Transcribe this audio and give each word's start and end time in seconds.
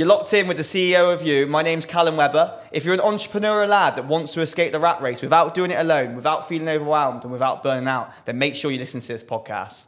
You're 0.00 0.08
locked 0.08 0.32
in 0.32 0.48
with 0.48 0.56
the 0.56 0.62
CEO 0.62 1.12
of 1.12 1.22
you. 1.22 1.46
My 1.46 1.60
name's 1.60 1.84
Callum 1.84 2.16
Webber. 2.16 2.58
If 2.72 2.86
you're 2.86 2.94
an 2.94 3.00
entrepreneurial 3.00 3.68
lad 3.68 3.96
that 3.96 4.06
wants 4.06 4.32
to 4.32 4.40
escape 4.40 4.72
the 4.72 4.80
rat 4.80 5.02
race 5.02 5.20
without 5.20 5.52
doing 5.52 5.70
it 5.70 5.78
alone, 5.78 6.16
without 6.16 6.48
feeling 6.48 6.70
overwhelmed, 6.70 7.22
and 7.22 7.30
without 7.30 7.62
burning 7.62 7.86
out, 7.86 8.10
then 8.24 8.38
make 8.38 8.56
sure 8.56 8.70
you 8.70 8.78
listen 8.78 9.02
to 9.02 9.08
this 9.08 9.22
podcast. 9.22 9.84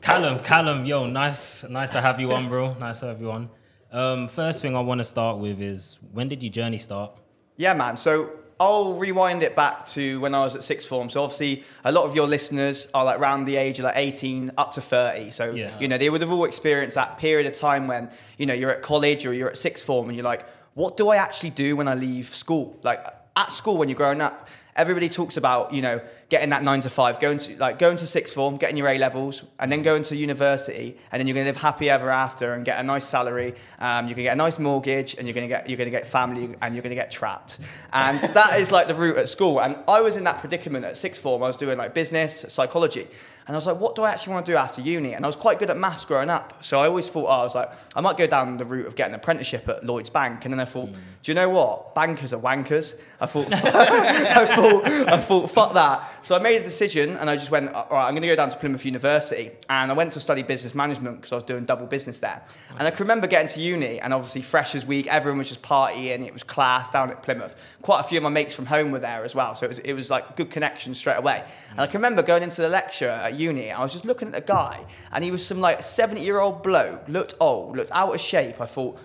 Callum, 0.00 0.38
Callum, 0.38 0.86
yo, 0.86 1.04
nice, 1.04 1.68
nice 1.68 1.92
to 1.92 2.00
have 2.00 2.18
you 2.18 2.32
on, 2.32 2.48
bro. 2.48 2.72
Nice 2.80 3.00
to 3.00 3.08
have 3.08 3.20
you 3.20 3.30
on. 3.30 3.50
Um, 3.92 4.28
first 4.28 4.62
thing 4.62 4.74
I 4.74 4.80
want 4.80 4.96
to 4.96 5.04
start 5.04 5.36
with 5.36 5.60
is 5.60 5.98
when 6.10 6.28
did 6.28 6.42
your 6.42 6.52
journey 6.52 6.78
start? 6.78 7.12
Yeah, 7.58 7.74
man. 7.74 7.98
So 7.98 8.30
I'll 8.60 8.92
rewind 8.94 9.42
it 9.42 9.56
back 9.56 9.86
to 9.88 10.20
when 10.20 10.34
I 10.34 10.44
was 10.44 10.54
at 10.54 10.62
sixth 10.62 10.86
form. 10.88 11.08
So 11.08 11.22
obviously, 11.22 11.64
a 11.82 11.90
lot 11.90 12.04
of 12.04 12.14
your 12.14 12.26
listeners 12.26 12.86
are 12.92 13.04
like 13.06 13.18
around 13.18 13.46
the 13.46 13.56
age 13.56 13.78
of 13.78 13.86
like 13.86 13.96
18 13.96 14.52
up 14.58 14.72
to 14.72 14.80
30. 14.82 15.30
So 15.30 15.50
Yeah. 15.50 15.70
you 15.80 15.88
know 15.88 15.96
they 15.96 16.10
would 16.10 16.20
have 16.20 16.30
all 16.30 16.44
experienced 16.44 16.94
that 16.96 17.16
period 17.18 17.46
of 17.46 17.54
time 17.54 17.86
when 17.88 18.10
you 18.36 18.44
know 18.46 18.54
you're 18.54 18.70
at 18.70 18.82
college 18.82 19.24
or 19.26 19.32
you're 19.32 19.48
at 19.48 19.56
sixth 19.58 19.84
form 19.86 20.08
and 20.08 20.16
you're 20.16 20.24
like, 20.24 20.46
what 20.74 20.96
do 20.98 21.08
I 21.08 21.16
actually 21.16 21.50
do 21.50 21.74
when 21.74 21.88
I 21.88 21.94
leave 21.94 22.28
school? 22.28 22.78
Like 22.84 23.02
at 23.34 23.50
school 23.50 23.78
when 23.78 23.88
you're 23.88 23.96
growing 23.96 24.20
up, 24.20 24.48
everybody 24.76 25.08
talks 25.08 25.36
about 25.36 25.72
you 25.72 25.82
know 25.82 26.00
getting 26.28 26.50
that 26.50 26.62
nine 26.62 26.80
to 26.80 26.90
five, 26.90 27.18
going 27.20 27.38
to 27.38 27.56
like 27.58 27.78
going 27.78 27.96
to 27.96 28.06
sixth 28.06 28.34
form, 28.34 28.56
getting 28.56 28.76
your 28.76 28.88
A 28.88 28.98
levels, 28.98 29.42
and 29.58 29.70
then 29.70 29.82
going 29.82 30.02
to 30.04 30.16
university, 30.16 30.96
and 31.10 31.20
then 31.20 31.26
you're 31.26 31.34
going 31.34 31.44
to 31.46 31.50
live 31.50 31.60
happy 31.60 31.90
ever 31.90 32.10
after 32.10 32.54
and 32.54 32.64
get 32.64 32.78
a 32.78 32.82
nice 32.82 33.04
salary. 33.04 33.54
Um, 33.78 34.06
you're 34.06 34.14
going 34.14 34.16
to 34.16 34.22
get 34.22 34.32
a 34.34 34.36
nice 34.36 34.58
mortgage, 34.58 35.14
and 35.14 35.26
you're 35.26 35.34
going 35.34 35.48
to 35.48 35.54
get 35.54 35.68
you're 35.68 35.76
going 35.76 35.90
to 35.90 35.96
get 35.96 36.06
family, 36.06 36.56
and 36.62 36.74
you're 36.74 36.82
going 36.82 36.90
to 36.90 37.02
get 37.02 37.10
trapped. 37.10 37.58
And 37.92 38.20
that 38.34 38.60
is 38.60 38.70
like 38.70 38.86
the 38.88 38.94
route 38.94 39.18
at 39.18 39.28
school. 39.28 39.60
And 39.60 39.78
I 39.88 40.00
was 40.00 40.16
in 40.16 40.24
that 40.24 40.38
predicament 40.38 40.84
at 40.84 40.96
sixth 40.96 41.22
form. 41.22 41.42
I 41.42 41.46
was 41.46 41.56
doing 41.56 41.78
like 41.78 41.94
business, 41.94 42.46
psychology. 42.48 43.08
And 43.50 43.56
I 43.56 43.58
was 43.58 43.66
like, 43.66 43.80
what 43.80 43.96
do 43.96 44.04
I 44.04 44.12
actually 44.12 44.34
want 44.34 44.46
to 44.46 44.52
do 44.52 44.56
after 44.56 44.80
uni? 44.80 45.12
And 45.12 45.24
I 45.24 45.28
was 45.28 45.34
quite 45.34 45.58
good 45.58 45.70
at 45.70 45.76
maths 45.76 46.04
growing 46.04 46.30
up. 46.30 46.62
So 46.62 46.78
I 46.78 46.86
always 46.86 47.08
thought, 47.08 47.24
oh, 47.24 47.40
I 47.40 47.42
was 47.42 47.56
like, 47.56 47.72
I 47.96 48.00
might 48.00 48.16
go 48.16 48.28
down 48.28 48.58
the 48.58 48.64
route 48.64 48.86
of 48.86 48.94
getting 48.94 49.12
an 49.12 49.18
apprenticeship 49.18 49.68
at 49.68 49.84
Lloyds 49.84 50.08
Bank. 50.08 50.44
And 50.44 50.54
then 50.54 50.60
I 50.60 50.64
thought, 50.64 50.90
hmm. 50.90 50.94
do 50.94 51.32
you 51.32 51.34
know 51.34 51.48
what? 51.48 51.92
Bankers 51.96 52.32
are 52.32 52.40
wankers. 52.40 52.94
I 53.20 53.26
thought, 53.26 53.48
I 53.52 54.46
thought, 54.54 54.86
I 54.86 55.18
thought, 55.18 55.50
fuck 55.50 55.72
that. 55.74 56.08
So 56.22 56.36
I 56.36 56.38
made 56.38 56.60
a 56.60 56.64
decision 56.64 57.16
and 57.16 57.30
I 57.30 57.36
just 57.36 57.50
went, 57.50 57.72
all 57.72 57.86
right, 57.90 58.06
I'm 58.06 58.12
going 58.12 58.22
to 58.22 58.28
go 58.28 58.36
down 58.36 58.50
to 58.50 58.56
Plymouth 58.58 58.84
University. 58.84 59.52
And 59.68 59.90
I 59.90 59.94
went 59.94 60.12
to 60.12 60.20
study 60.20 60.42
business 60.42 60.74
management 60.74 61.16
because 61.16 61.32
I 61.32 61.36
was 61.36 61.44
doing 61.44 61.64
double 61.64 61.86
business 61.86 62.18
there. 62.18 62.42
And 62.78 62.86
I 62.86 62.90
can 62.90 63.04
remember 63.04 63.26
getting 63.26 63.48
to 63.48 63.60
uni 63.60 64.00
and 64.00 64.12
obviously 64.12 64.42
Freshers 64.42 64.84
Week, 64.84 65.06
everyone 65.06 65.38
was 65.38 65.48
just 65.48 65.62
partying. 65.62 66.26
It 66.26 66.32
was 66.32 66.42
class 66.42 66.88
down 66.88 67.10
at 67.10 67.22
Plymouth. 67.22 67.56
Quite 67.82 68.00
a 68.00 68.02
few 68.02 68.18
of 68.18 68.22
my 68.22 68.28
mates 68.28 68.54
from 68.54 68.66
home 68.66 68.90
were 68.90 68.98
there 68.98 69.24
as 69.24 69.34
well. 69.34 69.54
So 69.54 69.66
it 69.66 69.68
was, 69.68 69.78
it 69.80 69.92
was 69.94 70.10
like 70.10 70.36
good 70.36 70.50
connection 70.50 70.94
straight 70.94 71.16
away. 71.16 71.44
And 71.70 71.80
I 71.80 71.86
can 71.86 71.98
remember 71.98 72.22
going 72.22 72.42
into 72.42 72.60
the 72.60 72.68
lecture 72.68 73.08
at 73.08 73.34
uni. 73.34 73.70
I 73.70 73.82
was 73.82 73.92
just 73.92 74.04
looking 74.04 74.28
at 74.28 74.34
the 74.34 74.40
guy 74.40 74.84
and 75.12 75.24
he 75.24 75.30
was 75.30 75.46
some 75.46 75.60
like 75.60 75.82
70 75.82 76.20
year 76.20 76.40
old 76.40 76.62
bloke, 76.62 77.08
looked 77.08 77.34
old, 77.40 77.76
looked 77.76 77.90
out 77.92 78.14
of 78.14 78.20
shape. 78.20 78.60
I 78.60 78.66
thought, 78.66 78.98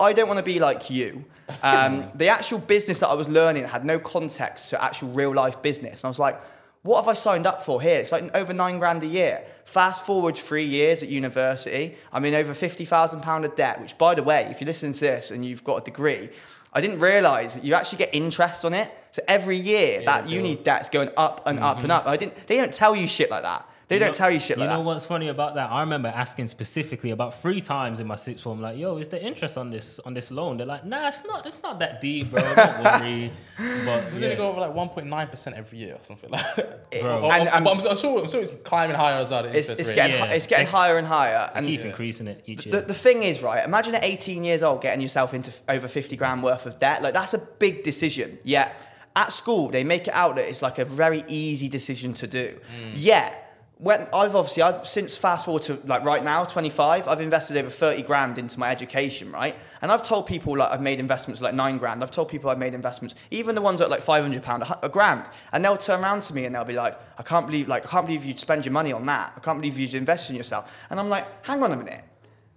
I 0.00 0.12
don't 0.12 0.28
want 0.28 0.38
to 0.38 0.44
be 0.44 0.60
like 0.60 0.90
you. 0.90 1.24
Um, 1.62 2.10
the 2.14 2.28
actual 2.28 2.58
business 2.58 3.00
that 3.00 3.08
I 3.08 3.14
was 3.14 3.28
learning 3.28 3.64
had 3.64 3.84
no 3.84 3.98
context 3.98 4.70
to 4.70 4.82
actual 4.82 5.08
real 5.08 5.34
life 5.34 5.60
business. 5.60 6.02
And 6.02 6.04
I 6.04 6.08
was 6.08 6.18
like, 6.18 6.40
what 6.82 7.00
have 7.00 7.08
I 7.08 7.14
signed 7.14 7.46
up 7.46 7.62
for 7.62 7.80
here? 7.80 7.98
It's 7.98 8.12
like 8.12 8.34
over 8.34 8.52
nine 8.52 8.78
grand 8.78 9.02
a 9.02 9.06
year. 9.06 9.44
Fast 9.64 10.06
forward 10.06 10.36
three 10.36 10.64
years 10.64 11.02
at 11.02 11.08
university, 11.08 11.96
I'm 12.12 12.24
in 12.24 12.34
over 12.34 12.54
£50,000 12.54 13.44
of 13.44 13.56
debt, 13.56 13.80
which, 13.80 13.98
by 13.98 14.14
the 14.14 14.22
way, 14.22 14.46
if 14.50 14.60
you 14.60 14.66
listen 14.66 14.92
to 14.92 15.00
this 15.00 15.30
and 15.30 15.44
you've 15.44 15.64
got 15.64 15.82
a 15.82 15.84
degree, 15.84 16.30
I 16.72 16.80
didn't 16.80 17.00
realise 17.00 17.54
that 17.54 17.64
you 17.64 17.74
actually 17.74 17.98
get 17.98 18.14
interest 18.14 18.64
on 18.64 18.74
it. 18.74 18.92
So 19.10 19.22
every 19.26 19.56
year, 19.56 20.04
that 20.04 20.26
it 20.26 20.30
uni 20.30 20.54
debt's 20.54 20.88
going 20.88 21.10
up 21.16 21.42
and 21.46 21.58
up 21.58 21.78
and 21.78 21.88
mm-hmm. 21.88 21.92
up. 21.92 22.06
I 22.06 22.16
didn't, 22.16 22.46
they 22.46 22.56
don't 22.56 22.72
tell 22.72 22.94
you 22.94 23.08
shit 23.08 23.30
like 23.30 23.42
that. 23.42 23.68
They 23.88 23.96
You 23.96 24.00
don't 24.00 24.08
know- 24.08 24.12
tell 24.12 24.30
you 24.30 24.38
shit 24.38 24.58
like 24.58 24.66
You 24.66 24.70
know 24.70 24.78
that. 24.80 24.84
what's 24.84 25.06
funny 25.06 25.28
about 25.28 25.54
that? 25.54 25.70
I 25.70 25.80
remember 25.80 26.08
asking 26.14 26.48
specifically 26.48 27.10
about 27.10 27.40
three 27.40 27.62
times 27.62 28.00
in 28.00 28.06
my 28.06 28.16
sixth 28.16 28.44
form, 28.44 28.60
like, 28.60 28.76
"Yo, 28.76 28.98
is 28.98 29.08
there 29.08 29.18
interest 29.20 29.56
on 29.56 29.70
this 29.70 29.98
on 30.04 30.12
this 30.12 30.30
loan?" 30.30 30.58
They're 30.58 30.66
like, 30.66 30.84
"Nah, 30.84 31.08
it's 31.08 31.24
not. 31.24 31.46
It's 31.46 31.62
not 31.62 31.78
that 31.78 32.00
deep, 32.02 32.30
bro. 32.30 32.42
Don't 32.42 32.84
worry." 32.84 33.32
But 33.56 34.04
Doesn't 34.10 34.22
yeah. 34.22 34.28
it 34.28 34.36
go 34.36 34.48
over 34.50 34.60
like 34.60 34.74
1.9% 34.74 35.56
every 35.56 35.78
year 35.78 35.94
or 35.94 36.02
something 36.02 36.30
like 36.30 36.54
that? 36.56 36.90
Bro. 37.00 37.22
Or- 37.22 37.32
And- 37.32 37.48
or- 37.48 37.54
and- 37.54 37.64
but 37.64 37.70
I'm, 37.80 37.86
I'm 37.90 37.96
sure, 37.96 38.20
I'm 38.20 38.28
sure 38.28 38.40
it's 38.42 38.52
climbing 38.62 38.94
higher 38.94 39.16
as 39.20 39.30
well. 39.30 39.42
The 39.42 39.56
It's, 39.58 39.68
it's 39.70 39.88
rate. 39.88 39.94
getting, 39.96 40.16
Yeah. 40.16 40.26
it's 40.26 40.46
getting 40.46 40.66
They- 40.66 40.70
higher 40.70 40.96
and 40.98 41.06
higher. 41.06 41.50
And 41.54 41.66
keep 41.66 41.80
increasing 41.80 42.28
it 42.28 42.42
each 42.46 42.64
The, 42.64 42.70
year. 42.70 42.80
the 42.82 42.94
thing 42.94 43.22
is, 43.24 43.42
right? 43.42 43.64
Imagine 43.64 43.94
at 43.96 44.04
18 44.04 44.44
years 44.44 44.62
old 44.62 44.80
getting 44.82 45.00
yourself 45.00 45.32
into 45.34 45.50
over 45.68 45.88
50 45.88 46.14
grand 46.14 46.42
worth 46.42 46.66
of 46.66 46.78
debt. 46.78 47.02
Like 47.02 47.14
that's 47.14 47.34
a 47.34 47.38
big 47.38 47.82
decision. 47.84 48.38
Yet 48.44 48.86
at 49.16 49.32
school 49.32 49.70
they 49.70 49.82
make 49.82 50.06
it 50.06 50.14
out 50.14 50.36
that 50.36 50.44
it's 50.48 50.62
like 50.62 50.78
a 50.78 50.84
very 50.84 51.24
easy 51.26 51.68
decision 51.68 52.12
to 52.12 52.26
do. 52.28 52.60
Mm. 52.80 52.92
Yet 52.94 53.47
when 53.78 54.08
I've 54.12 54.34
obviously 54.34 54.64
I've 54.64 54.88
since 54.88 55.16
fast 55.16 55.44
forward 55.44 55.62
to 55.62 55.80
like 55.84 56.04
right 56.04 56.22
now 56.22 56.44
25, 56.44 57.06
I've 57.06 57.20
invested 57.20 57.56
over 57.56 57.70
30 57.70 58.02
grand 58.02 58.36
into 58.36 58.58
my 58.58 58.70
education, 58.70 59.30
right? 59.30 59.54
And 59.80 59.92
I've 59.92 60.02
told 60.02 60.26
people 60.26 60.56
like 60.56 60.72
I've 60.72 60.82
made 60.82 60.98
investments 60.98 61.40
like 61.40 61.54
nine 61.54 61.78
grand. 61.78 62.02
I've 62.02 62.10
told 62.10 62.28
people 62.28 62.50
I've 62.50 62.58
made 62.58 62.74
investments, 62.74 63.14
even 63.30 63.54
the 63.54 63.60
ones 63.62 63.80
at 63.80 63.88
like 63.88 64.02
500 64.02 64.42
pound, 64.42 64.64
a, 64.64 64.86
a 64.86 64.88
grand, 64.88 65.30
and 65.52 65.64
they'll 65.64 65.76
turn 65.76 66.02
around 66.02 66.22
to 66.24 66.34
me 66.34 66.44
and 66.44 66.56
they'll 66.56 66.64
be 66.64 66.74
like, 66.74 66.98
I 67.18 67.22
can't 67.22 67.46
believe 67.46 67.68
like 67.68 67.86
I 67.86 67.88
can't 67.88 68.06
believe 68.06 68.24
you'd 68.24 68.40
spend 68.40 68.64
your 68.64 68.72
money 68.72 68.92
on 68.92 69.06
that. 69.06 69.34
I 69.36 69.40
can't 69.40 69.58
believe 69.60 69.78
you'd 69.78 69.94
invest 69.94 70.28
in 70.28 70.34
yourself. 70.34 70.72
And 70.90 70.98
I'm 70.98 71.08
like, 71.08 71.46
hang 71.46 71.62
on 71.62 71.70
a 71.70 71.76
minute. 71.76 72.04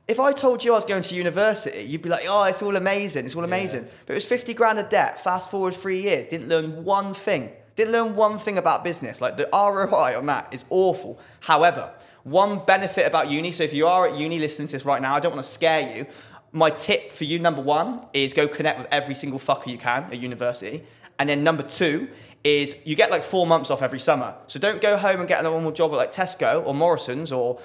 If 0.07 0.19
I 0.19 0.33
told 0.33 0.63
you 0.63 0.73
I 0.73 0.75
was 0.75 0.85
going 0.85 1.03
to 1.03 1.15
university, 1.15 1.83
you'd 1.83 2.01
be 2.01 2.09
like, 2.09 2.25
oh, 2.27 2.45
it's 2.45 2.63
all 2.63 2.75
amazing, 2.75 3.25
it's 3.25 3.35
all 3.35 3.43
amazing. 3.43 3.87
But 4.07 4.13
it 4.13 4.15
was 4.15 4.25
50 4.25 4.55
grand 4.55 4.79
of 4.79 4.89
debt, 4.89 5.19
fast 5.23 5.51
forward 5.51 5.75
three 5.75 6.01
years, 6.01 6.25
didn't 6.25 6.49
learn 6.49 6.83
one 6.83 7.13
thing. 7.13 7.51
Didn't 7.75 7.93
learn 7.93 8.15
one 8.15 8.37
thing 8.37 8.57
about 8.57 8.83
business. 8.83 9.21
Like 9.21 9.37
the 9.37 9.49
ROI 9.53 10.17
on 10.17 10.25
that 10.25 10.53
is 10.53 10.65
awful. 10.69 11.19
However, 11.41 11.91
one 12.23 12.59
benefit 12.65 13.07
about 13.07 13.29
uni, 13.29 13.51
so 13.51 13.63
if 13.63 13.73
you 13.73 13.87
are 13.87 14.07
at 14.07 14.15
uni 14.15 14.39
listening 14.39 14.67
to 14.67 14.73
this 14.73 14.85
right 14.85 15.01
now, 15.01 15.15
I 15.15 15.19
don't 15.19 15.33
want 15.33 15.45
to 15.45 15.51
scare 15.51 15.95
you. 15.95 16.05
My 16.51 16.69
tip 16.69 17.11
for 17.11 17.23
you, 17.23 17.39
number 17.39 17.61
one, 17.61 18.05
is 18.13 18.33
go 18.33 18.47
connect 18.47 18.77
with 18.77 18.87
every 18.91 19.15
single 19.15 19.39
fucker 19.39 19.67
you 19.67 19.77
can 19.77 20.03
at 20.03 20.19
university. 20.19 20.83
And 21.17 21.29
then 21.29 21.43
number 21.43 21.63
two 21.63 22.09
is 22.43 22.75
you 22.83 22.95
get 22.95 23.11
like 23.11 23.23
four 23.23 23.47
months 23.47 23.69
off 23.69 23.81
every 23.81 23.99
summer. 23.99 24.35
So 24.47 24.59
don't 24.59 24.81
go 24.81 24.97
home 24.97 25.19
and 25.19 25.27
get 25.27 25.39
a 25.39 25.43
normal 25.43 25.71
job 25.71 25.91
at 25.91 25.97
like 25.97 26.11
Tesco 26.11 26.65
or 26.65 26.73
Morrisons 26.73 27.31
or 27.31 27.59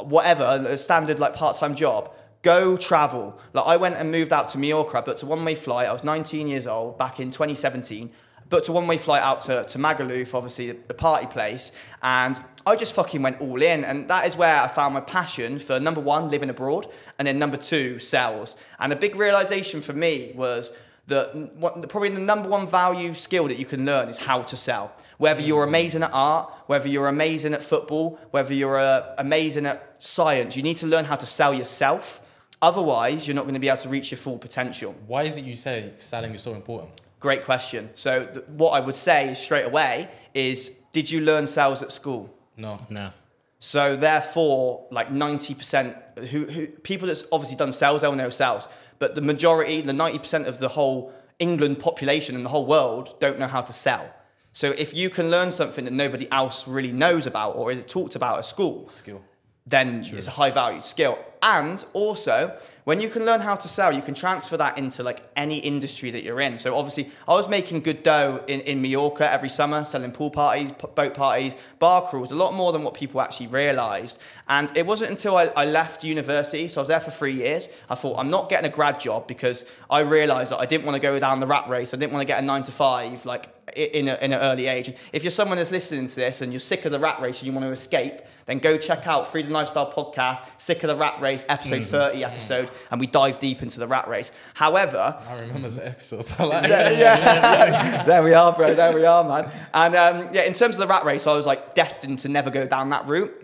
whatever, 0.00 0.64
a 0.66 0.78
standard 0.78 1.18
like 1.18 1.34
part-time 1.34 1.74
job. 1.74 2.14
Go 2.42 2.76
travel. 2.76 3.38
Like 3.52 3.66
I 3.66 3.76
went 3.76 3.96
and 3.96 4.10
moved 4.10 4.32
out 4.32 4.48
to 4.50 4.58
Mallorca. 4.58 4.94
but 4.94 5.06
booked 5.06 5.22
a 5.22 5.26
one-way 5.26 5.54
flight. 5.54 5.88
I 5.88 5.92
was 5.92 6.04
19 6.04 6.48
years 6.48 6.66
old 6.66 6.98
back 6.98 7.20
in 7.20 7.30
2017. 7.30 8.10
Booked 8.52 8.68
a 8.68 8.72
one-way 8.72 8.98
flight 8.98 9.22
out 9.22 9.40
to, 9.44 9.64
to 9.64 9.78
Magaluf, 9.78 10.34
obviously 10.34 10.72
the 10.72 10.92
party 10.92 11.26
place, 11.26 11.72
and 12.02 12.38
I 12.66 12.76
just 12.76 12.94
fucking 12.94 13.22
went 13.22 13.40
all 13.40 13.62
in. 13.62 13.82
And 13.82 14.08
that 14.08 14.26
is 14.26 14.36
where 14.36 14.60
I 14.60 14.68
found 14.68 14.92
my 14.92 15.00
passion 15.00 15.58
for 15.58 15.80
number 15.80 16.02
one, 16.02 16.28
living 16.28 16.50
abroad, 16.50 16.86
and 17.18 17.26
then 17.26 17.38
number 17.38 17.56
two, 17.56 17.98
sales. 17.98 18.58
And 18.78 18.92
a 18.92 18.96
big 18.96 19.16
realization 19.16 19.80
for 19.80 19.94
me 19.94 20.32
was 20.34 20.70
that 21.06 21.88
probably 21.88 22.10
the 22.10 22.20
number 22.20 22.46
one 22.46 22.66
value 22.66 23.14
skill 23.14 23.48
that 23.48 23.58
you 23.58 23.64
can 23.64 23.86
learn 23.86 24.10
is 24.10 24.18
how 24.18 24.42
to 24.42 24.54
sell. 24.54 24.92
Whether 25.16 25.40
you're 25.40 25.64
amazing 25.64 26.02
at 26.02 26.10
art, 26.12 26.52
whether 26.66 26.88
you're 26.88 27.08
amazing 27.08 27.54
at 27.54 27.62
football, 27.62 28.20
whether 28.32 28.52
you're 28.52 28.76
uh, 28.76 29.14
amazing 29.16 29.64
at 29.64 30.02
science, 30.02 30.58
you 30.58 30.62
need 30.62 30.76
to 30.76 30.86
learn 30.86 31.06
how 31.06 31.16
to 31.16 31.24
sell 31.24 31.54
yourself. 31.54 32.20
Otherwise, 32.60 33.26
you're 33.26 33.34
not 33.34 33.44
going 33.44 33.54
to 33.54 33.60
be 33.60 33.70
able 33.70 33.78
to 33.78 33.88
reach 33.88 34.10
your 34.10 34.18
full 34.18 34.36
potential. 34.36 34.94
Why 35.06 35.22
is 35.22 35.38
it 35.38 35.44
you 35.46 35.56
say 35.56 35.94
selling 35.96 36.34
is 36.34 36.42
so 36.42 36.54
important? 36.54 37.01
Great 37.22 37.44
question. 37.44 37.90
So, 37.94 38.26
th- 38.26 38.44
what 38.48 38.70
I 38.70 38.80
would 38.80 38.96
say 38.96 39.32
straight 39.34 39.64
away 39.72 40.08
is 40.34 40.72
Did 40.92 41.10
you 41.12 41.20
learn 41.20 41.46
sales 41.46 41.82
at 41.82 41.90
school? 41.92 42.22
No. 42.56 42.80
no. 42.90 43.12
So 43.58 43.94
therefore, 43.94 44.86
like 44.90 45.08
ninety 45.12 45.54
percent, 45.54 45.96
who, 46.30 46.40
who 46.46 46.66
people 46.66 47.06
that's 47.06 47.24
obviously 47.30 47.56
done 47.56 47.72
sales, 47.72 48.00
they'll 48.00 48.16
know 48.24 48.28
sales. 48.28 48.66
But 48.98 49.14
the 49.14 49.20
majority, 49.22 49.80
the 49.82 49.92
ninety 49.92 50.18
percent 50.18 50.48
of 50.48 50.58
the 50.58 50.70
whole 50.76 51.12
England 51.38 51.78
population 51.78 52.34
and 52.34 52.44
the 52.44 52.50
whole 52.50 52.66
world 52.66 53.04
don't 53.20 53.38
know 53.38 53.46
how 53.46 53.62
to 53.62 53.72
sell. 53.72 54.04
So 54.52 54.66
if 54.84 54.92
you 55.00 55.08
can 55.10 55.30
learn 55.30 55.50
something 55.52 55.84
that 55.84 55.92
nobody 55.92 56.26
else 56.32 56.66
really 56.66 56.92
knows 56.92 57.24
about 57.26 57.54
or 57.56 57.70
is 57.72 57.84
talked 57.84 58.16
about 58.16 58.38
at 58.38 58.44
school, 58.44 58.88
Skill. 58.88 59.22
then 59.64 60.04
it's 60.18 60.26
a 60.26 60.32
high 60.32 60.50
valued 60.50 60.84
skill. 60.84 61.16
And 61.40 61.82
also, 61.94 62.36
when 62.84 63.00
you 63.00 63.08
can 63.08 63.24
learn 63.24 63.40
how 63.40 63.54
to 63.54 63.68
sell, 63.68 63.92
you 63.92 64.02
can 64.02 64.14
transfer 64.14 64.56
that 64.56 64.76
into 64.76 65.02
like 65.02 65.22
any 65.36 65.58
industry 65.58 66.10
that 66.10 66.24
you're 66.24 66.40
in. 66.40 66.58
So 66.58 66.76
obviously, 66.76 67.10
I 67.28 67.34
was 67.34 67.48
making 67.48 67.80
good 67.80 68.02
dough 68.02 68.42
in, 68.48 68.60
in 68.60 68.82
Mallorca 68.82 69.30
every 69.30 69.48
summer, 69.48 69.84
selling 69.84 70.10
pool 70.10 70.30
parties, 70.30 70.72
boat 70.72 71.14
parties, 71.14 71.54
bar 71.78 72.02
crawls, 72.08 72.32
a 72.32 72.34
lot 72.34 72.54
more 72.54 72.72
than 72.72 72.82
what 72.82 72.94
people 72.94 73.20
actually 73.20 73.46
realised. 73.46 74.20
And 74.48 74.76
it 74.76 74.86
wasn't 74.86 75.10
until 75.10 75.36
I, 75.36 75.46
I 75.56 75.64
left 75.64 76.02
university, 76.02 76.66
so 76.68 76.80
I 76.80 76.82
was 76.82 76.88
there 76.88 77.00
for 77.00 77.10
three 77.10 77.32
years, 77.32 77.68
I 77.88 77.94
thought 77.94 78.18
I'm 78.18 78.30
not 78.30 78.48
getting 78.48 78.70
a 78.70 78.74
grad 78.74 78.98
job 78.98 79.28
because 79.28 79.64
I 79.88 80.00
realised 80.00 80.50
that 80.52 80.58
I 80.58 80.66
didn't 80.66 80.84
want 80.84 80.96
to 80.96 81.00
go 81.00 81.18
down 81.18 81.38
the 81.38 81.46
rat 81.46 81.68
race. 81.68 81.94
I 81.94 81.96
didn't 81.96 82.12
want 82.12 82.22
to 82.22 82.26
get 82.26 82.42
a 82.42 82.46
nine 82.46 82.64
to 82.64 82.72
five, 82.72 83.24
like 83.24 83.48
in, 83.76 84.08
a, 84.08 84.14
in 84.16 84.32
an 84.32 84.40
early 84.40 84.66
age. 84.66 84.92
If 85.12 85.22
you're 85.22 85.30
someone 85.30 85.58
that's 85.58 85.70
listening 85.70 86.08
to 86.08 86.14
this 86.14 86.40
and 86.40 86.52
you're 86.52 86.60
sick 86.60 86.84
of 86.84 86.92
the 86.92 86.98
rat 86.98 87.20
race 87.20 87.38
and 87.38 87.46
you 87.46 87.52
want 87.52 87.66
to 87.66 87.72
escape, 87.72 88.20
then 88.46 88.58
go 88.58 88.76
check 88.76 89.06
out 89.06 89.30
Freedom 89.30 89.52
Lifestyle 89.52 89.90
Podcast, 89.90 90.44
Sick 90.58 90.82
of 90.82 90.88
the 90.88 90.96
Rat 90.96 91.20
Race, 91.20 91.44
episode 91.48 91.82
mm-hmm. 91.82 91.90
30 91.90 92.24
episode. 92.24 92.70
And 92.90 93.00
we 93.00 93.06
dive 93.06 93.38
deep 93.40 93.62
into 93.62 93.78
the 93.78 93.88
rat 93.88 94.08
race. 94.08 94.32
However, 94.54 95.16
I 95.28 95.36
remember 95.36 95.68
the 95.68 95.86
episodes. 95.88 96.32
I 96.38 96.44
like 96.44 96.68
yeah, 96.68 96.90
yeah. 96.90 98.02
there 98.06 98.22
we 98.22 98.34
are, 98.34 98.52
bro. 98.52 98.74
There 98.74 98.94
we 98.94 99.04
are, 99.04 99.24
man. 99.24 99.50
And 99.74 99.94
um, 99.94 100.28
yeah, 100.34 100.42
in 100.42 100.52
terms 100.52 100.76
of 100.76 100.80
the 100.80 100.86
rat 100.86 101.04
race, 101.04 101.26
I 101.26 101.34
was 101.36 101.46
like 101.46 101.74
destined 101.74 102.18
to 102.20 102.28
never 102.28 102.50
go 102.50 102.66
down 102.66 102.90
that 102.90 103.06
route. 103.06 103.38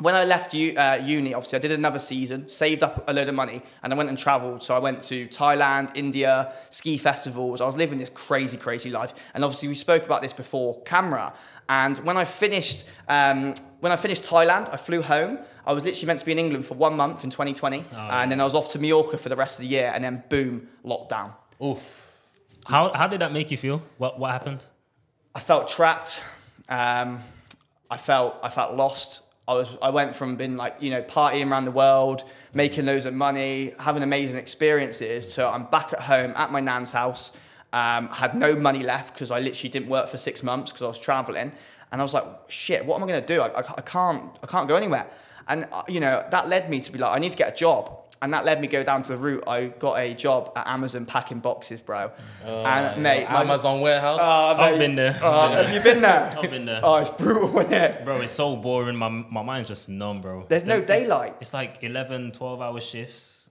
When 0.00 0.14
I 0.14 0.24
left 0.24 0.54
u- 0.54 0.74
uh, 0.78 0.98
uni, 1.04 1.34
obviously, 1.34 1.56
I 1.58 1.60
did 1.60 1.72
another 1.72 1.98
season, 1.98 2.48
saved 2.48 2.82
up 2.82 3.04
a 3.06 3.12
load 3.12 3.28
of 3.28 3.34
money, 3.34 3.60
and 3.82 3.92
I 3.92 3.96
went 3.96 4.08
and 4.08 4.16
travelled. 4.16 4.62
So 4.62 4.74
I 4.74 4.78
went 4.78 5.02
to 5.02 5.28
Thailand, 5.28 5.90
India, 5.94 6.52
ski 6.70 6.96
festivals. 6.96 7.60
I 7.60 7.66
was 7.66 7.76
living 7.76 7.98
this 7.98 8.08
crazy, 8.08 8.56
crazy 8.56 8.90
life. 8.90 9.12
And 9.34 9.44
obviously, 9.44 9.68
we 9.68 9.74
spoke 9.74 10.04
about 10.06 10.22
this 10.22 10.32
before 10.32 10.80
camera. 10.84 11.34
And 11.68 11.98
when 11.98 12.16
I 12.16 12.24
finished, 12.24 12.86
um, 13.08 13.52
when 13.80 13.92
I 13.92 13.96
finished 13.96 14.22
Thailand, 14.22 14.70
I 14.72 14.76
flew 14.78 15.02
home. 15.02 15.38
I 15.66 15.72
was 15.72 15.84
literally 15.84 16.06
meant 16.06 16.20
to 16.20 16.26
be 16.26 16.32
in 16.32 16.38
England 16.38 16.64
for 16.64 16.74
one 16.74 16.96
month 16.96 17.24
in 17.24 17.30
2020, 17.30 17.84
and 17.92 18.30
then 18.32 18.40
I 18.40 18.44
was 18.44 18.54
off 18.54 18.72
to 18.72 18.78
Mallorca 18.78 19.18
for 19.18 19.28
the 19.28 19.36
rest 19.36 19.58
of 19.58 19.62
the 19.62 19.68
year. 19.68 19.92
And 19.94 20.02
then 20.04 20.22
boom, 20.28 20.68
lockdown. 20.84 21.32
Oof. 21.62 22.06
How 22.66 22.92
how 22.94 23.06
did 23.06 23.20
that 23.20 23.32
make 23.32 23.50
you 23.50 23.56
feel? 23.56 23.82
What 23.98 24.18
what 24.18 24.30
happened? 24.30 24.64
I 25.34 25.40
felt 25.40 25.68
trapped. 25.68 26.20
Um, 26.68 27.22
I 27.90 27.96
felt 27.96 28.36
I 28.42 28.48
felt 28.50 28.74
lost. 28.74 29.22
I 29.48 29.54
was 29.54 29.76
I 29.82 29.90
went 29.90 30.14
from 30.14 30.36
being 30.36 30.56
like 30.56 30.76
you 30.80 30.90
know 30.90 31.02
partying 31.02 31.50
around 31.50 31.64
the 31.64 31.72
world, 31.72 32.24
making 32.54 32.86
loads 32.86 33.06
of 33.06 33.14
money, 33.14 33.74
having 33.78 34.02
amazing 34.02 34.36
experiences, 34.36 35.34
to 35.34 35.46
I'm 35.46 35.64
back 35.64 35.92
at 35.92 36.02
home 36.02 36.32
at 36.36 36.52
my 36.52 36.60
nan's 36.60 36.92
house. 36.92 37.32
Um, 37.72 38.08
had 38.08 38.34
no 38.34 38.56
money 38.56 38.82
left 38.82 39.14
because 39.14 39.30
I 39.30 39.38
literally 39.38 39.68
didn't 39.68 39.88
work 39.88 40.08
for 40.08 40.16
six 40.16 40.42
months 40.42 40.72
because 40.72 40.82
I 40.82 40.88
was 40.88 40.98
traveling, 40.98 41.52
and 41.92 42.00
I 42.00 42.04
was 42.04 42.12
like, 42.14 42.24
shit, 42.48 42.84
what 42.84 42.96
am 42.96 43.04
I 43.04 43.06
gonna 43.06 43.26
do? 43.26 43.40
I, 43.40 43.48
I, 43.48 43.64
I 43.78 43.80
can't 43.82 44.22
I 44.42 44.46
can't 44.46 44.68
go 44.68 44.76
anywhere. 44.76 45.06
And 45.50 45.66
uh, 45.70 45.82
you 45.88 46.00
know 46.00 46.24
that 46.30 46.48
led 46.48 46.70
me 46.70 46.80
to 46.80 46.90
be 46.92 46.98
like, 46.98 47.14
I 47.14 47.18
need 47.18 47.32
to 47.32 47.36
get 47.36 47.52
a 47.52 47.56
job. 47.56 47.96
And 48.22 48.34
that 48.34 48.44
led 48.44 48.60
me 48.60 48.66
go 48.66 48.82
down 48.84 49.00
to 49.04 49.12
the 49.12 49.16
route. 49.16 49.44
I 49.48 49.68
got 49.68 49.94
a 49.98 50.12
job 50.12 50.52
at 50.54 50.66
Amazon 50.68 51.06
packing 51.06 51.38
boxes, 51.40 51.80
bro. 51.80 52.10
and 52.44 53.02
mate, 53.02 53.24
my- 53.30 53.40
Amazon 53.40 53.80
warehouse. 53.80 54.20
Oh, 54.22 54.56
I've 54.62 54.78
been 54.78 54.94
there. 54.94 55.18
Oh, 55.22 55.48
have 55.54 55.72
you 55.72 55.80
been 55.80 56.02
there? 56.02 56.30
I've 56.38 56.50
been 56.50 56.66
there. 56.66 56.80
Oh, 56.82 56.96
it's 56.96 57.08
brutal, 57.08 57.58
isn't 57.60 57.72
it? 57.72 58.04
Bro, 58.04 58.20
it's 58.20 58.32
so 58.32 58.56
boring. 58.56 58.96
My, 58.96 59.08
my 59.08 59.42
mind's 59.42 59.68
just 59.68 59.88
numb, 59.88 60.20
bro. 60.20 60.44
There's 60.50 60.66
no 60.66 60.76
It's- 60.80 61.00
daylight. 61.00 61.36
It's 61.40 61.54
like 61.54 61.82
11, 61.82 62.32
12 62.32 62.60
hour 62.60 62.78
shifts, 62.82 63.48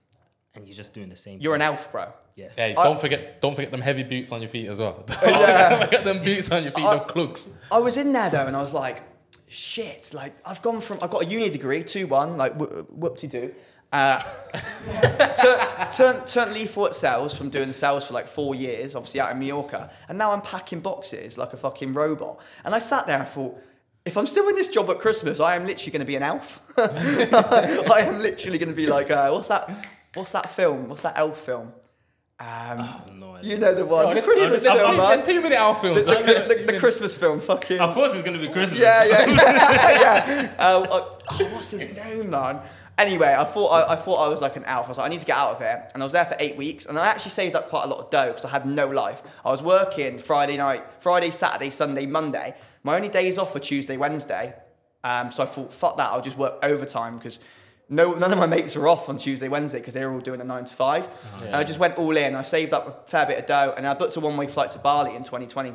and 0.54 0.64
you're 0.68 0.76
just 0.76 0.94
doing 0.94 1.08
the 1.08 1.16
same 1.16 1.40
You're 1.40 1.56
an 1.56 1.62
elf, 1.62 1.90
bro. 1.90 2.12
Yeah. 2.36 2.50
Hey, 2.54 2.74
don't 2.74 2.98
forget, 3.00 3.40
don't 3.40 3.56
forget 3.56 3.72
them 3.72 3.80
heavy 3.80 4.04
boots 4.04 4.30
on 4.30 4.40
your 4.40 4.50
feet 4.50 4.68
as 4.68 4.78
well. 4.78 5.04
Yeah. 5.22 5.68
don't 5.70 5.84
forget 5.86 6.04
them 6.04 6.22
boots 6.22 6.48
on 6.52 6.62
your 6.62 6.70
feet, 6.72 6.84
I- 6.84 6.96
them 6.98 7.08
clugs. 7.08 7.52
I 7.72 7.78
was 7.80 7.96
in 7.96 8.12
there 8.12 8.30
though, 8.30 8.46
and 8.46 8.56
I 8.56 8.60
was 8.62 8.72
like, 8.72 9.02
shit. 9.50 10.12
Like 10.14 10.34
I've 10.44 10.62
gone 10.62 10.80
from 10.80 10.98
I've 11.02 11.10
got 11.10 11.22
a 11.22 11.26
uni 11.26 11.50
degree, 11.50 11.82
two 11.82 12.06
one, 12.06 12.36
like 12.36 12.54
wh- 12.54 12.90
whoop 12.90 13.18
de 13.18 13.26
doo. 13.26 13.54
Uh, 13.92 14.22
turn, 15.02 15.90
turn, 15.92 16.24
turn 16.24 16.54
lethal 16.54 16.86
at 16.86 16.94
sales 16.94 17.36
from 17.36 17.50
doing 17.50 17.72
sales 17.72 18.06
for 18.06 18.14
like 18.14 18.28
four 18.28 18.54
years, 18.54 18.94
obviously 18.94 19.18
out 19.18 19.32
in 19.32 19.38
Mallorca, 19.40 19.90
and 20.08 20.16
now 20.16 20.30
I'm 20.30 20.42
packing 20.42 20.78
boxes 20.78 21.36
like 21.36 21.52
a 21.52 21.56
fucking 21.56 21.92
robot. 21.92 22.40
And 22.64 22.72
I 22.72 22.78
sat 22.78 23.08
there 23.08 23.18
and 23.18 23.26
thought, 23.26 23.60
if 24.04 24.16
I'm 24.16 24.28
still 24.28 24.48
in 24.48 24.54
this 24.54 24.68
job 24.68 24.88
at 24.90 25.00
Christmas, 25.00 25.40
I 25.40 25.56
am 25.56 25.66
literally 25.66 25.90
going 25.90 26.00
to 26.00 26.06
be 26.06 26.14
an 26.14 26.22
elf. 26.22 26.60
I 26.78 28.04
am 28.06 28.20
literally 28.20 28.58
going 28.58 28.68
to 28.68 28.76
be 28.76 28.86
like, 28.86 29.10
uh, 29.10 29.30
what's 29.30 29.48
that? 29.48 29.68
What's 30.14 30.32
that 30.32 30.48
film? 30.50 30.88
What's 30.88 31.02
that 31.02 31.18
elf 31.18 31.38
film? 31.40 31.72
Um, 32.40 32.88
No 33.18 33.34
idea. 33.36 33.50
you 33.52 33.58
know 33.58 33.74
the 33.74 33.84
one, 33.84 34.06
Oh, 34.06 34.14
the 34.14 34.22
Christmas 34.22 34.62
there's, 34.62 34.74
film, 34.76 34.96
there's, 34.96 35.08
there's 35.08 35.26
man. 35.26 35.34
two 35.36 35.40
minute 35.42 35.58
hour 35.58 35.74
The, 35.74 35.80
films. 35.80 36.04
the, 36.06 36.54
the, 36.64 36.72
the 36.72 36.78
Christmas 36.78 37.14
film, 37.14 37.38
fucking. 37.38 37.78
Of 37.78 37.94
course, 37.94 38.14
it's 38.14 38.22
gonna 38.22 38.38
be 38.38 38.48
Christmas. 38.48 38.80
Yeah, 38.80 39.04
yeah, 39.04 39.26
yeah. 39.30 40.00
yeah. 40.00 40.54
Uh, 40.58 40.62
uh, 40.62 41.18
oh, 41.32 41.44
what's 41.52 41.70
his 41.70 41.94
name, 41.94 42.30
man? 42.30 42.60
Anyway, 42.96 43.34
I 43.38 43.44
thought 43.44 43.68
I, 43.68 43.92
I 43.92 43.96
thought 43.96 44.16
I 44.24 44.28
was 44.28 44.40
like 44.40 44.56
an 44.56 44.64
elf. 44.64 44.86
I 44.86 44.88
was 44.88 44.98
like, 44.98 45.06
I 45.06 45.08
need 45.10 45.20
to 45.20 45.26
get 45.26 45.36
out 45.36 45.52
of 45.52 45.58
here, 45.58 45.86
and 45.92 46.02
I 46.02 46.04
was 46.06 46.12
there 46.12 46.24
for 46.24 46.36
eight 46.38 46.56
weeks, 46.56 46.86
and 46.86 46.98
I 46.98 47.06
actually 47.08 47.30
saved 47.32 47.54
up 47.56 47.68
quite 47.68 47.84
a 47.84 47.86
lot 47.86 47.98
of 48.00 48.10
dough 48.10 48.28
because 48.28 48.44
I 48.44 48.48
had 48.48 48.64
no 48.66 48.86
life. 48.88 49.22
I 49.44 49.50
was 49.50 49.62
working 49.62 50.18
Friday 50.18 50.56
night, 50.56 50.82
Friday, 51.00 51.30
Saturday, 51.30 51.68
Sunday, 51.70 52.06
Monday. 52.06 52.54
My 52.82 52.96
only 52.96 53.08
days 53.10 53.36
off 53.38 53.52
were 53.52 53.60
Tuesday, 53.60 53.96
Wednesday. 53.98 54.54
Um, 55.04 55.30
so 55.30 55.42
I 55.42 55.46
thought, 55.46 55.72
fuck 55.72 55.96
that, 55.98 56.10
I'll 56.10 56.20
just 56.22 56.36
work 56.38 56.58
overtime 56.62 57.16
because 57.16 57.40
no, 57.90 58.14
none 58.14 58.32
of 58.32 58.38
my 58.38 58.46
mates 58.46 58.76
were 58.76 58.88
off 58.88 59.08
on 59.08 59.18
Tuesday, 59.18 59.48
Wednesday 59.48 59.78
because 59.78 59.94
they 59.94 60.06
were 60.06 60.12
all 60.12 60.20
doing 60.20 60.40
a 60.40 60.44
nine 60.44 60.64
to 60.64 60.74
five. 60.74 61.08
And 61.44 61.56
I 61.56 61.64
just 61.64 61.78
went 61.78 61.98
all 61.98 62.16
in. 62.16 62.34
I 62.36 62.42
saved 62.42 62.72
up 62.72 63.04
a 63.06 63.10
fair 63.10 63.26
bit 63.26 63.38
of 63.38 63.46
dough, 63.46 63.74
and 63.76 63.86
I 63.86 63.94
booked 63.94 64.16
a 64.16 64.20
one-way 64.20 64.46
flight 64.46 64.70
to 64.70 64.78
Bali 64.78 65.14
in 65.14 65.22
2020. 65.24 65.74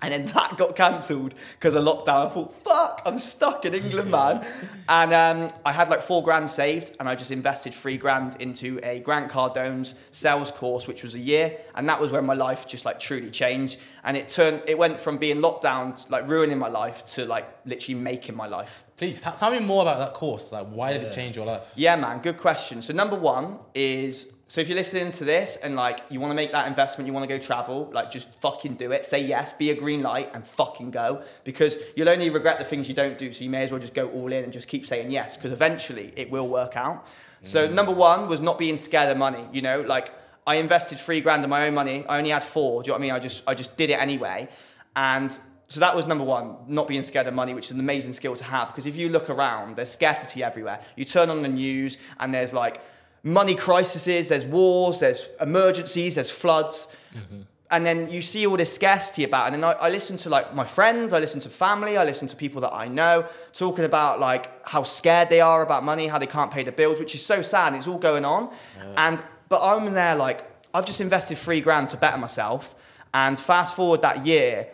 And 0.00 0.12
then 0.12 0.26
that 0.26 0.56
got 0.56 0.76
cancelled 0.76 1.34
because 1.58 1.74
of 1.74 1.82
lockdown. 1.82 2.26
I 2.26 2.28
thought, 2.28 2.52
fuck, 2.62 3.02
I'm 3.04 3.18
stuck 3.18 3.64
in 3.64 3.74
England, 3.74 4.12
man. 4.12 4.46
And 4.88 5.12
um, 5.12 5.50
I 5.66 5.72
had 5.72 5.88
like 5.88 6.02
four 6.02 6.22
grand 6.22 6.48
saved, 6.48 6.96
and 7.00 7.08
I 7.08 7.16
just 7.16 7.32
invested 7.32 7.74
three 7.74 7.96
grand 7.96 8.36
into 8.38 8.78
a 8.84 9.00
Grant 9.00 9.28
Cardone's 9.28 9.96
sales 10.12 10.52
course, 10.52 10.86
which 10.86 11.02
was 11.02 11.16
a 11.16 11.18
year. 11.18 11.58
And 11.74 11.88
that 11.88 12.00
was 12.00 12.12
when 12.12 12.24
my 12.24 12.34
life 12.34 12.66
just 12.68 12.84
like 12.84 13.00
truly 13.00 13.30
changed. 13.30 13.80
And 14.04 14.16
it 14.16 14.28
turned, 14.28 14.62
it 14.68 14.78
went 14.78 15.00
from 15.00 15.18
being 15.18 15.40
locked 15.40 15.64
down, 15.64 15.96
like 16.08 16.28
ruining 16.28 16.60
my 16.60 16.68
life, 16.68 17.04
to 17.06 17.26
like 17.26 17.48
literally 17.66 17.98
making 18.00 18.36
my 18.36 18.46
life. 18.46 18.84
Please 18.96 19.20
t- 19.20 19.30
tell 19.36 19.50
me 19.50 19.58
more 19.58 19.82
about 19.82 19.98
that 19.98 20.14
course. 20.14 20.52
Like, 20.52 20.68
why 20.68 20.92
did 20.92 21.02
it 21.02 21.12
change 21.12 21.36
your 21.36 21.46
life? 21.46 21.72
Yeah, 21.74 21.96
man, 21.96 22.20
good 22.20 22.36
question. 22.36 22.82
So 22.82 22.92
number 22.92 23.16
one 23.16 23.58
is 23.74 24.32
so 24.50 24.62
if 24.62 24.68
you're 24.68 24.76
listening 24.76 25.12
to 25.12 25.24
this 25.24 25.56
and 25.56 25.76
like 25.76 26.00
you 26.08 26.20
want 26.20 26.30
to 26.30 26.34
make 26.34 26.52
that 26.52 26.66
investment, 26.66 27.06
you 27.06 27.12
want 27.12 27.28
to 27.28 27.28
go 27.28 27.38
travel, 27.38 27.90
like 27.92 28.10
just 28.10 28.32
fucking 28.40 28.76
do 28.76 28.92
it. 28.92 29.04
Say 29.04 29.22
yes, 29.22 29.52
be 29.52 29.70
a 29.70 29.74
green 29.74 30.00
light, 30.00 30.30
and 30.32 30.44
fucking 30.46 30.90
go 30.90 31.22
because 31.44 31.76
you'll 31.94 32.08
only 32.08 32.30
regret 32.30 32.56
the 32.56 32.64
things 32.64 32.88
you 32.88 32.94
don't 32.94 33.18
do. 33.18 33.30
So 33.30 33.44
you 33.44 33.50
may 33.50 33.64
as 33.64 33.70
well 33.70 33.78
just 33.78 33.92
go 33.92 34.08
all 34.08 34.32
in 34.32 34.44
and 34.44 34.52
just 34.52 34.66
keep 34.66 34.86
saying 34.86 35.10
yes 35.10 35.36
because 35.36 35.52
eventually 35.52 36.14
it 36.16 36.30
will 36.30 36.48
work 36.48 36.78
out. 36.78 37.06
So 37.42 37.68
mm. 37.68 37.74
number 37.74 37.92
one 37.92 38.26
was 38.26 38.40
not 38.40 38.56
being 38.56 38.78
scared 38.78 39.10
of 39.10 39.18
money. 39.18 39.44
You 39.52 39.60
know, 39.60 39.82
like 39.82 40.14
I 40.46 40.54
invested 40.54 40.98
three 40.98 41.20
grand 41.20 41.44
of 41.44 41.50
my 41.50 41.66
own 41.66 41.74
money. 41.74 42.06
I 42.08 42.16
only 42.16 42.30
had 42.30 42.42
four. 42.42 42.82
Do 42.82 42.88
you 42.88 42.92
know 42.92 42.94
what 42.94 43.00
I 43.00 43.06
mean? 43.06 43.12
I 43.12 43.18
just 43.18 43.42
I 43.46 43.54
just 43.54 43.76
did 43.76 43.90
it 43.90 44.00
anyway, 44.00 44.48
and 44.96 45.38
so 45.68 45.80
that 45.80 45.94
was 45.94 46.06
number 46.06 46.24
one, 46.24 46.56
not 46.66 46.88
being 46.88 47.02
scared 47.02 47.26
of 47.26 47.34
money, 47.34 47.52
which 47.52 47.66
is 47.66 47.72
an 47.72 47.80
amazing 47.80 48.14
skill 48.14 48.34
to 48.34 48.44
have. 48.44 48.68
Because 48.68 48.86
if 48.86 48.96
you 48.96 49.10
look 49.10 49.28
around, 49.28 49.76
there's 49.76 49.90
scarcity 49.90 50.42
everywhere. 50.42 50.80
You 50.96 51.04
turn 51.04 51.28
on 51.28 51.42
the 51.42 51.48
news 51.48 51.98
and 52.18 52.32
there's 52.32 52.54
like 52.54 52.80
money 53.22 53.54
crises, 53.54 54.28
there's 54.28 54.46
wars, 54.46 55.00
there's 55.00 55.30
emergencies, 55.40 56.16
there's 56.16 56.30
floods. 56.30 56.88
Mm-hmm. 57.14 57.42
And 57.70 57.84
then 57.84 58.08
you 58.10 58.22
see 58.22 58.46
all 58.46 58.56
this 58.56 58.72
scarcity 58.72 59.24
about, 59.24 59.44
it. 59.44 59.54
and 59.54 59.62
then 59.62 59.64
I, 59.64 59.72
I 59.72 59.88
listen 59.90 60.16
to 60.18 60.30
like 60.30 60.54
my 60.54 60.64
friends, 60.64 61.12
I 61.12 61.18
listen 61.18 61.40
to 61.40 61.50
family, 61.50 61.98
I 61.98 62.04
listen 62.04 62.26
to 62.28 62.36
people 62.36 62.62
that 62.62 62.72
I 62.72 62.88
know 62.88 63.26
talking 63.52 63.84
about 63.84 64.20
like 64.20 64.66
how 64.66 64.84
scared 64.84 65.28
they 65.28 65.42
are 65.42 65.62
about 65.62 65.84
money, 65.84 66.06
how 66.06 66.18
they 66.18 66.26
can't 66.26 66.50
pay 66.50 66.62
the 66.62 66.72
bills, 66.72 66.98
which 66.98 67.14
is 67.14 67.24
so 67.24 67.42
sad. 67.42 67.74
It's 67.74 67.86
all 67.86 67.98
going 67.98 68.24
on, 68.24 68.50
and 68.96 69.22
but 69.50 69.60
I'm 69.62 69.92
there 69.92 70.16
like 70.16 70.50
I've 70.72 70.86
just 70.86 71.02
invested 71.02 71.36
three 71.36 71.60
grand 71.60 71.90
to 71.90 71.98
better 71.98 72.16
myself, 72.16 72.74
and 73.12 73.38
fast 73.38 73.76
forward 73.76 74.00
that 74.00 74.24
year, 74.24 74.68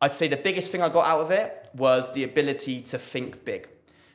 I'd 0.00 0.12
say 0.12 0.26
the 0.26 0.36
biggest 0.36 0.72
thing 0.72 0.82
I 0.82 0.88
got 0.88 1.06
out 1.06 1.20
of 1.20 1.30
it 1.30 1.68
was 1.74 2.12
the 2.12 2.24
ability 2.24 2.80
to 2.82 2.98
think 2.98 3.44
big. 3.44 3.68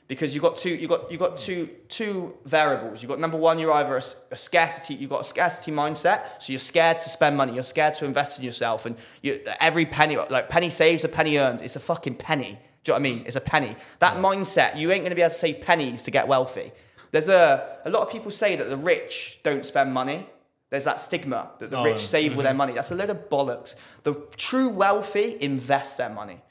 Because 0.08 0.36
you 0.36 0.42
got 0.42 0.56
two, 0.56 0.70
you 0.70 0.88
got 0.88 1.12
you 1.12 1.18
got 1.18 1.36
two 1.36 1.68
two 1.88 2.38
variables. 2.46 3.02
You've 3.02 3.10
got 3.10 3.20
number 3.20 3.38
one, 3.38 3.58
you're 3.58 3.74
either 3.74 3.96
a, 3.96 4.04
a 4.32 4.38
scarcity, 4.38 4.94
you've 4.94 5.10
got 5.10 5.22
a 5.22 5.24
scarcity 5.24 5.72
mindset, 5.72 6.40
so 6.40 6.54
you're 6.54 6.60
scared 6.60 7.00
to 7.00 7.10
spend 7.10 7.36
money, 7.36 7.56
you're 7.56 7.64
scared 7.64 7.96
to 7.96 8.06
invest 8.06 8.38
in 8.38 8.46
yourself, 8.46 8.86
and 8.86 8.98
you, 9.24 9.42
every 9.60 9.86
penny, 9.86 10.16
like 10.18 10.48
penny 10.48 10.70
saves, 10.70 11.04
a 11.04 11.10
penny 11.10 11.38
earned. 11.38 11.62
It's 11.64 11.76
a 11.76 11.80
fucking 11.80 12.16
penny. 12.16 12.60
Do 12.84 12.92
you 12.92 13.00
know 13.00 13.02
what 13.02 13.10
I 13.10 13.14
mean? 13.16 13.24
It's 13.26 13.36
a 13.36 13.42
penny. 13.42 13.76
That 13.98 14.18
mindset, 14.18 14.78
you 14.78 14.92
ain't 14.92 15.04
gonna 15.04 15.16
be 15.16 15.24
able 15.24 15.32
to 15.32 15.36
save 15.36 15.62
pennies 15.62 16.04
to 16.04 16.12
get 16.12 16.28
wealthy. 16.28 16.72
There's 17.10 17.30
a 17.30 17.80
a 17.84 17.90
lot 17.90 18.04
of 18.04 18.12
people 18.12 18.30
say 18.30 18.56
that 18.56 18.70
the 18.70 18.78
rich 18.78 19.40
don't 19.42 19.66
spend 19.66 19.92
money. 19.92 20.28
There's 20.70 20.84
that 20.84 21.00
stigma 21.00 21.52
that 21.60 21.72
the 21.72 21.80
Oh, 21.80 21.84
rich 21.84 22.02
save 22.02 22.36
all 22.36 22.44
their 22.44 22.52
mm-hmm. 22.52 22.58
money. 22.58 22.74
That's 22.74 22.92
a 22.92 22.96
load 22.96 23.10
of 23.10 23.30
bollocks. 23.30 23.76
The 24.04 24.14
true 24.36 24.70
wealthy 24.70 25.38
invest 25.42 25.98
their 25.98 26.10
money. 26.10 26.42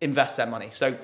Invest 0.00 0.38
their 0.38 0.46
money. 0.46 0.68
So 0.70 0.96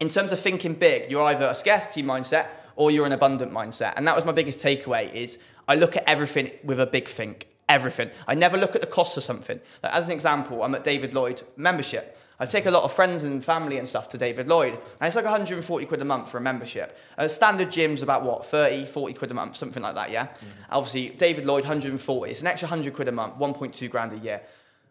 in 0.00 0.08
terms 0.08 0.32
of 0.32 0.40
thinking 0.40 0.74
big, 0.74 1.10
you're 1.10 1.22
either 1.22 1.46
a 1.46 1.54
scarcity 1.54 2.02
mindset 2.02 2.48
or 2.76 2.90
you're 2.90 3.06
an 3.06 3.12
abundant 3.12 3.52
mindset. 3.52 3.94
And 3.96 4.06
that 4.06 4.14
was 4.14 4.24
my 4.24 4.32
biggest 4.32 4.64
takeaway 4.64 5.12
is 5.12 5.38
I 5.66 5.74
look 5.74 5.96
at 5.96 6.04
everything 6.06 6.50
with 6.62 6.78
a 6.78 6.86
big 6.86 7.08
think. 7.08 7.48
Everything. 7.68 8.10
I 8.28 8.34
never 8.34 8.56
look 8.56 8.76
at 8.76 8.80
the 8.80 8.86
cost 8.86 9.16
of 9.16 9.24
something. 9.24 9.60
Like 9.82 9.92
as 9.92 10.06
an 10.06 10.12
example, 10.12 10.62
I'm 10.62 10.74
at 10.74 10.84
David 10.84 11.14
Lloyd 11.14 11.42
membership. 11.56 12.16
I 12.38 12.44
take 12.44 12.66
a 12.66 12.70
lot 12.70 12.84
of 12.84 12.92
friends 12.92 13.24
and 13.24 13.42
family 13.42 13.78
and 13.78 13.88
stuff 13.88 14.08
to 14.08 14.18
David 14.18 14.46
Lloyd, 14.46 14.74
and 14.74 15.06
it's 15.06 15.16
like 15.16 15.24
140 15.24 15.86
quid 15.86 16.02
a 16.02 16.04
month 16.04 16.30
for 16.30 16.36
a 16.36 16.40
membership. 16.40 16.98
A 17.16 17.30
standard 17.30 17.70
gym's 17.70 18.02
about 18.02 18.24
what, 18.24 18.44
30, 18.44 18.86
40 18.86 19.14
quid 19.14 19.30
a 19.30 19.34
month, 19.34 19.56
something 19.56 19.82
like 19.82 19.94
that, 19.94 20.10
yeah? 20.10 20.26
Mm-hmm. 20.26 20.46
Obviously, 20.70 21.08
David 21.10 21.46
Lloyd, 21.46 21.64
140. 21.64 22.30
It's 22.30 22.42
an 22.42 22.46
extra 22.46 22.66
100 22.68 22.92
quid 22.92 23.08
a 23.08 23.12
month, 23.12 23.38
1.2 23.38 23.90
grand 23.90 24.12
a 24.12 24.18
year. 24.18 24.42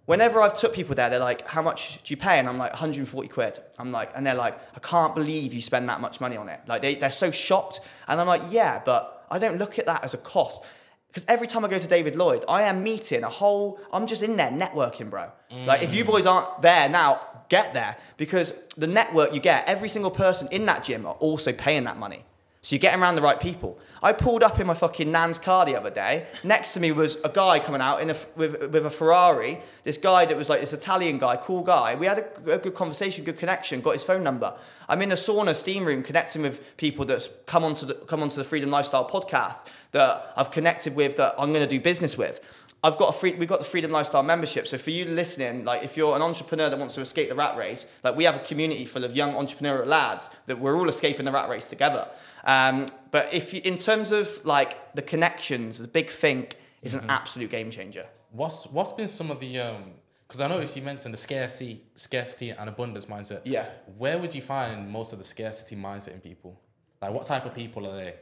Whenever 0.05 0.39
I've 0.39 0.53
took 0.53 0.73
people 0.73 0.93
there, 0.95 1.09
they're 1.09 1.19
like, 1.19 1.47
"How 1.47 1.61
much 1.61 1.99
do 2.03 2.13
you 2.13 2.17
pay?" 2.17 2.37
And 2.39 2.47
I'm 2.47 2.57
like, 2.57 2.71
"140 2.71 3.27
quid." 3.27 3.59
I'm 3.79 3.91
like, 3.91 4.11
and 4.15 4.25
they're 4.25 4.35
like, 4.35 4.57
"I 4.75 4.79
can't 4.79 5.15
believe 5.15 5.53
you 5.53 5.61
spend 5.61 5.89
that 5.89 5.99
much 5.99 6.21
money 6.21 6.37
on 6.37 6.47
it." 6.49 6.59
Like 6.67 6.81
they 6.81 6.95
they're 6.95 7.11
so 7.11 7.31
shocked, 7.31 7.81
and 8.07 8.21
I'm 8.21 8.27
like, 8.27 8.43
"Yeah, 8.49 8.81
but 8.85 9.25
I 9.31 9.39
don't 9.39 9.57
look 9.57 9.79
at 9.79 9.85
that 9.87 10.03
as 10.03 10.13
a 10.13 10.17
cost." 10.17 10.61
Because 11.07 11.25
every 11.29 11.47
time 11.47 11.63
I 11.63 11.69
go 11.69 11.79
to 11.79 11.87
David 11.87 12.15
Lloyd, 12.17 12.43
I 12.47 12.63
am 12.63 12.83
meeting 12.83 13.23
a 13.23 13.29
whole. 13.29 13.79
I'm 13.93 14.05
just 14.05 14.21
in 14.21 14.35
there 14.35 14.51
networking, 14.51 15.09
bro. 15.09 15.31
Like 15.65 15.81
if 15.81 15.95
you 15.95 16.03
mm. 16.03 16.07
boys 16.07 16.25
aren't 16.25 16.61
there 16.61 16.89
now, 16.89 17.21
get 17.47 17.73
there 17.73 17.95
because 18.17 18.53
the 18.75 18.87
network 18.87 19.33
you 19.33 19.39
get, 19.39 19.67
every 19.67 19.87
single 19.87 20.11
person 20.11 20.47
in 20.51 20.65
that 20.65 20.83
gym 20.83 21.05
are 21.05 21.13
also 21.13 21.53
paying 21.53 21.85
that 21.85 21.97
money. 21.97 22.25
So 22.65 22.73
you're 22.73 22.79
getting 22.79 22.99
around 22.99 23.13
the 23.13 23.21
right 23.21 23.39
people. 23.39 23.77
I 24.01 24.11
pulled 24.11 24.41
up 24.41 24.59
in 24.59 24.65
my 24.65 24.73
fucking 24.73 25.11
nan's 25.11 25.37
car 25.37 25.67
the 25.67 25.75
other 25.75 25.91
day. 25.91 26.25
Next 26.43 26.73
to 26.73 26.79
me 26.79 26.91
was 26.91 27.15
a 27.23 27.29
guy 27.29 27.59
coming 27.59 27.79
out 27.79 28.01
in 28.01 28.09
a, 28.09 28.15
with, 28.35 28.59
with 28.71 28.87
a 28.87 28.89
Ferrari. 28.89 29.59
This 29.83 29.97
guy 29.97 30.25
that 30.25 30.35
was 30.35 30.49
like 30.49 30.61
this 30.61 30.73
Italian 30.73 31.19
guy, 31.19 31.37
cool 31.37 31.61
guy. 31.61 31.93
We 31.93 32.07
had 32.07 32.17
a, 32.17 32.53
a 32.53 32.57
good 32.57 32.73
conversation, 32.73 33.23
good 33.23 33.37
connection. 33.37 33.81
Got 33.81 33.91
his 33.91 34.03
phone 34.03 34.23
number. 34.23 34.51
I'm 34.89 34.99
in 35.03 35.11
a 35.11 35.15
sauna 35.15 35.55
steam 35.55 35.85
room 35.85 36.01
connecting 36.01 36.41
with 36.41 36.75
people 36.77 37.05
that's 37.05 37.29
come 37.45 37.63
onto 37.63 37.85
the 37.85 37.93
come 37.93 38.23
onto 38.23 38.37
the 38.37 38.43
Freedom 38.43 38.71
Lifestyle 38.71 39.07
podcast 39.07 39.67
that 39.91 40.33
I've 40.35 40.49
connected 40.49 40.95
with 40.95 41.17
that 41.17 41.35
I'm 41.37 41.53
going 41.53 41.67
to 41.67 41.69
do 41.69 41.79
business 41.79 42.17
with. 42.17 42.41
I've 42.85 42.97
got 42.97 43.09
a 43.09 43.17
free, 43.17 43.33
we've 43.33 43.49
got 43.49 43.59
the 43.59 43.65
Freedom 43.65 43.89
Lifestyle 43.89 44.21
membership. 44.21 44.67
So 44.67 44.77
for 44.77 44.91
you 44.91 45.05
listening, 45.05 45.65
like 45.65 45.83
if 45.83 45.97
you're 45.97 46.15
an 46.15 46.21
entrepreneur 46.21 46.69
that 46.69 46.77
wants 46.77 46.93
to 46.93 47.01
escape 47.01 47.29
the 47.29 47.35
rat 47.35 47.57
race, 47.57 47.87
like 48.03 48.15
we 48.15 48.25
have 48.25 48.35
a 48.35 48.39
community 48.39 48.85
full 48.85 49.03
of 49.03 49.15
young 49.15 49.33
entrepreneurial 49.33 49.87
lads 49.87 50.29
that 50.45 50.59
we're 50.59 50.77
all 50.77 50.87
escaping 50.87 51.25
the 51.25 51.31
rat 51.31 51.49
race 51.49 51.67
together. 51.67 52.07
Um, 52.43 52.85
but 53.09 53.33
if 53.33 53.55
you, 53.55 53.61
in 53.63 53.77
terms 53.77 54.11
of 54.11 54.39
like 54.45 54.93
the 54.93 55.01
connections, 55.01 55.79
the 55.79 55.87
big 55.87 56.11
think 56.11 56.57
is 56.83 56.93
an 56.93 57.05
absolute 57.09 57.49
game 57.49 57.71
changer. 57.71 58.03
What's 58.31 58.67
what's 58.67 58.91
been 58.91 59.07
some 59.07 59.31
of 59.31 59.39
the 59.39 59.59
um? 59.59 59.85
Because 60.27 60.41
I 60.41 60.47
noticed 60.47 60.75
you 60.75 60.83
mentioned 60.83 61.13
the 61.13 61.17
scarcity, 61.17 61.83
scarcity 61.95 62.51
and 62.51 62.69
abundance 62.69 63.05
mindset. 63.07 63.41
Yeah. 63.45 63.65
Where 63.97 64.19
would 64.19 64.35
you 64.35 64.41
find 64.41 64.89
most 64.89 65.11
of 65.11 65.17
the 65.17 65.23
scarcity 65.23 65.75
mindset 65.75 66.13
in 66.13 66.19
people? 66.19 66.59
Like, 67.01 67.11
what 67.13 67.25
type 67.25 67.45
of 67.45 67.53
people 67.53 67.87
are 67.87 67.95
they? 67.95 68.15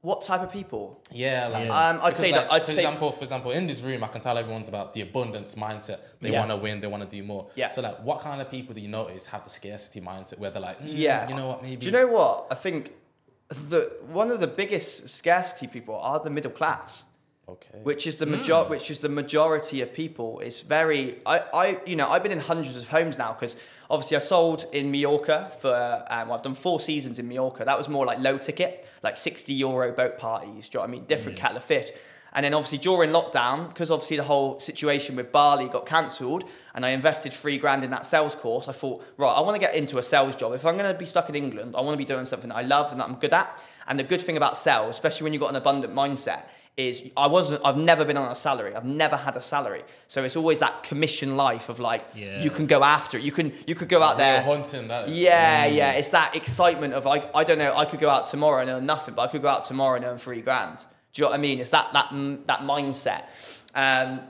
What 0.00 0.22
type 0.22 0.42
of 0.42 0.52
people? 0.52 1.02
Yeah, 1.10 1.48
like 1.48 1.66
Yeah. 1.66 1.88
Um, 1.88 1.96
I'd 1.96 2.02
because, 2.10 2.18
say 2.18 2.30
like, 2.32 2.42
that. 2.42 2.52
I'd 2.52 2.60
for 2.66 2.72
say 2.72 2.74
example, 2.82 3.10
for 3.10 3.24
example, 3.24 3.50
in 3.50 3.66
this 3.66 3.80
room, 3.80 4.04
I 4.04 4.08
can 4.08 4.20
tell 4.20 4.38
everyone's 4.38 4.68
about 4.68 4.92
the 4.94 5.00
abundance 5.00 5.56
mindset. 5.56 5.98
They 6.20 6.30
Yeah. 6.30 6.38
want 6.38 6.50
to 6.52 6.56
win. 6.56 6.80
They 6.80 6.86
want 6.86 7.02
to 7.08 7.16
do 7.16 7.22
more. 7.24 7.48
Yeah. 7.56 7.68
So, 7.70 7.82
like, 7.82 7.98
what 8.04 8.20
kind 8.20 8.40
of 8.40 8.48
people 8.48 8.74
do 8.74 8.80
you 8.80 8.88
notice 8.88 9.26
have 9.26 9.42
the 9.42 9.50
scarcity 9.50 10.00
mindset, 10.00 10.38
where 10.38 10.50
they're 10.50 10.62
like, 10.62 10.78
"Hmm, 10.80 10.86
Yeah. 10.88 11.28
you 11.28 11.34
know 11.34 11.48
what, 11.48 11.62
maybe. 11.62 11.76
Do 11.76 11.86
you 11.86 11.92
know 11.92 12.06
what? 12.06 12.46
I 12.50 12.54
think 12.54 12.92
the 13.48 13.96
one 14.06 14.30
of 14.30 14.38
the 14.40 14.46
biggest 14.46 15.08
scarcity 15.08 15.66
people 15.66 15.96
are 15.96 16.20
the 16.20 16.30
middle 16.30 16.52
class. 16.52 17.04
Okay. 17.50 17.78
which 17.82 18.06
is 18.06 18.16
the 18.16 18.26
major 18.26 18.62
which 18.64 18.90
is 18.90 18.98
the 18.98 19.08
majority 19.08 19.80
of 19.80 19.94
people 19.94 20.38
it's 20.40 20.60
very 20.60 21.16
I, 21.24 21.38
I 21.54 21.78
you 21.86 21.96
know 21.96 22.06
i've 22.06 22.22
been 22.22 22.30
in 22.30 22.40
hundreds 22.40 22.76
of 22.76 22.86
homes 22.88 23.16
now 23.16 23.32
because 23.32 23.56
obviously 23.90 24.16
i 24.16 24.20
sold 24.20 24.66
in 24.72 24.90
mallorca 24.90 25.50
for 25.60 26.04
um, 26.10 26.28
well, 26.28 26.36
i've 26.36 26.42
done 26.42 26.54
four 26.54 26.80
seasons 26.80 27.18
in 27.18 27.28
mallorca. 27.28 27.64
That 27.64 27.78
was 27.78 27.88
more 27.88 28.06
like 28.06 28.18
low 28.18 28.38
ticket 28.38 28.88
like 29.02 29.16
60 29.16 29.52
euro 29.52 29.92
boat 29.92 30.18
parties 30.18 30.68
do 30.68 30.78
you 30.78 30.78
know 30.78 30.82
what 30.82 30.88
i 30.88 30.92
mean? 30.92 31.04
Different 31.04 31.38
kettle 31.38 31.56
of 31.56 31.64
fish. 31.64 31.90
And 32.30 32.44
then 32.44 32.52
obviously 32.52 32.78
during 32.78 33.10
lockdown 33.10 33.68
because 33.68 33.90
obviously 33.90 34.18
the 34.18 34.22
whole 34.22 34.60
situation 34.60 35.16
with 35.16 35.32
bali 35.32 35.66
got 35.66 35.86
cancelled 35.86 36.44
and 36.74 36.84
i 36.84 36.90
invested 36.90 37.32
three 37.32 37.58
grand 37.58 37.82
in 37.82 37.90
that 37.90 38.04
sales 38.04 38.34
course 38.34 38.68
i 38.68 38.72
thought 38.72 39.02
right 39.16 39.32
i 39.32 39.40
want 39.40 39.54
to 39.54 39.60
get 39.60 39.74
into 39.74 39.98
a 39.98 40.02
sales 40.02 40.36
job. 40.36 40.52
If 40.52 40.66
i'm 40.66 40.76
going 40.76 40.92
to 40.92 40.98
be 40.98 41.06
stuck 41.06 41.28
in 41.28 41.34
england 41.34 41.74
i 41.76 41.80
want 41.80 41.94
to 41.94 41.98
be 41.98 42.04
doing 42.04 42.26
something 42.26 42.50
that 42.50 42.56
i 42.56 42.62
love 42.62 42.90
and 42.92 43.00
that 43.00 43.08
i'm 43.08 43.16
good 43.16 43.32
at. 43.32 43.64
And 43.86 43.98
the 43.98 44.04
good 44.04 44.20
thing 44.20 44.36
about 44.36 44.56
sales 44.56 44.90
especially 44.90 45.24
when 45.24 45.32
you've 45.32 45.40
got 45.40 45.50
an 45.50 45.56
abundant 45.56 45.94
mindset 45.94 46.42
is 46.78 47.02
I 47.16 47.26
wasn't 47.26 47.60
I've 47.64 47.76
never 47.76 48.04
been 48.04 48.16
on 48.16 48.30
a 48.30 48.36
salary. 48.36 48.74
I've 48.74 48.84
never 48.84 49.16
had 49.16 49.34
a 49.36 49.40
salary. 49.40 49.82
So 50.06 50.22
it's 50.22 50.36
always 50.36 50.60
that 50.60 50.84
commission 50.84 51.36
life 51.36 51.68
of 51.68 51.80
like 51.80 52.04
Yeah. 52.14 52.40
you 52.40 52.50
can 52.50 52.66
go 52.66 52.84
after 52.84 53.18
it. 53.18 53.24
You 53.24 53.32
can 53.32 53.52
you 53.66 53.74
could 53.74 53.88
go 53.88 54.00
out 54.02 54.16
there. 54.16 54.40
hunting 54.42 54.86
that. 54.88 55.08
Yeah, 55.08 55.66
yeah. 55.66 55.92
It's 55.92 56.10
that 56.10 56.36
excitement 56.36 56.94
of 56.94 57.04
like 57.04 57.28
I 57.34 57.42
don't 57.44 57.58
know, 57.58 57.74
I 57.76 57.84
could 57.84 57.98
go 57.98 58.08
out 58.08 58.26
tomorrow 58.26 58.60
and 58.62 58.70
earn 58.70 58.86
nothing, 58.86 59.14
but 59.14 59.22
I 59.22 59.26
could 59.26 59.42
go 59.42 59.48
out 59.48 59.64
tomorrow 59.64 59.96
and 59.96 60.04
earn 60.04 60.18
three 60.18 60.40
grand. 60.40 60.78
Do 61.12 61.20
you 61.20 61.24
know 61.24 61.30
what 61.30 61.38
I 61.38 61.42
mean? 61.42 61.58
It's 61.58 61.70
that 61.70 61.92
that 61.94 62.06
mm, 62.10 62.46
that 62.46 62.60
mindset. 62.60 63.24
Um, 63.74 64.20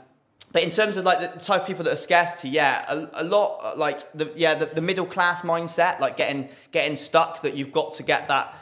but 0.51 0.63
in 0.63 0.71
terms 0.71 0.97
of 0.97 1.05
like 1.05 1.21
the 1.35 1.39
type 1.39 1.61
of 1.61 1.67
people 1.67 1.85
that 1.85 1.93
are 1.93 1.97
scarcity, 1.97 2.49
yeah, 2.49 2.83
a, 2.89 3.23
a 3.23 3.25
lot 3.25 3.77
like 3.77 4.11
the 4.15 4.33
yeah 4.35 4.55
the, 4.55 4.67
the 4.67 4.81
middle 4.81 5.05
class 5.05 5.43
mindset, 5.43 6.01
like 6.01 6.17
getting 6.17 6.49
getting 6.73 6.97
stuck 6.97 7.43
that 7.43 7.55
you've 7.59 7.73
got 7.73 7.93
to 7.95 8.03
get 8.03 8.29
that, 8.29 8.55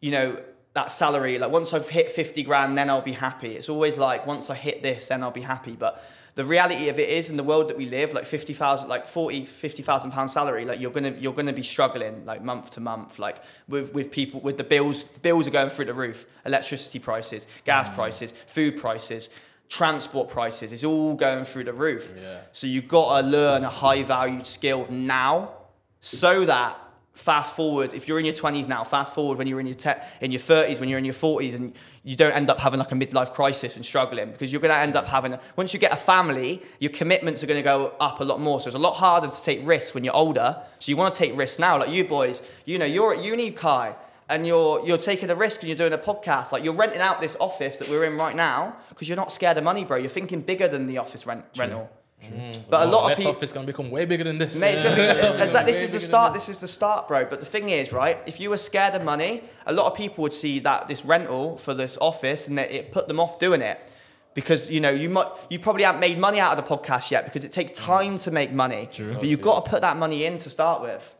you 0.00 0.12
know, 0.12 0.36
that 0.74 0.90
salary. 0.90 1.38
Like 1.38 1.50
once 1.50 1.72
I've 1.72 1.88
hit 1.88 2.10
fifty 2.10 2.42
grand, 2.42 2.76
then 2.76 2.88
I'll 2.88 3.02
be 3.02 3.12
happy. 3.12 3.56
It's 3.56 3.68
always 3.68 3.98
like 3.98 4.26
once 4.26 4.50
I 4.50 4.54
hit 4.54 4.82
this, 4.82 5.08
then 5.08 5.22
I'll 5.22 5.30
be 5.30 5.42
happy. 5.42 5.72
But 5.72 6.02
the 6.34 6.44
reality 6.44 6.88
of 6.88 6.98
it 6.98 7.10
is 7.10 7.28
in 7.28 7.36
the 7.36 7.42
world 7.44 7.68
that 7.68 7.76
we 7.76 7.86
live, 7.86 8.14
like 8.14 8.24
fifty 8.24 8.54
thousand, 8.54 8.88
like 8.88 9.06
40, 9.06 9.44
50,000 9.44 10.10
pound 10.12 10.30
salary, 10.30 10.64
like 10.64 10.80
you're 10.80 10.90
gonna 10.90 11.14
you're 11.18 11.34
gonna 11.34 11.52
be 11.52 11.62
struggling 11.62 12.24
like 12.24 12.42
month 12.42 12.70
to 12.70 12.80
month, 12.80 13.18
like 13.18 13.42
with 13.68 13.92
with 13.92 14.10
people 14.10 14.40
with 14.40 14.56
the 14.56 14.64
bills. 14.64 15.04
Bills 15.04 15.46
are 15.46 15.50
going 15.50 15.68
through 15.68 15.86
the 15.86 15.94
roof. 15.94 16.26
Electricity 16.46 16.98
prices, 16.98 17.46
gas 17.64 17.88
mm. 17.88 17.94
prices, 17.94 18.32
food 18.46 18.78
prices 18.78 19.28
transport 19.68 20.28
prices 20.28 20.70
it's 20.70 20.84
all 20.84 21.14
going 21.14 21.44
through 21.44 21.64
the 21.64 21.72
roof 21.72 22.14
Yeah. 22.20 22.42
so 22.52 22.66
you've 22.66 22.88
got 22.88 23.22
to 23.22 23.26
learn 23.26 23.64
a 23.64 23.70
high 23.70 24.02
valued 24.02 24.46
skill 24.46 24.86
now 24.90 25.50
so 25.98 26.44
that 26.44 26.76
fast 27.12 27.54
forward 27.54 27.92
if 27.92 28.08
you're 28.08 28.18
in 28.18 28.24
your 28.24 28.34
20s 28.34 28.66
now 28.66 28.82
fast 28.82 29.14
forward 29.14 29.36
when 29.36 29.46
you're 29.46 29.60
in 29.60 29.66
your 29.66 29.76
te- 29.76 30.00
in 30.22 30.30
your 30.30 30.40
30s 30.40 30.80
when 30.80 30.88
you're 30.88 30.98
in 30.98 31.04
your 31.04 31.12
40s 31.12 31.54
and 31.54 31.74
you 32.04 32.16
don't 32.16 32.32
end 32.32 32.48
up 32.48 32.58
having 32.58 32.80
like 32.80 32.90
a 32.90 32.94
midlife 32.94 33.32
crisis 33.32 33.76
and 33.76 33.84
struggling 33.84 34.30
because 34.32 34.50
you're 34.50 34.62
going 34.62 34.74
to 34.74 34.78
end 34.78 34.96
up 34.96 35.06
having 35.06 35.34
a, 35.34 35.40
once 35.56 35.74
you 35.74 35.78
get 35.78 35.92
a 35.92 35.96
family 35.96 36.62
your 36.80 36.90
commitments 36.90 37.44
are 37.44 37.46
going 37.46 37.58
to 37.58 37.62
go 37.62 37.94
up 38.00 38.20
a 38.20 38.24
lot 38.24 38.40
more. 38.40 38.60
So 38.60 38.68
it's 38.68 38.74
a 38.74 38.78
lot 38.78 38.94
harder 38.94 39.28
to 39.28 39.42
take 39.42 39.60
risks 39.66 39.94
when 39.94 40.04
you're 40.04 40.16
older. 40.16 40.56
So 40.78 40.90
you 40.90 40.96
want 40.96 41.12
to 41.12 41.18
take 41.18 41.36
risks 41.36 41.58
now. 41.58 41.78
Like 41.78 41.90
you 41.90 42.04
boys 42.04 42.42
you 42.64 42.78
know 42.78 42.86
you're 42.86 43.14
at 43.14 43.22
uni 43.22 43.50
Kye 43.50 43.94
and 44.30 44.46
you're 44.46 44.84
you're 44.86 44.96
taking 44.96 45.28
a 45.28 45.36
risk 45.36 45.60
and 45.60 45.68
you're 45.68 45.76
doing 45.76 45.92
a 45.92 45.98
podcast. 45.98 46.50
Like 46.50 46.64
you're 46.64 46.72
renting 46.72 47.02
out 47.02 47.20
this 47.20 47.36
office 47.38 47.76
that 47.76 47.90
we're 47.90 48.04
in 48.04 48.16
right 48.16 48.34
now 48.34 48.74
because 48.88 49.06
you're 49.06 49.16
not 49.16 49.30
scared 49.30 49.58
of 49.58 49.64
money 49.64 49.84
bro. 49.84 49.98
You're 49.98 50.08
thinking 50.08 50.40
bigger 50.40 50.66
than 50.66 50.86
the 50.86 50.96
office 50.96 51.26
rent 51.26 51.44
rental 51.58 51.90
Mm. 52.22 52.62
but 52.70 52.86
a 52.86 52.90
lot 52.90 53.04
of 53.04 53.08
this 53.10 53.18
people 53.18 53.32
office 53.32 53.50
is 53.50 53.52
gonna 53.52 53.66
become 53.66 53.90
way 53.90 54.04
bigger 54.04 54.24
than 54.24 54.38
this. 54.38 54.58
Mate, 54.58 54.72
it's 54.74 54.82
gonna 54.82 54.96
be, 54.96 55.02
This 55.02 55.18
it's 55.22 55.22
gonna 55.22 55.52
like, 55.52 55.66
this 55.66 55.82
is 55.82 55.92
the 55.92 56.00
start. 56.00 56.32
this. 56.32 56.46
This 56.46 56.56
is 56.56 56.60
the 56.60 56.68
start, 56.68 57.08
bro. 57.08 57.24
But 57.24 57.40
the 57.40 57.46
thing 57.46 57.68
is, 57.68 57.92
right? 57.92 58.18
If 58.26 58.40
you 58.40 58.50
were 58.50 58.58
scared 58.58 58.94
of 58.94 59.04
money, 59.04 59.42
a 59.66 59.72
lot 59.72 59.90
of 59.90 59.96
people 59.96 60.22
would 60.22 60.34
see 60.34 60.58
that 60.60 60.88
this 60.88 61.04
rental 61.04 61.56
for 61.56 61.74
this 61.74 61.98
office, 62.00 62.48
and 62.48 62.56
that 62.58 62.70
it 62.70 62.92
put 62.92 63.08
them 63.08 63.18
off 63.18 63.38
doing 63.38 63.60
it 63.60 63.80
because 64.34 64.70
you 64.70 64.80
know 64.80 64.90
you 64.90 65.08
might 65.08 65.26
you 65.50 65.58
probably 65.58 65.84
haven't 65.84 66.00
made 66.00 66.18
money 66.18 66.40
out 66.40 66.56
of 66.56 66.64
the 66.64 66.76
podcast 66.76 67.10
yet 67.10 67.24
because 67.24 67.44
it 67.44 67.52
takes 67.52 67.72
time 67.72 68.18
to 68.18 68.30
make 68.30 68.52
money. 68.52 68.88
True. 68.92 69.14
But 69.14 69.24
you've 69.24 69.42
got 69.42 69.64
to 69.64 69.70
put 69.70 69.80
that 69.82 69.96
money 69.96 70.24
in 70.24 70.36
to 70.38 70.50
start 70.50 70.82
with. 70.82 71.14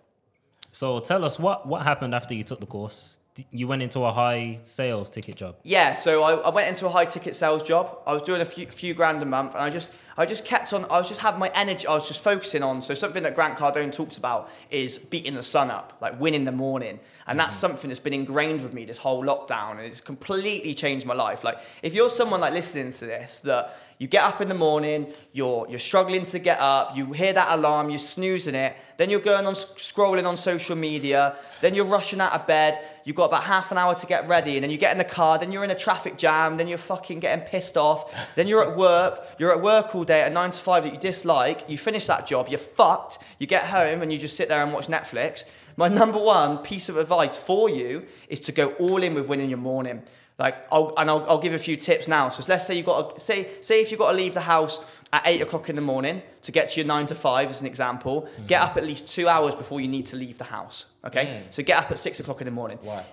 So 0.72 1.00
tell 1.00 1.24
us 1.24 1.38
what 1.38 1.66
what 1.66 1.82
happened 1.82 2.14
after 2.14 2.34
you 2.34 2.42
took 2.42 2.60
the 2.60 2.66
course. 2.66 3.18
You 3.50 3.66
went 3.66 3.80
into 3.80 4.00
a 4.00 4.12
high 4.12 4.58
sales 4.62 5.08
ticket 5.08 5.36
job. 5.36 5.56
Yeah, 5.62 5.94
so 5.94 6.22
I, 6.22 6.34
I 6.34 6.50
went 6.50 6.68
into 6.68 6.84
a 6.84 6.90
high 6.90 7.06
ticket 7.06 7.34
sales 7.34 7.62
job. 7.62 7.98
I 8.06 8.12
was 8.12 8.20
doing 8.22 8.42
a 8.42 8.44
few, 8.44 8.66
few 8.66 8.92
grand 8.92 9.22
a 9.22 9.24
month, 9.24 9.54
and 9.54 9.62
I 9.62 9.70
just 9.70 9.88
I 10.16 10.26
just 10.26 10.44
kept 10.44 10.72
on. 10.72 10.84
I 10.84 10.98
was 10.98 11.08
just 11.08 11.20
having 11.20 11.40
my 11.40 11.50
energy. 11.54 11.86
I 11.86 11.94
was 11.94 12.06
just 12.06 12.22
focusing 12.22 12.62
on. 12.62 12.82
So 12.82 12.94
something 12.94 13.22
that 13.22 13.34
Grant 13.34 13.56
Cardone 13.56 13.92
talks 13.92 14.18
about 14.18 14.50
is 14.70 14.98
beating 14.98 15.34
the 15.34 15.42
sun 15.42 15.70
up, 15.70 15.96
like 16.00 16.20
winning 16.20 16.44
the 16.44 16.52
morning, 16.52 17.00
and 17.26 17.38
that's 17.38 17.56
mm-hmm. 17.56 17.72
something 17.72 17.88
that's 17.88 18.00
been 18.00 18.12
ingrained 18.12 18.62
with 18.62 18.74
me 18.74 18.84
this 18.84 18.98
whole 18.98 19.24
lockdown, 19.24 19.72
and 19.72 19.80
it's 19.80 20.00
completely 20.00 20.74
changed 20.74 21.06
my 21.06 21.14
life. 21.14 21.44
Like 21.44 21.58
if 21.82 21.94
you're 21.94 22.10
someone 22.10 22.40
like 22.40 22.52
listening 22.52 22.92
to 22.92 23.06
this 23.06 23.38
that 23.40 23.76
you 23.98 24.08
get 24.08 24.24
up 24.24 24.40
in 24.40 24.48
the 24.48 24.54
morning, 24.54 25.06
you're 25.32 25.64
you're 25.68 25.78
struggling 25.78 26.24
to 26.24 26.38
get 26.40 26.58
up, 26.58 26.96
you 26.96 27.12
hear 27.12 27.32
that 27.32 27.56
alarm, 27.56 27.88
you're 27.88 28.00
snoozing 28.00 28.56
it, 28.56 28.74
then 28.96 29.10
you're 29.10 29.20
going 29.20 29.46
on 29.46 29.54
scrolling 29.54 30.26
on 30.26 30.36
social 30.36 30.74
media, 30.74 31.36
then 31.60 31.74
you're 31.74 31.84
rushing 31.84 32.20
out 32.20 32.32
of 32.32 32.44
bed, 32.46 32.80
you've 33.04 33.14
got 33.14 33.26
about 33.26 33.44
half 33.44 33.70
an 33.70 33.78
hour 33.78 33.94
to 33.94 34.06
get 34.06 34.26
ready, 34.26 34.56
and 34.56 34.64
then 34.64 34.70
you 34.70 34.78
get 34.78 34.90
in 34.90 34.98
the 34.98 35.04
car, 35.04 35.38
then 35.38 35.52
you're 35.52 35.62
in 35.62 35.70
a 35.70 35.78
traffic 35.78 36.18
jam, 36.18 36.56
then 36.56 36.66
you're 36.66 36.78
fucking 36.78 37.20
getting 37.20 37.44
pissed 37.46 37.76
off, 37.76 38.12
then 38.34 38.48
you're 38.48 38.62
at 38.68 38.76
work, 38.76 39.24
you're 39.38 39.52
at 39.52 39.62
work 39.62 39.94
all 39.94 40.01
day 40.04 40.20
at 40.22 40.32
nine 40.32 40.50
to 40.50 40.58
five 40.58 40.84
that 40.84 40.92
you 40.92 40.98
dislike, 40.98 41.64
you 41.68 41.78
finish 41.78 42.06
that 42.06 42.26
job, 42.26 42.48
you're 42.48 42.58
fucked, 42.58 43.18
you 43.38 43.46
get 43.46 43.66
home 43.66 44.02
and 44.02 44.12
you 44.12 44.18
just 44.18 44.36
sit 44.36 44.48
there 44.48 44.62
and 44.62 44.72
watch 44.72 44.86
Netflix. 44.86 45.44
My 45.76 45.88
number 45.88 46.18
one 46.18 46.58
piece 46.58 46.88
of 46.88 46.96
advice 46.96 47.38
for 47.38 47.70
you 47.70 48.06
is 48.28 48.40
to 48.40 48.52
go 48.52 48.72
all 48.72 49.02
in 49.02 49.14
with 49.14 49.26
winning 49.26 49.48
your 49.48 49.58
morning. 49.58 50.02
Like, 50.38 50.66
I'll, 50.72 50.92
and 50.96 51.08
I'll, 51.08 51.24
I'll 51.28 51.38
give 51.38 51.54
a 51.54 51.58
few 51.58 51.76
tips 51.76 52.08
now. 52.08 52.28
So 52.28 52.42
let's 52.48 52.66
say 52.66 52.74
you 52.74 52.82
got 52.82 53.14
to, 53.14 53.20
say 53.20 53.48
say 53.60 53.80
if 53.80 53.90
you've 53.90 54.00
got 54.00 54.10
to 54.10 54.16
leave 54.16 54.34
the 54.34 54.40
house 54.40 54.80
at 55.12 55.22
eight 55.26 55.40
o'clock 55.40 55.68
in 55.68 55.76
the 55.76 55.82
morning 55.82 56.22
to 56.42 56.52
get 56.52 56.70
to 56.70 56.80
your 56.80 56.86
nine 56.86 57.06
to 57.06 57.14
five, 57.14 57.48
as 57.50 57.60
an 57.60 57.66
example, 57.66 58.28
mm. 58.36 58.46
get 58.46 58.60
up 58.60 58.76
at 58.76 58.84
least 58.84 59.08
two 59.08 59.28
hours 59.28 59.54
before 59.54 59.80
you 59.80 59.88
need 59.88 60.06
to 60.06 60.16
leave 60.16 60.38
the 60.38 60.44
house. 60.44 60.86
Okay, 61.04 61.26
mm. 61.26 61.52
so 61.52 61.62
get 61.62 61.78
up 61.78 61.90
at 61.90 61.98
six 61.98 62.18
o'clock 62.18 62.40
in 62.40 62.46
the 62.46 62.50
morning. 62.50 62.78
Why? 62.82 63.04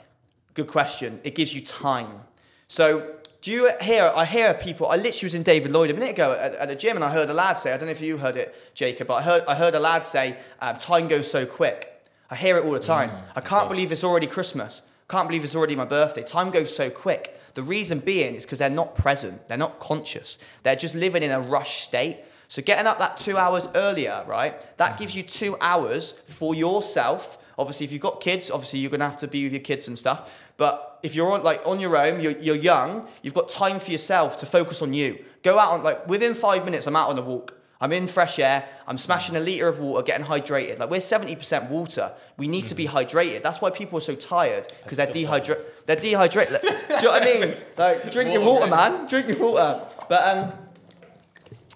Good 0.53 0.67
question. 0.67 1.19
It 1.23 1.35
gives 1.35 1.53
you 1.53 1.61
time. 1.61 2.21
So 2.69 3.15
do 3.41 3.51
you 3.51 3.71
hear? 3.81 4.11
I 4.15 4.25
hear 4.25 4.53
people. 4.53 4.87
I 4.87 4.95
literally 4.95 5.25
was 5.25 5.35
in 5.35 5.43
David 5.43 5.71
Lloyd 5.71 5.89
a 5.89 5.93
minute 5.93 6.11
ago 6.11 6.33
at, 6.33 6.53
at 6.53 6.67
the 6.69 6.75
gym, 6.75 6.95
and 6.95 7.03
I 7.03 7.11
heard 7.11 7.29
a 7.29 7.33
lad 7.33 7.57
say. 7.57 7.73
I 7.73 7.77
don't 7.77 7.87
know 7.87 7.91
if 7.91 7.99
you 7.99 8.17
heard 8.17 8.37
it, 8.37 8.55
Jacob, 8.75 9.07
but 9.07 9.15
I 9.15 9.21
heard 9.23 9.43
I 9.47 9.55
heard 9.55 9.73
a 9.73 9.79
lad 9.79 10.05
say, 10.05 10.37
um, 10.61 10.77
"Time 10.77 11.07
goes 11.07 11.29
so 11.29 11.45
quick." 11.45 12.05
I 12.29 12.35
hear 12.35 12.57
it 12.57 12.63
all 12.65 12.71
the 12.71 12.79
time. 12.79 13.11
I 13.35 13.41
can't 13.41 13.69
believe 13.69 13.91
it's 13.91 14.03
already 14.03 14.27
Christmas. 14.27 14.83
Can't 15.09 15.27
believe 15.27 15.43
it's 15.43 15.55
already 15.55 15.75
my 15.75 15.85
birthday. 15.85 16.21
Time 16.21 16.51
goes 16.51 16.73
so 16.73 16.91
quick. 16.91 17.39
The 17.55 17.63
reason 17.63 17.97
being 17.99 18.35
is 18.35 18.43
because 18.45 18.59
they're 18.59 18.69
not 18.69 18.93
present. 18.93 19.47
They're 19.47 19.57
not 19.57 19.79
conscious. 19.79 20.37
They're 20.61 20.75
just 20.75 20.93
living 20.93 21.23
in 21.23 21.31
a 21.31 21.41
rush 21.41 21.81
state. 21.81 22.19
So 22.47 22.61
getting 22.61 22.85
up 22.85 22.99
that 22.99 23.17
two 23.17 23.35
hours 23.37 23.67
earlier, 23.73 24.23
right? 24.27 24.63
That 24.77 24.99
gives 24.99 25.15
you 25.15 25.23
two 25.23 25.57
hours 25.59 26.11
for 26.27 26.53
yourself. 26.53 27.39
Obviously, 27.57 27.87
if 27.87 27.91
you've 27.91 28.01
got 28.01 28.21
kids, 28.21 28.51
obviously 28.51 28.77
you're 28.77 28.91
gonna 28.91 29.09
have 29.09 29.17
to 29.17 29.27
be 29.27 29.45
with 29.45 29.53
your 29.53 29.61
kids 29.61 29.87
and 29.87 29.97
stuff. 29.97 30.51
But 30.57 30.88
if 31.03 31.15
you're 31.15 31.31
on 31.31 31.43
like 31.43 31.61
on 31.65 31.79
your 31.79 31.95
own, 31.97 32.21
you're, 32.21 32.37
you're 32.39 32.55
young, 32.55 33.07
you've 33.21 33.33
got 33.33 33.49
time 33.49 33.79
for 33.79 33.91
yourself 33.91 34.37
to 34.37 34.45
focus 34.45 34.81
on 34.81 34.93
you. 34.93 35.23
Go 35.43 35.57
out 35.57 35.71
on 35.73 35.83
like 35.83 36.07
within 36.07 36.33
five 36.33 36.65
minutes, 36.65 36.87
I'm 36.87 36.95
out 36.95 37.09
on 37.09 37.17
a 37.17 37.21
walk. 37.21 37.55
I'm 37.81 37.93
in 37.93 38.07
fresh 38.07 38.39
air. 38.39 38.67
I'm 38.87 38.97
smashing 38.97 39.37
a 39.37 39.39
liter 39.39 39.69
of 39.69 39.79
water, 39.79 40.03
getting 40.03 40.25
hydrated. 40.25 40.79
Like 40.79 40.89
we're 40.89 40.97
70% 40.97 41.69
water. 41.69 42.11
We 42.37 42.49
need 42.49 42.65
to 42.65 42.75
be 42.75 42.85
hydrated. 42.85 43.41
That's 43.41 43.61
why 43.61 43.69
people 43.69 43.97
are 43.97 44.01
so 44.01 44.15
tired 44.15 44.67
because 44.83 44.97
they're 44.97 45.11
dehydrated. 45.11 45.63
They're 45.85 45.95
dehydrated. 45.95 46.59
Do 46.61 46.67
you 46.67 47.01
know 47.03 47.11
what 47.11 47.21
I 47.21 47.25
mean? 47.25 47.55
Like 47.77 48.11
drinking 48.11 48.41
Water, 48.43 48.67
water, 48.67 48.67
man. 48.69 49.07
Drinking 49.07 49.39
water. 49.39 49.85
But 50.09 50.27
um, 50.27 50.51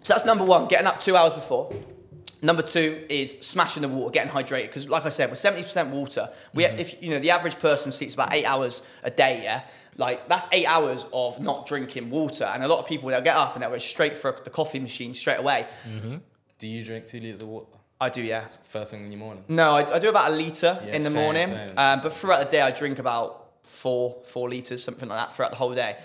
so 0.02 0.14
that's 0.14 0.26
number 0.26 0.44
one. 0.44 0.68
Getting 0.68 0.88
up 0.88 1.00
two 1.00 1.16
hours 1.16 1.34
before. 1.34 1.74
Number 2.44 2.62
two 2.62 3.06
is 3.10 3.36
smashing 3.40 3.82
the 3.82 3.88
water, 3.90 4.12
getting 4.12 4.32
hydrated. 4.32 4.68
Because, 4.68 4.88
like 4.88 5.06
I 5.06 5.10
said, 5.10 5.30
we're 5.30 5.36
seventy 5.36 5.64
percent 5.64 5.90
water. 5.90 6.30
We, 6.54 6.66
if 6.66 7.02
you 7.02 7.10
know, 7.10 7.20
the 7.20 7.32
average 7.32 7.58
person 7.58 7.92
sleeps 7.92 8.14
about 8.14 8.34
eight 8.34 8.46
hours 8.46 8.84
a 9.02 9.10
day. 9.10 9.42
Yeah, 9.44 9.62
like 9.98 10.28
that's 10.28 10.48
eight 10.52 10.66
hours 10.68 11.08
of 11.12 11.40
not 11.40 11.66
drinking 11.66 12.10
water. 12.10 12.44
And 12.44 12.62
a 12.64 12.68
lot 12.68 12.80
of 12.80 12.86
people 12.86 13.10
they'll 13.10 13.22
get 13.22 13.36
up 13.38 13.54
and 13.56 13.64
they'll 13.64 13.72
go 13.72 13.78
straight 13.80 14.16
for 14.16 14.38
the 14.44 14.50
coffee 14.50 14.80
machine 14.80 15.14
straight 15.14 15.40
away. 15.40 15.66
Do 16.60 16.68
you 16.68 16.84
drink 16.84 17.06
two 17.06 17.20
liters 17.20 17.42
of 17.42 17.48
water 17.48 17.68
I 18.00 18.10
do, 18.10 18.22
yeah. 18.22 18.48
first 18.64 18.92
thing 18.92 19.04
in 19.06 19.10
the 19.10 19.16
morning? 19.16 19.44
No, 19.48 19.72
I, 19.72 19.96
I 19.96 20.00
do 20.00 20.10
about 20.10 20.32
a 20.32 20.36
liter 20.36 20.80
Yeah, 20.86 20.96
in 20.96 21.02
the 21.02 21.10
same, 21.10 21.22
morning. 21.22 21.48
same, 21.48 21.78
um, 21.78 22.02
but 22.02 22.12
throughout 22.12 22.40
the 22.46 22.52
day, 22.52 22.62
I 22.62 22.72
drink 22.72 23.00
about 23.00 23.43
four 23.64 24.18
four 24.26 24.50
liters, 24.50 24.84
something 24.84 25.08
like 25.10 25.18
that, 25.18 25.36
throughout 25.36 25.52
the 25.52 25.58
whole 25.58 25.74
day. 25.74 25.98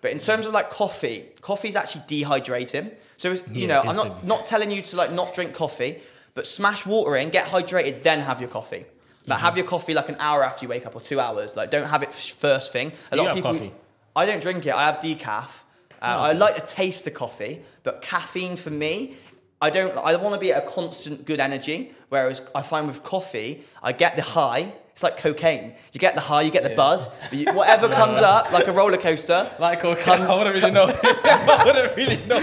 But 0.00 0.10
in 0.10 0.18
terms 0.18 0.46
of 0.46 0.52
like 0.52 0.70
coffee, 0.70 1.28
coffee 1.40 1.68
is 1.68 1.76
actually 1.76 2.02
dehydrating. 2.02 2.96
So 3.16 3.32
it's, 3.32 3.42
you 3.52 3.66
Yeah, 3.66 3.82
know, 3.82 3.88
I'm 3.90 3.96
not 3.96 4.24
not 4.24 4.44
telling 4.44 4.70
you 4.70 4.82
to 4.82 4.96
like 4.96 5.12
not 5.12 5.34
drink 5.34 5.54
coffee, 5.54 6.00
but 6.34 6.46
smash 6.46 6.84
water 6.86 7.16
in, 7.16 7.30
get 7.30 7.46
hydrated, 7.46 8.02
then 8.02 8.20
have 8.20 8.40
your 8.40 8.50
coffee. 8.50 8.84
Like 9.26 9.38
Mm-hmm. 9.38 9.44
have 9.46 9.56
your 9.56 9.66
coffee 9.66 9.94
like 9.94 10.08
an 10.10 10.16
hour 10.18 10.44
after 10.44 10.64
you 10.64 10.68
wake 10.68 10.84
up 10.86 10.94
or 10.94 11.00
two 11.00 11.18
hours. 11.18 11.56
Like 11.56 11.70
don't 11.70 11.86
have 11.88 12.02
it 12.02 12.12
first 12.12 12.72
thing. 12.72 12.92
A 13.10 13.16
Do 13.16 13.22
lot 13.22 13.30
of 13.30 13.36
people. 13.36 13.52
coffee? 13.52 13.72
I 14.14 14.26
don't 14.26 14.42
drink 14.42 14.66
it. 14.66 14.74
I 14.74 14.86
have 14.86 14.96
decaf. 15.00 15.62
Uh, 16.02 16.06
I 16.28 16.32
like 16.32 16.56
the 16.56 16.66
taste 16.66 17.06
of 17.06 17.14
coffee, 17.14 17.62
but 17.82 18.02
caffeine 18.02 18.56
for 18.56 18.68
me, 18.70 19.14
I 19.62 19.70
don't. 19.70 19.96
I 19.96 20.14
want 20.16 20.34
to 20.34 20.38
be 20.40 20.52
at 20.52 20.62
a 20.62 20.66
constant 20.66 21.24
good 21.24 21.40
energy. 21.40 21.92
Whereas 22.10 22.42
I 22.54 22.60
find 22.60 22.86
with 22.86 23.02
coffee, 23.02 23.64
I 23.82 23.92
get 23.92 24.14
the 24.16 24.22
high. 24.22 24.72
It's 24.94 25.02
like 25.02 25.16
cocaine. 25.16 25.74
You 25.92 25.98
get 25.98 26.14
the 26.14 26.20
high, 26.20 26.42
you 26.42 26.52
get 26.52 26.62
the 26.62 26.70
Yeah. 26.70 26.76
buzz. 26.76 27.10
But 27.28 27.32
you, 27.36 27.52
whatever 27.52 27.88
comes 28.00 28.18
up, 28.18 28.52
like 28.52 28.68
a 28.68 28.72
roller 28.72 28.96
coaster. 28.96 29.50
Like, 29.58 29.84
okay, 29.84 30.12
I 30.12 30.36
wouldn't 30.36 30.54
really 30.54 30.70
know. 30.70 30.84
I 31.04 31.62
wouldn't 31.66 31.96
really 31.96 32.24
know. 32.26 32.38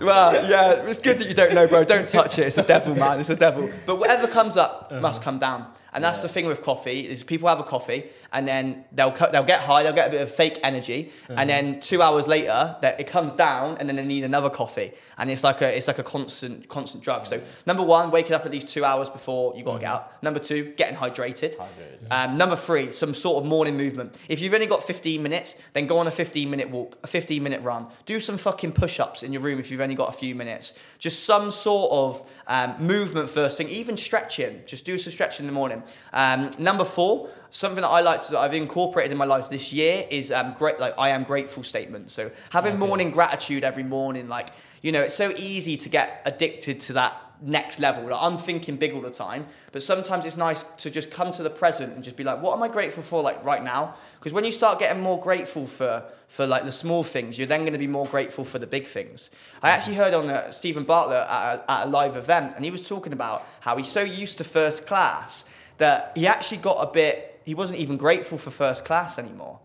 Well, 0.00 0.48
yeah, 0.48 0.86
it's 0.86 1.00
good 1.00 1.18
that 1.18 1.26
you 1.26 1.34
don't 1.34 1.54
know, 1.54 1.66
bro. 1.66 1.82
Don't 1.82 2.06
touch 2.06 2.38
it. 2.38 2.46
It's 2.46 2.56
a 2.56 2.62
devil, 2.62 2.94
man. 2.94 3.18
It's 3.18 3.30
a 3.30 3.36
devil. 3.36 3.68
But 3.84 3.96
whatever 3.96 4.28
comes 4.28 4.56
up 4.56 4.86
uh-huh. 4.92 5.00
must 5.00 5.22
come 5.22 5.40
down. 5.40 5.66
And 5.92 6.04
that's 6.04 6.22
the 6.22 6.28
thing 6.28 6.46
with 6.46 6.62
coffee 6.62 7.00
is 7.00 7.22
people 7.22 7.48
have 7.48 7.60
a 7.60 7.64
coffee 7.64 8.10
and 8.32 8.46
then 8.46 8.84
they'll 8.92 9.10
cut, 9.10 9.32
they'll 9.32 9.44
get 9.44 9.60
high, 9.60 9.82
they'll 9.82 9.92
get 9.92 10.08
a 10.08 10.10
bit 10.10 10.20
of 10.20 10.30
fake 10.30 10.58
energy, 10.62 11.10
and 11.28 11.48
then 11.48 11.80
two 11.80 12.02
hours 12.02 12.26
later 12.26 12.76
that 12.82 13.00
it 13.00 13.06
comes 13.06 13.32
down, 13.32 13.76
and 13.78 13.88
then 13.88 13.96
they 13.96 14.04
need 14.04 14.24
another 14.24 14.50
coffee, 14.50 14.92
and 15.16 15.30
it's 15.30 15.44
like 15.44 15.62
a 15.62 15.76
it's 15.76 15.88
like 15.88 15.98
a 15.98 16.02
constant 16.02 16.68
constant 16.68 17.02
drug. 17.02 17.26
So 17.26 17.40
number 17.66 17.82
one, 17.82 18.10
waking 18.10 18.32
up 18.32 18.44
at 18.44 18.52
least 18.52 18.68
two 18.68 18.84
hours 18.84 19.08
before 19.08 19.56
you 19.56 19.64
got 19.64 19.74
to 19.74 19.80
get 19.80 19.90
out. 19.90 20.22
Number 20.22 20.40
two, 20.40 20.72
getting 20.76 20.96
hydrated. 20.96 21.56
Hydrated. 21.56 22.10
Um, 22.10 22.36
number 22.36 22.56
three, 22.56 22.92
some 22.92 23.14
sort 23.14 23.42
of 23.42 23.48
morning 23.48 23.76
movement. 23.76 24.18
If 24.28 24.40
you've 24.40 24.54
only 24.54 24.66
got 24.66 24.82
15 24.82 25.22
minutes, 25.22 25.56
then 25.72 25.86
go 25.86 25.98
on 25.98 26.06
a 26.06 26.10
15 26.10 26.50
minute 26.50 26.70
walk, 26.70 26.98
a 27.02 27.06
15 27.06 27.42
minute 27.42 27.62
run. 27.62 27.86
Do 28.06 28.20
some 28.20 28.36
fucking 28.36 28.72
push 28.72 29.00
ups 29.00 29.22
in 29.22 29.32
your 29.32 29.42
room 29.42 29.58
if 29.58 29.70
you've 29.70 29.80
only 29.80 29.94
got 29.94 30.08
a 30.08 30.16
few 30.16 30.34
minutes. 30.34 30.78
Just 30.98 31.24
some 31.24 31.50
sort 31.50 31.92
of 31.92 32.30
um, 32.46 32.74
movement 32.78 33.30
first 33.30 33.56
thing, 33.58 33.68
even 33.68 33.96
stretching. 33.96 34.62
Just 34.66 34.84
do 34.84 34.98
some 34.98 35.12
stretching 35.12 35.44
in 35.44 35.46
the 35.46 35.54
morning. 35.54 35.77
Um, 36.12 36.52
number 36.58 36.84
four, 36.84 37.28
something 37.50 37.82
that 37.82 37.88
I 37.88 38.00
like 38.00 38.22
to, 38.22 38.32
that 38.32 38.38
I've 38.38 38.54
incorporated 38.54 39.12
in 39.12 39.18
my 39.18 39.24
life 39.24 39.48
this 39.48 39.72
year 39.72 40.06
is 40.10 40.30
um, 40.32 40.54
great, 40.54 40.78
like 40.78 40.94
I 40.98 41.10
am 41.10 41.24
grateful 41.24 41.62
statements. 41.62 42.12
So 42.12 42.30
having 42.50 42.74
Okay. 42.74 42.86
morning 42.86 43.10
gratitude 43.10 43.64
every 43.64 43.84
morning, 43.84 44.28
like, 44.28 44.48
you 44.82 44.92
know, 44.92 45.00
it's 45.02 45.14
so 45.14 45.32
easy 45.36 45.76
to 45.78 45.88
get 45.88 46.22
addicted 46.24 46.80
to 46.80 46.92
that 46.94 47.20
next 47.40 47.78
level. 47.78 48.04
Like, 48.04 48.18
I'm 48.20 48.36
thinking 48.36 48.76
big 48.76 48.92
all 48.94 49.00
the 49.00 49.10
time, 49.10 49.46
but 49.70 49.80
sometimes 49.82 50.26
it's 50.26 50.36
nice 50.36 50.64
to 50.78 50.90
just 50.90 51.10
come 51.10 51.30
to 51.32 51.42
the 51.42 51.50
present 51.50 51.94
and 51.94 52.02
just 52.02 52.16
be 52.16 52.24
like, 52.24 52.42
what 52.42 52.56
am 52.56 52.62
I 52.62 52.68
grateful 52.68 53.02
for 53.02 53.22
like 53.22 53.44
right 53.44 53.62
now? 53.62 53.94
Because 54.18 54.32
when 54.32 54.44
you 54.44 54.52
start 54.52 54.78
getting 54.78 55.02
more 55.02 55.20
grateful 55.20 55.66
for 55.66 56.04
for 56.26 56.46
like 56.46 56.64
the 56.64 56.72
small 56.72 57.04
things, 57.04 57.38
you're 57.38 57.46
then 57.46 57.60
going 57.60 57.72
to 57.72 57.78
be 57.78 57.86
more 57.86 58.06
grateful 58.06 58.44
for 58.44 58.58
the 58.58 58.66
big 58.66 58.86
things. 58.86 59.30
I 59.62 59.70
actually 59.70 59.96
heard 59.96 60.12
on 60.12 60.28
uh, 60.28 60.50
Steven 60.50 60.84
Bartlett 60.84 61.26
at 61.26 61.54
a, 61.54 61.70
at 61.70 61.86
a 61.86 61.88
live 61.88 62.16
event, 62.16 62.52
and 62.54 62.64
he 62.64 62.70
was 62.70 62.86
talking 62.86 63.14
about 63.14 63.46
how 63.60 63.76
he's 63.78 63.88
so 63.88 64.02
used 64.02 64.36
to 64.38 64.44
first 64.44 64.86
class 64.86 65.46
that 65.78 66.12
he 66.16 66.26
actually 66.26 66.58
got 66.58 66.88
a 66.88 66.90
bit. 66.92 67.40
He 67.44 67.54
wasn't 67.54 67.78
even 67.80 67.96
grateful 67.96 68.38
for 68.38 68.50
first 68.50 68.84
class 68.84 69.18
anymore. 69.18 69.58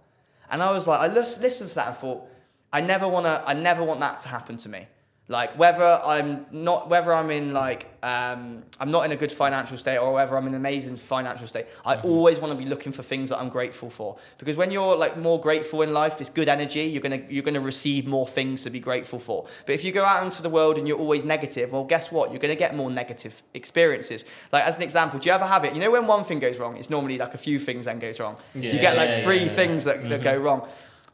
And 0.50 0.63
I 0.63 0.72
was 0.72 0.88
like, 0.88 1.00
I 1.00 1.13
listened 1.13 1.70
to 1.70 1.75
that 1.75 1.88
and 1.88 1.96
thought, 1.96 2.27
I 2.72 2.82
never 2.82 3.08
want 3.08 3.25
to. 3.25 3.43
I 3.46 3.53
never 3.53 3.84
want 3.84 4.00
that 4.00 4.22
to 4.22 4.27
happen 4.27 4.58
to 4.58 4.70
me. 4.70 4.88
Like 5.30 5.58
whether 5.58 6.01
I'm 6.03 6.46
not, 6.51 6.89
whether 6.89 7.13
I'm 7.13 7.32
in 7.32 7.53
like, 7.53 7.88
um, 8.03 8.63
I'm 8.78 8.91
not 8.91 9.06
in 9.06 9.13
a 9.13 9.15
good 9.15 9.32
financial 9.32 9.78
state, 9.78 9.98
or 9.98 10.12
whether 10.12 10.36
I'm 10.36 10.45
in 10.48 10.54
an 10.54 10.60
amazing 10.60 10.98
financial 10.98 11.48
state. 11.48 11.67
I 11.86 11.95
always 11.95 12.39
want 12.39 12.58
to 12.58 12.62
be 12.62 12.69
looking 12.69 12.91
for 12.91 13.04
things 13.04 13.30
that 13.30 13.39
I'm 13.39 13.48
grateful 13.48 13.89
for. 13.89 14.17
Because 14.38 14.58
when 14.58 14.69
you're 14.69 14.98
like 14.98 15.15
more 15.15 15.39
grateful 15.39 15.82
in 15.82 15.93
life, 15.93 16.19
it's 16.19 16.30
good 16.30 16.50
energy. 16.50 16.82
You're 16.82 17.02
gonna 17.02 17.21
you're 17.30 17.43
gonna 17.43 17.62
receive 17.62 18.06
more 18.06 18.28
things 18.28 18.63
to 18.63 18.69
be 18.69 18.82
grateful 18.82 19.17
for. 19.17 19.45
But 19.65 19.76
if 19.76 19.86
you 19.86 19.93
go 19.93 20.04
out 20.04 20.26
into 20.26 20.41
the 20.41 20.50
world 20.50 20.78
and 20.78 20.89
you're 20.89 21.00
always 21.00 21.24
negative, 21.24 21.71
well, 21.71 21.86
guess 21.86 22.12
what? 22.12 22.32
You're 22.32 22.41
gonna 22.41 22.56
get 22.56 22.76
more 22.76 22.91
negative 22.91 23.43
experiences. 23.54 24.26
Like 24.52 24.65
as 24.65 24.76
an 24.76 24.82
example, 24.82 25.19
do 25.19 25.30
you 25.30 25.36
ever 25.36 25.45
have 25.45 25.63
it? 25.63 25.74
You 25.74 25.80
know 25.80 25.91
when 25.91 26.06
one 26.06 26.26
thing 26.26 26.39
goes 26.39 26.60
wrong, 26.60 26.76
it's 26.76 26.89
normally 26.89 27.17
like 27.17 27.34
a 27.34 27.38
few 27.38 27.60
things 27.60 27.86
then 27.86 28.00
goes 28.00 28.19
wrong. 28.19 28.38
you 28.54 28.74
get 28.74 28.98
like 28.98 29.10
yeah, 29.10 29.24
three 29.24 29.38
yeah, 29.38 29.43
yeah. 29.43 29.50
things 29.50 29.86
that, 29.86 30.10
that 30.10 30.21
go 30.21 30.36
wrong. 30.36 30.67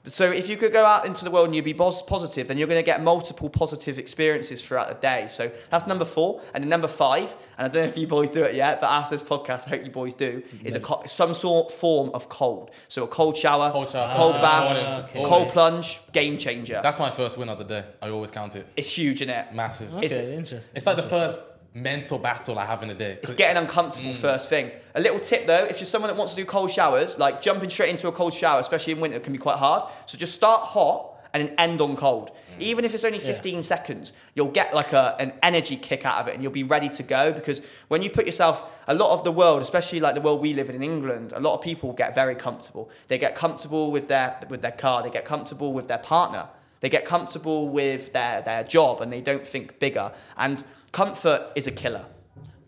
So 0.05 0.31
if 0.31 0.47
you 0.49 0.55
could 0.55 0.71
go 0.71 0.85
out 0.85 1.05
into 1.05 1.25
the 1.25 1.29
world 1.29 1.47
and 1.47 1.55
you'd 1.55 1.65
be 1.65 1.73
positive, 1.73 2.47
then 2.47 2.57
you're 2.57 2.69
going 2.69 2.79
to 2.79 2.85
get 2.85 3.03
multiple 3.03 3.49
positive 3.49 3.99
experiences 3.99 4.61
throughout 4.63 4.87
the 4.87 4.95
day. 4.95 5.27
So 5.27 5.51
that's 5.69 5.85
number 5.87 6.05
four. 6.05 6.41
And 6.53 6.63
then 6.63 6.69
number 6.69 6.87
five, 6.87 7.35
and 7.57 7.65
I 7.65 7.67
don't 7.67 7.83
know 7.83 7.89
if 7.89 7.97
you 7.97 8.07
boys 8.07 8.29
do 8.29 8.43
it 8.43 8.55
yet, 8.55 8.79
but 8.79 8.87
after 8.89 9.17
this 9.17 9.27
podcast, 9.27 9.67
I 9.67 9.71
hope 9.71 9.83
you 9.85 9.91
boys 9.91 10.13
do, 10.13 10.41
is 10.63 10.75
a 10.75 10.79
co- 10.79 11.03
some 11.05 11.33
sort 11.33 11.71
form 11.71 12.11
of 12.13 12.29
cold. 12.29 12.71
So 12.87 13.03
a 13.03 13.07
cold 13.07 13.35
shower, 13.35 13.71
Cold 13.71 13.89
shower, 13.89 14.15
cold 14.15 14.31
first 14.35 14.41
bath, 14.41 15.03
okay. 15.09 15.19
cold 15.19 15.31
always. 15.33 15.51
plunge, 15.51 15.99
game 16.13 16.37
changer. 16.37 16.79
That's 16.81 16.97
my 16.99 17.11
first 17.11 17.37
win 17.37 17.49
of 17.49 17.57
the 17.57 17.65
day. 17.65 17.83
I 18.01 18.09
always 18.09 18.31
count 18.31 18.55
it. 18.55 18.67
it's 18.77 18.89
huge 18.97 19.21
in 19.21 19.29
it. 19.29 19.53
Massive. 19.53 19.93
Okay, 19.95 20.05
It's- 20.05 20.19
interesting. 20.19 20.77
It's 20.77 20.85
like 20.85 20.95
the 20.95 21.03
first 21.03 21.39
mental 21.73 22.17
battle 22.17 22.57
I 22.57 22.65
have 22.65 22.83
in 22.83 22.89
a 22.89 22.95
day. 22.95 23.19
It's 23.21 23.31
getting 23.31 23.57
uncomfortable 23.57 24.11
mm. 24.11 24.15
first 24.15 24.49
thing. 24.49 24.71
A 24.95 25.01
little 25.01 25.19
tip 25.19 25.47
though, 25.47 25.65
if 25.65 25.79
you're 25.79 25.87
someone 25.87 26.09
that 26.09 26.17
wants 26.17 26.33
to 26.33 26.41
do 26.41 26.45
cold 26.45 26.71
showers, 26.71 27.17
like 27.19 27.41
jumping 27.41 27.69
straight 27.69 27.89
into 27.89 28.07
a 28.07 28.11
cold 28.11 28.33
shower, 28.33 28.59
especially 28.59 28.93
in 28.93 28.99
winter, 28.99 29.19
can 29.19 29.33
be 29.33 29.39
quite 29.39 29.57
hard. 29.57 29.83
So 30.05 30.17
just 30.17 30.33
start 30.33 30.63
hot 30.63 31.15
and 31.33 31.47
then 31.47 31.55
end 31.57 31.81
on 31.81 31.95
cold. 31.95 32.31
Mm. 32.57 32.61
Even 32.61 32.85
if 32.85 32.93
it's 32.93 33.03
only 33.03 33.19
15 33.19 33.61
seconds, 33.61 34.13
you'll 34.33 34.47
get 34.47 34.73
like 34.73 34.93
a, 34.93 35.15
an 35.19 35.33
energy 35.43 35.75
kick 35.75 36.05
out 36.05 36.17
of 36.17 36.27
it 36.27 36.33
and 36.33 36.41
you'll 36.41 36.51
be 36.51 36.63
ready 36.63 36.89
to 36.89 37.03
go 37.03 37.31
because 37.31 37.61
when 37.87 38.01
you 38.01 38.09
put 38.09 38.25
yourself, 38.25 38.65
a 38.87 38.95
lot 38.95 39.11
of 39.11 39.23
the 39.23 39.31
world, 39.31 39.61
especially 39.61 39.99
like 39.99 40.15
the 40.15 40.21
world 40.21 40.41
we 40.41 40.53
live 40.53 40.69
in 40.69 40.75
in 40.75 40.83
England, 40.83 41.33
a 41.35 41.39
lot 41.39 41.55
of 41.55 41.61
people 41.61 41.93
get 41.93 42.15
very 42.15 42.35
comfortable. 42.35 42.89
They 43.07 43.17
get 43.17 43.35
comfortable 43.35 43.91
with 43.91 44.07
their, 44.07 44.39
with 44.49 44.61
their 44.61 44.71
car, 44.71 45.03
they 45.03 45.09
get 45.09 45.25
comfortable 45.25 45.71
with 45.71 45.87
their 45.87 45.99
partner. 45.99 46.47
They 46.81 46.89
get 46.89 47.05
comfortable 47.05 47.67
with 47.67 48.13
their, 48.13 48.41
their 48.41 48.63
job 48.63 49.01
and 49.01 49.11
they 49.11 49.21
don't 49.21 49.45
think 49.45 49.79
bigger. 49.79 50.13
And 50.37 50.63
comfort 50.91 51.51
is 51.55 51.67
a 51.67 51.71
killer. 51.71 52.05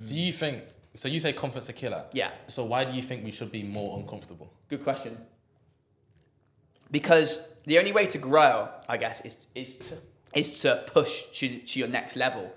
Do 0.06 0.16
you 0.16 0.34
think? 0.34 0.64
So 0.94 1.08
you 1.08 1.20
say 1.20 1.34
comfort's 1.34 1.70
a 1.70 1.74
killer. 1.74 2.06
Yeah. 2.14 2.32
So 2.48 2.66
why 2.66 2.84
do 2.84 2.94
you 2.94 3.02
think 3.02 3.24
we 3.24 3.32
should 3.32 3.52
be 3.52 3.64
more 3.64 3.98
uncomfortable? 3.98 4.52
Good 4.70 4.84
question. 4.84 5.18
Because 6.90 7.48
the 7.66 7.80
only 7.80 7.92
way 7.92 8.06
to 8.08 8.18
grow, 8.18 8.70
I 8.90 8.98
guess, 8.98 9.22
is 9.22 9.38
is 9.56 9.78
to, 9.78 9.98
is 10.36 10.60
to 10.62 10.84
push 10.88 11.24
to, 11.40 11.60
to 11.60 11.80
your 11.80 11.88
next 11.88 12.16
level. 12.16 12.54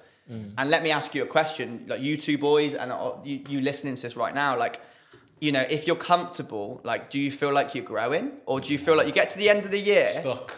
And 0.57 0.70
let 0.70 0.83
me 0.83 0.90
ask 0.90 1.14
you 1.14 1.22
a 1.22 1.27
question, 1.27 1.85
like 1.87 2.00
you 2.00 2.16
two 2.16 2.38
boys, 2.38 2.74
and 2.74 2.90
uh, 2.90 3.12
you, 3.24 3.42
you 3.46 3.61
listening 3.61 3.94
to 3.94 4.00
this 4.00 4.16
right 4.16 4.35
now, 4.35 4.59
like, 4.59 4.81
you 5.38 5.53
know, 5.53 5.61
if 5.68 5.87
you're 5.87 5.96
comfortable, 5.96 6.81
like, 6.83 7.11
do 7.11 7.18
you 7.18 7.31
feel 7.31 7.53
like 7.53 7.74
you're 7.74 7.85
growing, 7.85 8.33
or 8.46 8.59
do 8.59 8.72
you 8.72 8.79
feel 8.79 8.96
like 8.96 9.07
you 9.07 9.12
get 9.12 9.29
to 9.29 9.38
the 9.38 9.50
end 9.50 9.66
of 9.66 9.70
the 9.70 9.79
year? 9.79 10.07
Stuck. 10.07 10.55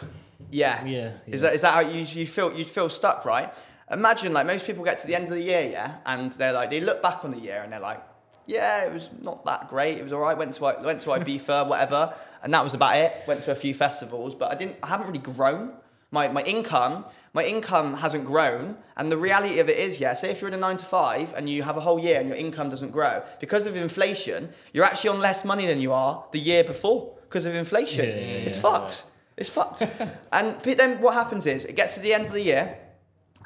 Yeah. 0.49 0.85
Yeah, 0.85 1.11
Is 1.25 1.41
that 1.41 1.53
is 1.53 1.61
that 1.61 1.73
how 1.73 1.81
you, 1.81 1.99
you 1.99 2.25
feel 2.25 2.53
you 2.53 2.63
feel 2.63 2.87
stuck, 2.87 3.25
right? 3.25 3.53
Imagine 3.91 4.33
like 4.33 4.45
most 4.45 4.65
people 4.65 4.83
get 4.83 4.97
to 4.99 5.07
the 5.07 5.15
end 5.15 5.25
of 5.25 5.33
the 5.33 5.41
year, 5.41 5.69
yeah, 5.71 5.97
and 6.05 6.31
they're 6.33 6.53
like 6.53 6.69
they 6.69 6.79
look 6.79 7.01
back 7.01 7.23
on 7.23 7.31
the 7.31 7.39
year 7.39 7.61
and 7.61 7.71
they're 7.71 7.79
like, 7.79 8.03
yeah, 8.45 8.83
it 8.83 8.93
was 8.93 9.09
not 9.21 9.45
that 9.45 9.69
great. 9.69 9.97
It 9.97 10.03
was 10.03 10.13
all 10.13 10.19
right. 10.19 10.37
Went 10.37 10.53
to 10.55 10.63
went 10.63 11.01
to 11.01 11.09
Ibiza, 11.09 11.67
whatever, 11.67 12.13
and 12.43 12.53
that 12.53 12.63
was 12.63 12.73
about 12.73 12.97
it. 12.97 13.13
Went 13.27 13.43
to 13.43 13.51
a 13.51 13.55
few 13.55 13.73
festivals, 13.73 14.35
but 14.35 14.51
I 14.51 14.55
didn't. 14.55 14.77
I 14.83 14.87
haven't 14.87 15.07
really 15.07 15.19
grown. 15.19 15.73
My 16.11 16.27
my 16.27 16.43
income 16.43 17.05
my 17.37 17.45
income 17.45 17.93
hasn't 17.93 18.25
grown, 18.25 18.77
and 18.95 19.11
the 19.11 19.17
reality 19.17 19.59
of 19.59 19.69
it 19.69 19.77
is, 19.77 19.99
yeah. 19.99 20.13
Say 20.13 20.31
if 20.31 20.41
you're 20.41 20.47
in 20.47 20.55
a 20.55 20.57
nine 20.57 20.77
to 20.77 20.85
five 20.85 21.35
and 21.37 21.47
you 21.47 21.61
have 21.61 21.77
a 21.77 21.79
whole 21.79 21.99
year 21.99 22.19
and 22.19 22.27
your 22.27 22.35
income 22.35 22.71
doesn't 22.71 22.89
grow 22.89 23.21
because 23.39 23.67
of 23.67 23.77
inflation, 23.77 24.49
you're 24.73 24.83
actually 24.83 25.11
on 25.11 25.19
less 25.19 25.45
money 25.45 25.67
than 25.67 25.79
you 25.79 25.93
are 25.93 26.25
the 26.31 26.39
year 26.39 26.63
before 26.63 27.15
because 27.21 27.45
of 27.45 27.53
inflation. 27.53 28.05
Yeah, 28.05 28.15
yeah, 28.15 28.21
yeah, 28.21 28.47
it's 28.47 28.57
fucked. 28.57 29.03
It's 29.37 29.51
fucked. 29.51 29.83
and 30.31 30.59
then 30.63 30.99
what 30.99 31.13
happens 31.13 31.45
is 31.45 31.63
it 31.65 31.75
gets 31.75 31.93
to 31.93 31.99
the 31.99 32.11
end 32.11 32.25
of 32.25 32.31
the 32.31 32.41
year, 32.41 32.75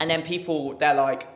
and 0.01 0.09
then 0.09 0.21
people 0.23 0.75
they're 0.77 0.95
like, 0.95 1.27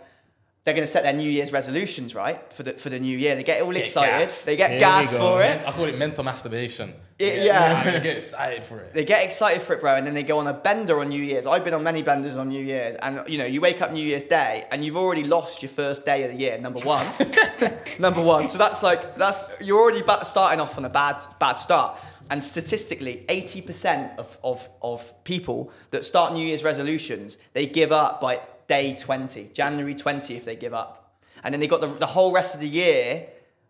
they're 0.66 0.74
going 0.74 0.84
to 0.84 0.92
set 0.92 1.04
their 1.04 1.14
New 1.14 1.30
Year's 1.30 1.54
resolutions, 1.54 2.16
right? 2.16 2.52
For 2.52 2.64
the 2.64 2.74
for 2.74 2.90
the 2.90 3.00
new 3.00 3.16
year, 3.16 3.36
they 3.36 3.44
get 3.44 3.62
all 3.62 3.72
Get 3.72 3.84
excited, 3.84 4.26
gassed. 4.26 4.46
they 4.48 4.56
get 4.58 4.72
Here 4.72 4.80
gas 4.80 5.14
for 5.14 5.44
it. 5.44 5.62
I 5.66 5.72
call 5.72 5.86
it 5.86 5.96
mental 5.98 6.24
masturbation. 6.24 6.94
It- 7.20 7.46
yeah. 7.46 7.84
they 7.92 8.00
get 8.00 8.16
excited 8.18 8.64
for 8.64 8.80
it. 8.80 8.92
They 8.94 9.06
get 9.06 9.24
excited 9.24 9.62
for 9.62 9.74
it, 9.74 9.80
bro, 9.80 9.94
and 9.96 10.06
then 10.08 10.16
they 10.16 10.24
go 10.24 10.40
on 10.40 10.48
a 10.48 10.54
bender 10.54 11.00
on 11.00 11.10
New 11.10 11.22
Year's. 11.22 11.46
I've 11.46 11.64
been 11.64 11.76
on 11.76 11.84
many 11.84 12.02
benders 12.02 12.36
on 12.36 12.50
New 12.50 12.64
Year's, 12.64 12.96
and 12.96 13.22
you 13.30 13.38
know, 13.38 13.46
you 13.46 13.62
wake 13.62 13.80
up 13.84 13.92
New 13.94 14.04
Year's 14.04 14.24
Day 14.24 14.66
and 14.72 14.84
you've 14.84 14.98
already 14.98 15.24
lost 15.24 15.62
your 15.62 15.70
first 15.70 16.04
day 16.04 16.24
of 16.24 16.32
the 16.32 16.38
year. 16.38 16.58
Number 16.58 16.80
one, 16.80 17.06
number 18.00 18.22
one. 18.24 18.48
So 18.48 18.58
that's 18.58 18.82
like 18.82 19.16
that's 19.18 19.46
you're 19.62 19.80
already 19.80 20.02
starting 20.24 20.60
off 20.60 20.80
on 20.80 20.86
a 20.86 20.90
bad 20.90 21.24
bad 21.40 21.54
start. 21.60 22.00
And 22.28 22.44
statistically, 22.44 23.24
80% 23.30 24.18
of, 24.18 24.40
of, 24.44 24.68
of 24.82 25.24
people 25.26 25.72
that 25.92 26.04
start 26.04 26.34
New 26.34 26.44
Year's 26.44 26.64
resolutions, 26.64 27.38
they 27.54 27.68
give 27.68 27.92
up 27.92 28.20
by 28.20 28.42
day 28.68 28.96
20, 28.96 29.52
January 29.54 29.96
20 29.96 30.36
if 30.36 30.46
they 30.46 30.56
give 30.56 30.74
up. 30.74 31.20
And 31.44 31.54
then 31.54 31.60
they 31.60 31.68
got 31.68 31.82
the, 31.82 31.88
the 31.88 32.08
whole 32.08 32.32
rest 32.32 32.56
of 32.56 32.62
the 32.62 32.68
year 32.68 33.28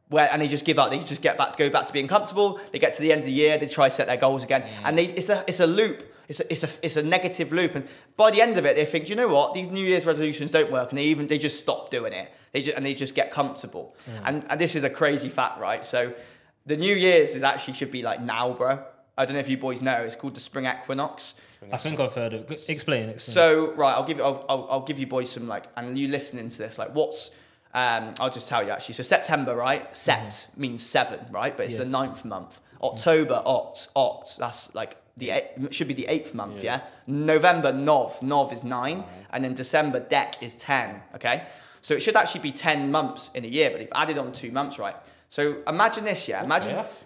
where 0.09 0.29
and 0.31 0.41
they 0.41 0.47
just 0.47 0.65
give 0.65 0.79
up. 0.79 0.91
They 0.91 0.99
just 0.99 1.21
get 1.21 1.37
back, 1.37 1.57
go 1.57 1.69
back 1.69 1.85
to 1.85 1.93
being 1.93 2.07
comfortable. 2.07 2.59
They 2.71 2.79
get 2.79 2.93
to 2.93 3.01
the 3.01 3.11
end 3.11 3.21
of 3.21 3.25
the 3.25 3.33
year, 3.33 3.57
they 3.57 3.67
try 3.67 3.89
to 3.89 3.95
set 3.95 4.07
their 4.07 4.17
goals 4.17 4.43
again, 4.43 4.63
mm. 4.63 4.69
and 4.83 4.97
they 4.97 5.05
it's 5.05 5.29
a 5.29 5.43
it's 5.47 5.59
a 5.59 5.67
loop. 5.67 6.11
It's 6.27 6.39
a, 6.39 6.51
it's 6.51 6.63
a 6.63 6.69
it's 6.81 6.97
a 6.97 7.03
negative 7.03 7.51
loop, 7.51 7.75
and 7.75 7.87
by 8.17 8.31
the 8.31 8.41
end 8.41 8.57
of 8.57 8.65
it, 8.65 8.75
they 8.75 8.85
think, 8.85 9.09
you 9.09 9.15
know 9.15 9.27
what? 9.27 9.53
These 9.53 9.67
New 9.67 9.85
Year's 9.85 10.05
resolutions 10.05 10.49
don't 10.51 10.71
work, 10.71 10.89
and 10.89 10.97
they 10.97 11.03
even 11.03 11.27
they 11.27 11.37
just 11.37 11.59
stop 11.59 11.91
doing 11.91 12.13
it. 12.13 12.31
They 12.51 12.61
just, 12.61 12.77
and 12.77 12.85
they 12.85 12.93
just 12.93 13.13
get 13.13 13.31
comfortable. 13.31 13.95
Mm. 14.09 14.21
And 14.25 14.45
and 14.51 14.61
this 14.61 14.75
is 14.75 14.83
a 14.83 14.89
crazy 14.89 15.29
fact, 15.29 15.59
right? 15.59 15.85
So 15.85 16.13
the 16.65 16.77
New 16.77 16.95
Year's 16.95 17.35
is 17.35 17.43
actually 17.43 17.75
should 17.75 17.91
be 17.91 18.01
like 18.01 18.21
now, 18.21 18.53
bro. 18.53 18.83
I 19.17 19.25
don't 19.25 19.33
know 19.33 19.39
if 19.39 19.49
you 19.49 19.57
boys 19.57 19.81
know. 19.81 19.97
It's 20.03 20.15
called 20.15 20.35
the 20.35 20.39
spring 20.39 20.65
equinox. 20.65 21.35
I 21.71 21.77
think 21.77 21.99
I've 21.99 22.13
heard 22.13 22.33
of. 22.33 22.51
Explain. 22.51 23.09
explain. 23.09 23.19
So 23.19 23.73
right, 23.73 23.93
I'll 23.93 24.03
give 24.05 24.17
you, 24.17 24.23
I'll, 24.23 24.45
I'll, 24.49 24.67
I'll 24.71 24.81
give 24.85 24.99
you 24.99 25.07
boys 25.07 25.29
some 25.29 25.47
like, 25.47 25.65
and 25.75 25.97
you 25.97 26.07
listening 26.09 26.49
to 26.49 26.57
this, 26.57 26.77
like, 26.77 26.93
what's, 26.93 27.31
um, 27.73 28.13
I'll 28.19 28.29
just 28.29 28.47
tell 28.49 28.63
you 28.63 28.71
actually. 28.71 28.95
So 28.95 29.03
September, 29.03 29.55
right? 29.55 29.91
Sept 29.93 30.47
means 30.57 30.85
seven, 30.85 31.19
right? 31.31 31.55
But 31.55 31.65
it's 31.67 31.73
Yeah. 31.75 31.79
the 31.79 31.85
ninth 31.85 32.25
month. 32.25 32.59
October, 32.83 33.41
oct, 33.45 33.87
oct. 33.95 34.37
That's 34.37 34.73
like 34.75 34.97
the 35.17 35.29
eight, 35.31 35.45
should 35.71 35.87
be 35.87 35.93
the 35.93 36.07
eighth 36.07 36.33
month, 36.33 36.61
yeah. 36.61 36.81
November, 37.07 37.71
nov, 37.71 38.21
nov 38.21 38.51
is 38.51 38.63
nine, 38.63 39.05
and 39.31 39.43
then 39.43 39.53
December, 39.53 40.01
dec 40.01 40.35
is 40.41 40.53
ten. 40.55 41.01
Okay, 41.15 41.47
so 41.81 41.93
it 41.95 42.01
should 42.03 42.17
actually 42.17 42.41
be 42.41 42.51
ten 42.51 42.91
months 42.91 43.31
in 43.33 43.45
a 43.45 43.47
year, 43.47 43.69
but 43.69 43.79
they've 43.79 43.87
added 43.95 44.17
on 44.17 44.33
two 44.33 44.51
months, 44.51 44.77
right? 44.77 44.95
So 45.29 45.57
imagine 45.67 46.03
this, 46.03 46.27
yeah. 46.27 46.43
Imagine 46.43 46.71
Yes. 46.71 47.05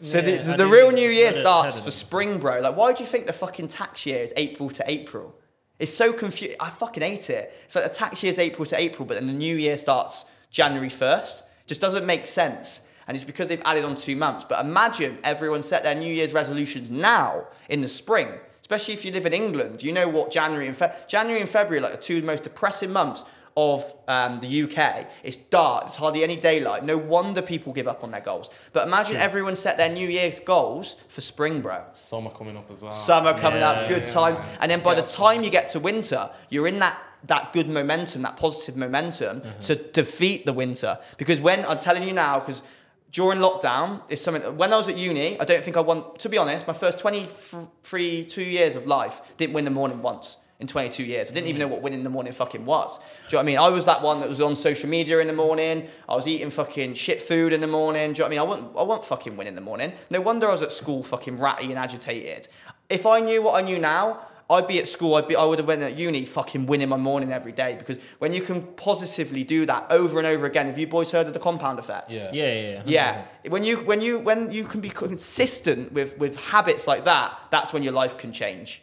So 0.00 0.18
Yeah, 0.18 0.38
the, 0.42 0.56
the 0.56 0.66
real 0.66 0.90
New 0.92 1.08
Year 1.08 1.32
starts 1.32 1.80
for 1.80 1.90
spring, 1.90 2.38
bro. 2.38 2.60
Like, 2.60 2.76
why 2.76 2.92
do 2.92 3.02
you 3.02 3.08
think 3.08 3.26
the 3.26 3.32
fucking 3.32 3.68
tax 3.68 4.06
year 4.06 4.22
is 4.22 4.32
April 4.36 4.70
to 4.70 4.84
April? 4.90 5.34
It's 5.78 5.92
so 5.92 6.12
confusing. 6.12 6.56
I 6.60 6.70
fucking 6.70 7.02
hate 7.02 7.28
it. 7.30 7.52
It's 7.64 7.74
like 7.74 7.84
the 7.84 7.90
tax 7.90 8.22
year 8.22 8.30
is 8.30 8.38
April 8.38 8.64
to 8.66 8.80
April, 8.80 9.06
but 9.06 9.14
then 9.14 9.26
the 9.26 9.32
New 9.32 9.56
Year 9.56 9.76
starts 9.76 10.24
January 10.50 10.88
1st. 10.88 11.42
Just 11.66 11.80
doesn't 11.80 12.06
make 12.06 12.26
sense. 12.26 12.82
And 13.06 13.14
it's 13.14 13.24
because 13.24 13.48
they've 13.48 13.62
added 13.64 13.84
on 13.84 13.94
two 13.96 14.16
months. 14.16 14.46
But 14.48 14.64
imagine 14.64 15.18
everyone 15.22 15.62
set 15.62 15.82
their 15.82 15.94
New 15.94 16.12
Year's 16.12 16.32
resolutions 16.32 16.90
now 16.90 17.46
in 17.68 17.80
the 17.80 17.88
spring, 17.88 18.28
especially 18.60 18.94
if 18.94 19.04
you 19.04 19.12
live 19.12 19.26
in 19.26 19.32
England. 19.32 19.82
You 19.82 19.92
know 19.92 20.08
what 20.08 20.30
January 20.30 20.66
and 20.66 20.76
Fe- 20.76 20.92
January 21.08 21.40
and 21.40 21.48
February 21.48 21.78
are 21.78 21.88
like 21.88 22.00
the 22.00 22.02
two 22.02 22.22
most 22.22 22.42
depressing 22.42 22.90
months 22.92 23.24
of 23.56 23.94
um, 24.06 24.40
the 24.40 24.62
UK. 24.64 25.06
It's 25.22 25.36
dark. 25.36 25.84
There's 25.84 25.96
hardly 25.96 26.22
any 26.22 26.36
daylight. 26.36 26.84
No 26.84 26.98
wonder 26.98 27.40
people 27.40 27.72
give 27.72 27.88
up 27.88 28.04
on 28.04 28.10
their 28.10 28.20
goals. 28.20 28.50
But 28.72 28.86
imagine 28.86 29.16
everyone 29.16 29.56
set 29.56 29.78
their 29.78 29.88
New 29.88 30.08
Year's 30.08 30.40
goals 30.40 30.96
for 31.08 31.22
spring, 31.22 31.62
bro. 31.62 31.82
Summer 31.92 32.30
coming 32.30 32.56
up 32.56 32.70
as 32.70 32.82
well. 32.82 32.92
Summer 32.92 33.32
coming 33.38 33.60
Yeah, 33.60 33.70
up, 33.70 33.88
good 33.88 34.02
yeah, 34.06 34.12
times, 34.12 34.38
yeah. 34.40 34.58
and 34.60 34.70
then 34.70 34.80
by 34.82 34.94
the 34.94 35.02
time 35.02 35.42
you 35.42 35.50
get 35.50 35.68
to 35.68 35.80
winter, 35.80 36.30
you're 36.50 36.68
in 36.68 36.78
that 36.80 36.98
that 37.24 37.52
good 37.52 37.68
momentum, 37.68 38.22
that 38.22 38.36
positive 38.36 38.76
momentum 38.76 39.42
to 39.60 39.74
defeat 39.74 40.46
the 40.46 40.52
winter. 40.52 40.96
Because 41.16 41.40
when 41.40 41.64
I'm 41.64 41.78
telling 41.78 42.04
you 42.04 42.12
now, 42.12 42.38
because 42.38 42.62
during 43.10 43.38
lockdown, 43.40 44.02
is 44.10 44.20
something. 44.20 44.56
When 44.56 44.72
I 44.72 44.76
was 44.76 44.88
at 44.88 44.96
uni, 44.96 45.40
I 45.40 45.44
don't 45.44 45.64
think 45.64 45.76
I 45.76 45.80
won. 45.80 46.04
To 46.18 46.28
be 46.28 46.36
honest, 46.38 46.66
my 46.68 46.74
first 46.74 46.98
23, 46.98 48.24
two 48.26 48.42
years 48.44 48.76
of 48.76 48.86
life 48.86 49.22
didn't 49.38 49.54
win 49.54 49.64
the 49.64 49.70
morning 49.70 50.02
once. 50.02 50.36
In 50.58 50.66
22 50.66 51.04
years, 51.04 51.30
I 51.30 51.34
didn't 51.34 51.48
even 51.48 51.58
mm. 51.58 51.64
know 51.64 51.68
what 51.68 51.82
winning 51.82 52.02
the 52.02 52.08
morning 52.08 52.32
fucking 52.32 52.64
was. 52.64 52.98
Do 52.98 53.04
you 53.04 53.32
know 53.32 53.38
what 53.38 53.42
I 53.42 53.44
mean? 53.44 53.58
I 53.58 53.68
was 53.68 53.84
that 53.84 54.00
one 54.00 54.20
that 54.20 54.28
was 54.28 54.40
on 54.40 54.56
social 54.56 54.88
media 54.88 55.18
in 55.18 55.26
the 55.26 55.34
morning. 55.34 55.86
I 56.08 56.14
was 56.14 56.26
eating 56.26 56.48
fucking 56.48 56.94
shit 56.94 57.20
food 57.20 57.52
in 57.52 57.60
the 57.60 57.66
morning. 57.66 58.14
Do 58.14 58.22
you 58.22 58.24
know 58.24 58.24
what 58.24 58.26
I 58.26 58.30
mean? 58.30 58.38
I 58.38 58.42
wasn't, 58.42 58.76
I 58.78 58.82
wasn't 58.82 59.04
fucking 59.04 59.36
win 59.36 59.48
in 59.48 59.54
the 59.54 59.60
morning. 59.60 59.92
No 60.08 60.22
wonder 60.22 60.48
I 60.48 60.52
was 60.52 60.62
at 60.62 60.72
school 60.72 61.02
fucking 61.02 61.38
ratty 61.38 61.66
and 61.66 61.78
agitated. 61.78 62.48
If 62.88 63.04
I 63.04 63.20
knew 63.20 63.42
what 63.42 63.62
I 63.62 63.66
knew 63.66 63.78
now, 63.78 64.20
I'd 64.48 64.68
be 64.68 64.78
at 64.78 64.86
school. 64.86 65.16
I'd 65.16 65.26
be. 65.26 65.34
I 65.34 65.44
would 65.44 65.58
have 65.58 65.66
been 65.66 65.82
at 65.82 65.96
uni, 65.96 66.24
fucking 66.24 66.66
winning 66.66 66.88
my 66.88 66.96
morning 66.96 67.32
every 67.32 67.50
day. 67.50 67.74
Because 67.76 67.98
when 68.18 68.32
you 68.32 68.40
can 68.40 68.62
positively 68.62 69.42
do 69.42 69.66
that 69.66 69.86
over 69.90 70.18
and 70.18 70.26
over 70.26 70.46
again, 70.46 70.66
have 70.66 70.78
you 70.78 70.86
boys 70.86 71.10
heard 71.10 71.26
of 71.26 71.32
the 71.32 71.40
compound 71.40 71.80
effect? 71.80 72.12
Yeah. 72.12 72.30
yeah, 72.32 72.52
yeah, 72.52 72.82
yeah. 72.86 73.24
Yeah. 73.42 73.50
When 73.50 73.64
you 73.64 73.78
when 73.78 74.00
you 74.00 74.20
when 74.20 74.52
you 74.52 74.64
can 74.64 74.80
be 74.80 74.90
consistent 74.90 75.92
with 75.92 76.16
with 76.18 76.36
habits 76.36 76.86
like 76.86 77.04
that, 77.06 77.36
that's 77.50 77.72
when 77.72 77.82
your 77.82 77.92
life 77.92 78.16
can 78.18 78.32
change. 78.32 78.82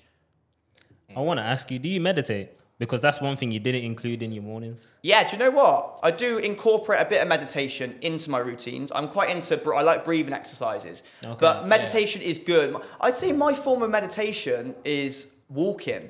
I 1.15 1.21
want 1.21 1.39
to 1.39 1.43
ask 1.43 1.69
you, 1.71 1.79
do 1.79 1.89
you 1.89 2.01
meditate? 2.01 2.49
Because 2.79 3.01
that's 3.01 3.21
one 3.21 3.37
thing 3.37 3.51
you 3.51 3.59
didn't 3.59 3.83
include 3.83 4.23
in 4.23 4.31
your 4.31 4.43
mornings. 4.43 4.91
Yeah, 5.03 5.25
do 5.25 5.37
you 5.37 5.39
know 5.39 5.51
what? 5.51 5.99
I 6.03 6.11
do 6.11 6.39
incorporate 6.39 6.99
a 7.01 7.05
bit 7.05 7.21
of 7.21 7.27
meditation 7.27 7.95
into 8.01 8.29
my 8.29 8.39
routines. 8.39 8.91
I'm 8.93 9.07
quite 9.07 9.29
into, 9.29 9.61
I 9.71 9.83
like 9.83 10.03
breathing 10.03 10.33
exercises. 10.33 11.03
Okay, 11.23 11.35
but 11.39 11.67
meditation 11.67 12.21
is 12.21 12.39
good. 12.39 12.75
I'd 12.99 13.15
say 13.15 13.31
my 13.31 13.53
form 13.53 13.83
of 13.83 13.91
meditation 13.91 14.75
is 14.83 15.29
walking. 15.49 16.09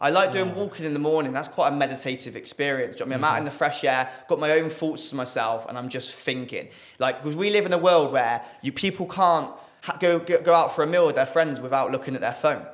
I 0.00 0.10
like 0.10 0.32
doing 0.32 0.50
mm. 0.50 0.56
walking 0.56 0.86
in 0.86 0.92
the 0.92 0.98
morning. 0.98 1.32
That's 1.32 1.48
quite 1.48 1.68
a 1.72 1.76
meditative 1.76 2.36
experience. 2.36 2.98
You 2.98 3.06
know 3.06 3.14
I 3.14 3.16
mean? 3.16 3.24
I'm 3.24 3.24
out 3.24 3.32
in 3.32 3.38
mm-hmm. 3.38 3.44
the 3.46 3.50
fresh 3.52 3.84
air, 3.84 4.10
got 4.28 4.38
my 4.38 4.52
own 4.52 4.70
thoughts 4.70 5.10
to 5.10 5.16
myself, 5.16 5.66
and 5.68 5.76
I'm 5.76 5.88
just 5.88 6.14
thinking. 6.14 6.68
Like, 6.98 7.24
we 7.24 7.50
live 7.50 7.66
in 7.66 7.72
a 7.72 7.78
world 7.78 8.12
where 8.12 8.42
you 8.62 8.72
people 8.72 9.06
can't 9.06 9.50
ha- 9.82 9.96
go, 9.98 10.18
go 10.18 10.42
go 10.42 10.54
out 10.54 10.74
for 10.74 10.82
a 10.84 10.86
meal 10.86 11.06
with 11.06 11.16
their 11.16 11.26
friends 11.26 11.60
without 11.60 11.90
looking 11.92 12.14
at 12.14 12.20
their 12.20 12.34
phone. 12.34 12.66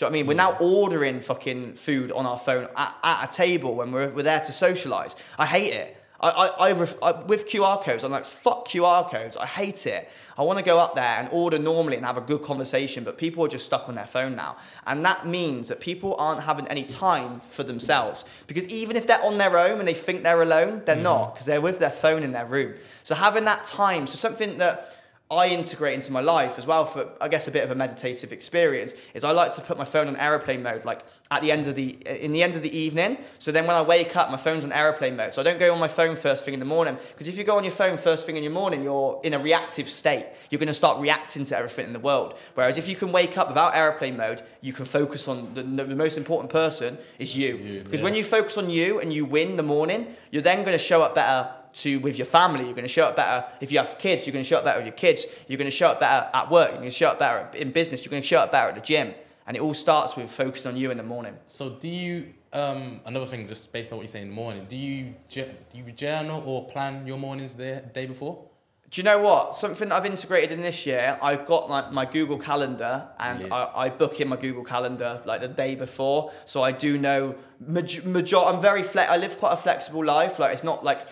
Do 0.00 0.06
you 0.06 0.08
know 0.08 0.12
what 0.12 0.16
I 0.16 0.22
mean? 0.22 0.26
We're 0.28 0.34
now 0.34 0.56
ordering 0.60 1.20
fucking 1.20 1.74
food 1.74 2.10
on 2.10 2.24
our 2.24 2.38
phone 2.38 2.68
at, 2.74 2.96
at 3.02 3.24
a 3.24 3.36
table 3.36 3.74
when 3.74 3.92
we're, 3.92 4.08
we're 4.08 4.22
there 4.22 4.40
to 4.40 4.50
socialize. 4.50 5.14
I 5.38 5.44
hate 5.44 5.74
it. 5.74 5.94
I, 6.18 6.30
I, 6.30 6.46
I, 6.46 6.72
ref, 6.72 6.94
I, 7.02 7.12
with 7.12 7.46
QR 7.46 7.82
codes, 7.82 8.02
I'm 8.02 8.10
like, 8.10 8.24
fuck 8.24 8.66
QR 8.66 9.10
codes. 9.10 9.36
I 9.36 9.44
hate 9.44 9.86
it. 9.86 10.08
I 10.38 10.42
want 10.42 10.58
to 10.58 10.64
go 10.64 10.78
up 10.78 10.94
there 10.94 11.04
and 11.04 11.28
order 11.30 11.58
normally 11.58 11.98
and 11.98 12.06
have 12.06 12.16
a 12.16 12.22
good 12.22 12.40
conversation, 12.40 13.04
but 13.04 13.18
people 13.18 13.44
are 13.44 13.48
just 13.48 13.66
stuck 13.66 13.90
on 13.90 13.94
their 13.94 14.06
phone 14.06 14.36
now. 14.36 14.56
And 14.86 15.04
that 15.04 15.26
means 15.26 15.68
that 15.68 15.80
people 15.80 16.16
aren't 16.18 16.44
having 16.44 16.66
any 16.68 16.84
time 16.84 17.40
for 17.40 17.62
themselves. 17.62 18.24
Because 18.46 18.66
even 18.68 18.96
if 18.96 19.06
they're 19.06 19.22
on 19.22 19.36
their 19.36 19.58
own 19.58 19.80
and 19.80 19.86
they 19.86 19.92
think 19.92 20.22
they're 20.22 20.40
alone, 20.40 20.80
they're 20.86 20.94
mm-hmm. 20.94 21.04
not, 21.04 21.34
because 21.34 21.44
they're 21.44 21.60
with 21.60 21.78
their 21.78 21.92
phone 21.92 22.22
in 22.22 22.32
their 22.32 22.46
room. 22.46 22.72
So 23.02 23.14
having 23.14 23.44
that 23.44 23.66
time, 23.66 24.06
so 24.06 24.14
something 24.14 24.56
that 24.56 24.96
I 25.30 25.46
integrate 25.46 25.94
into 25.94 26.10
my 26.10 26.20
life 26.20 26.58
as 26.58 26.66
well 26.66 26.84
for 26.84 27.08
I 27.20 27.28
guess 27.28 27.46
a 27.46 27.52
bit 27.52 27.62
of 27.62 27.70
a 27.70 27.76
meditative 27.76 28.32
experience 28.32 28.94
is 29.14 29.22
I 29.22 29.30
like 29.30 29.54
to 29.54 29.60
put 29.60 29.78
my 29.78 29.84
phone 29.84 30.08
on 30.08 30.16
airplane 30.16 30.60
mode 30.60 30.84
like 30.84 31.04
at 31.30 31.40
the 31.40 31.52
end 31.52 31.68
of 31.68 31.76
the 31.76 31.90
in 32.04 32.32
the 32.32 32.42
end 32.42 32.56
of 32.56 32.62
the 32.62 32.76
evening. 32.76 33.16
So 33.38 33.52
then 33.52 33.68
when 33.68 33.76
I 33.76 33.82
wake 33.82 34.16
up 34.16 34.32
my 34.32 34.36
phone's 34.36 34.64
on 34.64 34.72
airplane 34.72 35.14
mode. 35.14 35.32
So 35.32 35.40
I 35.40 35.44
don't 35.44 35.60
go 35.60 35.72
on 35.72 35.78
my 35.78 35.86
phone 35.86 36.16
first 36.16 36.44
thing 36.44 36.52
in 36.52 36.58
the 36.58 36.66
morning 36.66 36.98
because 37.12 37.28
if 37.28 37.38
you 37.38 37.44
go 37.44 37.56
on 37.56 37.62
your 37.62 37.72
phone 37.72 37.96
first 37.96 38.26
thing 38.26 38.36
in 38.36 38.42
your 38.42 38.50
morning 38.50 38.82
you're 38.82 39.20
in 39.22 39.32
a 39.32 39.38
reactive 39.38 39.88
state. 39.88 40.26
You're 40.50 40.58
going 40.58 40.66
to 40.66 40.74
start 40.74 41.00
reacting 41.00 41.44
to 41.44 41.56
everything 41.56 41.86
in 41.86 41.92
the 41.92 42.00
world. 42.00 42.36
Whereas 42.54 42.76
if 42.76 42.88
you 42.88 42.96
can 42.96 43.12
wake 43.12 43.38
up 43.38 43.46
without 43.46 43.76
airplane 43.76 44.16
mode 44.16 44.42
you 44.62 44.72
can 44.72 44.84
focus 44.84 45.28
on 45.28 45.54
the, 45.54 45.62
the 45.62 45.94
most 45.94 46.18
important 46.18 46.50
person 46.50 46.98
is 47.20 47.36
you. 47.36 47.82
Because 47.84 48.02
when 48.02 48.16
you 48.16 48.24
focus 48.24 48.58
on 48.58 48.68
you 48.68 48.98
and 48.98 49.12
you 49.12 49.24
win 49.24 49.54
the 49.56 49.62
morning 49.62 50.12
you're 50.32 50.42
then 50.42 50.64
going 50.64 50.72
to 50.72 50.78
show 50.78 51.02
up 51.02 51.14
better 51.14 51.50
to 51.74 51.98
with 52.00 52.18
your 52.18 52.26
family. 52.26 52.64
You're 52.64 52.74
going 52.74 52.84
to 52.84 52.88
show 52.88 53.06
up 53.06 53.16
better 53.16 53.46
if 53.60 53.72
you 53.72 53.78
have 53.78 53.98
kids. 53.98 54.26
You're 54.26 54.32
going 54.32 54.44
to 54.44 54.48
show 54.48 54.58
up 54.58 54.64
better 54.64 54.78
with 54.78 54.86
your 54.86 54.96
kids. 54.96 55.26
You're 55.48 55.58
going 55.58 55.70
to 55.70 55.76
show 55.76 55.88
up 55.88 56.00
better 56.00 56.28
at 56.32 56.50
work. 56.50 56.70
You're 56.70 56.78
going 56.78 56.90
to 56.90 56.96
show 56.96 57.08
up 57.08 57.18
better 57.18 57.48
in 57.56 57.72
business. 57.72 58.04
You're 58.04 58.10
going 58.10 58.22
to 58.22 58.28
show 58.28 58.38
up 58.38 58.52
better 58.52 58.68
at 58.68 58.74
the 58.74 58.80
gym. 58.80 59.14
And 59.46 59.56
it 59.56 59.60
all 59.60 59.74
starts 59.74 60.16
with 60.16 60.30
focusing 60.30 60.72
on 60.72 60.76
you 60.76 60.90
in 60.90 60.96
the 60.96 61.02
morning. 61.02 61.36
So 61.46 61.70
do 61.70 61.88
you 61.88 62.34
um 62.52 63.00
another 63.06 63.26
thing 63.26 63.46
just 63.46 63.72
based 63.72 63.92
on 63.92 63.98
what 63.98 64.02
you 64.02 64.08
say 64.08 64.22
in 64.22 64.28
the 64.28 64.34
morning, 64.34 64.66
do 64.68 64.76
you 64.76 65.14
do 65.28 65.44
you 65.72 65.92
journal 65.92 66.42
or 66.46 66.66
plan 66.66 67.06
your 67.06 67.18
mornings 67.18 67.54
the 67.54 67.82
day 67.94 68.06
before? 68.06 68.44
Do 68.90 69.00
you 69.00 69.04
know 69.04 69.20
what? 69.20 69.54
Something 69.54 69.92
I've 69.92 70.04
integrated 70.04 70.50
in 70.50 70.62
this 70.62 70.84
year, 70.84 71.16
I've 71.22 71.46
got 71.46 71.70
like 71.70 71.92
my 71.92 72.04
Google 72.04 72.38
Calendar 72.38 73.08
and 73.20 73.44
Lit. 73.44 73.52
I, 73.52 73.70
I 73.84 73.88
book 73.88 74.20
in 74.20 74.26
my 74.26 74.34
Google 74.34 74.64
Calendar 74.64 75.20
like 75.24 75.40
the 75.42 75.46
day 75.46 75.76
before. 75.76 76.32
So 76.44 76.64
I 76.64 76.72
do 76.72 76.98
know, 76.98 77.36
major, 77.60 78.02
major, 78.02 78.38
I'm 78.38 78.60
very, 78.60 78.82
fle- 78.82 79.08
I 79.08 79.16
live 79.16 79.38
quite 79.38 79.52
a 79.52 79.56
flexible 79.56 80.04
life. 80.04 80.40
Like 80.40 80.52
it's 80.54 80.64
not 80.64 80.82
like, 80.82 81.02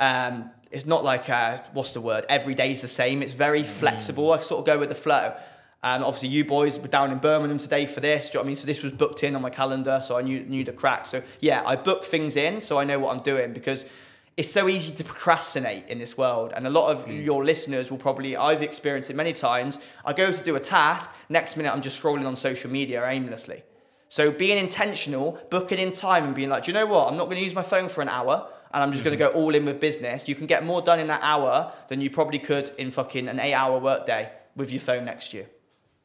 um, 0.00 0.50
it's 0.70 0.86
not 0.86 1.04
like, 1.04 1.30
uh, 1.30 1.58
what's 1.72 1.92
the 1.92 2.00
word? 2.00 2.26
Every 2.28 2.54
day's 2.54 2.82
the 2.82 2.88
same. 2.88 3.22
It's 3.22 3.32
very 3.32 3.62
flexible. 3.62 4.32
I 4.32 4.40
sort 4.40 4.60
of 4.60 4.66
go 4.66 4.78
with 4.78 4.88
the 4.88 4.94
flow. 4.94 5.34
Um, 5.84 6.02
obviously, 6.02 6.30
you 6.30 6.44
boys 6.44 6.78
were 6.78 6.88
down 6.88 7.12
in 7.12 7.18
Birmingham 7.18 7.58
today 7.58 7.86
for 7.86 8.00
this. 8.00 8.30
Do 8.30 8.32
you 8.32 8.34
know 8.34 8.40
what 8.40 8.44
I 8.44 8.48
mean? 8.48 8.56
So 8.56 8.66
this 8.66 8.82
was 8.82 8.92
booked 8.92 9.22
in 9.22 9.36
on 9.36 9.42
my 9.42 9.50
calendar, 9.50 10.00
so 10.02 10.16
I 10.16 10.22
knew 10.22 10.40
knew 10.40 10.64
the 10.64 10.72
crack. 10.72 11.06
So 11.06 11.22
yeah, 11.40 11.62
I 11.64 11.76
book 11.76 12.04
things 12.04 12.36
in 12.36 12.60
so 12.60 12.78
I 12.78 12.84
know 12.84 12.98
what 12.98 13.14
I'm 13.14 13.22
doing 13.22 13.52
because 13.52 13.84
it's 14.36 14.50
so 14.50 14.68
easy 14.68 14.92
to 14.94 15.04
procrastinate 15.04 15.86
in 15.88 15.98
this 15.98 16.18
world. 16.18 16.52
And 16.56 16.66
a 16.66 16.70
lot 16.70 16.90
of 16.90 17.08
your 17.08 17.44
listeners 17.44 17.90
will 17.90 17.98
probably, 17.98 18.36
I've 18.36 18.62
experienced 18.62 19.10
it 19.10 19.14
many 19.14 19.32
times. 19.32 19.78
I 20.04 20.12
go 20.12 20.32
to 20.32 20.42
do 20.42 20.56
a 20.56 20.60
task, 20.60 21.14
next 21.28 21.56
minute 21.56 21.72
I'm 21.72 21.82
just 21.82 22.02
scrolling 22.02 22.26
on 22.26 22.34
social 22.34 22.70
media 22.70 23.06
aimlessly. 23.08 23.62
So 24.08 24.30
being 24.32 24.58
intentional, 24.58 25.38
booking 25.50 25.78
in 25.78 25.92
time 25.92 26.24
and 26.24 26.34
being 26.34 26.48
like, 26.48 26.64
do 26.64 26.72
you 26.72 26.74
know 26.74 26.86
what? 26.86 27.08
I'm 27.08 27.16
not 27.16 27.26
going 27.26 27.36
to 27.36 27.44
use 27.44 27.54
my 27.54 27.62
phone 27.62 27.88
for 27.88 28.00
an 28.00 28.08
hour 28.08 28.48
and 28.74 28.82
I'm 28.82 28.90
just 28.90 29.04
going 29.04 29.16
to 29.16 29.24
mm-hmm. 29.24 29.34
go 29.34 29.40
all 29.40 29.54
in 29.54 29.64
with 29.64 29.80
business. 29.80 30.28
You 30.28 30.34
can 30.34 30.46
get 30.46 30.64
more 30.64 30.82
done 30.82 30.98
in 30.98 31.06
that 31.06 31.20
hour 31.22 31.72
than 31.88 32.00
you 32.00 32.10
probably 32.10 32.40
could 32.40 32.72
in 32.76 32.90
fucking 32.90 33.28
an 33.28 33.38
eight 33.38 33.54
hour 33.54 33.78
workday 33.78 34.32
with 34.56 34.72
your 34.72 34.80
phone 34.80 35.04
next 35.04 35.30
to 35.30 35.38
you. 35.38 35.46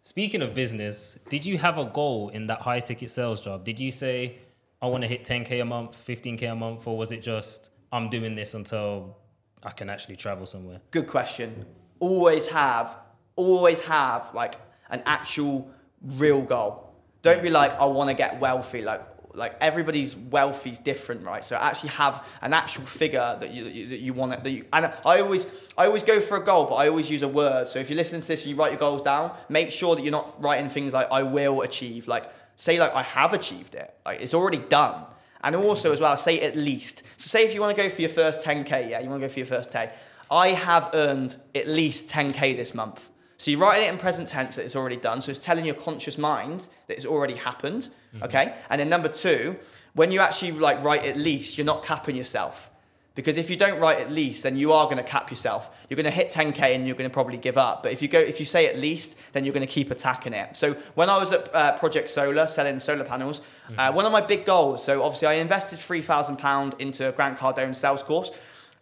Speaking 0.04 0.44
of 0.44 0.54
business, 0.54 1.18
did 1.30 1.46
you 1.46 1.58
have 1.58 1.80
a 1.80 1.86
goal 1.86 2.30
in 2.30 2.48
that 2.48 2.62
high 2.62 2.80
ticket 2.80 3.10
sales 3.10 3.42
job? 3.42 3.66
Did 3.66 3.80
you 3.80 3.90
say, 3.90 4.38
I 4.82 4.88
want 4.88 5.02
to 5.02 5.08
hit 5.08 5.24
10K 5.24 5.62
a 5.62 5.66
month, 5.66 5.98
15K 6.08 6.52
a 6.52 6.56
month, 6.56 6.88
or 6.88 6.96
was 6.96 7.12
it 7.12 7.24
just, 7.24 7.72
I'm 7.92 8.08
doing 8.08 8.36
this 8.36 8.54
until 8.54 9.18
I 9.64 9.72
can 9.72 9.90
actually 9.90 10.16
travel 10.16 10.46
somewhere? 10.46 10.80
Good 10.92 11.08
question. 11.08 11.66
Always 12.00 12.48
have, 12.48 12.98
always 13.36 13.80
have 13.82 14.32
like 14.36 14.56
an 14.92 15.02
actual 15.08 15.70
real 16.02 16.44
goal. 16.44 16.94
Don't 17.24 17.42
be 17.42 17.50
like, 17.50 17.72
I 17.80 17.86
want 17.86 18.10
to 18.10 18.16
get 18.16 18.40
wealthy. 18.40 18.84
Like, 18.84 19.02
like 19.40 19.56
everybody's 19.60 20.16
wealthy 20.16 20.70
is 20.70 20.80
different, 20.80 21.26
right? 21.26 21.44
So 21.44 21.56
actually 21.56 21.90
have 21.90 22.24
an 22.42 22.54
actual 22.54 22.86
figure 22.86 23.38
that 23.40 23.52
you 23.52 23.88
that 23.88 24.00
you, 24.00 24.14
want 24.14 24.44
that. 24.44 24.66
And 24.74 24.94
I 25.06 25.22
always 25.22 25.48
I 25.78 25.88
always 25.88 26.04
go 26.04 26.20
for 26.20 26.38
a 26.38 26.44
goal, 26.44 26.66
but 26.66 26.76
I 26.76 26.90
always 26.90 27.10
use 27.10 27.24
a 27.24 27.28
word. 27.28 27.70
So 27.70 27.80
if 27.80 27.90
you 27.90 27.96
listen 27.96 28.22
to 28.22 28.28
this 28.28 28.44
and 28.44 28.52
you 28.52 28.56
write 28.56 28.72
your 28.72 28.80
goals 28.80 29.02
down, 29.02 29.36
make 29.48 29.72
sure 29.72 29.96
that 29.96 30.04
you're 30.04 30.12
not 30.12 30.44
writing 30.44 30.70
things 30.70 30.94
like 30.94 31.08
I 31.12 31.24
will 31.24 31.62
achieve. 31.62 32.08
Like 32.08 32.26
say 32.56 32.80
like 32.80 32.94
I 32.94 33.02
have 33.02 33.34
achieved 33.34 33.74
it. 33.74 33.92
Like 34.06 34.22
it's 34.22 34.34
already 34.34 34.60
done. 34.60 35.06
And 35.42 35.56
also 35.56 35.92
as 35.94 36.02
well, 36.02 36.18
say 36.18 36.42
at 36.42 36.58
least. 36.58 37.04
So 37.18 37.28
say 37.30 37.46
if 37.46 37.54
you 37.54 37.62
want 37.62 37.76
to 37.76 37.82
go 37.82 37.90
for 37.90 38.02
your 38.02 38.10
first 38.10 38.46
10k, 38.46 38.90
yeah, 38.90 39.00
you 39.00 39.10
want 39.10 39.22
to 39.22 39.28
go 39.28 39.34
for 39.34 39.40
your 39.40 39.46
first 39.46 39.72
10. 39.72 39.90
I 40.30 40.50
have 40.50 40.92
earned 40.94 41.38
at 41.56 41.68
least 41.68 42.10
10k 42.10 42.58
this 42.58 42.76
month. 42.76 43.10
So 43.40 43.52
you're 43.52 43.60
writing 43.62 43.88
it 43.88 43.92
in 43.92 43.98
present 43.98 44.28
tense 44.28 44.58
that 44.58 44.66
it's 44.66 44.76
already 44.76 44.98
done. 44.98 45.22
So 45.22 45.32
it's 45.32 45.44
telling 45.44 45.66
your 45.66 45.76
conscious 45.76 46.18
mind 46.18 46.68
that 46.88 46.94
it's 46.96 47.06
already 47.06 47.36
happened. 47.36 47.88
Mm-hmm. 48.14 48.24
Okay. 48.26 48.54
And 48.70 48.82
then 48.82 48.90
number 48.90 49.08
two, 49.08 49.56
when 49.94 50.12
you 50.12 50.20
actually 50.20 50.52
like 50.52 50.84
write 50.84 51.06
at 51.06 51.18
least, 51.18 51.58
you're 51.58 51.66
not 51.66 51.82
capping 51.82 52.18
yourself. 52.18 52.70
Because 53.16 53.38
if 53.38 53.50
you 53.50 53.56
don't 53.56 53.80
write 53.80 54.00
at 54.00 54.12
least, 54.12 54.44
then 54.44 54.58
you 54.58 54.74
are 54.74 54.86
going 54.86 54.98
to 54.98 55.04
cap 55.04 55.30
yourself. 55.30 55.72
You're 55.90 55.96
going 55.96 56.06
to 56.06 56.12
hit 56.12 56.30
10k 56.30 56.76
and 56.76 56.86
you're 56.86 56.96
going 56.96 57.10
to 57.10 57.14
probably 57.14 57.38
give 57.38 57.58
up. 57.58 57.84
But 57.84 57.94
if 57.94 58.02
you 58.02 58.10
go, 58.10 58.20
if 58.20 58.40
you 58.40 58.46
say 58.46 58.68
at 58.68 58.78
least, 58.78 59.18
then 59.32 59.46
you're 59.46 59.54
going 59.54 59.66
to 59.66 59.74
keep 59.74 59.90
attacking 59.90 60.34
it. 60.34 60.58
So 60.58 60.74
when 60.96 61.10
I 61.10 61.18
was 61.18 61.32
at 61.32 61.54
uh, 61.56 61.78
Project 61.78 62.10
Solar 62.10 62.46
selling 62.46 62.80
solar 62.80 63.06
panels, 63.06 63.40
uh, 63.40 63.72
mm-hmm. 63.72 63.80
uh, 63.80 63.92
one 63.94 64.06
of 64.06 64.12
my 64.12 64.22
big 64.22 64.46
goals. 64.46 64.84
So 64.84 65.02
obviously 65.02 65.30
I 65.30 65.34
invested 65.36 65.80
three 65.80 66.02
thousand 66.02 66.38
pound 66.38 66.76
into 66.80 67.08
a 67.08 67.12
Grant 67.14 67.38
Cardone 67.38 67.76
sales 67.76 68.04
course, 68.04 68.32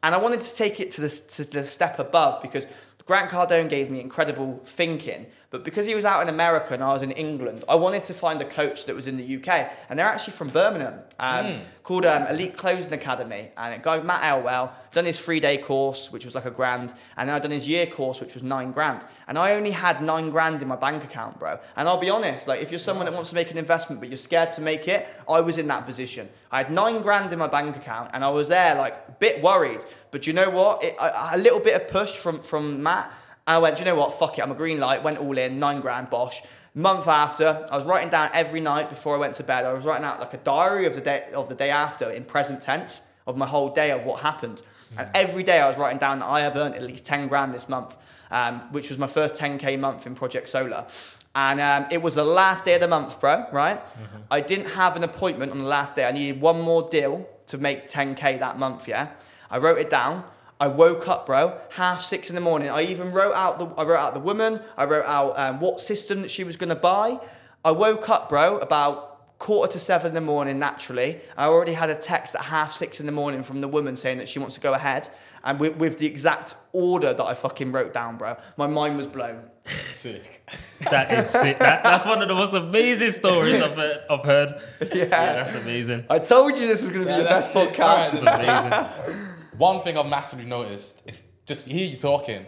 and 0.03 0.13
I 0.13 0.17
wanted 0.19 0.41
to 0.41 0.55
take 0.55 0.79
it 0.79 0.91
to 0.91 1.01
the, 1.01 1.09
to 1.09 1.43
the 1.43 1.65
step 1.65 1.97
above 1.97 2.41
because 2.41 2.67
Grant 3.07 3.31
Cardone 3.31 3.69
gave 3.69 3.89
me 3.89 4.01
incredible 4.01 4.61
thinking, 4.65 5.27
but 5.49 5.63
because 5.63 5.85
he 5.85 5.95
was 5.95 6.03
out 6.03 6.21
in 6.21 6.27
America 6.27 6.73
and 6.73 6.83
I 6.83 6.91
was 6.91 7.01
in 7.01 7.11
England, 7.11 7.63
I 7.69 7.75
wanted 7.75 8.03
to 8.03 8.13
find 8.13 8.41
a 8.41 8.45
coach 8.45 8.83
that 8.85 8.93
was 8.93 9.07
in 9.07 9.15
the 9.15 9.37
UK, 9.37 9.71
and 9.89 9.97
they're 9.97 10.05
actually 10.05 10.33
from 10.33 10.49
Birmingham, 10.49 10.99
um, 11.19 11.45
mm. 11.45 11.61
called 11.83 12.05
um, 12.05 12.23
Elite 12.23 12.57
Closing 12.57 12.91
Academy. 12.91 13.51
And 13.55 13.75
a 13.75 13.77
guy 13.77 14.01
Matt 14.01 14.23
Elwell 14.25 14.73
done 14.91 15.05
his 15.05 15.17
three 15.17 15.39
day 15.39 15.57
course, 15.57 16.11
which 16.11 16.25
was 16.25 16.35
like 16.35 16.43
a 16.43 16.51
grand, 16.51 16.93
and 17.15 17.29
then 17.29 17.35
I 17.35 17.39
done 17.39 17.51
his 17.51 17.65
year 17.65 17.85
course, 17.85 18.19
which 18.19 18.33
was 18.33 18.43
nine 18.43 18.73
grand. 18.73 19.05
And 19.29 19.37
I 19.37 19.53
only 19.53 19.71
had 19.71 20.01
nine 20.01 20.31
grand 20.31 20.61
in 20.61 20.67
my 20.67 20.75
bank 20.75 21.05
account, 21.05 21.39
bro. 21.39 21.59
And 21.77 21.87
I'll 21.87 21.97
be 21.97 22.09
honest, 22.09 22.45
like 22.49 22.61
if 22.61 22.69
you're 22.69 22.77
someone 22.77 23.05
that 23.05 23.13
wants 23.13 23.29
to 23.29 23.35
make 23.35 23.49
an 23.49 23.57
investment 23.57 24.01
but 24.01 24.09
you're 24.09 24.17
scared 24.17 24.51
to 24.51 24.61
make 24.61 24.89
it, 24.89 25.07
I 25.29 25.39
was 25.39 25.57
in 25.57 25.67
that 25.67 25.85
position. 25.85 26.27
I 26.51 26.57
had 26.57 26.71
nine 26.73 27.01
grand 27.01 27.31
in 27.31 27.39
my 27.39 27.47
bank 27.47 27.77
account, 27.77 28.11
and 28.13 28.21
I 28.25 28.29
was 28.29 28.49
there 28.49 28.75
like 28.75 28.95
a 28.95 29.11
bit 29.19 29.41
worried. 29.41 29.79
But 30.11 30.27
you 30.27 30.33
know 30.33 30.49
what? 30.49 30.83
It, 30.83 30.97
a, 30.99 31.35
a 31.35 31.37
little 31.37 31.61
bit 31.61 31.81
of 31.81 31.87
push 31.87 32.11
from 32.11 32.41
from 32.41 32.83
Matt 32.83 33.13
I 33.47 33.57
went, 33.59 33.77
do 33.77 33.81
you 33.81 33.85
know 33.85 33.95
what? 33.95 34.19
Fuck 34.19 34.37
it. 34.37 34.41
I'm 34.41 34.51
a 34.51 34.55
green 34.55 34.79
light. 34.79 35.01
Went 35.03 35.19
all 35.19 35.37
in, 35.37 35.57
nine 35.57 35.79
grand, 35.79 36.09
bosh. 36.09 36.43
Month 36.75 37.07
after, 37.07 37.65
I 37.71 37.75
was 37.75 37.85
writing 37.85 38.09
down 38.09 38.29
every 38.33 38.59
night 38.59 38.89
before 38.89 39.15
I 39.15 39.17
went 39.17 39.35
to 39.35 39.43
bed. 39.43 39.65
I 39.65 39.73
was 39.73 39.85
writing 39.85 40.05
out 40.05 40.19
like 40.19 40.33
a 40.33 40.37
diary 40.37 40.85
of 40.85 40.93
the 40.93 41.01
day 41.01 41.27
of 41.33 41.49
the 41.49 41.55
day 41.55 41.71
after 41.71 42.09
in 42.09 42.23
present 42.23 42.61
tense 42.61 43.01
of 43.25 43.35
my 43.35 43.47
whole 43.47 43.69
day 43.69 43.89
of 43.91 44.05
what 44.05 44.21
happened. 44.21 44.61
Mm. 44.93 44.99
And 44.99 45.09
every 45.15 45.43
day 45.43 45.59
I 45.59 45.67
was 45.67 45.77
writing 45.77 45.97
down 45.97 46.19
that 46.19 46.27
I 46.27 46.41
have 46.41 46.55
earned 46.55 46.75
at 46.75 46.83
least 46.83 47.05
10 47.05 47.29
grand 47.29 47.53
this 47.53 47.67
month, 47.67 47.97
um, 48.29 48.61
which 48.71 48.89
was 48.89 48.99
my 48.99 49.07
first 49.07 49.35
10k 49.35 49.79
month 49.79 50.05
in 50.05 50.13
Project 50.13 50.49
Solar. 50.49 50.85
And 51.33 51.59
um, 51.59 51.85
it 51.89 52.01
was 52.01 52.15
the 52.15 52.25
last 52.25 52.65
day 52.65 52.75
of 52.75 52.81
the 52.81 52.87
month, 52.87 53.19
bro, 53.19 53.45
right? 53.51 53.79
Mm-hmm. 53.79 54.17
I 54.29 54.41
didn't 54.41 54.69
have 54.71 54.95
an 54.95 55.03
appointment 55.03 55.51
on 55.51 55.59
the 55.59 55.69
last 55.69 55.95
day. 55.95 56.05
I 56.05 56.11
needed 56.11 56.41
one 56.41 56.61
more 56.61 56.87
deal 56.87 57.27
to 57.47 57.57
make 57.57 57.87
10k 57.87 58.39
that 58.39 58.57
month, 58.59 58.87
yeah? 58.87 59.09
I 59.49 59.59
wrote 59.59 59.77
it 59.77 59.89
down. 59.89 60.23
I 60.59 60.67
woke 60.67 61.07
up, 61.07 61.25
bro, 61.25 61.59
half 61.71 62.01
six 62.01 62.29
in 62.29 62.35
the 62.35 62.41
morning. 62.41 62.69
I 62.69 62.81
even 62.83 63.11
wrote 63.11 63.33
out 63.33 63.59
the 63.59 63.67
I 63.79 63.83
wrote 63.83 63.99
out 63.99 64.13
the 64.13 64.19
woman. 64.19 64.59
I 64.75 64.85
wrote 64.85 65.05
out 65.05 65.37
um, 65.37 65.59
what 65.59 65.79
system 65.79 66.21
that 66.21 66.31
she 66.31 66.43
was 66.43 66.57
going 66.57 66.69
to 66.69 66.75
buy. 66.75 67.19
I 67.63 67.71
woke 67.71 68.09
up, 68.09 68.29
bro, 68.29 68.57
about 68.57 69.37
quarter 69.39 69.73
to 69.73 69.79
seven 69.79 70.09
in 70.09 70.13
the 70.15 70.21
morning. 70.21 70.57
Naturally, 70.57 71.19
I 71.37 71.45
already 71.45 71.73
had 71.73 71.89
a 71.89 71.95
text 71.95 72.35
at 72.35 72.41
half 72.45 72.73
six 72.73 72.99
in 72.99 73.05
the 73.05 73.11
morning 73.11 73.43
from 73.43 73.61
the 73.61 73.67
woman 73.67 73.95
saying 73.95 74.17
that 74.17 74.27
she 74.27 74.39
wants 74.39 74.55
to 74.55 74.61
go 74.61 74.73
ahead, 74.73 75.09
and 75.43 75.59
with, 75.59 75.75
with 75.77 75.99
the 75.99 76.07
exact 76.07 76.55
order 76.73 77.13
that 77.13 77.23
I 77.23 77.33
fucking 77.33 77.71
wrote 77.71 77.93
down, 77.93 78.17
bro. 78.17 78.37
My 78.57 78.67
mind 78.67 78.97
was 78.97 79.07
blown. 79.07 79.43
Sick. 79.85 80.33
That 80.91 81.11
is 81.11 81.27
sick. 81.27 81.57
That, 81.59 81.83
that's 81.83 82.05
one 82.05 82.21
of 82.21 82.27
the 82.27 82.35
most 82.35 82.53
amazing 82.53 83.09
stories 83.09 83.61
I've, 83.61 83.77
I've 84.09 84.23
heard. 84.23 84.51
Yeah. 84.79 85.03
yeah, 85.03 85.07
that's 85.07 85.55
amazing. 85.55 86.05
I 86.07 86.19
told 86.19 86.55
you 86.55 86.67
this 86.67 86.83
was 86.83 86.91
going 86.91 87.05
to 87.05 87.11
be 87.11 87.17
yeah, 87.17 87.23
the 87.23 87.29
best 87.29 87.51
sick. 87.51 87.73
podcast. 87.73 88.23
Right, 88.23 89.03
amazing. 89.03 89.33
One 89.57 89.81
thing 89.81 89.97
I've 89.97 90.05
massively 90.05 90.45
noticed 90.45 91.01
is 91.05 91.19
just 91.45 91.67
hear 91.67 91.85
you 91.85 91.97
talking, 91.97 92.45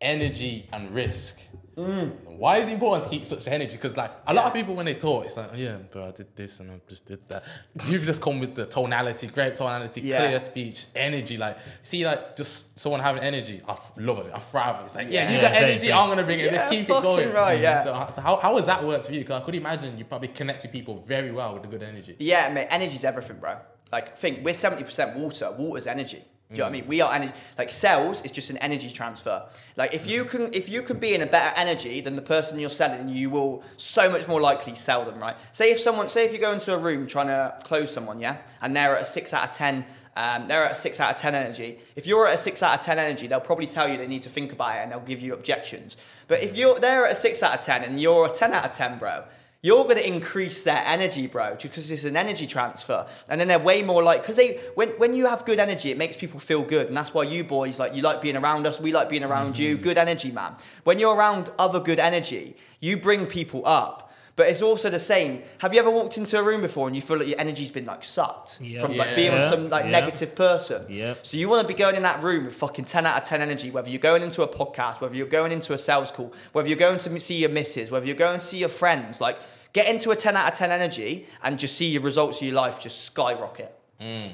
energy 0.00 0.68
and 0.72 0.94
risk. 0.94 1.40
Mm. 1.76 2.12
Why 2.26 2.58
is 2.58 2.68
it 2.68 2.72
important 2.72 3.04
to 3.04 3.10
keep 3.10 3.24
such 3.24 3.48
energy? 3.48 3.76
Because 3.76 3.96
like 3.96 4.10
a 4.26 4.34
lot 4.34 4.44
of 4.44 4.52
people 4.52 4.74
when 4.74 4.84
they 4.86 4.94
talk, 4.94 5.24
it's 5.24 5.36
like, 5.36 5.50
oh, 5.52 5.56
yeah, 5.56 5.78
but 5.90 6.02
I 6.02 6.10
did 6.10 6.36
this 6.36 6.60
and 6.60 6.70
I 6.70 6.80
just 6.86 7.06
did 7.06 7.26
that. 7.30 7.44
You've 7.86 8.04
just 8.04 8.20
come 8.20 8.40
with 8.40 8.54
the 8.54 8.66
tonality, 8.66 9.26
great 9.28 9.54
tonality, 9.54 10.02
yeah. 10.02 10.18
clear 10.18 10.38
speech, 10.38 10.86
energy. 10.94 11.36
Like, 11.36 11.58
see, 11.80 12.04
like 12.04 12.36
just 12.36 12.78
someone 12.78 13.00
having 13.00 13.22
energy, 13.22 13.62
I 13.66 13.76
love 13.96 14.26
it. 14.26 14.32
I 14.34 14.38
thrive 14.38 14.80
it. 14.80 14.84
It's 14.84 14.94
like, 14.94 15.10
yeah, 15.10 15.30
yeah 15.30 15.34
you 15.34 15.40
got 15.40 15.54
same, 15.54 15.64
energy, 15.64 15.86
same. 15.86 15.96
I'm 15.96 16.08
gonna 16.10 16.24
bring 16.24 16.40
it. 16.40 16.52
Let's 16.52 16.70
keep 16.70 16.82
it 16.82 17.02
going. 17.02 17.32
Right, 17.32 17.60
yeah. 17.60 17.84
So, 17.84 18.06
so 18.10 18.22
how, 18.22 18.36
how 18.36 18.56
has 18.56 18.66
that 18.66 18.84
worked 18.84 19.06
for 19.06 19.12
you? 19.12 19.20
Because 19.20 19.40
I 19.40 19.44
could 19.44 19.54
imagine 19.54 19.96
you 19.98 20.04
probably 20.04 20.28
connect 20.28 20.62
with 20.62 20.72
people 20.72 21.00
very 21.00 21.32
well 21.32 21.54
with 21.54 21.62
the 21.62 21.68
good 21.68 21.82
energy. 21.82 22.16
Yeah, 22.18 22.50
mate, 22.50 22.68
energy's 22.70 23.04
everything, 23.04 23.38
bro. 23.38 23.56
Like, 23.90 24.16
think 24.16 24.44
we're 24.44 24.54
seventy 24.54 24.84
percent 24.84 25.16
water. 25.16 25.54
Water's 25.56 25.86
energy. 25.86 26.22
Do 26.52 26.56
you 26.56 26.58
know 26.58 26.64
what 26.64 26.68
I 26.68 26.80
mean? 26.80 26.86
We 26.86 27.00
are 27.00 27.12
energy. 27.14 27.32
Like 27.56 27.70
sales 27.70 28.22
is 28.22 28.30
just 28.30 28.50
an 28.50 28.58
energy 28.58 28.90
transfer. 28.90 29.44
Like 29.76 29.94
if 29.94 30.06
you 30.06 30.24
can, 30.24 30.52
if 30.52 30.68
you 30.68 30.82
can 30.82 30.98
be 30.98 31.14
in 31.14 31.22
a 31.22 31.26
better 31.26 31.54
energy 31.56 32.00
than 32.00 32.14
the 32.14 32.22
person 32.22 32.58
you're 32.58 32.70
selling, 32.70 33.08
you 33.08 33.30
will 33.30 33.62
so 33.76 34.10
much 34.10 34.28
more 34.28 34.40
likely 34.40 34.74
sell 34.74 35.04
them. 35.04 35.18
Right? 35.18 35.36
Say 35.52 35.70
if 35.70 35.80
someone, 35.80 36.08
say 36.08 36.24
if 36.24 36.32
you 36.32 36.38
go 36.38 36.52
into 36.52 36.74
a 36.74 36.78
room 36.78 37.06
trying 37.06 37.28
to 37.28 37.56
close 37.64 37.90
someone, 37.90 38.20
yeah, 38.20 38.38
and 38.60 38.76
they're 38.76 38.96
at 38.96 39.02
a 39.02 39.06
six 39.06 39.32
out 39.32 39.48
of 39.48 39.54
ten. 39.54 39.84
Um, 40.14 40.46
they're 40.46 40.64
at 40.64 40.72
a 40.72 40.74
six 40.74 41.00
out 41.00 41.14
of 41.14 41.16
ten 41.16 41.34
energy. 41.34 41.78
If 41.96 42.06
you're 42.06 42.28
at 42.28 42.34
a 42.34 42.38
six 42.38 42.62
out 42.62 42.78
of 42.78 42.84
ten 42.84 42.98
energy, 42.98 43.26
they'll 43.26 43.40
probably 43.40 43.66
tell 43.66 43.88
you 43.88 43.96
they 43.96 44.06
need 44.06 44.22
to 44.22 44.28
think 44.28 44.52
about 44.52 44.76
it 44.76 44.80
and 44.80 44.92
they'll 44.92 45.00
give 45.00 45.22
you 45.22 45.32
objections. 45.32 45.96
But 46.28 46.42
if 46.42 46.54
you're 46.54 46.78
they're 46.78 47.06
at 47.06 47.12
a 47.12 47.14
six 47.14 47.42
out 47.42 47.58
of 47.58 47.64
ten 47.64 47.82
and 47.82 47.98
you're 47.98 48.26
a 48.26 48.30
ten 48.30 48.52
out 48.52 48.66
of 48.66 48.72
ten, 48.72 48.98
bro, 48.98 49.24
you're 49.64 49.84
going 49.84 49.96
to 49.96 50.06
increase 50.06 50.64
their 50.64 50.82
energy, 50.84 51.28
bro, 51.28 51.56
because 51.60 51.88
it's 51.88 52.02
an 52.02 52.16
energy 52.16 52.48
transfer. 52.48 53.06
And 53.28 53.40
then 53.40 53.46
they're 53.46 53.60
way 53.60 53.82
more 53.82 54.02
like, 54.02 54.22
because 54.22 54.34
they, 54.34 54.58
when, 54.74 54.88
when 54.98 55.14
you 55.14 55.26
have 55.26 55.44
good 55.44 55.60
energy, 55.60 55.92
it 55.92 55.96
makes 55.96 56.16
people 56.16 56.40
feel 56.40 56.62
good. 56.62 56.88
And 56.88 56.96
that's 56.96 57.14
why 57.14 57.22
you 57.22 57.44
boys, 57.44 57.78
like, 57.78 57.94
you 57.94 58.02
like 58.02 58.20
being 58.20 58.36
around 58.36 58.66
us, 58.66 58.80
we 58.80 58.90
like 58.92 59.08
being 59.08 59.22
around 59.22 59.54
mm-hmm. 59.54 59.62
you. 59.62 59.76
Good 59.76 59.98
energy, 59.98 60.32
man. 60.32 60.56
When 60.82 60.98
you're 60.98 61.14
around 61.14 61.50
other 61.60 61.78
good 61.78 62.00
energy, 62.00 62.56
you 62.80 62.96
bring 62.96 63.26
people 63.26 63.62
up. 63.64 64.11
But 64.34 64.48
it's 64.48 64.62
also 64.62 64.88
the 64.88 64.98
same. 64.98 65.42
Have 65.58 65.74
you 65.74 65.80
ever 65.80 65.90
walked 65.90 66.16
into 66.16 66.38
a 66.38 66.42
room 66.42 66.62
before 66.62 66.86
and 66.86 66.96
you 66.96 67.02
feel 67.02 67.18
like 67.18 67.28
your 67.28 67.38
energy's 67.38 67.70
been 67.70 67.84
like 67.84 68.02
sucked 68.02 68.60
yep. 68.62 68.80
from 68.80 68.92
yeah. 68.92 69.14
being 69.14 69.32
with 69.32 69.44
some 69.44 69.68
like 69.68 69.86
negative 69.86 70.34
person? 70.34 70.86
Yeah. 70.88 71.14
So 71.22 71.36
you 71.36 71.48
want 71.48 71.66
to 71.66 71.72
be 71.72 71.76
going 71.76 71.96
in 71.96 72.02
that 72.04 72.22
room 72.22 72.46
with 72.46 72.54
fucking 72.54 72.86
ten 72.86 73.04
out 73.04 73.20
of 73.20 73.28
ten 73.28 73.42
energy. 73.42 73.70
Whether 73.70 73.90
you're 73.90 74.00
going 74.00 74.22
into 74.22 74.42
a 74.42 74.48
podcast, 74.48 75.00
whether 75.00 75.14
you're 75.14 75.26
going 75.26 75.52
into 75.52 75.74
a 75.74 75.78
sales 75.78 76.10
call, 76.10 76.32
whether 76.52 76.66
you're 76.66 76.78
going 76.78 76.98
to 76.98 77.20
see 77.20 77.36
your 77.36 77.50
missus, 77.50 77.90
whether 77.90 78.06
you're 78.06 78.14
going 78.14 78.38
to 78.38 78.44
see 78.44 78.58
your 78.58 78.70
friends, 78.70 79.20
like 79.20 79.38
Get 79.72 79.88
into 79.88 80.10
a 80.10 80.16
10 80.16 80.36
out 80.36 80.52
of 80.52 80.58
10 80.58 80.70
energy 80.70 81.26
and 81.42 81.58
just 81.58 81.76
see 81.76 81.86
your 81.86 82.02
results 82.02 82.40
of 82.40 82.46
your 82.46 82.54
life 82.54 82.78
just 82.78 83.04
skyrocket. 83.04 83.74
Mm. 84.00 84.32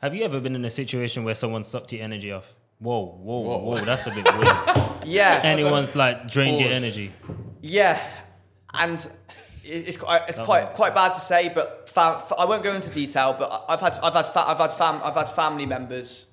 Have 0.00 0.14
you 0.14 0.24
ever 0.24 0.40
been 0.40 0.54
in 0.54 0.64
a 0.64 0.70
situation 0.70 1.24
where 1.24 1.34
someone 1.34 1.62
sucked 1.62 1.92
your 1.92 2.02
energy 2.02 2.32
off? 2.32 2.54
Whoa, 2.78 3.04
whoa, 3.04 3.40
whoa, 3.40 3.58
whoa 3.58 3.74
that's 3.76 4.06
a 4.06 4.10
bit 4.10 4.24
weird. 4.24 4.56
yeah. 5.04 5.40
Anyone's 5.44 5.94
like 5.94 6.30
drained 6.30 6.58
Pause. 6.58 6.60
your 6.60 6.72
energy. 6.72 7.12
Yeah. 7.60 8.00
And 8.78 9.06
it's 9.64 9.96
quite 9.96 10.22
it's 10.28 10.38
quite 10.38 10.74
quite 10.74 10.94
bad 10.94 11.12
to 11.14 11.20
say, 11.20 11.50
but 11.54 11.88
fam, 11.88 12.20
I 12.38 12.44
won't 12.44 12.62
go 12.62 12.74
into 12.74 12.90
detail. 12.90 13.34
But 13.38 13.64
I've 13.68 13.80
had 13.80 13.98
I've 14.02 14.14
had 14.14 14.26
fa- 14.26 14.48
I've 14.48 14.58
had 14.58 14.72
fam 14.72 15.00
I've 15.02 15.14
had 15.14 15.30
family 15.30 15.66
members, 15.66 16.26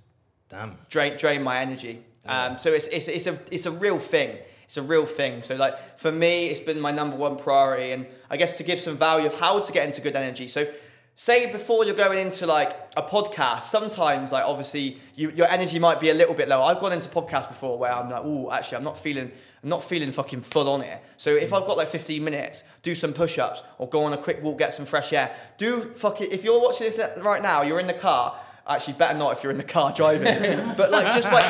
damn, 0.49 0.77
drain 0.89 1.17
drain 1.17 1.43
my 1.43 1.59
energy. 1.59 2.03
Um, 2.25 2.57
so 2.57 2.73
it's 2.73 2.87
it's 2.87 3.07
it's 3.07 3.27
a 3.27 3.39
it's 3.51 3.65
a 3.65 3.71
real 3.71 3.99
thing. 3.99 4.37
It's 4.63 4.77
a 4.77 4.81
real 4.81 5.05
thing. 5.05 5.41
So 5.43 5.55
like 5.55 5.99
for 5.99 6.11
me, 6.11 6.47
it's 6.47 6.59
been 6.59 6.79
my 6.79 6.91
number 6.91 7.15
one 7.15 7.37
priority, 7.37 7.91
and 7.91 8.07
I 8.29 8.37
guess 8.37 8.57
to 8.57 8.63
give 8.63 8.79
some 8.79 8.97
value 8.97 9.27
of 9.27 9.39
how 9.39 9.59
to 9.59 9.71
get 9.71 9.85
into 9.85 10.01
good 10.01 10.15
energy. 10.15 10.47
So 10.47 10.67
say 11.15 11.49
before 11.49 11.85
you're 11.85 11.95
going 11.95 12.19
into 12.19 12.45
like 12.45 12.73
a 12.97 13.01
podcast, 13.01 13.63
sometimes 13.63 14.31
like 14.31 14.43
obviously 14.43 14.99
you, 15.15 15.31
your 15.31 15.47
energy 15.49 15.79
might 15.79 15.99
be 16.01 16.09
a 16.09 16.13
little 16.13 16.35
bit 16.35 16.47
low. 16.49 16.61
I've 16.61 16.79
gone 16.79 16.91
into 16.91 17.07
podcasts 17.07 17.47
before 17.47 17.77
where 17.77 17.91
I'm 17.91 18.09
like, 18.09 18.21
oh, 18.23 18.51
actually, 18.51 18.77
I'm 18.77 18.83
not 18.83 18.97
feeling, 18.97 19.31
I'm 19.63 19.69
not 19.69 19.83
feeling 19.83 20.11
fucking 20.11 20.41
full 20.41 20.69
on 20.69 20.81
it. 20.81 21.01
So 21.15 21.33
if 21.33 21.53
I've 21.53 21.65
got 21.65 21.77
like 21.77 21.87
15 21.87 22.21
minutes, 22.23 22.63
do 22.83 22.93
some 22.93 23.13
push-ups 23.13 23.63
or 23.77 23.87
go 23.87 24.03
on 24.03 24.11
a 24.11 24.17
quick 24.17 24.43
walk, 24.43 24.57
get 24.59 24.73
some 24.73 24.85
fresh 24.85 25.13
air. 25.13 25.33
Do 25.57 25.81
fucking. 25.81 26.31
If 26.31 26.43
you're 26.43 26.61
watching 26.61 26.85
this 26.87 26.99
right 27.17 27.41
now, 27.41 27.61
you're 27.61 27.79
in 27.79 27.87
the 27.87 27.93
car. 27.93 28.37
Actually, 28.67 28.93
better 28.95 29.17
not 29.17 29.31
if 29.37 29.43
you're 29.43 29.51
in 29.51 29.57
the 29.57 29.63
car 29.63 29.93
driving. 29.95 30.73
but 30.75 30.91
like, 30.91 31.13
just 31.13 31.31
like 31.31 31.45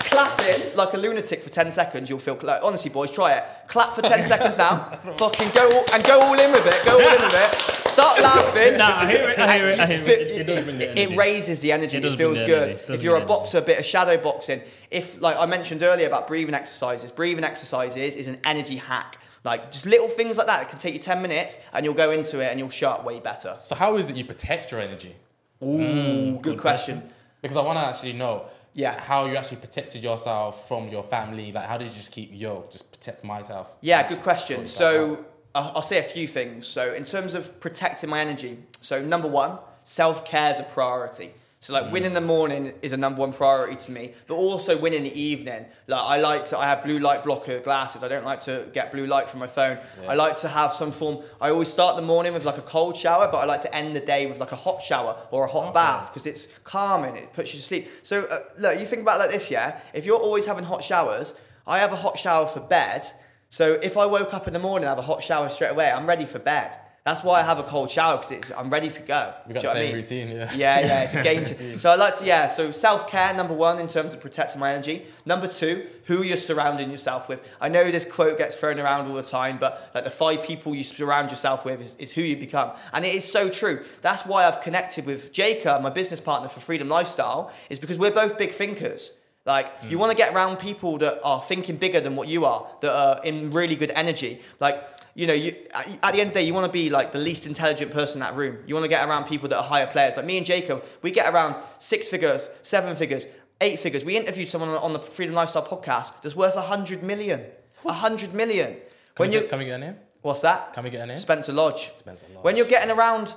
clapping 0.00 0.74
like 0.74 0.92
a 0.94 0.96
lunatic 0.96 1.44
for 1.44 1.50
10 1.50 1.70
seconds, 1.70 2.10
you'll 2.10 2.18
feel 2.18 2.38
like, 2.42 2.62
honestly, 2.64 2.90
boys, 2.90 3.12
try 3.12 3.34
it. 3.34 3.44
Clap 3.68 3.94
for 3.94 4.02
10 4.02 4.24
seconds 4.32 4.56
now. 4.56 4.98
Fucking 5.18 5.50
go 5.54 5.68
all, 5.70 5.84
and 5.92 6.02
go 6.02 6.20
all 6.20 6.40
in 6.40 6.50
with 6.50 6.66
it. 6.66 6.84
Go 6.84 6.94
all 6.94 7.14
in 7.14 7.22
with 7.22 7.34
it. 7.34 7.85
Start 7.96 8.20
laughing. 8.20 8.76
Nah, 8.76 8.98
I 9.00 9.10
hear 9.10 9.28
it, 9.30 9.38
I 9.38 9.56
hear 9.56 9.68
it, 9.70 9.80
I 9.80 9.86
hear 9.86 9.96
it. 9.98 10.08
It, 10.08 10.30
It- 10.30 10.40
it 10.42 10.44
does 10.46 10.64
bring 10.64 10.80
it 10.80 11.16
raises 11.16 11.60
the 11.60 11.72
energy. 11.72 11.96
It 11.96 12.00
It, 12.00 12.08
does 12.08 12.16
bring 12.16 12.28
feels 12.34 12.38
the 12.40 12.46
good. 12.46 12.72
It 12.72 12.90
If 12.90 13.02
you're 13.02 13.16
a 13.16 13.24
boxer, 13.24 13.58
a 13.58 13.62
bit 13.62 13.78
of 13.78 13.86
shadow 13.86 14.16
boxing. 14.18 14.60
If, 14.90 15.20
like 15.22 15.36
I 15.38 15.46
mentioned 15.46 15.82
earlier 15.82 16.06
about 16.06 16.26
breathing 16.26 16.54
exercises, 16.54 17.10
breathing 17.10 17.44
exercises 17.44 18.14
is 18.16 18.26
an 18.26 18.38
energy 18.44 18.76
hack. 18.76 19.18
Like 19.44 19.70
just 19.72 19.86
little 19.86 20.08
things 20.08 20.36
like 20.36 20.46
that. 20.48 20.62
It 20.62 20.68
can 20.70 20.78
take 20.78 20.92
you 20.92 21.00
10 21.00 21.22
minutes 21.22 21.56
and 21.72 21.84
you'll 21.84 21.94
go 21.94 22.10
into 22.10 22.40
it 22.40 22.48
and 22.50 22.58
you'll 22.58 22.68
shut 22.68 23.04
way 23.04 23.20
better. 23.20 23.54
So 23.54 23.74
how 23.74 23.96
is 23.96 24.10
it 24.10 24.16
you 24.16 24.24
protect 24.24 24.72
your 24.72 24.80
energy? 24.80 25.14
Ooh, 25.62 26.34
hmm, 26.34 26.36
good, 26.42 26.58
question. 26.58 27.02
Because 27.40 27.56
I 27.56 27.62
want 27.62 27.78
to 27.78 27.86
actually 27.86 28.12
know 28.12 28.46
Yeah. 28.74 29.00
how 29.00 29.24
you 29.26 29.36
actually 29.36 29.58
protected 29.58 30.02
yourself 30.02 30.68
from 30.68 30.88
your 30.88 31.02
family. 31.04 31.50
Like, 31.52 31.66
how 31.66 31.78
did 31.78 31.88
you 31.88 31.94
just 31.94 32.12
keep 32.12 32.30
yo, 32.34 32.66
just 32.70 32.90
protect 32.90 33.24
myself? 33.24 33.76
Yeah, 33.80 34.06
good 34.06 34.20
question. 34.22 34.66
sort 34.66 34.94
yourself. 34.94 35.18
So 35.18 35.24
I'll 35.56 35.72
I'll 35.76 35.82
say 35.82 35.98
a 35.98 36.02
few 36.02 36.26
things. 36.26 36.66
So 36.66 36.92
in 36.92 37.04
terms 37.04 37.34
of 37.34 37.58
protecting 37.60 38.10
my 38.10 38.20
energy, 38.20 38.58
so 38.80 39.02
number 39.02 39.28
one, 39.28 39.58
self 39.84 40.24
care 40.24 40.50
is 40.50 40.60
a 40.60 40.64
priority. 40.64 41.32
So 41.60 41.72
like 41.72 41.90
winning 41.90 42.12
the 42.12 42.20
morning 42.20 42.74
is 42.82 42.92
a 42.92 42.96
number 42.96 43.20
one 43.22 43.32
priority 43.32 43.76
to 43.86 43.90
me, 43.90 44.12
but 44.28 44.34
also 44.34 44.78
winning 44.78 45.02
the 45.02 45.20
evening. 45.20 45.64
Like 45.88 46.00
I 46.00 46.18
like 46.18 46.44
to, 46.46 46.58
I 46.58 46.66
have 46.66 46.84
blue 46.84 47.00
light 47.00 47.24
blocker 47.24 47.58
glasses. 47.60 48.04
I 48.04 48.08
don't 48.08 48.24
like 48.24 48.40
to 48.40 48.68
get 48.72 48.92
blue 48.92 49.06
light 49.06 49.28
from 49.28 49.40
my 49.40 49.48
phone. 49.48 49.78
Yeah. 50.00 50.10
I 50.10 50.14
like 50.14 50.36
to 50.36 50.48
have 50.48 50.74
some 50.74 50.92
form. 50.92 51.24
I 51.40 51.50
always 51.50 51.68
start 51.68 51.96
the 51.96 52.02
morning 52.02 52.34
with 52.34 52.44
like 52.44 52.58
a 52.58 52.62
cold 52.62 52.96
shower, 52.96 53.28
but 53.32 53.38
I 53.38 53.46
like 53.46 53.62
to 53.62 53.74
end 53.74 53.96
the 53.96 54.00
day 54.00 54.26
with 54.26 54.38
like 54.38 54.52
a 54.52 54.56
hot 54.56 54.80
shower 54.82 55.16
or 55.32 55.46
a 55.46 55.48
hot 55.48 55.74
bath 55.74 56.10
because 56.10 56.26
it's 56.26 56.46
calming. 56.62 57.16
It 57.16 57.32
puts 57.32 57.52
you 57.52 57.58
to 57.58 57.66
sleep. 57.66 57.88
So 58.02 58.24
uh, 58.26 58.40
look, 58.58 58.78
you 58.78 58.86
think 58.86 59.02
about 59.02 59.16
it 59.16 59.24
like 59.24 59.30
this, 59.32 59.50
yeah. 59.50 59.80
If 59.92 60.04
you're 60.06 60.20
always 60.20 60.46
having 60.46 60.64
hot 60.64 60.84
showers, 60.84 61.34
I 61.66 61.78
have 61.78 61.92
a 61.92 61.96
hot 61.96 62.16
shower 62.18 62.46
for 62.46 62.60
bed. 62.60 63.06
So 63.48 63.78
if 63.82 63.96
I 63.96 64.06
woke 64.06 64.34
up 64.34 64.46
in 64.46 64.52
the 64.52 64.58
morning 64.58 64.88
and 64.88 64.96
have 64.96 64.98
a 64.98 65.06
hot 65.06 65.22
shower 65.22 65.48
straight 65.48 65.70
away, 65.70 65.90
I'm 65.90 66.06
ready 66.06 66.24
for 66.24 66.38
bed. 66.38 66.76
That's 67.06 67.22
why 67.22 67.38
I 67.38 67.44
have 67.44 67.60
a 67.60 67.62
cold 67.62 67.88
shower 67.88 68.20
because 68.20 68.50
I'm 68.50 68.68
ready 68.68 68.90
to 68.90 69.02
go. 69.02 69.32
We 69.46 69.54
got 69.54 69.62
the 69.62 69.68
what 69.68 69.76
I 69.76 69.80
same 69.80 69.86
mean? 69.86 69.94
routine, 69.94 70.28
yeah. 70.28 70.52
Yeah, 70.52 70.80
yeah, 70.80 71.02
it's 71.04 71.14
a 71.14 71.22
game. 71.22 71.78
so 71.78 71.88
I 71.88 71.94
like 71.94 72.18
to, 72.18 72.24
yeah. 72.24 72.48
So 72.48 72.72
self 72.72 73.06
care, 73.06 73.32
number 73.32 73.54
one, 73.54 73.78
in 73.78 73.86
terms 73.86 74.12
of 74.12 74.20
protecting 74.20 74.58
my 74.58 74.72
energy. 74.72 75.06
Number 75.24 75.46
two, 75.46 75.86
who 76.06 76.24
you're 76.24 76.36
surrounding 76.36 76.90
yourself 76.90 77.28
with. 77.28 77.48
I 77.60 77.68
know 77.68 77.88
this 77.92 78.04
quote 78.04 78.38
gets 78.38 78.56
thrown 78.56 78.80
around 78.80 79.06
all 79.06 79.14
the 79.14 79.22
time, 79.22 79.58
but 79.58 79.88
like 79.94 80.02
the 80.02 80.10
five 80.10 80.42
people 80.42 80.74
you 80.74 80.82
surround 80.82 81.30
yourself 81.30 81.64
with 81.64 81.80
is, 81.80 81.94
is 82.00 82.10
who 82.10 82.22
you 82.22 82.36
become, 82.36 82.72
and 82.92 83.04
it 83.04 83.14
is 83.14 83.24
so 83.24 83.48
true. 83.48 83.84
That's 84.02 84.26
why 84.26 84.44
I've 84.44 84.60
connected 84.60 85.06
with 85.06 85.32
Jacob, 85.32 85.82
my 85.82 85.90
business 85.90 86.20
partner 86.20 86.48
for 86.48 86.58
Freedom 86.58 86.88
Lifestyle, 86.88 87.52
is 87.70 87.78
because 87.78 88.00
we're 88.00 88.10
both 88.10 88.36
big 88.36 88.50
thinkers. 88.50 89.12
Like 89.46 89.72
you 89.84 89.90
hmm. 89.90 89.98
want 89.98 90.10
to 90.10 90.16
get 90.16 90.34
around 90.34 90.58
people 90.58 90.98
that 90.98 91.20
are 91.22 91.40
thinking 91.40 91.76
bigger 91.76 92.00
than 92.00 92.16
what 92.16 92.26
you 92.26 92.44
are, 92.44 92.66
that 92.80 92.92
are 92.92 93.24
in 93.24 93.52
really 93.52 93.76
good 93.76 93.92
energy. 93.94 94.42
Like 94.58 94.84
you 95.14 95.26
know, 95.26 95.32
you, 95.32 95.54
at 95.72 95.88
at 96.02 96.12
the 96.12 96.20
end 96.20 96.28
of 96.28 96.34
the 96.34 96.40
day, 96.40 96.46
you 96.46 96.52
want 96.52 96.66
to 96.66 96.72
be 96.72 96.90
like 96.90 97.12
the 97.12 97.18
least 97.18 97.46
intelligent 97.46 97.92
person 97.92 98.20
in 98.20 98.26
that 98.26 98.36
room. 98.36 98.58
You 98.66 98.74
want 98.74 98.84
to 98.84 98.88
get 98.88 99.08
around 99.08 99.24
people 99.24 99.48
that 99.48 99.56
are 99.56 99.62
higher 99.62 99.86
players. 99.86 100.16
Like 100.16 100.26
me 100.26 100.36
and 100.36 100.44
Jacob, 100.44 100.84
we 101.00 101.12
get 101.12 101.32
around 101.32 101.56
six 101.78 102.08
figures, 102.08 102.50
seven 102.62 102.96
figures, 102.96 103.28
eight 103.60 103.78
figures. 103.78 104.04
We 104.04 104.16
interviewed 104.16 104.48
someone 104.48 104.70
on 104.70 104.92
the 104.92 104.98
Freedom 104.98 105.34
Lifestyle 105.34 105.64
podcast 105.64 106.20
that's 106.22 106.34
worth 106.34 106.56
a 106.56 106.62
hundred 106.62 107.04
million. 107.04 107.44
A 107.84 107.92
hundred 107.92 108.34
million. 108.34 108.72
Can, 108.74 108.80
When 109.16 109.32
you 109.32 109.42
can 109.42 109.60
we 109.60 109.66
get 109.66 109.76
a 109.76 109.78
name? 109.78 109.96
what's 110.22 110.40
that? 110.40 110.72
Can 110.74 110.82
we 110.82 110.90
get 110.90 111.02
a 111.02 111.06
name? 111.06 111.16
Spencer 111.16 111.52
Lodge. 111.52 111.92
Spencer 111.94 112.26
Lodge. 112.34 112.44
When 112.44 112.56
you're 112.56 112.66
getting 112.66 112.90
around 112.90 113.36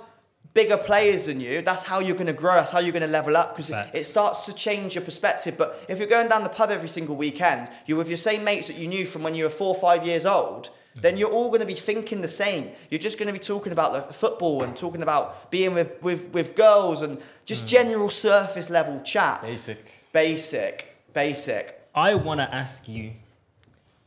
bigger 0.54 0.78
players 0.78 1.28
than 1.28 1.40
you, 1.40 1.62
that's 1.62 1.84
how 1.84 2.00
you're 2.00 2.16
going 2.16 2.28
to 2.28 2.34
grow. 2.34 2.56
That's 2.56 2.72
how 2.72 2.80
you're 2.80 2.92
going 2.92 3.02
to 3.02 3.08
level 3.08 3.38
up 3.38 3.56
because 3.56 3.72
it 3.94 4.04
starts 4.04 4.46
to 4.46 4.54
change 4.54 4.96
your 4.96 5.04
perspective. 5.04 5.58
But 5.58 5.86
if 5.88 6.00
you're 6.00 6.08
going 6.08 6.28
down 6.28 6.44
the 6.44 6.50
pub 6.50 6.72
every 6.72 6.90
single 6.90 7.16
weekend, 7.16 7.70
you're 7.86 7.98
with 7.98 8.10
your 8.10 8.18
same 8.18 8.44
mates 8.44 8.68
that 8.68 8.78
you 8.78 8.88
knew 8.88 9.06
from 9.06 9.24
when 9.24 9.36
you 9.36 9.44
were 9.44 9.50
four 9.50 9.76
or 9.76 9.80
five 9.80 10.06
years 10.06 10.26
old. 10.26 10.70
Then 11.02 11.18
you're 11.18 11.30
all 11.30 11.48
going 11.48 11.62
to 11.62 11.66
be 11.66 11.76
thinking 11.76 12.22
the 12.22 12.28
same. 12.28 12.72
You're 12.90 13.00
just 13.00 13.18
going 13.18 13.28
to 13.28 13.34
be 13.34 13.40
talking 13.40 13.72
about 13.72 13.94
the 13.94 14.14
football 14.14 14.64
and 14.64 14.76
talking 14.76 15.02
about 15.02 15.50
being 15.50 15.74
with, 15.74 16.02
with, 16.02 16.30
with 16.32 16.56
girls 16.56 17.02
and 17.02 17.22
just 17.46 17.68
general 17.68 18.10
surface 18.10 18.70
level 18.70 19.00
chat. 19.02 19.42
Basic. 19.42 20.06
Basic, 20.12 20.96
basic. 21.14 21.80
I 21.96 22.16
want 22.16 22.40
to 22.42 22.54
ask 22.54 22.88
you, 22.88 23.14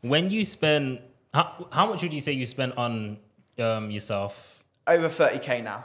when 0.03 0.31
you 0.31 0.45
spend, 0.45 1.01
how, 1.33 1.67
how 1.73 1.87
much 1.87 2.03
would 2.03 2.13
you 2.13 2.21
say 2.21 2.33
you 2.33 2.47
spend 2.47 2.75
on 2.75 3.19
um, 3.59 3.91
yourself? 3.91 4.63
Over 4.87 5.09
30k 5.09 5.63
now. 5.65 5.85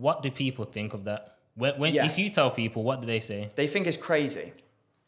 What 0.00 0.22
do 0.22 0.30
people 0.30 0.64
think 0.64 0.94
of 0.94 1.04
that? 1.04 1.36
When, 1.54 1.78
when 1.78 1.94
Yeah. 1.94 2.04
if 2.06 2.18
you 2.18 2.28
tell 2.28 2.50
people, 2.50 2.82
what 2.82 3.00
do 3.00 3.06
they 3.06 3.20
say? 3.20 3.50
They 3.54 3.66
think 3.66 3.86
it's 3.86 3.96
crazy. 3.96 4.52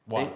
Why? 0.06 0.24
They, 0.24 0.30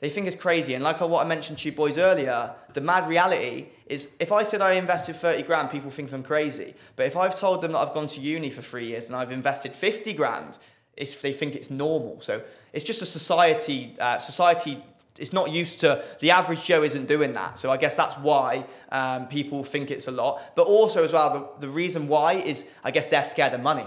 they 0.00 0.08
think 0.10 0.26
it's 0.26 0.36
crazy. 0.36 0.74
And 0.74 0.84
like 0.84 1.00
what 1.00 1.24
I 1.24 1.28
mentioned 1.28 1.58
to 1.58 1.68
you 1.68 1.74
boys 1.74 1.98
earlier, 1.98 2.54
the 2.74 2.80
mad 2.80 3.08
reality 3.08 3.66
is 3.86 4.10
if 4.20 4.30
I 4.30 4.42
said 4.44 4.60
I 4.60 4.74
invested 4.74 5.16
30 5.16 5.42
grand, 5.42 5.70
people 5.70 5.90
think 5.90 6.12
I'm 6.12 6.22
crazy. 6.22 6.74
But 6.94 7.06
if 7.06 7.16
I've 7.16 7.34
told 7.34 7.62
them 7.62 7.72
that 7.72 7.78
I've 7.78 7.94
gone 7.94 8.06
to 8.08 8.20
uni 8.20 8.50
for 8.50 8.62
three 8.62 8.86
years 8.86 9.06
and 9.08 9.16
I've 9.16 9.32
invested 9.32 9.74
50 9.74 10.12
grand, 10.12 10.58
it's, 10.96 11.14
they 11.16 11.32
think 11.32 11.54
it's 11.54 11.70
normal. 11.70 12.20
So 12.20 12.42
it's 12.72 12.84
just 12.84 13.02
a 13.02 13.06
society, 13.06 13.96
uh, 13.98 14.18
society 14.18 14.82
it's 15.18 15.32
not 15.32 15.50
used 15.50 15.80
to 15.80 16.04
the 16.20 16.30
average 16.30 16.64
Joe 16.64 16.82
isn't 16.82 17.06
doing 17.06 17.32
that. 17.32 17.58
So 17.58 17.70
I 17.70 17.76
guess 17.76 17.96
that's 17.96 18.16
why 18.16 18.66
um, 18.90 19.28
people 19.28 19.64
think 19.64 19.90
it's 19.90 20.08
a 20.08 20.10
lot. 20.10 20.40
But 20.54 20.66
also 20.66 21.04
as 21.04 21.12
well, 21.12 21.56
the, 21.60 21.66
the 21.66 21.72
reason 21.72 22.08
why 22.08 22.34
is 22.34 22.64
I 22.84 22.90
guess 22.90 23.10
they're 23.10 23.24
scared 23.24 23.52
of 23.54 23.60
money 23.60 23.86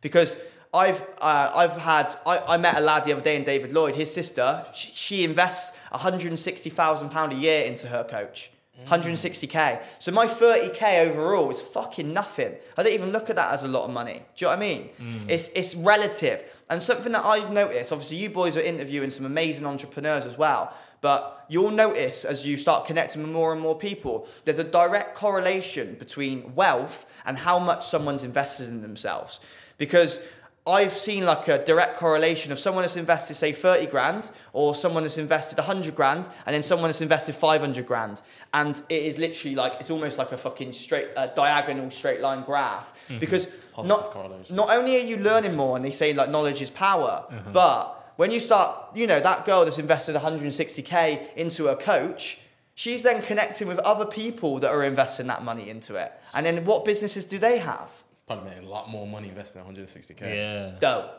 because 0.00 0.36
I've 0.72 1.02
uh, 1.18 1.50
I've 1.54 1.76
had 1.76 2.14
I, 2.26 2.38
I 2.38 2.56
met 2.56 2.76
a 2.76 2.80
lad 2.80 3.04
the 3.04 3.12
other 3.12 3.22
day 3.22 3.36
in 3.36 3.44
David 3.44 3.72
Lloyd. 3.72 3.96
His 3.96 4.12
sister 4.12 4.64
she, 4.72 4.90
she 4.94 5.24
invests 5.24 5.76
160 5.90 6.70
thousand 6.70 7.10
pound 7.10 7.32
a 7.32 7.36
year 7.36 7.64
into 7.64 7.88
her 7.88 8.04
coach. 8.04 8.50
160k. 8.86 9.82
So 9.98 10.12
my 10.12 10.26
30k 10.26 11.08
overall 11.08 11.50
is 11.50 11.60
fucking 11.60 12.12
nothing. 12.12 12.54
I 12.76 12.82
don't 12.82 12.92
even 12.92 13.10
look 13.10 13.30
at 13.30 13.36
that 13.36 13.52
as 13.52 13.64
a 13.64 13.68
lot 13.68 13.84
of 13.84 13.90
money. 13.90 14.22
Do 14.36 14.44
you 14.44 14.50
know 14.50 14.56
what 14.56 14.64
I 14.64 14.68
mean? 14.68 14.90
Mm. 15.00 15.30
It's 15.30 15.48
it's 15.54 15.74
relative. 15.74 16.44
And 16.68 16.80
something 16.80 17.12
that 17.12 17.24
I've 17.24 17.52
noticed, 17.52 17.92
obviously 17.92 18.18
you 18.18 18.30
boys 18.30 18.56
are 18.56 18.60
interviewing 18.60 19.10
some 19.10 19.26
amazing 19.26 19.66
entrepreneurs 19.66 20.24
as 20.24 20.38
well, 20.38 20.72
but 21.00 21.44
you'll 21.48 21.70
notice 21.70 22.24
as 22.24 22.46
you 22.46 22.56
start 22.56 22.86
connecting 22.86 23.22
with 23.22 23.30
more 23.30 23.52
and 23.52 23.60
more 23.60 23.76
people, 23.76 24.28
there's 24.44 24.58
a 24.58 24.64
direct 24.64 25.16
correlation 25.16 25.94
between 25.94 26.54
wealth 26.54 27.06
and 27.24 27.38
how 27.38 27.58
much 27.58 27.86
someone's 27.86 28.24
invested 28.24 28.68
in 28.68 28.82
themselves. 28.82 29.40
Because 29.78 30.20
I've 30.66 30.92
seen 30.92 31.24
like 31.24 31.48
a 31.48 31.64
direct 31.64 31.96
correlation 31.96 32.52
of 32.52 32.58
someone 32.58 32.82
that's 32.82 32.96
invested, 32.96 33.34
say, 33.34 33.52
30 33.52 33.86
grand, 33.86 34.30
or 34.52 34.74
someone 34.74 35.02
that's 35.04 35.16
invested 35.16 35.56
100 35.58 35.94
grand, 35.94 36.28
and 36.46 36.54
then 36.54 36.62
someone 36.62 36.88
that's 36.88 37.00
invested 37.00 37.34
500 37.34 37.86
grand. 37.86 38.20
And 38.52 38.80
it 38.88 39.02
is 39.02 39.16
literally 39.18 39.56
like, 39.56 39.74
it's 39.80 39.90
almost 39.90 40.18
like 40.18 40.32
a 40.32 40.36
fucking 40.36 40.74
straight, 40.74 41.08
uh, 41.16 41.28
diagonal 41.28 41.90
straight 41.90 42.20
line 42.20 42.44
graph. 42.44 42.92
Because 43.18 43.46
Positive 43.72 43.86
not, 43.88 44.50
not 44.50 44.70
only 44.70 44.96
are 44.96 45.04
you 45.04 45.16
learning 45.16 45.56
more, 45.56 45.76
and 45.76 45.84
they 45.84 45.90
say 45.90 46.12
like 46.12 46.28
knowledge 46.30 46.60
is 46.60 46.70
power, 46.70 47.24
but 47.52 48.12
when 48.16 48.30
you 48.30 48.38
start, 48.38 48.94
you 48.94 49.06
know, 49.06 49.18
that 49.18 49.46
girl 49.46 49.64
that's 49.64 49.78
invested 49.78 50.14
160k 50.14 51.34
into 51.36 51.68
a 51.68 51.76
coach, 51.76 52.38
she's 52.74 53.02
then 53.02 53.22
connecting 53.22 53.66
with 53.66 53.78
other 53.78 54.04
people 54.04 54.58
that 54.60 54.70
are 54.70 54.84
investing 54.84 55.26
that 55.28 55.42
money 55.42 55.70
into 55.70 55.96
it. 55.96 56.12
And 56.34 56.44
then 56.44 56.66
what 56.66 56.84
businesses 56.84 57.24
do 57.24 57.38
they 57.38 57.58
have? 57.58 58.02
Probably 58.30 58.50
making 58.50 58.68
a 58.68 58.70
lot 58.70 58.88
more 58.88 59.08
money 59.08 59.28
investing 59.28 59.60
160k. 59.62 60.20
Yeah. 60.20 60.78
Dough. 60.78 61.10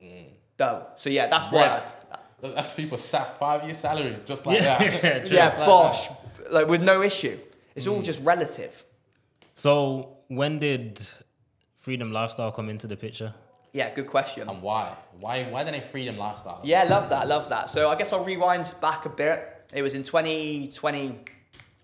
Mm. 0.00 0.26
Dough. 0.56 0.86
So 0.94 1.10
yeah, 1.10 1.26
that's 1.26 1.48
why. 1.48 1.82
Bread. 2.40 2.54
That's 2.54 2.72
people's 2.72 3.02
sa- 3.02 3.24
five 3.24 3.64
year 3.64 3.74
salary, 3.74 4.16
just 4.26 4.46
like 4.46 4.60
that. 4.60 4.80
Yeah, 4.80 5.18
Just 5.18 5.32
yeah, 5.32 5.48
like 5.58 5.66
bosh. 5.66 6.08
Like 6.52 6.68
with 6.68 6.80
no 6.80 7.02
issue. 7.02 7.36
It's 7.74 7.88
all 7.88 7.98
mm. 7.98 8.04
just 8.04 8.22
relative. 8.22 8.84
So 9.56 10.18
when 10.28 10.60
did 10.60 11.04
Freedom 11.78 12.12
Lifestyle 12.12 12.52
come 12.52 12.68
into 12.68 12.86
the 12.86 12.96
picture? 12.96 13.34
Yeah, 13.72 13.92
good 13.92 14.06
question. 14.06 14.48
And 14.48 14.62
why? 14.62 14.96
Why? 15.18 15.42
Why 15.50 15.64
didn't 15.64 15.80
they 15.80 15.84
freedom 15.84 16.16
lifestyle? 16.16 16.60
Yeah, 16.62 16.84
love 16.84 17.08
that, 17.08 17.26
love 17.26 17.48
that. 17.48 17.70
So 17.70 17.88
I 17.88 17.96
guess 17.96 18.12
I'll 18.12 18.24
rewind 18.24 18.72
back 18.80 19.04
a 19.04 19.08
bit. 19.08 19.66
It 19.74 19.82
was 19.82 19.94
in 19.94 20.04
2020. 20.04 21.24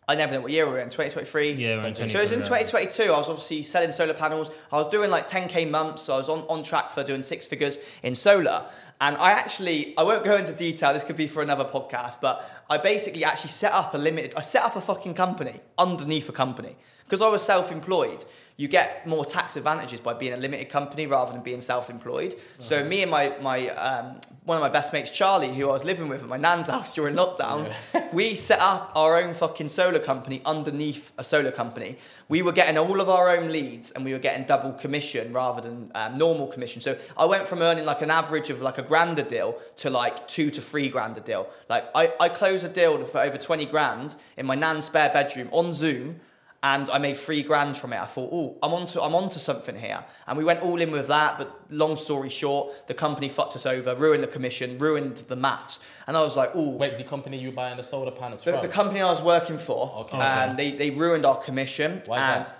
I 0.09 0.14
never 0.14 0.33
know 0.33 0.40
what 0.40 0.51
year 0.51 0.64
we 0.64 0.73
were 0.73 0.79
in, 0.79 0.88
2023. 0.88 1.53
Yeah, 1.53 1.77
we're 1.77 1.87
in 1.88 1.94
So 1.94 2.03
it 2.03 2.23
was 2.23 2.33
in 2.33 2.38
2022. 2.38 3.05
I 3.05 3.18
was 3.18 3.29
obviously 3.29 3.62
selling 3.62 3.92
solar 3.92 4.14
panels. 4.14 4.51
I 4.73 4.77
was 4.77 4.90
doing 4.90 5.11
like 5.11 5.29
10k 5.29 5.71
months. 5.71 6.03
So 6.03 6.14
I 6.14 6.16
was 6.16 6.31
on, 6.31 6.40
on 6.49 6.62
track 6.62 6.90
for 6.90 7.05
doing 7.05 7.21
six 7.21 7.47
figures 7.47 7.79
in 8.03 8.14
solar. 8.14 8.64
And 9.03 9.18
I 9.18 9.33
actually, 9.33 9.97
I 9.99 10.05
won't 10.05 10.25
go 10.25 10.37
into 10.37 10.55
detail. 10.55 10.94
This 10.94 11.05
could 11.05 11.14
be 11.14 11.27
for 11.27 11.42
another 11.42 11.64
podcast. 11.64 12.23
But 12.23 12.42
I 12.71 12.79
basically 12.79 13.23
actually 13.23 13.51
set 13.51 13.73
up 13.73 13.92
a 13.92 13.99
limited. 13.99 14.33
I 14.35 14.40
set 14.40 14.64
up 14.64 14.77
a 14.77 14.81
fucking 14.81 15.12
company 15.12 15.61
underneath 15.77 16.29
a 16.31 16.33
company 16.33 16.77
because 17.09 17.23
I 17.23 17.29
was 17.29 17.42
self-employed, 17.42 18.27
you 18.59 18.68
get 18.68 19.07
more 19.07 19.25
tax 19.25 19.57
advantages 19.57 20.01
by 20.01 20.12
being 20.12 20.35
a 20.35 20.37
limited 20.37 20.68
company 20.68 21.07
rather 21.07 21.33
than 21.33 21.42
being 21.42 21.61
self-employed. 21.61 22.35
So 22.59 22.85
me 22.85 23.03
and 23.03 23.11
my 23.11 23.35
my 23.40 23.68
um, 23.71 24.21
one 24.44 24.57
of 24.57 24.62
my 24.62 24.68
best 24.68 24.92
mates, 24.92 25.12
Charlie, 25.12 25.55
who 25.55 25.68
I 25.71 25.73
was 25.73 25.85
living 25.85 26.09
with 26.09 26.23
at 26.23 26.29
my 26.29 26.38
nan's 26.38 26.66
house 26.75 26.92
during 26.92 27.14
lockdown, 27.14 27.73
we 28.12 28.35
set 28.35 28.61
up 28.61 28.90
our 28.97 29.16
own 29.23 29.33
fucking 29.33 29.68
solar 29.68 30.01
company 30.01 30.43
underneath 30.45 31.12
a 31.16 31.22
solar 31.22 31.53
company. 31.53 31.99
We 32.28 32.43
were 32.43 32.51
getting 32.51 32.76
all 32.76 33.01
of 33.01 33.09
our 33.09 33.28
own 33.28 33.53
leads 33.53 33.93
and 33.93 34.05
we 34.05 34.12
were 34.12 34.18
getting 34.18 34.45
double 34.45 34.72
commission 34.72 35.33
rather 35.33 35.62
than 35.62 35.93
um, 35.95 36.16
normal 36.16 36.49
commission. 36.49 36.80
So 36.83 36.99
I 37.16 37.26
went 37.26 37.47
from 37.47 37.62
earning 37.62 37.85
like 37.85 38.03
an 38.03 38.11
average 38.11 38.51
of 38.51 38.61
like 38.61 38.78
a 38.78 38.83
grand 38.83 39.20
a 39.20 39.22
deal 39.22 39.57
to 39.76 39.89
like 39.89 40.26
two 40.26 40.51
to 40.51 40.61
three 40.61 40.89
grand 40.89 41.16
a 41.16 41.20
deal. 41.20 41.49
Like 41.68 41.85
I, 41.95 42.12
I 42.18 42.28
closed 42.28 42.64
a 42.64 42.68
deal 42.68 43.05
for 43.05 43.20
over 43.20 43.39
20 43.39 43.66
grand 43.66 44.16
in 44.37 44.47
my 44.47 44.57
nan's 44.57 44.87
spare 44.87 45.11
bedroom 45.11 45.49
on 45.53 45.72
Zoom 45.72 46.20
and 46.63 46.91
I 46.91 46.99
made 46.99 47.17
three 47.17 47.43
grand 47.43 47.77
from 47.77 47.93
it. 47.93 48.01
I 48.01 48.07
thought, 48.07 48.31
oh, 48.33 48.57
I'm 48.63 48.73
onto 48.75 49.01
I'm 49.01 49.15
onto 49.15 49.39
something 49.39 49.77
here. 49.77 50.05
And 50.27 50.37
we 50.37 50.43
went 50.45 50.61
all 50.61 50.81
in 50.81 50.91
with 50.91 51.07
that. 51.07 51.39
But 51.39 51.61
long 51.71 51.97
story 51.97 52.29
short, 52.29 52.89
the 52.89 52.95
company 52.95 53.29
fucked 53.29 53.55
us 53.55 53.65
over, 53.65 53.95
ruined 53.95 54.23
the 54.25 54.29
commission, 54.29 54.77
ruined 54.79 55.19
the 55.29 55.37
maths. 55.37 55.79
And 56.07 56.17
I 56.17 56.23
was 56.23 56.37
like, 56.37 56.51
oh, 56.55 56.71
Wait, 56.71 56.99
the 56.99 57.05
company 57.05 57.39
you 57.39 57.53
buying 57.53 57.77
the 57.77 57.83
solar 57.85 58.11
panels 58.11 58.43
the, 58.43 58.53
from? 58.53 58.63
the 58.63 58.69
company 58.69 59.01
I 59.01 59.11
was 59.11 59.23
working 59.23 59.57
for, 59.59 59.93
Okay. 59.99 60.19
um, 60.19 60.57
they 60.57 60.73
they 60.73 60.91
ruined 60.91 61.25
our 61.25 61.37
commission 61.39 62.03
Why 62.07 62.19
and 62.19 62.47
that? 62.47 62.57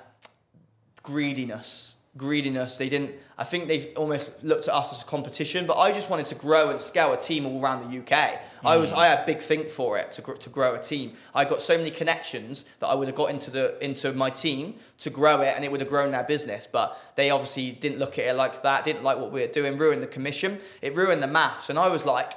greediness. 1.03 1.97
Greediness. 2.17 2.77
They 2.79 2.89
didn't. 2.89 3.13
I 3.37 3.45
think 3.45 3.69
they 3.69 3.95
almost 3.95 4.43
looked 4.43 4.67
at 4.67 4.75
us 4.75 4.93
as 4.93 5.03
a 5.03 5.05
competition. 5.05 5.67
But 5.67 5.77
I 5.77 5.93
just 5.93 6.11
wanted 6.11 6.27
to 6.27 6.35
grow 6.35 6.71
and 6.71 6.81
scale 6.81 7.13
a 7.13 7.17
team 7.17 7.47
all 7.47 7.63
around 7.63 7.89
the 7.89 7.99
UK. 8.01 8.41
I 8.65 8.77
was. 8.77 8.91
Hmm. 8.91 8.99
I 8.99 9.07
had 9.07 9.27
big 9.27 9.41
think 9.41 9.69
for 9.69 9.99
it 9.99 10.11
to 10.13 10.23
gr- 10.23 10.33
to 10.33 10.51
grow 10.51 10.75
a 10.75 10.79
team. 10.81 11.13
I 11.35 11.45
got 11.45 11.63
so 11.63 11.77
many 11.77 11.91
connections 11.91 12.65
that 12.81 12.89
I 12.89 12.95
would 12.95 13.07
have 13.09 13.17
got 13.17 13.31
into 13.31 13.51
the 13.51 13.83
into 13.85 14.13
my 14.13 14.31
team 14.31 14.75
to 14.99 15.11
grow 15.11 15.43
it, 15.43 15.53
and 15.55 15.65
it 15.65 15.71
would 15.71 15.81
have 15.81 15.89
grown 15.89 16.11
their 16.11 16.25
business. 16.25 16.67
But 16.71 16.99
they 17.15 17.31
obviously 17.31 17.71
didn't 17.71 17.99
look 17.99 18.19
at 18.19 18.25
it 18.25 18.35
like 18.35 18.63
that. 18.63 18.85
Didn't 18.85 19.05
like 19.05 19.19
what 19.19 19.31
we 19.31 19.43
were 19.43 19.47
doing. 19.47 19.79
Ruined 19.79 20.03
the 20.03 20.09
commission. 20.09 20.59
It 20.83 20.97
ruined 20.97 21.23
the 21.23 21.29
maths. 21.29 21.71
And 21.71 21.79
I 21.79 21.89
was 21.89 22.05
like. 22.05 22.33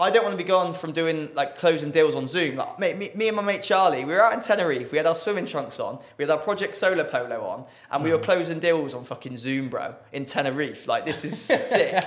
I 0.00 0.10
don't 0.10 0.22
want 0.22 0.38
to 0.38 0.42
be 0.42 0.46
gone 0.46 0.74
from 0.74 0.92
doing 0.92 1.28
like 1.34 1.58
closing 1.58 1.90
deals 1.90 2.14
on 2.14 2.28
Zoom. 2.28 2.54
Like, 2.54 2.78
mate, 2.78 2.96
me, 2.96 3.10
me 3.16 3.26
and 3.26 3.36
my 3.36 3.42
mate 3.42 3.64
Charlie, 3.64 4.04
we 4.04 4.12
were 4.12 4.22
out 4.22 4.32
in 4.32 4.40
Tenerife. 4.40 4.92
We 4.92 4.98
had 4.98 5.06
our 5.06 5.14
swimming 5.14 5.46
trunks 5.46 5.80
on. 5.80 5.98
We 6.16 6.22
had 6.22 6.30
our 6.30 6.38
Project 6.38 6.76
Solar 6.76 7.02
Polo 7.02 7.40
on, 7.40 7.64
and 7.90 8.04
we 8.04 8.12
were 8.12 8.18
closing 8.18 8.60
deals 8.60 8.94
on 8.94 9.04
fucking 9.04 9.36
Zoom, 9.36 9.68
bro, 9.68 9.96
in 10.12 10.24
Tenerife. 10.24 10.86
Like 10.86 11.04
this 11.04 11.24
is 11.24 11.40
sick. 11.68 12.04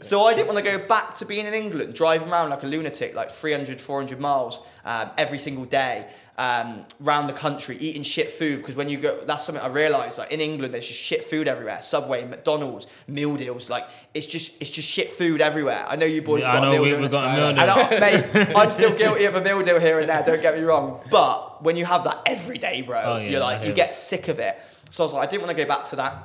So 0.00 0.24
I 0.24 0.34
didn't 0.34 0.48
want 0.52 0.62
to 0.62 0.70
go 0.70 0.86
back 0.86 1.14
to 1.16 1.24
being 1.24 1.46
in 1.46 1.54
England, 1.54 1.94
driving 1.94 2.28
around 2.28 2.50
like 2.50 2.62
a 2.62 2.66
lunatic, 2.66 3.14
like 3.14 3.30
300, 3.30 3.80
400 3.80 4.20
miles 4.20 4.60
um, 4.84 5.08
every 5.16 5.38
single 5.38 5.64
day, 5.64 6.06
um, 6.36 6.84
around 7.04 7.28
the 7.28 7.32
country, 7.32 7.76
eating 7.78 8.02
shit 8.02 8.30
food. 8.30 8.58
Because 8.58 8.74
when 8.74 8.88
you 8.88 8.98
go, 8.98 9.24
that's 9.24 9.44
something 9.44 9.62
I 9.62 9.68
realised. 9.68 10.18
Like 10.18 10.32
in 10.32 10.40
England, 10.40 10.74
there's 10.74 10.86
just 10.88 10.98
shit 11.00 11.22
food 11.24 11.46
everywhere. 11.48 11.80
Subway, 11.80 12.24
McDonald's, 12.24 12.86
meal 13.06 13.36
deals. 13.36 13.70
Like 13.70 13.84
it's 14.14 14.26
just, 14.26 14.52
it's 14.60 14.70
just 14.70 14.88
shit 14.88 15.12
food 15.12 15.40
everywhere. 15.40 15.84
I 15.86 15.96
know 15.96 16.06
you 16.06 16.22
boys 16.22 16.42
Yeah, 16.42 16.52
have 16.52 16.62
I 16.62 16.64
got 16.64 16.64
know 16.64 16.70
a 16.70 16.74
meal 16.74 16.82
we- 16.82 16.90
deal. 16.90 17.00
we've 17.00 17.10
got 17.10 17.24
a 17.24 17.36
meal 17.36 17.48
And 17.48 17.56
deal. 17.56 17.98
I, 17.98 18.00
mate, 18.44 18.52
I'm 18.56 18.70
still 18.72 18.96
guilty 18.96 19.24
of 19.26 19.34
a 19.36 19.42
meal 19.42 19.62
deal 19.62 19.78
here 19.78 20.00
and 20.00 20.08
there. 20.08 20.22
Don't 20.24 20.42
get 20.42 20.56
me 20.56 20.62
wrong. 20.62 21.00
But 21.10 21.62
when 21.62 21.76
you 21.76 21.84
have 21.84 22.04
that 22.04 22.22
every 22.26 22.58
day, 22.58 22.82
bro, 22.82 23.00
Oh, 23.04 23.16
yeah, 23.18 23.28
you're 23.30 23.40
like, 23.40 23.64
you 23.66 23.72
get 23.72 23.94
sick 23.94 24.28
of 24.28 24.38
it. 24.38 24.58
So 24.90 25.02
I 25.02 25.06
was 25.06 25.12
like, 25.14 25.28
I 25.28 25.30
didn't 25.30 25.46
want 25.46 25.56
to 25.56 25.62
go 25.62 25.68
back 25.68 25.84
to 25.84 25.96
that. 25.96 26.16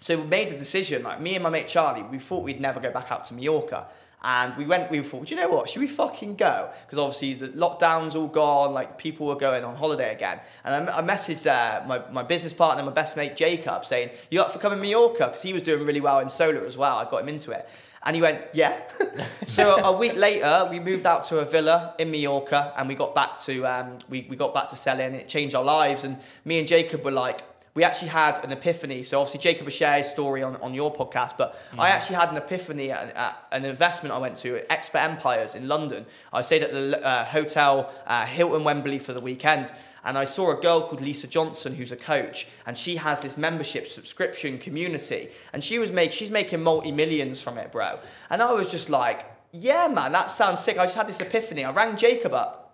So 0.00 0.20
we 0.20 0.26
made 0.26 0.50
the 0.50 0.58
decision, 0.58 1.02
like 1.02 1.20
me 1.20 1.34
and 1.34 1.42
my 1.42 1.48
mate 1.50 1.66
Charlie, 1.68 2.02
we 2.02 2.18
thought 2.18 2.44
we'd 2.44 2.60
never 2.60 2.78
go 2.78 2.90
back 2.92 3.10
out 3.10 3.24
to 3.26 3.34
Mallorca. 3.34 3.88
And 4.28 4.56
we 4.56 4.64
went, 4.66 4.90
we 4.90 5.00
thought, 5.02 5.30
you 5.30 5.36
know 5.36 5.48
what? 5.48 5.68
Should 5.68 5.78
we 5.78 5.86
fucking 5.86 6.34
go? 6.34 6.68
Because 6.84 6.98
obviously 6.98 7.34
the 7.34 7.46
lockdown's 7.50 8.16
all 8.16 8.26
gone, 8.26 8.74
like 8.74 8.98
people 8.98 9.24
were 9.24 9.36
going 9.36 9.62
on 9.62 9.76
holiday 9.76 10.12
again. 10.12 10.40
And 10.64 10.90
I, 10.90 10.98
I 10.98 11.00
messaged 11.00 11.46
uh, 11.46 11.86
my, 11.86 12.02
my 12.10 12.24
business 12.24 12.52
partner, 12.52 12.82
my 12.82 12.90
best 12.90 13.16
mate 13.16 13.36
Jacob, 13.36 13.86
saying, 13.86 14.10
You 14.28 14.40
up 14.40 14.50
for 14.50 14.58
coming 14.58 14.80
to 14.80 14.84
Mallorca? 14.84 15.26
Because 15.26 15.42
he 15.42 15.52
was 15.52 15.62
doing 15.62 15.86
really 15.86 16.00
well 16.00 16.18
in 16.18 16.28
solar 16.28 16.66
as 16.66 16.76
well. 16.76 16.96
I 16.96 17.08
got 17.08 17.22
him 17.22 17.28
into 17.28 17.52
it. 17.52 17.68
And 18.02 18.16
he 18.16 18.20
went, 18.20 18.42
Yeah. 18.52 18.80
so 19.46 19.76
a 19.76 19.96
week 19.96 20.16
later, 20.16 20.66
we 20.72 20.80
moved 20.80 21.06
out 21.06 21.22
to 21.26 21.38
a 21.38 21.44
villa 21.44 21.94
in 22.00 22.10
Mallorca 22.10 22.74
and 22.76 22.88
we 22.88 22.96
got 22.96 23.14
back 23.14 23.38
to 23.42 23.64
um, 23.64 23.98
we, 24.08 24.26
we 24.28 24.34
got 24.34 24.52
back 24.52 24.68
to 24.70 24.76
selling. 24.76 25.14
It 25.14 25.28
changed 25.28 25.54
our 25.54 25.62
lives. 25.62 26.02
And 26.02 26.18
me 26.44 26.58
and 26.58 26.66
Jacob 26.66 27.04
were 27.04 27.12
like, 27.12 27.42
we 27.76 27.84
actually 27.84 28.08
had 28.08 28.42
an 28.42 28.50
epiphany. 28.50 29.02
So 29.02 29.20
obviously 29.20 29.38
Jacob 29.38 29.66
has 29.66 29.74
shared 29.74 29.98
his 29.98 30.08
story 30.08 30.42
on, 30.42 30.56
on 30.56 30.72
your 30.72 30.92
podcast, 30.92 31.36
but 31.36 31.56
I 31.78 31.90
actually 31.90 32.16
had 32.16 32.30
an 32.30 32.36
epiphany 32.38 32.90
at, 32.90 33.14
at 33.14 33.46
an 33.52 33.66
investment 33.66 34.14
I 34.14 34.18
went 34.18 34.38
to 34.38 34.56
at 34.56 34.66
Expert 34.70 34.98
Empires 34.98 35.54
in 35.54 35.68
London. 35.68 36.06
I 36.32 36.40
stayed 36.40 36.62
at 36.62 36.72
the 36.72 37.04
uh, 37.04 37.26
hotel 37.26 37.92
uh, 38.06 38.24
Hilton 38.24 38.64
Wembley 38.64 38.98
for 38.98 39.12
the 39.12 39.20
weekend. 39.20 39.72
And 40.04 40.16
I 40.16 40.24
saw 40.24 40.56
a 40.56 40.60
girl 40.60 40.82
called 40.82 41.00
Lisa 41.00 41.26
Johnson, 41.26 41.74
who's 41.74 41.92
a 41.92 41.96
coach, 41.96 42.46
and 42.64 42.78
she 42.78 42.96
has 42.96 43.22
this 43.22 43.36
membership 43.36 43.88
subscription 43.88 44.56
community, 44.56 45.30
and 45.52 45.64
she 45.64 45.80
was 45.80 45.90
make 45.90 46.12
she's 46.12 46.30
making 46.30 46.62
multi 46.62 46.92
millions 46.92 47.40
from 47.40 47.58
it, 47.58 47.72
bro. 47.72 47.98
And 48.30 48.40
I 48.40 48.52
was 48.52 48.70
just 48.70 48.88
like, 48.88 49.26
yeah, 49.50 49.88
man, 49.88 50.12
that 50.12 50.30
sounds 50.30 50.60
sick. 50.60 50.78
I 50.78 50.84
just 50.84 50.94
had 50.94 51.08
this 51.08 51.20
epiphany. 51.20 51.64
I 51.64 51.72
rang 51.72 51.96
Jacob 51.96 52.34
up. 52.34 52.65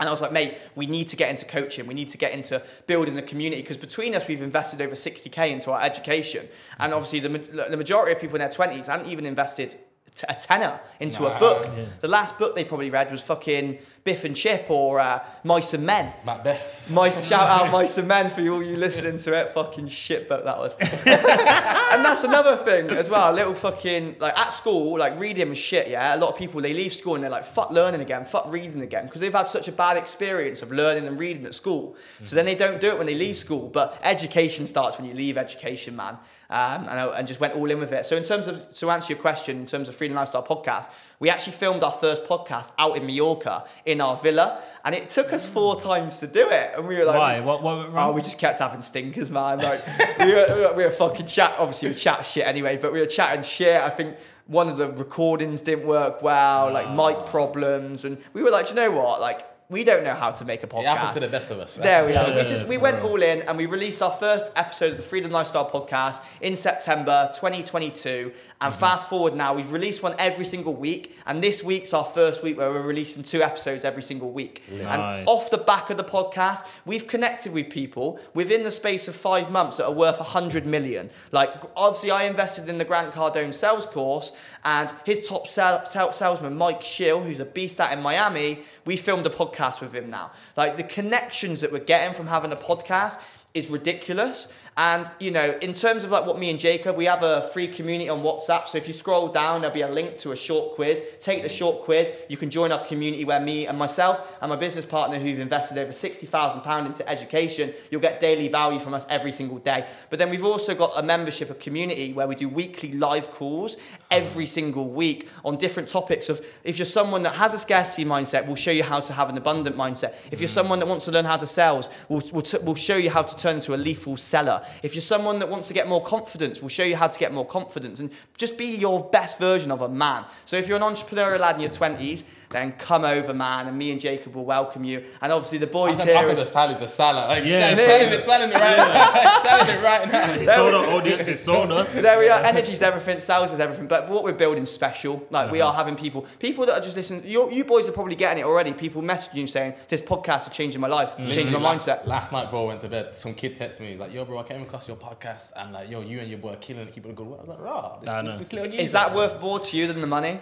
And 0.00 0.08
I 0.08 0.12
was 0.12 0.20
like, 0.20 0.32
mate, 0.32 0.58
we 0.74 0.86
need 0.86 1.08
to 1.08 1.16
get 1.16 1.30
into 1.30 1.44
coaching. 1.44 1.86
We 1.86 1.94
need 1.94 2.08
to 2.08 2.18
get 2.18 2.32
into 2.32 2.62
building 2.86 3.14
the 3.14 3.22
community 3.22 3.62
because 3.62 3.76
between 3.76 4.14
us, 4.14 4.26
we've 4.26 4.42
invested 4.42 4.80
over 4.80 4.94
60k 4.94 5.50
into 5.52 5.70
our 5.70 5.80
education. 5.82 6.48
And 6.80 6.92
obviously, 6.92 7.20
the, 7.20 7.28
the 7.70 7.76
majority 7.76 8.12
of 8.12 8.20
people 8.20 8.36
in 8.36 8.40
their 8.40 8.48
20s 8.48 8.86
hadn't 8.86 9.06
even 9.06 9.24
invested 9.24 9.76
t- 10.14 10.26
a 10.28 10.34
tenner 10.34 10.80
into 11.00 11.26
a 11.26 11.38
book. 11.38 11.66
Yeah. 11.76 11.86
The 12.00 12.08
last 12.08 12.38
book 12.38 12.54
they 12.54 12.64
probably 12.64 12.90
read 12.90 13.10
was 13.10 13.22
fucking 13.22 13.78
Biff 14.04 14.24
and 14.24 14.36
Chip 14.36 14.66
or 14.68 15.00
uh, 15.00 15.24
Mice 15.42 15.74
and 15.74 15.84
Men. 15.84 16.12
Macbeth. 16.24 16.88
Mice, 16.90 17.26
shout 17.28 17.48
out 17.48 17.72
Mice 17.72 17.98
and 17.98 18.06
Men 18.06 18.30
for 18.30 18.40
all 18.48 18.62
you 18.62 18.76
listening 18.76 19.16
to 19.18 19.32
it. 19.34 19.50
Fucking 19.50 19.88
shit 19.88 20.28
book 20.28 20.44
that 20.44 20.58
was. 20.58 20.76
and 20.80 22.04
that's 22.04 22.22
another 22.22 22.56
thing 22.56 22.90
as 22.90 23.10
well. 23.10 23.32
A 23.32 23.34
little 23.34 23.54
fucking 23.54 24.16
like 24.20 24.38
at 24.38 24.52
school, 24.52 24.98
like 24.98 25.18
reading 25.18 25.48
was 25.48 25.58
shit. 25.58 25.88
Yeah, 25.88 26.14
a 26.14 26.18
lot 26.18 26.30
of 26.30 26.38
people 26.38 26.60
they 26.60 26.74
leave 26.74 26.92
school 26.92 27.14
and 27.14 27.24
they're 27.24 27.30
like 27.30 27.44
fuck 27.44 27.70
learning 27.70 28.00
again, 28.00 28.24
fuck 28.24 28.50
reading 28.52 28.82
again, 28.82 29.06
because 29.06 29.20
they've 29.20 29.32
had 29.32 29.48
such 29.48 29.68
a 29.68 29.72
bad 29.72 29.96
experience 29.96 30.62
of 30.62 30.70
learning 30.70 31.06
and 31.06 31.18
reading 31.18 31.46
at 31.46 31.54
school. 31.54 31.96
So 32.22 32.36
then 32.36 32.44
they 32.44 32.54
don't 32.54 32.80
do 32.80 32.88
it 32.88 32.98
when 32.98 33.06
they 33.06 33.14
leave 33.14 33.36
school. 33.36 33.68
But 33.68 33.98
education 34.02 34.66
starts 34.66 34.98
when 34.98 35.08
you 35.08 35.14
leave 35.14 35.36
education, 35.38 35.96
man. 35.96 36.18
Um, 36.54 36.82
and, 36.82 37.00
I, 37.00 37.06
and 37.18 37.26
just 37.26 37.40
went 37.40 37.56
all 37.56 37.68
in 37.68 37.80
with 37.80 37.92
it. 37.92 38.06
So 38.06 38.14
in 38.16 38.22
terms 38.22 38.46
of 38.46 38.72
to 38.74 38.90
answer 38.92 39.12
your 39.12 39.20
question, 39.20 39.58
in 39.58 39.66
terms 39.66 39.88
of 39.88 39.96
Freedom 39.96 40.16
Lifestyle 40.16 40.44
podcast, 40.44 40.88
we 41.18 41.28
actually 41.28 41.54
filmed 41.54 41.82
our 41.82 41.90
first 41.90 42.22
podcast 42.26 42.70
out 42.78 42.96
in 42.96 43.04
Mallorca 43.06 43.64
in 43.84 44.00
our 44.00 44.14
villa, 44.16 44.60
and 44.84 44.94
it 44.94 45.10
took 45.10 45.32
us 45.32 45.44
four 45.46 45.74
times 45.80 46.18
to 46.20 46.28
do 46.28 46.48
it. 46.48 46.70
And 46.76 46.86
we 46.86 46.96
were 46.96 47.06
like, 47.06 47.18
Why? 47.18 47.40
What, 47.40 47.62
what 47.64 47.76
went 47.78 47.88
Oh, 47.88 47.92
wrong? 47.92 48.14
we 48.14 48.20
just 48.22 48.38
kept 48.38 48.60
having 48.60 48.82
stinkers, 48.82 49.30
man. 49.32 49.58
Like 49.58 49.82
we 50.20 50.32
were, 50.32 50.74
we 50.76 50.84
were 50.84 50.90
fucking 50.92 51.26
chat. 51.26 51.56
Obviously, 51.58 51.88
we 51.88 51.94
chat 51.96 52.24
shit 52.24 52.46
anyway, 52.46 52.76
but 52.76 52.92
we 52.92 53.00
were 53.00 53.06
chatting 53.06 53.42
shit. 53.42 53.80
I 53.82 53.90
think 53.90 54.16
one 54.46 54.68
of 54.68 54.76
the 54.76 54.92
recordings 54.92 55.60
didn't 55.60 55.88
work 55.88 56.22
well, 56.22 56.72
like 56.72 56.88
mic 56.90 57.26
problems, 57.26 58.04
and 58.04 58.16
we 58.32 58.42
were 58.44 58.50
like, 58.50 58.66
"Do 58.68 58.74
you 58.74 58.76
know 58.76 58.92
what? 58.92 59.20
Like, 59.20 59.44
we 59.70 59.82
don't 59.82 60.04
know 60.04 60.14
how 60.14 60.30
to 60.30 60.44
make 60.44 60.62
a 60.62 60.66
podcast. 60.66 60.80
It 60.82 60.86
happens 60.86 61.14
to 61.14 61.20
the 61.20 61.28
best 61.28 61.50
of 61.50 61.58
us. 61.58 61.74
There 61.74 62.04
we 62.04 62.14
are. 62.14 62.34
We 62.34 62.42
just 62.44 62.66
we 62.66 62.76
went 62.76 63.00
all 63.02 63.22
in 63.22 63.42
and 63.42 63.56
we 63.56 63.66
released 63.66 64.02
our 64.02 64.10
first 64.12 64.50
episode 64.56 64.92
of 64.92 64.96
the 64.98 65.02
Freedom 65.02 65.30
Lifestyle 65.30 65.68
podcast 65.68 66.20
in 66.40 66.54
September 66.56 67.30
2022. 67.34 68.32
And 68.60 68.72
Mm-hmm. 68.72 68.80
fast 68.80 69.10
forward 69.10 69.34
now, 69.34 69.52
we've 69.52 69.72
released 69.72 70.02
one 70.02 70.14
every 70.18 70.44
single 70.46 70.72
week, 70.74 71.14
and 71.26 71.42
this 71.44 71.62
week's 71.62 71.92
our 71.92 72.04
first 72.04 72.42
week 72.42 72.56
where 72.56 72.70
we're 72.70 72.80
releasing 72.80 73.22
two 73.22 73.42
episodes 73.42 73.84
every 73.84 74.02
single 74.02 74.30
week. 74.30 74.62
Nice. 74.70 74.80
And 74.86 75.28
off 75.28 75.50
the 75.50 75.58
back 75.58 75.90
of 75.90 75.98
the 75.98 76.04
podcast, 76.04 76.64
we've 76.86 77.06
connected 77.06 77.52
with 77.52 77.68
people 77.68 78.18
within 78.32 78.62
the 78.62 78.70
space 78.70 79.06
of 79.06 79.14
five 79.14 79.50
months 79.50 79.76
that 79.76 79.84
are 79.86 79.92
worth 79.92 80.18
100 80.18 80.64
million. 80.64 81.10
Like, 81.30 81.50
obviously, 81.76 82.10
I 82.10 82.24
invested 82.24 82.68
in 82.70 82.78
the 82.78 82.86
Grant 82.86 83.12
Cardone 83.12 83.52
sales 83.52 83.84
course, 83.84 84.34
and 84.64 84.90
his 85.04 85.28
top 85.28 85.46
sal- 85.46 85.84
salesman, 86.12 86.56
Mike 86.56 86.80
Schill, 86.82 87.22
who's 87.22 87.40
a 87.40 87.44
beast 87.44 87.80
out 87.80 87.92
in 87.92 88.00
Miami, 88.00 88.60
we 88.86 88.96
filmed 88.96 89.26
a 89.26 89.30
podcast 89.30 89.53
with 89.80 89.94
him 89.94 90.10
now. 90.10 90.32
Like, 90.56 90.76
the 90.76 90.82
connections 90.82 91.60
that 91.60 91.72
we're 91.72 91.78
getting 91.78 92.14
from 92.14 92.26
having 92.26 92.52
a 92.52 92.56
podcast 92.56 93.20
is 93.54 93.70
ridiculous. 93.70 94.52
And 94.76 95.08
you 95.20 95.30
know, 95.30 95.56
in 95.62 95.74
terms 95.74 96.02
of 96.02 96.10
like 96.10 96.26
what 96.26 96.36
me 96.40 96.50
and 96.50 96.58
Jacob, 96.58 96.96
we 96.96 97.04
have 97.04 97.22
a 97.22 97.42
free 97.52 97.68
community 97.68 98.08
on 98.08 98.22
WhatsApp. 98.22 98.66
So 98.66 98.76
if 98.78 98.88
you 98.88 98.92
scroll 98.92 99.28
down, 99.28 99.60
there'll 99.60 99.72
be 99.72 99.82
a 99.82 99.88
link 99.88 100.18
to 100.18 100.32
a 100.32 100.36
short 100.36 100.74
quiz. 100.74 101.00
Take 101.20 101.44
the 101.44 101.48
short 101.48 101.84
quiz. 101.84 102.10
You 102.28 102.36
can 102.36 102.50
join 102.50 102.72
our 102.72 102.84
community 102.84 103.24
where 103.24 103.38
me 103.38 103.68
and 103.68 103.78
myself 103.78 104.36
and 104.40 104.50
my 104.50 104.56
business 104.56 104.84
partner, 104.84 105.20
who've 105.20 105.38
invested 105.38 105.78
over 105.78 105.92
sixty 105.92 106.26
thousand 106.26 106.62
pound 106.62 106.88
into 106.88 107.08
education, 107.08 107.72
you'll 107.92 108.00
get 108.00 108.18
daily 108.18 108.48
value 108.48 108.80
from 108.80 108.92
us 108.92 109.06
every 109.08 109.30
single 109.30 109.58
day. 109.58 109.86
But 110.10 110.18
then 110.18 110.30
we've 110.30 110.44
also 110.44 110.74
got 110.74 110.90
a 110.96 111.02
membership, 111.04 111.48
a 111.48 111.54
community 111.54 112.12
where 112.12 112.26
we 112.26 112.34
do 112.34 112.48
weekly 112.48 112.92
live 112.94 113.30
calls 113.30 113.76
every 114.14 114.46
single 114.46 114.88
week 114.88 115.28
on 115.44 115.56
different 115.56 115.88
topics. 115.88 116.28
Of 116.28 116.44
if 116.62 116.78
you're 116.78 116.86
someone 116.86 117.22
that 117.22 117.34
has 117.34 117.54
a 117.54 117.58
scarcity 117.58 118.04
mindset, 118.04 118.46
we'll 118.46 118.56
show 118.56 118.70
you 118.70 118.82
how 118.82 119.00
to 119.00 119.12
have 119.12 119.28
an 119.28 119.36
abundant 119.36 119.76
mindset. 119.76 120.14
If 120.30 120.40
you're 120.40 120.48
mm. 120.48 120.54
someone 120.54 120.78
that 120.78 120.86
wants 120.86 121.04
to 121.06 121.10
learn 121.10 121.24
how 121.24 121.36
to 121.36 121.46
sell, 121.46 121.82
we'll, 122.08 122.22
we'll, 122.32 122.42
t- 122.42 122.58
we'll 122.62 122.74
show 122.74 122.96
you 122.96 123.10
how 123.10 123.22
to 123.22 123.36
turn 123.36 123.56
into 123.56 123.74
a 123.74 123.76
lethal 123.76 124.16
seller. 124.16 124.64
If 124.82 124.94
you're 124.94 125.02
someone 125.02 125.38
that 125.40 125.48
wants 125.48 125.68
to 125.68 125.74
get 125.74 125.88
more 125.88 126.02
confidence, 126.02 126.60
we'll 126.60 126.68
show 126.68 126.84
you 126.84 126.96
how 126.96 127.08
to 127.08 127.18
get 127.18 127.32
more 127.32 127.46
confidence 127.46 128.00
and 128.00 128.10
just 128.36 128.56
be 128.56 128.66
your 128.66 129.04
best 129.10 129.38
version 129.38 129.70
of 129.70 129.80
a 129.80 129.88
man. 129.88 130.24
So 130.44 130.56
if 130.56 130.68
you're 130.68 130.76
an 130.76 130.82
entrepreneurial 130.82 131.40
lad 131.40 131.56
in 131.56 131.62
your 131.62 131.70
20s, 131.70 132.24
then 132.54 132.72
come 132.72 133.04
over, 133.04 133.34
man, 133.34 133.66
and 133.66 133.76
me 133.76 133.90
and 133.90 134.00
Jacob 134.00 134.34
will 134.34 134.44
welcome 134.44 134.84
you. 134.84 135.04
And 135.20 135.32
obviously 135.32 135.58
the 135.58 135.68
I 135.68 135.72
boys 135.72 135.98
said 135.98 136.08
here. 136.08 136.16
after 136.16 136.30
is- 136.30 136.38
the 136.38 136.46
salad 136.46 136.76
is 136.76 136.82
a 136.82 136.88
salad. 136.88 137.28
Like, 137.28 137.44
Yeah. 137.44 137.70
yeah, 137.70 137.76
selling 137.76 138.12
it, 138.12 138.24
selling 138.24 138.50
it 138.50 138.54
right 138.54 138.76
now. 138.76 139.42
selling 139.42 139.76
it 139.76 139.82
right 139.82 140.12
now. 140.12 140.32
It's 140.34 140.54
sold 140.54 140.74
our 140.74 140.86
audience, 140.86 141.28
it's 141.28 141.40
sold 141.40 141.72
us. 141.72 141.92
there 141.92 142.18
we 142.18 142.28
are. 142.28 142.40
Energy's 142.42 142.82
everything, 142.82 143.18
sales 143.20 143.52
is 143.52 143.60
everything. 143.60 143.88
But 143.88 144.08
what 144.08 144.22
we're 144.22 144.32
building 144.32 144.66
special. 144.66 145.26
Like 145.30 145.50
we 145.50 145.60
uh-huh. 145.60 145.70
are 145.70 145.74
having 145.74 145.96
people, 145.96 146.26
people 146.38 146.64
that 146.66 146.78
are 146.78 146.80
just 146.80 146.96
listening. 146.96 147.22
You, 147.24 147.50
you 147.50 147.64
boys 147.64 147.88
are 147.88 147.92
probably 147.92 148.14
getting 148.14 148.42
it 148.42 148.46
already. 148.46 148.72
People 148.72 149.02
messaging 149.02 149.34
you 149.34 149.46
saying, 149.46 149.74
"This 149.88 150.02
podcast 150.02 150.48
is 150.48 150.56
changing 150.56 150.80
my 150.80 150.88
life, 150.88 151.10
mm-hmm. 151.10 151.30
changing 151.30 151.52
my 151.54 151.58
last, 151.60 151.88
mindset." 151.88 152.06
Last 152.06 152.32
night, 152.32 152.50
bro, 152.50 152.64
I 152.64 152.66
went 152.68 152.80
to 152.80 152.88
bed. 152.88 153.14
Some 153.14 153.34
kid 153.34 153.56
texted 153.56 153.80
me. 153.80 153.90
He's 153.90 153.98
like, 153.98 154.12
"Yo, 154.12 154.24
bro, 154.24 154.38
I 154.38 154.44
came 154.44 154.62
across 154.62 154.86
your 154.86 154.96
podcast, 154.96 155.52
and 155.56 155.72
like, 155.72 155.90
yo, 155.90 156.00
you 156.00 156.20
and 156.20 156.28
your 156.28 156.38
boy 156.38 156.52
are 156.52 156.56
killing 156.56 156.86
it, 156.86 156.92
keeping 156.92 157.10
a 157.10 157.14
good 157.14 157.26
work." 157.26 157.40
I 157.40 157.42
was 157.42 157.48
like, 157.48 157.60
"Raw, 157.60 157.98
this, 158.00 158.10
this, 158.10 158.38
this 158.38 158.52
little 158.52 158.78
Is 158.78 158.92
that 158.92 159.14
worth 159.14 159.40
more 159.40 159.60
to 159.60 159.76
you 159.76 159.86
than 159.86 160.00
the 160.00 160.06
money? 160.06 160.40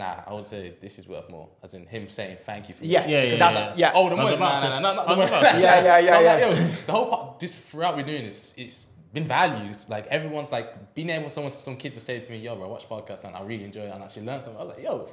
Nah, 0.00 0.22
I 0.26 0.32
would 0.32 0.46
say 0.46 0.74
this 0.80 0.98
is 0.98 1.06
worth 1.06 1.28
more. 1.30 1.48
As 1.62 1.74
in 1.74 1.84
him 1.86 2.08
saying 2.08 2.38
thank 2.48 2.68
you 2.68 2.74
for 2.74 2.84
Yes. 2.84 3.10
Yeah, 3.10 3.22
yeah, 3.24 3.36
that's 3.36 3.58
yeah. 3.78 3.92
yeah. 3.92 3.92
Oh, 3.94 4.08
the 4.08 4.16
I 4.16 4.24
was 4.24 4.38
Nah, 4.38 4.60
nah, 4.62 4.78
nah, 4.80 4.92
not 4.94 4.98
I 5.08 5.14
the 5.14 5.20
was 5.20 5.30
money. 5.30 5.30
about 5.30 5.52
to 5.54 5.60
Yeah, 5.66 5.82
yeah, 5.84 5.98
yeah, 5.98 6.16
I'm 6.16 6.24
yeah. 6.24 6.32
like, 6.32 6.40
yo, 6.58 6.66
the 6.86 6.92
whole 6.92 7.06
part, 7.10 7.38
this 7.38 7.54
throughout 7.54 7.96
we're 7.96 8.02
doing 8.12 8.24
is 8.24 8.54
it's 8.56 8.88
been 9.12 9.26
valued. 9.28 9.76
Like 9.88 10.06
everyone's 10.06 10.50
like 10.50 10.94
being 10.94 11.10
able 11.10 11.28
someone 11.28 11.50
some 11.52 11.76
kid 11.76 11.94
to 11.96 12.00
say 12.00 12.20
to 12.20 12.30
me, 12.32 12.38
"Yo, 12.38 12.56
bro, 12.56 12.64
I 12.66 12.70
watch 12.70 12.88
podcasts 12.88 13.24
and 13.24 13.36
I 13.36 13.42
really 13.42 13.64
enjoy 13.64 13.82
it 13.82 13.90
and 13.94 14.02
actually 14.02 14.24
learn 14.26 14.42
something." 14.42 14.60
I 14.60 14.64
was 14.64 14.74
like, 14.76 14.84
"Yo, 14.84 15.08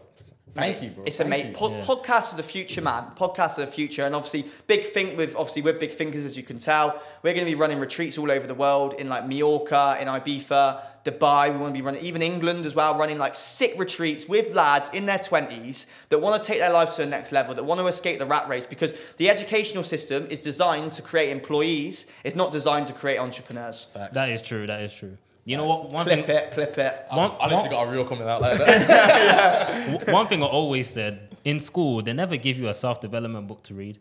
thank 0.53 0.81
you, 0.81 0.89
bro." 0.89 1.03
It's 1.05 1.17
thank 1.17 1.27
amazing. 1.27 1.51
you. 1.51 1.57
Po- 1.57 1.95
Podcasts 1.95 2.33
are 2.33 2.37
the 2.37 2.43
future, 2.43 2.81
man. 2.81 3.05
Podcasts 3.15 3.57
are 3.57 3.65
the 3.65 3.71
future, 3.71 4.05
and 4.05 4.15
obviously, 4.15 4.45
big 4.67 4.83
think 4.85 5.17
with 5.17 5.35
obviously 5.35 5.61
we're 5.61 5.73
big 5.73 5.93
thinkers, 5.93 6.25
as 6.25 6.37
you 6.37 6.43
can 6.43 6.59
tell. 6.59 7.01
We're 7.23 7.33
going 7.33 7.45
to 7.45 7.51
be 7.51 7.55
running 7.55 7.79
retreats 7.79 8.17
all 8.17 8.31
over 8.31 8.47
the 8.47 8.53
world 8.55 8.93
in 8.93 9.09
like 9.09 9.27
Mallorca, 9.27 9.97
in 9.99 10.07
Ibiza, 10.07 10.81
Dubai. 11.03 11.51
We 11.51 11.57
want 11.57 11.73
to 11.73 11.79
be 11.79 11.85
running 11.85 12.03
even 12.03 12.21
England 12.21 12.65
as 12.65 12.75
well, 12.75 12.97
running 12.97 13.17
like 13.17 13.35
sick 13.35 13.73
retreats 13.77 14.27
with 14.27 14.53
lads 14.53 14.89
in 14.89 15.05
their 15.05 15.19
twenties 15.19 15.87
that 16.09 16.19
want 16.19 16.41
to 16.41 16.47
take 16.47 16.59
their 16.59 16.71
lives 16.71 16.95
to 16.95 17.03
the 17.03 17.07
next 17.07 17.31
level, 17.31 17.53
that 17.55 17.63
want 17.63 17.79
to 17.79 17.87
escape 17.87 18.19
the 18.19 18.25
rat 18.25 18.47
race. 18.47 18.65
Because 18.65 18.93
the 19.17 19.29
educational 19.29 19.83
system 19.83 20.27
is 20.29 20.39
designed 20.39 20.93
to 20.93 21.01
create 21.01 21.29
employees. 21.29 22.07
It's 22.23 22.35
not 22.35 22.51
designed 22.51 22.87
to 22.87 22.93
create 22.93 23.17
entrepreneurs. 23.19 23.85
Facts. 23.93 24.13
That 24.13 24.29
is 24.29 24.41
true, 24.41 24.67
that 24.67 24.81
is 24.81 24.93
true. 24.93 25.17
You 25.47 25.55
know 25.55 25.65
what? 25.65 25.91
One 25.93 26.03
Clip 26.03 26.25
thing, 26.25 26.35
it, 26.35 26.51
clip 26.51 26.77
it. 26.77 27.05
one, 27.09 27.31
I 27.39 27.47
literally 27.47 27.69
one, 27.69 27.69
got 27.69 27.87
a 27.87 27.91
real 27.91 28.05
coming 28.05 28.27
out 28.27 28.41
like 28.41 28.57
that. 28.57 30.07
one 30.11 30.27
thing 30.27 30.43
I 30.43 30.45
always 30.45 30.89
said 30.89 31.37
in 31.45 31.61
school, 31.61 32.01
they 32.01 32.11
never 32.11 32.35
give 32.35 32.57
you 32.57 32.67
a 32.67 32.73
self 32.73 32.99
development 32.99 33.47
book 33.47 33.63
to 33.63 33.73
read. 33.73 33.97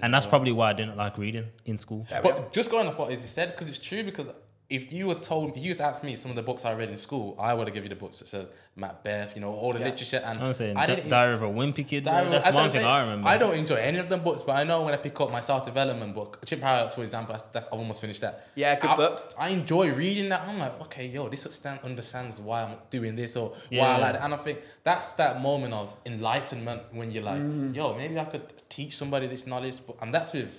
And 0.00 0.12
that's 0.12 0.26
probably 0.26 0.52
why 0.52 0.70
I 0.70 0.72
didn't 0.72 0.96
like 0.96 1.18
reading 1.18 1.48
in 1.66 1.76
school. 1.76 2.06
But 2.22 2.50
just 2.50 2.70
going 2.70 2.86
off 2.86 2.98
what 2.98 3.12
Izzy 3.12 3.26
said, 3.26 3.50
because 3.50 3.68
it's 3.68 3.78
true. 3.78 4.04
Because 4.04 4.28
if 4.68 4.92
you 4.92 5.06
were 5.06 5.14
told, 5.14 5.56
if 5.56 5.62
you 5.62 5.70
was 5.70 5.76
to 5.78 5.84
ask 5.84 6.02
me 6.02 6.16
some 6.16 6.30
of 6.30 6.36
the 6.36 6.42
books 6.42 6.64
I 6.64 6.74
read 6.74 6.90
in 6.90 6.96
school, 6.96 7.36
I 7.38 7.54
would 7.54 7.68
have 7.68 7.74
given 7.74 7.88
you 7.88 7.94
the 7.94 8.00
books 8.00 8.18
that 8.18 8.26
says 8.26 8.48
Macbeth, 8.74 9.36
you 9.36 9.40
know, 9.40 9.50
all 9.54 9.72
the 9.72 9.78
Yeah. 9.78 9.84
literature. 9.86 10.20
And 10.24 10.38
I'm 10.40 10.52
saying 10.54 10.76
I 10.76 10.86
didn't. 10.86 11.08
Diary 11.08 11.34
of 11.34 11.42
a 11.42 11.46
Wimpy 11.46 11.86
Kid. 11.86 12.02
Diary- 12.04 12.30
That's 12.30 12.46
as 12.46 12.54
one 12.54 12.64
I'm 12.64 12.70
thing 12.70 12.80
saying, 12.80 12.86
I 12.86 13.00
remember. 13.00 13.28
I 13.28 13.38
don't 13.38 13.54
enjoy 13.54 13.76
any 13.76 13.98
of 14.00 14.08
them 14.08 14.22
books, 14.24 14.42
but 14.42 14.56
I 14.56 14.64
know 14.64 14.82
when 14.82 14.92
I 14.92 14.96
pick 14.96 15.20
up 15.20 15.30
my 15.30 15.38
self 15.40 15.64
development 15.64 16.14
book, 16.16 16.44
Chimp 16.44 16.62
Paradox, 16.62 16.94
for 16.94 17.02
example, 17.02 17.32
that's, 17.34 17.44
that's, 17.52 17.66
I've 17.68 17.74
almost 17.74 18.00
finished 18.00 18.20
that. 18.22 18.48
Yeah, 18.56 18.74
good 18.78 18.90
I, 18.90 18.96
book. 18.96 19.34
I 19.38 19.50
enjoy 19.50 19.92
reading 19.92 20.28
that. 20.30 20.42
I'm 20.48 20.58
like, 20.58 20.80
okay, 20.82 21.06
yo, 21.06 21.28
this 21.28 21.44
understand, 21.46 21.78
understands 21.84 22.40
why 22.40 22.62
I'm 22.64 22.74
doing 22.90 23.14
this 23.14 23.36
or 23.36 23.52
why 23.70 23.78
I 23.86 23.98
like 23.98 24.12
that. 24.14 24.22
And 24.24 24.34
I 24.34 24.36
think 24.36 24.58
that's 24.82 25.12
that 25.14 25.40
moment 25.40 25.74
of 25.74 25.96
enlightenment 26.04 26.82
when 26.92 27.10
you're 27.12 27.22
like, 27.22 27.36
Mm-hmm. 27.40 27.72
yo, 27.74 27.94
maybe 27.94 28.18
I 28.18 28.24
could 28.24 28.52
teach 28.68 28.96
somebody 28.96 29.26
this 29.28 29.46
knowledge. 29.46 29.76
But, 29.86 29.96
and 30.02 30.12
that's 30.12 30.32
with 30.32 30.58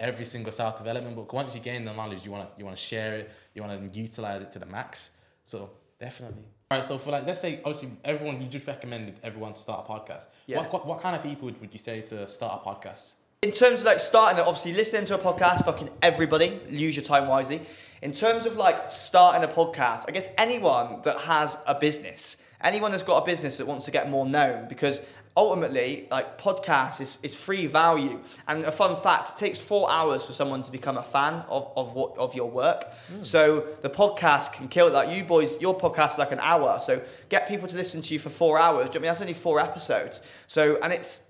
every 0.00 0.24
single 0.24 0.52
self 0.52 0.76
development 0.76 1.16
book. 1.16 1.32
Once 1.32 1.54
you 1.54 1.60
gain 1.60 1.84
the 1.84 1.92
knowledge, 1.92 2.24
you 2.24 2.30
want 2.30 2.48
to 2.48 2.58
you 2.58 2.64
want 2.64 2.76
to 2.76 2.82
share 2.82 3.14
it, 3.14 3.30
you 3.54 3.62
want 3.62 3.92
to 3.92 3.98
utilize 3.98 4.42
it 4.42 4.50
to 4.52 4.58
the 4.58 4.66
max. 4.66 5.10
So 5.44 5.70
definitely. 5.98 6.44
All 6.70 6.78
right. 6.78 6.84
So 6.84 6.98
for 6.98 7.10
like, 7.10 7.26
let's 7.26 7.40
say 7.40 7.60
obviously 7.64 7.90
everyone, 8.04 8.40
you 8.40 8.46
just 8.46 8.66
recommended 8.66 9.20
everyone 9.22 9.54
to 9.54 9.60
start 9.60 9.86
a 9.88 9.92
podcast. 9.92 10.26
Yeah. 10.46 10.58
What, 10.58 10.72
what 10.72 10.86
what 10.86 11.00
kind 11.00 11.16
of 11.16 11.22
people 11.22 11.46
would, 11.46 11.60
would 11.60 11.72
you 11.72 11.78
say 11.78 12.02
to 12.02 12.28
start 12.28 12.62
a 12.64 12.68
podcast? 12.68 13.14
In 13.42 13.52
terms 13.52 13.80
of 13.80 13.86
like 13.86 14.00
starting, 14.00 14.38
it, 14.40 14.42
obviously 14.42 14.72
listening 14.72 15.04
to 15.06 15.14
a 15.14 15.18
podcast, 15.18 15.64
fucking 15.64 15.90
everybody, 16.02 16.60
use 16.68 16.96
your 16.96 17.04
time 17.04 17.28
wisely. 17.28 17.62
In 18.02 18.10
terms 18.10 18.46
of 18.46 18.56
like 18.56 18.90
starting 18.90 19.48
a 19.48 19.52
podcast, 19.52 20.04
I 20.08 20.10
guess 20.10 20.28
anyone 20.36 21.02
that 21.04 21.20
has 21.20 21.56
a 21.64 21.74
business, 21.76 22.36
anyone 22.60 22.90
that's 22.90 23.04
got 23.04 23.22
a 23.22 23.24
business 23.24 23.58
that 23.58 23.66
wants 23.66 23.84
to 23.84 23.92
get 23.92 24.10
more 24.10 24.26
known, 24.26 24.66
because 24.68 25.06
ultimately, 25.38 26.08
like 26.10 26.36
podcast 26.36 27.00
is, 27.00 27.20
is 27.22 27.32
free 27.32 27.66
value. 27.66 28.18
And 28.48 28.64
a 28.64 28.72
fun 28.72 29.00
fact, 29.00 29.30
it 29.30 29.36
takes 29.36 29.60
four 29.60 29.88
hours 29.88 30.26
for 30.26 30.32
someone 30.32 30.64
to 30.64 30.72
become 30.72 30.98
a 30.98 31.04
fan 31.04 31.44
of, 31.48 31.70
of 31.76 31.94
what 31.94 32.18
of 32.18 32.34
your 32.34 32.50
work. 32.50 32.92
Hmm. 33.08 33.22
So 33.22 33.64
the 33.82 33.88
podcast 33.88 34.52
can 34.52 34.66
kill. 34.66 34.90
Like 34.90 35.16
you 35.16 35.22
boys, 35.22 35.56
your 35.60 35.78
podcast 35.78 36.12
is 36.12 36.18
like 36.18 36.32
an 36.32 36.40
hour. 36.40 36.80
So 36.82 37.00
get 37.28 37.46
people 37.46 37.68
to 37.68 37.76
listen 37.76 38.02
to 38.02 38.12
you 38.12 38.18
for 38.18 38.30
four 38.30 38.58
hours. 38.58 38.90
Do 38.90 38.98
you 38.98 38.98
know 38.98 38.98
I 38.98 39.02
mean 39.02 39.08
that's 39.10 39.20
only 39.20 39.34
four 39.34 39.60
episodes. 39.60 40.22
So 40.48 40.78
and 40.82 40.92
it's 40.92 41.27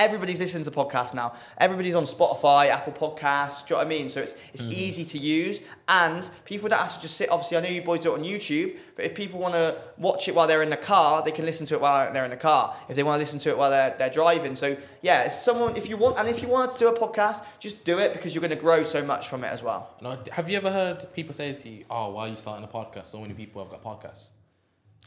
everybody's 0.00 0.40
listening 0.40 0.64
to 0.64 0.70
podcasts 0.70 1.12
now. 1.12 1.34
Everybody's 1.58 1.94
on 1.94 2.04
Spotify, 2.04 2.68
Apple 2.68 2.92
Podcasts. 2.94 3.66
Do 3.66 3.74
you 3.74 3.76
know 3.76 3.84
what 3.84 3.86
I 3.86 3.88
mean? 3.88 4.08
So 4.08 4.22
it's 4.22 4.34
it's 4.54 4.62
mm. 4.62 4.72
easy 4.72 5.04
to 5.04 5.18
use, 5.18 5.60
and 5.88 6.28
people 6.46 6.68
don't 6.68 6.80
have 6.80 6.94
to 6.94 7.00
just 7.00 7.16
sit. 7.16 7.30
Obviously, 7.30 7.58
I 7.58 7.60
know 7.60 7.68
you 7.68 7.82
boys 7.82 8.00
do 8.00 8.14
it 8.14 8.18
on 8.18 8.24
YouTube, 8.24 8.78
but 8.96 9.04
if 9.04 9.14
people 9.14 9.38
want 9.38 9.54
to 9.54 9.76
watch 9.98 10.26
it 10.26 10.34
while 10.34 10.46
they're 10.46 10.62
in 10.62 10.70
the 10.70 10.76
car, 10.76 11.22
they 11.22 11.30
can 11.30 11.44
listen 11.44 11.66
to 11.66 11.74
it 11.74 11.80
while 11.80 12.12
they're 12.12 12.24
in 12.24 12.30
the 12.30 12.36
car. 12.36 12.74
If 12.88 12.96
they 12.96 13.02
want 13.02 13.16
to 13.16 13.18
listen 13.20 13.38
to 13.40 13.50
it 13.50 13.58
while 13.58 13.70
they're 13.70 13.94
they're 13.98 14.10
driving, 14.10 14.54
so 14.54 14.76
yeah, 15.02 15.22
it's 15.22 15.40
someone. 15.40 15.76
If 15.76 15.88
you 15.88 15.96
want, 15.98 16.18
and 16.18 16.28
if 16.28 16.40
you 16.42 16.48
want 16.48 16.72
to 16.72 16.78
do 16.78 16.88
a 16.88 16.98
podcast, 16.98 17.44
just 17.60 17.84
do 17.84 17.98
it 17.98 18.12
because 18.14 18.34
you're 18.34 18.40
going 18.40 18.50
to 18.50 18.56
grow 18.56 18.82
so 18.82 19.04
much 19.04 19.28
from 19.28 19.44
it 19.44 19.48
as 19.48 19.62
well. 19.62 19.94
You 20.00 20.08
know, 20.08 20.18
have 20.32 20.48
you 20.48 20.56
ever 20.56 20.72
heard 20.72 21.06
people 21.12 21.34
say 21.34 21.52
to 21.52 21.68
you, 21.68 21.84
"Oh, 21.90 22.10
why 22.12 22.24
are 22.24 22.28
you 22.28 22.36
starting 22.36 22.64
a 22.64 22.68
podcast? 22.68 23.06
So 23.06 23.20
many 23.20 23.34
people 23.34 23.62
have 23.62 23.70
got 23.70 23.84
podcasts." 23.84 24.30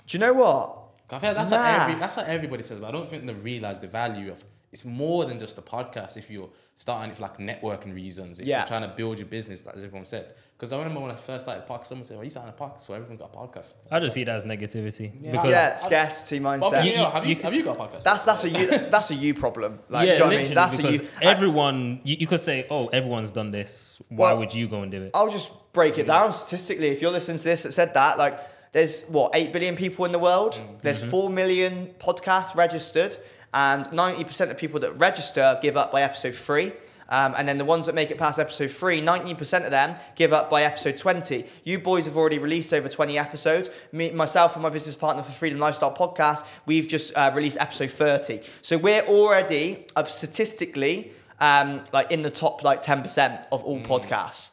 Do 0.06 0.18
you 0.18 0.20
know 0.20 0.34
what? 0.34 0.80
I 1.10 1.20
feel 1.20 1.30
like 1.30 1.38
that's 1.38 1.52
Nah. 1.52 1.58
what 1.58 1.82
every, 1.82 1.96
that's 2.00 2.18
what 2.18 2.28
everybody 2.28 2.64
says, 2.64 2.80
but 2.80 2.88
I 2.88 2.92
don't 2.92 3.08
think 3.08 3.26
they 3.26 3.34
realize 3.34 3.80
the 3.80 3.88
value 3.88 4.32
of. 4.32 4.44
It's 4.74 4.84
more 4.84 5.24
than 5.26 5.38
just 5.38 5.58
a 5.60 5.62
podcast. 5.62 6.18
If 6.18 6.32
you're 6.32 6.50
starting 6.76 7.12
it 7.12 7.18
for 7.18 7.22
like 7.22 7.38
networking 7.38 7.94
reasons, 7.94 8.40
if 8.40 8.48
Yeah. 8.48 8.58
you're 8.58 8.68
trying 8.68 8.82
to 8.82 8.88
build 8.88 9.20
your 9.20 9.28
business, 9.28 9.64
like 9.64 9.76
everyone 9.78 10.06
said. 10.06 10.34
Because 10.58 10.72
I 10.74 10.78
remember 10.78 11.00
when 11.02 11.12
I 11.12 11.16
first 11.16 11.46
started 11.46 11.64
a 11.64 11.68
podcast, 11.72 11.86
someone 11.86 12.04
said, 12.06 12.18
"Oh, 12.18 12.24
you 12.24 12.32
starting 12.32 12.52
a 12.58 12.60
podcast?" 12.60 12.82
So 12.82 12.94
everyone's 12.96 13.20
got 13.20 13.32
a 13.34 13.38
podcast. 13.38 13.76
I 13.92 14.00
just 14.00 14.16
see 14.16 14.24
that 14.24 14.36
as 14.36 14.46
negativity. 14.46 15.12
Yeah. 15.22 15.32
Because 15.34 15.50
yeah, 15.52 15.76
scarcity 15.76 16.40
But 16.40 16.62
mindset. 16.62 16.86
you, 16.86 16.98
know, 16.98 17.10
have 17.12 17.26
you, 17.26 17.36
you- 17.36 17.42
have 17.44 17.54
you 17.54 17.64
got 17.64 17.78
a 17.78 17.80
podcast? 17.80 18.02
that's 18.04 18.26
that's 18.26 18.44
a 18.46 18.50
you 18.50 18.68
that's 18.68 19.12
a 19.12 19.16
you 19.16 19.36
problem. 19.36 19.80
Like, 19.90 20.08
yeah, 20.08 20.14
do 20.16 20.18
you 20.18 20.20
know 20.20 20.26
what 20.26 20.40
I 20.40 20.44
mean? 20.44 20.54
That's 20.56 20.74
a 20.74 20.78
because 20.78 21.02
you. 21.02 21.08
everyone, 21.22 22.02
you, 22.04 22.16
you 22.22 22.26
could 22.28 22.40
say, 22.40 22.66
oh, 22.72 22.88
everyone's 22.88 23.30
done 23.30 23.52
this. 23.52 24.00
Why 24.10 24.30
Well, 24.30 24.40
would 24.40 24.54
you 24.56 24.68
go 24.68 24.82
and 24.82 24.92
do 24.92 25.04
it? 25.04 25.12
I'll 25.14 25.30
just 25.30 25.52
break 25.74 26.00
it 26.00 26.08
down 26.08 26.34
statistically. 26.34 26.88
If 26.88 27.02
you're 27.02 27.12
listening 27.12 27.38
to 27.38 27.44
this 27.44 27.62
that 27.64 27.74
said 27.74 27.94
that, 27.94 28.18
like, 28.18 28.40
there's 28.72 29.04
what, 29.04 29.36
8 29.36 29.54
billion 29.54 29.76
people 29.76 30.06
in 30.06 30.12
the 30.12 30.20
world? 30.20 30.54
Mm. 30.54 30.82
There's 30.82 31.02
mm-hmm. 31.02 31.12
4 31.12 31.30
million 31.30 31.94
podcasts 32.00 32.56
registered, 32.56 33.16
and 33.54 33.86
90% 33.86 34.50
of 34.52 34.58
people 34.58 34.80
that 34.82 34.92
register 34.94 35.60
give 35.62 35.78
up 35.78 35.92
by 35.92 36.02
episode 36.02 36.36
3. 36.36 36.72
Um, 37.10 37.36
and 37.38 37.48
then 37.48 37.58
the 37.58 37.66
ones 37.66 37.86
that 37.86 37.94
make 37.94 38.10
it 38.12 38.18
past 38.18 38.40
episode 38.40 38.72
3, 38.72 39.02
19% 39.02 39.66
of 39.66 39.72
them 39.72 39.96
give 40.16 40.34
up 40.34 40.50
by 40.50 40.64
episode 40.64 40.98
20. 40.98 41.46
You 41.64 41.78
boys 41.78 42.06
have 42.06 42.18
already 42.18 42.40
released 42.40 42.74
over 42.74 42.90
20 42.90 43.20
episodes. 43.20 43.70
Me, 43.92 44.10
myself 44.12 44.56
and 44.56 44.64
my 44.64 44.70
business 44.70 44.96
partner 44.96 45.22
for 45.22 45.32
Freedom 45.32 45.60
Lifestyle 45.60 45.94
Podcast, 45.94 46.46
we've 46.66 46.88
just 46.88 47.14
uh, 47.16 47.32
released 47.36 47.58
episode 47.60 47.92
30. 47.92 48.42
So 48.62 48.78
we're 48.78 49.02
already, 49.04 49.86
uh, 49.96 50.06
statistically, 50.06 51.12
um, 51.40 51.84
like 51.92 52.10
in 52.10 52.22
the 52.22 52.32
top 52.32 52.64
like 52.64 52.82
10% 52.82 53.46
of 53.52 53.64
all 53.64 53.80
podcasts. 53.82 54.52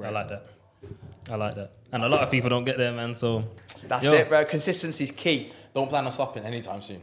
I 0.00 0.10
like 0.10 0.28
that. 0.28 0.46
I 1.30 1.34
like 1.34 1.56
that. 1.56 1.72
And 1.90 2.04
a 2.04 2.08
lot 2.08 2.20
of 2.20 2.30
people 2.30 2.50
don't 2.50 2.64
get 2.64 2.78
there, 2.78 2.92
man. 2.92 3.14
So 3.14 3.44
That's 3.84 4.04
Yo. 4.04 4.12
it, 4.12 4.28
bro. 4.28 4.44
Consistency 4.44 5.04
is 5.04 5.10
key. 5.10 5.50
Don't 5.74 5.88
plan 5.88 6.04
on 6.04 6.12
stopping 6.12 6.44
anytime 6.44 6.80
soon. 6.82 7.00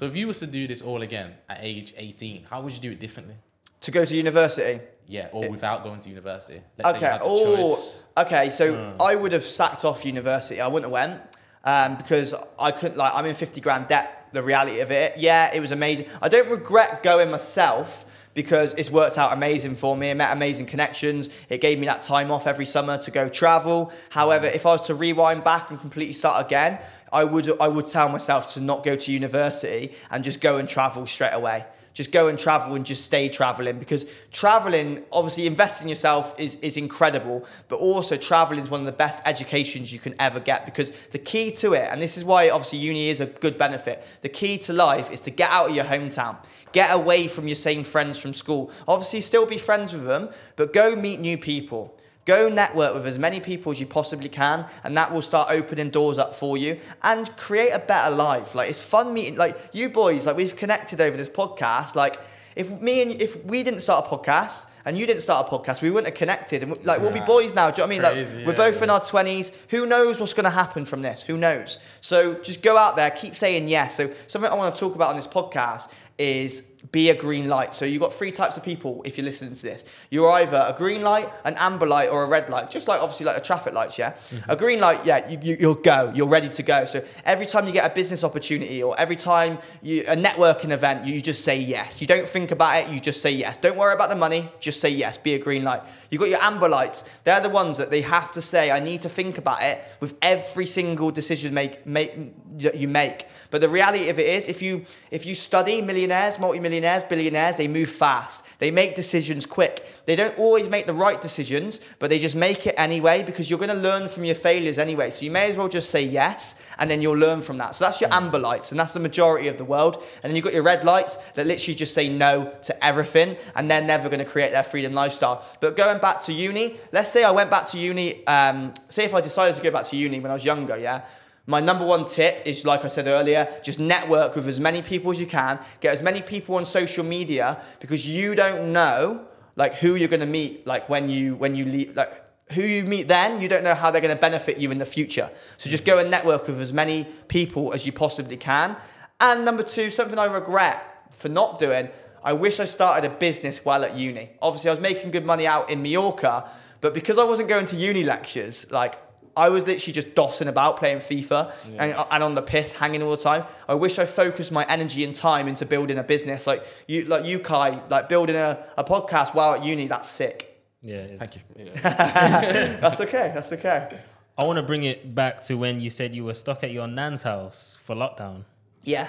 So 0.00 0.06
if 0.06 0.16
you 0.16 0.28
was 0.28 0.38
to 0.38 0.46
do 0.46 0.66
this 0.66 0.80
all 0.80 1.02
again 1.02 1.34
at 1.46 1.58
age 1.60 1.92
18, 1.94 2.44
how 2.48 2.62
would 2.62 2.72
you 2.72 2.80
do 2.80 2.90
it 2.90 3.00
differently? 3.00 3.34
To 3.82 3.90
go 3.90 4.02
to 4.02 4.16
university. 4.16 4.80
Yeah, 5.06 5.28
or 5.30 5.50
without 5.50 5.84
going 5.84 6.00
to 6.00 6.08
university. 6.08 6.62
Let's 6.78 6.92
say 6.92 6.96
you 7.00 7.04
Okay. 7.04 7.12
had 7.12 7.20
the 7.20 7.24
Oh, 7.26 7.56
choice. 7.74 8.04
okay. 8.16 8.48
So 8.48 8.96
I 8.98 9.14
would 9.14 9.32
have 9.32 9.44
sacked 9.44 9.84
off 9.84 10.06
university. 10.06 10.58
I 10.58 10.68
wouldn't 10.68 10.90
have 10.90 10.92
went 11.10 11.20
um, 11.64 11.98
because 11.98 12.32
I 12.58 12.70
couldn't. 12.70 12.96
Like, 12.96 13.12
I'm 13.14 13.26
in 13.26 13.34
50 13.34 13.60
grand 13.60 13.88
debt. 13.88 14.28
The 14.32 14.42
reality 14.42 14.80
of 14.80 14.90
it. 14.90 15.18
Yeah, 15.18 15.54
it 15.54 15.60
was 15.60 15.70
amazing. 15.70 16.06
I 16.22 16.30
don't 16.30 16.48
regret 16.50 17.02
going 17.02 17.30
myself 17.30 18.06
because 18.42 18.72
it's 18.78 18.90
worked 18.90 19.18
out 19.18 19.34
amazing 19.34 19.74
for 19.74 19.94
me. 19.94 20.10
I 20.10 20.14
met 20.14 20.32
amazing 20.32 20.64
connections. 20.64 21.28
It 21.50 21.60
gave 21.60 21.78
me 21.78 21.84
that 21.84 22.00
time 22.00 22.30
off 22.30 22.46
every 22.46 22.64
summer 22.64 22.96
to 22.96 23.10
go 23.10 23.28
travel. 23.28 23.92
However, 24.08 24.46
if 24.46 24.64
I 24.64 24.70
was 24.70 24.80
to 24.86 24.94
rewind 24.94 25.44
back 25.44 25.68
and 25.68 25.78
completely 25.78 26.14
start 26.14 26.46
again, 26.46 26.80
I 27.12 27.24
would 27.24 27.60
I 27.60 27.68
would 27.68 27.84
tell 27.84 28.08
myself 28.08 28.54
to 28.54 28.60
not 28.60 28.82
go 28.82 28.96
to 28.96 29.12
university 29.12 29.92
and 30.10 30.24
just 30.24 30.40
go 30.40 30.56
and 30.56 30.66
travel 30.66 31.06
straight 31.06 31.34
away. 31.34 31.66
Just 32.00 32.12
go 32.12 32.28
and 32.28 32.38
travel 32.38 32.74
and 32.76 32.86
just 32.86 33.04
stay 33.04 33.28
traveling 33.28 33.78
because 33.78 34.06
traveling, 34.32 35.02
obviously, 35.12 35.46
investing 35.46 35.84
in 35.84 35.90
yourself 35.90 36.34
is, 36.38 36.54
is 36.62 36.78
incredible, 36.78 37.44
but 37.68 37.76
also 37.76 38.16
traveling 38.16 38.60
is 38.60 38.70
one 38.70 38.80
of 38.80 38.86
the 38.86 38.92
best 38.92 39.22
educations 39.26 39.92
you 39.92 39.98
can 39.98 40.14
ever 40.18 40.40
get 40.40 40.64
because 40.64 40.92
the 41.10 41.18
key 41.18 41.50
to 41.50 41.74
it, 41.74 41.86
and 41.92 42.00
this 42.00 42.16
is 42.16 42.24
why 42.24 42.48
obviously 42.48 42.78
uni 42.78 43.10
is 43.10 43.20
a 43.20 43.26
good 43.26 43.58
benefit, 43.58 44.02
the 44.22 44.30
key 44.30 44.56
to 44.56 44.72
life 44.72 45.12
is 45.12 45.20
to 45.20 45.30
get 45.30 45.50
out 45.50 45.68
of 45.68 45.76
your 45.76 45.84
hometown, 45.84 46.38
get 46.72 46.90
away 46.90 47.28
from 47.28 47.46
your 47.46 47.54
same 47.54 47.84
friends 47.84 48.16
from 48.16 48.32
school. 48.32 48.70
Obviously, 48.88 49.20
still 49.20 49.44
be 49.44 49.58
friends 49.58 49.92
with 49.92 50.04
them, 50.04 50.30
but 50.56 50.72
go 50.72 50.96
meet 50.96 51.20
new 51.20 51.36
people. 51.36 51.94
Go 52.26 52.48
network 52.48 52.94
with 52.94 53.06
as 53.06 53.18
many 53.18 53.40
people 53.40 53.72
as 53.72 53.80
you 53.80 53.86
possibly 53.86 54.28
can, 54.28 54.66
and 54.84 54.96
that 54.96 55.12
will 55.12 55.22
start 55.22 55.48
opening 55.50 55.90
doors 55.90 56.18
up 56.18 56.34
for 56.34 56.56
you 56.56 56.78
and 57.02 57.34
create 57.36 57.70
a 57.70 57.78
better 57.78 58.14
life. 58.14 58.54
Like 58.54 58.68
it's 58.68 58.82
fun 58.82 59.14
meeting, 59.14 59.36
like 59.36 59.56
you 59.72 59.88
boys, 59.88 60.26
like 60.26 60.36
we've 60.36 60.54
connected 60.54 61.00
over 61.00 61.16
this 61.16 61.30
podcast. 61.30 61.94
Like 61.94 62.20
if 62.56 62.80
me 62.80 63.02
and 63.02 63.22
if 63.22 63.42
we 63.44 63.62
didn't 63.62 63.80
start 63.80 64.06
a 64.06 64.08
podcast 64.08 64.66
and 64.84 64.98
you 64.98 65.06
didn't 65.06 65.22
start 65.22 65.46
a 65.46 65.50
podcast, 65.50 65.82
we 65.82 65.90
wouldn't 65.90 66.08
have 66.08 66.18
connected. 66.18 66.62
And 66.62 66.84
like 66.84 67.00
we'll 67.00 67.12
be 67.12 67.20
boys 67.20 67.54
now. 67.54 67.70
Do 67.70 67.82
you 67.82 67.88
know 67.88 67.96
what 67.96 68.06
I 68.06 68.14
mean? 68.14 68.24
crazy, 68.24 68.36
like 68.36 68.46
we're 68.46 68.52
yeah, 68.52 68.70
both 68.70 68.76
yeah. 68.78 68.84
in 68.84 68.90
our 68.90 69.00
twenties. 69.00 69.52
Who 69.70 69.86
knows 69.86 70.20
what's 70.20 70.34
going 70.34 70.44
to 70.44 70.50
happen 70.50 70.84
from 70.84 71.02
this? 71.02 71.22
Who 71.22 71.36
knows? 71.36 71.78
So 72.00 72.34
just 72.34 72.62
go 72.62 72.76
out 72.76 72.96
there, 72.96 73.10
keep 73.10 73.36
saying 73.36 73.68
yes. 73.68 73.96
So 73.96 74.12
something 74.26 74.50
I 74.50 74.54
want 74.54 74.74
to 74.74 74.80
talk 74.80 74.94
about 74.94 75.10
on 75.10 75.16
this 75.16 75.28
podcast 75.28 75.88
is 76.18 76.64
be 76.92 77.10
a 77.10 77.14
green 77.14 77.48
light. 77.48 77.74
So 77.74 77.84
you've 77.84 78.00
got 78.00 78.12
three 78.12 78.32
types 78.32 78.56
of 78.56 78.62
people 78.62 79.02
if 79.04 79.18
you're 79.18 79.24
listening 79.24 79.52
to 79.52 79.62
this. 79.62 79.84
You're 80.10 80.30
either 80.30 80.64
a 80.66 80.76
green 80.76 81.02
light, 81.02 81.28
an 81.44 81.54
amber 81.56 81.86
light, 81.86 82.08
or 82.08 82.22
a 82.22 82.26
red 82.26 82.48
light. 82.48 82.70
Just 82.70 82.88
like 82.88 83.00
obviously 83.00 83.26
like 83.26 83.36
a 83.36 83.40
traffic 83.40 83.74
lights, 83.74 83.98
yeah. 83.98 84.12
Mm-hmm. 84.12 84.50
A 84.50 84.56
green 84.56 84.80
light, 84.80 85.04
yeah, 85.04 85.28
you, 85.28 85.38
you, 85.42 85.56
you'll 85.60 85.74
go. 85.74 86.12
You're 86.14 86.28
ready 86.28 86.48
to 86.48 86.62
go. 86.62 86.84
So 86.86 87.04
every 87.24 87.46
time 87.46 87.66
you 87.66 87.72
get 87.72 87.90
a 87.90 87.94
business 87.94 88.24
opportunity 88.24 88.82
or 88.82 88.98
every 88.98 89.16
time 89.16 89.58
you 89.82 90.04
a 90.08 90.16
networking 90.16 90.70
event, 90.70 91.06
you 91.06 91.20
just 91.20 91.44
say 91.44 91.58
yes. 91.58 92.00
You 92.00 92.06
don't 92.06 92.28
think 92.28 92.50
about 92.50 92.82
it. 92.82 92.90
You 92.90 93.00
just 93.00 93.20
say 93.20 93.30
yes. 93.30 93.56
Don't 93.56 93.76
worry 93.76 93.94
about 93.94 94.08
the 94.08 94.16
money. 94.16 94.50
Just 94.58 94.80
say 94.80 94.88
yes. 94.88 95.18
Be 95.18 95.34
a 95.34 95.38
green 95.38 95.62
light. 95.62 95.82
You've 96.10 96.20
got 96.20 96.30
your 96.30 96.42
amber 96.42 96.68
lights. 96.68 97.04
They're 97.24 97.40
the 97.40 97.50
ones 97.50 97.78
that 97.78 97.90
they 97.90 98.02
have 98.02 98.32
to 98.32 98.42
say. 98.42 98.70
I 98.70 98.80
need 98.80 99.02
to 99.02 99.08
think 99.08 99.38
about 99.38 99.62
it 99.62 99.84
with 100.00 100.14
every 100.22 100.66
single 100.66 101.10
decision 101.10 101.52
make, 101.54 101.86
make 101.86 102.16
that 102.62 102.76
you 102.76 102.88
make. 102.88 103.26
But 103.50 103.60
the 103.60 103.68
reality 103.68 104.08
of 104.08 104.18
it 104.18 104.26
is, 104.26 104.48
if 104.48 104.62
you 104.62 104.86
if 105.10 105.26
you 105.26 105.34
study 105.34 105.82
millionaires, 105.82 106.38
multimillionaires, 106.38 107.02
billionaires, 107.04 107.56
they 107.56 107.66
move 107.66 107.90
fast. 107.90 108.44
They 108.60 108.70
make 108.70 108.94
decisions 108.94 109.44
quick. 109.46 109.86
They 110.04 110.14
don't 110.14 110.38
always 110.38 110.68
make 110.68 110.86
the 110.86 110.94
right 110.94 111.20
decisions, 111.20 111.80
but 111.98 112.10
they 112.10 112.18
just 112.18 112.36
make 112.36 112.66
it 112.66 112.74
anyway 112.78 113.22
because 113.22 113.50
you're 113.50 113.58
going 113.58 113.70
to 113.70 113.74
learn 113.74 114.08
from 114.08 114.24
your 114.24 114.34
failures 114.34 114.78
anyway. 114.78 115.10
So 115.10 115.24
you 115.24 115.30
may 115.30 115.50
as 115.50 115.56
well 115.56 115.68
just 115.68 115.90
say 115.90 116.02
yes, 116.02 116.54
and 116.78 116.88
then 116.90 117.02
you'll 117.02 117.18
learn 117.18 117.42
from 117.42 117.58
that. 117.58 117.74
So 117.74 117.84
that's 117.84 118.00
your 118.00 118.12
amber 118.12 118.38
lights, 118.38 118.70
and 118.70 118.78
that's 118.78 118.92
the 118.92 119.00
majority 119.00 119.48
of 119.48 119.56
the 119.56 119.64
world. 119.64 120.02
And 120.22 120.30
then 120.30 120.36
you've 120.36 120.44
got 120.44 120.54
your 120.54 120.62
red 120.62 120.84
lights 120.84 121.16
that 121.34 121.46
literally 121.46 121.74
just 121.74 121.92
say 121.92 122.08
no 122.08 122.54
to 122.62 122.84
everything, 122.84 123.36
and 123.56 123.68
they're 123.70 123.82
never 123.82 124.08
going 124.08 124.24
to 124.24 124.30
create 124.30 124.52
their 124.52 124.62
freedom 124.62 124.94
lifestyle. 124.94 125.44
But 125.60 125.74
going 125.76 125.98
back 125.98 126.20
to 126.22 126.32
uni, 126.32 126.76
let's 126.92 127.10
say 127.10 127.24
I 127.24 127.32
went 127.32 127.50
back 127.50 127.66
to 127.68 127.78
uni. 127.78 128.24
Um, 128.26 128.74
say 128.88 129.04
if 129.04 129.14
I 129.14 129.20
decided 129.20 129.56
to 129.56 129.62
go 129.62 129.70
back 129.70 129.86
to 129.86 129.96
uni 129.96 130.20
when 130.20 130.30
I 130.30 130.34
was 130.34 130.44
younger, 130.44 130.76
yeah. 130.76 131.02
My 131.46 131.60
number 131.60 131.84
one 131.84 132.04
tip 132.04 132.42
is, 132.44 132.64
like 132.64 132.84
I 132.84 132.88
said 132.88 133.06
earlier, 133.06 133.48
just 133.62 133.78
network 133.78 134.36
with 134.36 134.46
as 134.46 134.60
many 134.60 134.82
people 134.82 135.10
as 135.10 135.18
you 135.18 135.26
can. 135.26 135.58
Get 135.80 135.92
as 135.92 136.02
many 136.02 136.22
people 136.22 136.56
on 136.56 136.66
social 136.66 137.04
media 137.04 137.60
because 137.80 138.06
you 138.06 138.34
don't 138.34 138.72
know 138.72 139.26
like 139.56 139.74
who 139.74 139.94
you're 139.94 140.08
going 140.08 140.20
to 140.20 140.26
meet 140.26 140.66
like 140.66 140.88
when 140.88 141.10
you 141.10 141.34
when 141.34 141.54
you 141.54 141.64
leave 141.64 141.96
like 141.96 142.24
who 142.52 142.62
you 142.62 142.84
meet 142.84 143.08
then 143.08 143.40
you 143.40 143.48
don't 143.48 143.62
know 143.62 143.74
how 143.74 143.90
they're 143.90 144.00
going 144.00 144.14
to 144.14 144.20
benefit 144.20 144.58
you 144.58 144.70
in 144.70 144.78
the 144.78 144.84
future. 144.84 145.30
So 145.56 145.70
just 145.70 145.84
go 145.84 145.98
and 145.98 146.10
network 146.10 146.46
with 146.46 146.60
as 146.60 146.72
many 146.72 147.06
people 147.28 147.72
as 147.72 147.86
you 147.86 147.92
possibly 147.92 148.36
can. 148.36 148.76
And 149.20 149.44
number 149.44 149.62
two 149.62 149.90
something 149.90 150.18
i 150.18 150.26
regret 150.26 150.82
for 151.10 151.28
not 151.28 151.58
doing 151.58 151.88
i 152.22 152.32
wish 152.32 152.60
i 152.60 152.64
started 152.64 153.10
a 153.10 153.14
business 153.14 153.64
while 153.64 153.84
at 153.84 153.94
uni. 153.94 154.30
Obviously 154.40 154.70
i 154.70 154.72
was 154.72 154.80
making 154.80 155.10
good 155.10 155.24
money 155.24 155.46
out 155.46 155.68
in 155.70 155.82
mallorca 155.82 156.48
but 156.80 156.94
because 156.94 157.18
i 157.18 157.24
wasn't 157.24 157.48
going 157.48 157.66
to 157.66 157.76
uni 157.76 158.04
lectures 158.04 158.70
like 158.70 158.94
I 159.36 159.48
was 159.48 159.66
literally 159.66 159.92
just 159.92 160.14
dossing 160.14 160.48
about 160.48 160.76
playing 160.76 160.98
FIFA 160.98 161.52
and, 161.78 161.94
and 162.10 162.22
on 162.22 162.34
the 162.34 162.42
piss, 162.42 162.72
hanging 162.74 163.02
all 163.02 163.10
the 163.10 163.16
time. 163.16 163.44
I 163.68 163.74
wish 163.74 163.98
I 163.98 164.04
focused 164.04 164.52
my 164.52 164.64
energy 164.68 165.04
and 165.04 165.14
time 165.14 165.48
into 165.48 165.64
building 165.64 165.98
a 165.98 166.02
business 166.02 166.46
like 166.46 166.64
you, 166.88 167.04
like 167.04 167.24
you, 167.24 167.38
Kye, 167.38 167.82
like 167.88 168.08
building 168.08 168.36
a, 168.36 168.64
a 168.76 168.84
podcast 168.84 169.34
while 169.34 169.54
at 169.54 169.64
uni. 169.64 169.86
That's 169.86 170.08
sick. 170.08 170.62
Yeah. 170.82 171.06
Thank 171.18 171.36
you. 171.36 171.42
Yeah. 171.56 172.78
That's 172.80 173.00
okay. 173.00 173.30
That's 173.34 173.52
okay. 173.52 174.00
I 174.36 174.44
want 174.44 174.56
to 174.56 174.62
bring 174.62 174.84
it 174.84 175.14
back 175.14 175.42
to 175.42 175.54
when 175.56 175.80
you 175.80 175.90
said 175.90 176.14
you 176.14 176.24
were 176.24 176.34
stuck 176.34 176.64
at 176.64 176.70
your 176.70 176.86
nan's 176.86 177.22
house 177.22 177.78
for 177.82 177.94
lockdown. 177.94 178.44
Yeah. 178.82 179.08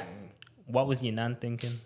What 0.66 0.88
was 0.88 1.02
your 1.02 1.14
nan 1.14 1.38
thinking? 1.40 1.80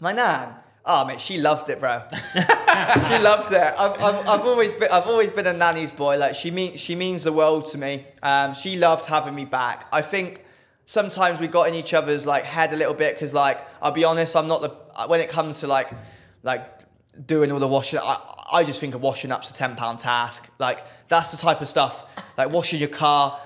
My 0.00 0.12
nan. 0.12 0.54
Oh 0.90 1.04
mate, 1.04 1.20
she 1.20 1.36
loved 1.36 1.68
it, 1.68 1.80
bro. 1.80 2.02
she 2.32 3.18
loved 3.18 3.52
it. 3.52 3.60
I've, 3.60 4.02
I've, 4.02 4.26
I've 4.26 4.40
always 4.46 4.72
been 4.72 4.88
I've 4.90 5.06
always 5.06 5.30
been 5.30 5.46
a 5.46 5.52
nanny's 5.52 5.92
boy. 5.92 6.16
Like 6.16 6.34
she 6.34 6.50
mean 6.50 6.78
she 6.78 6.94
means 6.94 7.24
the 7.24 7.32
world 7.32 7.66
to 7.72 7.78
me. 7.78 8.06
Um, 8.22 8.54
she 8.54 8.78
loved 8.78 9.04
having 9.04 9.34
me 9.34 9.44
back. 9.44 9.86
I 9.92 10.00
think 10.00 10.42
sometimes 10.86 11.40
we 11.40 11.46
got 11.46 11.68
in 11.68 11.74
each 11.74 11.92
other's 11.92 12.24
like 12.24 12.44
head 12.44 12.72
a 12.72 12.76
little 12.76 12.94
bit 12.94 13.14
because 13.14 13.34
like 13.34 13.60
I'll 13.82 13.92
be 13.92 14.04
honest, 14.04 14.34
I'm 14.34 14.48
not 14.48 14.62
the 14.62 14.70
when 15.08 15.20
it 15.20 15.28
comes 15.28 15.60
to 15.60 15.66
like 15.66 15.90
like 16.42 16.64
doing 17.26 17.52
all 17.52 17.58
the 17.58 17.68
washing. 17.68 18.00
I, 18.02 18.18
I 18.50 18.64
just 18.64 18.80
think 18.80 18.94
of 18.94 19.02
washing 19.02 19.30
up's 19.30 19.50
a 19.50 19.52
ten 19.52 19.76
pound 19.76 19.98
task. 19.98 20.48
Like 20.58 20.86
that's 21.08 21.32
the 21.32 21.36
type 21.36 21.60
of 21.60 21.68
stuff 21.68 22.06
like 22.38 22.50
washing 22.50 22.80
your 22.80 22.88
car 22.88 23.38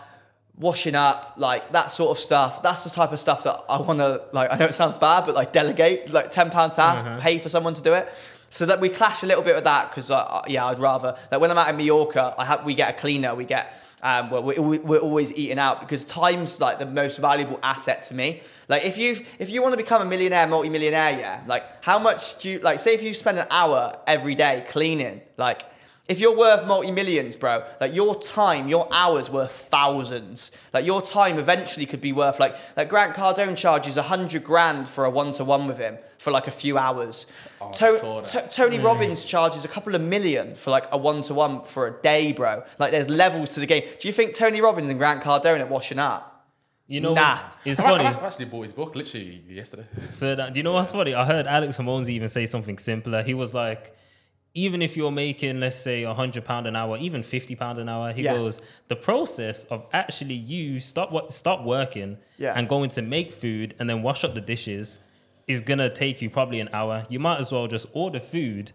washing 0.59 0.94
up, 0.94 1.34
like 1.36 1.72
that 1.72 1.90
sort 1.90 2.11
of 2.16 2.18
stuff. 2.22 2.62
That's 2.62 2.84
the 2.84 2.90
type 2.90 3.12
of 3.12 3.20
stuff 3.20 3.44
that 3.44 3.62
I 3.68 3.80
want 3.80 3.98
to 4.00 4.22
like. 4.32 4.53
I 4.53 4.57
know 4.59 4.66
it 4.66 4.74
sounds 4.74 4.94
bad, 4.94 5.24
but 5.26 5.34
like 5.34 5.53
delegate, 5.53 6.11
like 6.12 6.30
ten 6.30 6.50
pound 6.50 6.74
task, 6.74 7.05
pay 7.20 7.38
for 7.38 7.48
someone 7.48 7.74
to 7.74 7.82
do 7.82 7.92
it. 7.94 8.09
So 8.48 8.66
that 8.66 8.80
we 8.80 8.90
clash 8.90 9.22
a 9.22 9.26
little 9.26 9.42
bit 9.42 9.55
with 9.55 9.64
that 9.64 9.90
because 9.90 10.11
uh, 10.11 10.42
yeah, 10.46 10.66
I'd 10.66 10.78
rather 10.78 11.16
like 11.30 11.40
when 11.40 11.50
I'm 11.50 11.57
out 11.59 11.70
in 11.70 11.76
Mallorca, 11.76 12.34
I 12.36 12.44
have 12.44 12.64
we 12.64 12.74
get 12.74 12.90
a 12.90 12.98
cleaner, 12.98 13.34
we 13.34 13.44
get. 13.44 13.78
Um, 14.05 14.30
well, 14.30 14.42
we, 14.42 14.59
we- 14.59 14.78
we're 14.80 14.98
always 14.98 15.32
eating 15.32 15.61
out 15.61 15.78
because 15.78 16.05
time's 16.05 16.61
like 16.61 16.80
the 16.80 16.86
most 16.86 17.18
valuable 17.18 17.61
asset 17.62 18.03
to 18.09 18.14
me. 18.14 18.42
Like 18.68 18.84
if 18.84 18.98
you 18.98 19.16
if 19.38 19.48
you 19.48 19.62
want 19.62 19.74
to 19.74 19.76
become 19.76 20.03
a 20.03 20.05
millionaire, 20.05 20.46
multi-millionaire, 20.48 21.12
yeah, 21.20 21.40
like 21.46 21.84
how 21.84 22.00
much 22.00 22.36
do 22.40 22.50
you 22.50 22.59
like? 22.59 22.80
Say 22.80 22.94
if 22.94 23.03
you 23.05 23.14
spend 23.14 23.38
an 23.38 23.46
hour 23.48 23.96
every 24.09 24.34
day 24.34 24.64
cleaning, 24.68 25.20
like 25.36 25.62
if 26.12 26.20
you're 26.20 26.36
worth 26.36 26.66
multi-millions, 26.66 27.34
bro, 27.36 27.64
like 27.80 27.94
your 27.94 28.14
time, 28.20 28.68
your 28.68 28.86
hours 28.92 29.28
worth 29.30 29.50
thousands. 29.76 30.52
Like 30.72 30.84
your 30.86 31.02
time 31.02 31.38
eventually 31.38 31.86
could 31.86 32.00
be 32.00 32.12
worth 32.12 32.38
like 32.38 32.54
like 32.76 32.88
Grant 32.88 33.14
Cardone 33.14 33.56
charges 33.56 33.96
a 33.96 34.02
hundred 34.02 34.44
grand 34.44 34.88
for 34.88 35.04
a 35.04 35.10
one-to-one 35.10 35.66
with 35.66 35.78
him 35.78 35.98
for 36.18 36.30
like 36.30 36.46
a 36.46 36.50
few 36.52 36.78
hours. 36.78 37.26
Oh, 37.60 37.68
I 37.68 37.72
To- 37.72 37.98
saw 37.98 38.20
that. 38.20 38.26
To- 38.50 38.56
Tony 38.56 38.78
mm. 38.78 38.84
Robbins 38.84 39.24
charges 39.24 39.64
a 39.64 39.68
couple 39.68 39.94
of 39.94 40.00
million 40.02 40.54
for 40.54 40.70
like 40.70 40.86
a 40.92 40.98
one-to-one 40.98 41.64
for 41.64 41.86
a 41.88 41.92
day, 42.02 42.32
bro. 42.32 42.62
Like 42.78 42.90
there's 42.92 43.08
levels 43.08 43.54
to 43.54 43.60
the 43.60 43.66
game. 43.66 43.84
Do 44.00 44.06
you 44.08 44.12
think 44.12 44.34
Tony 44.34 44.60
Robbins 44.60 44.88
and 44.90 44.98
Grant 44.98 45.22
Cardone 45.22 45.60
are 45.60 45.66
washing 45.66 45.98
up? 45.98 46.28
You 46.88 47.00
know, 47.00 47.14
Nah. 47.14 47.38
it's, 47.64 47.78
it's 47.78 47.80
I've- 47.80 47.88
funny. 47.88 48.04
I've 48.04 48.22
actually 48.22 48.44
bought 48.46 48.62
his 48.62 48.72
book 48.72 48.94
literally 48.94 49.42
yesterday. 49.48 49.86
So 50.10 50.34
that, 50.34 50.52
do 50.52 50.58
you 50.60 50.64
know 50.64 50.72
what's 50.72 50.90
funny? 50.92 51.14
I 51.14 51.24
heard 51.24 51.46
Alex 51.46 51.78
Ramones 51.78 52.08
even 52.08 52.28
say 52.28 52.44
something 52.46 52.76
simpler. 52.76 53.22
He 53.22 53.34
was 53.34 53.54
like, 53.54 53.96
even 54.55 54.82
if 54.82 54.96
you're 54.96 55.11
making, 55.11 55.61
let's 55.61 55.76
say, 55.76 56.03
a 56.03 56.12
hundred 56.12 56.44
pound 56.44 56.66
an 56.66 56.76
hour, 56.76 56.96
even 56.98 57.22
fifty 57.22 57.55
pound 57.55 57.78
an 57.78 57.88
hour, 57.88 58.12
he 58.12 58.22
Yeah. 58.22 58.34
goes, 58.34 58.61
the 58.88 58.96
process 58.96 59.64
of 59.64 59.86
actually 59.92 60.34
you 60.34 60.78
stop 60.80 61.11
what 61.11 61.32
stop 61.32 61.64
working 61.64 62.18
Yeah. 62.36 62.53
and 62.57 62.68
going 62.68 62.90
to 62.90 63.03
make 63.03 63.32
food 63.32 63.74
and 63.78 63.88
then 63.88 64.03
wash 64.03 64.24
up 64.24 64.34
the 64.34 64.40
dishes 64.42 64.98
is 65.48 65.61
gonna 65.61 65.88
take 65.90 66.20
you 66.22 66.28
probably 66.30 66.61
an 66.61 66.68
hour. 66.72 67.05
You 67.09 67.18
might 67.18 67.38
as 67.40 67.50
well 67.50 67.66
just 67.66 67.86
order 67.92 68.20
food 68.20 68.72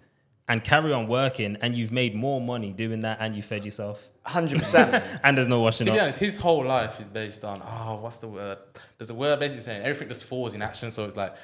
and 0.49 0.63
carry 0.63 0.93
on 0.93 1.07
working, 1.09 1.57
and 1.61 1.75
you've 1.75 1.91
made 1.91 2.15
more 2.15 2.39
money 2.39 2.71
doing 2.71 3.01
that, 3.01 3.17
and 3.19 3.35
you 3.35 3.41
fed 3.41 3.65
yourself, 3.65 4.07
Hundred 4.23 4.59
percent. 4.59 5.05
and 5.23 5.37
there's 5.37 5.47
no 5.47 5.59
washing 5.59 5.87
up. 5.87 5.91
To 5.91 5.93
be 5.93 5.99
up. 5.99 6.03
honest, 6.03 6.19
his 6.19 6.37
whole 6.37 6.63
life 6.65 6.99
is 7.01 7.09
based 7.09 7.43
on 7.43 7.61
oh, 7.61 7.99
what's 8.01 8.19
the 8.19 8.27
word? 8.29 8.57
There's 8.97 9.09
a 9.09 9.13
word 9.13 9.39
basically 9.39 9.61
saying 9.63 9.81
everything 9.83 10.07
just 10.07 10.23
falls 10.23 10.55
in 10.55 10.61
action. 10.61 10.89
So 10.91 11.03
it's 11.05 11.17
like 11.17 11.35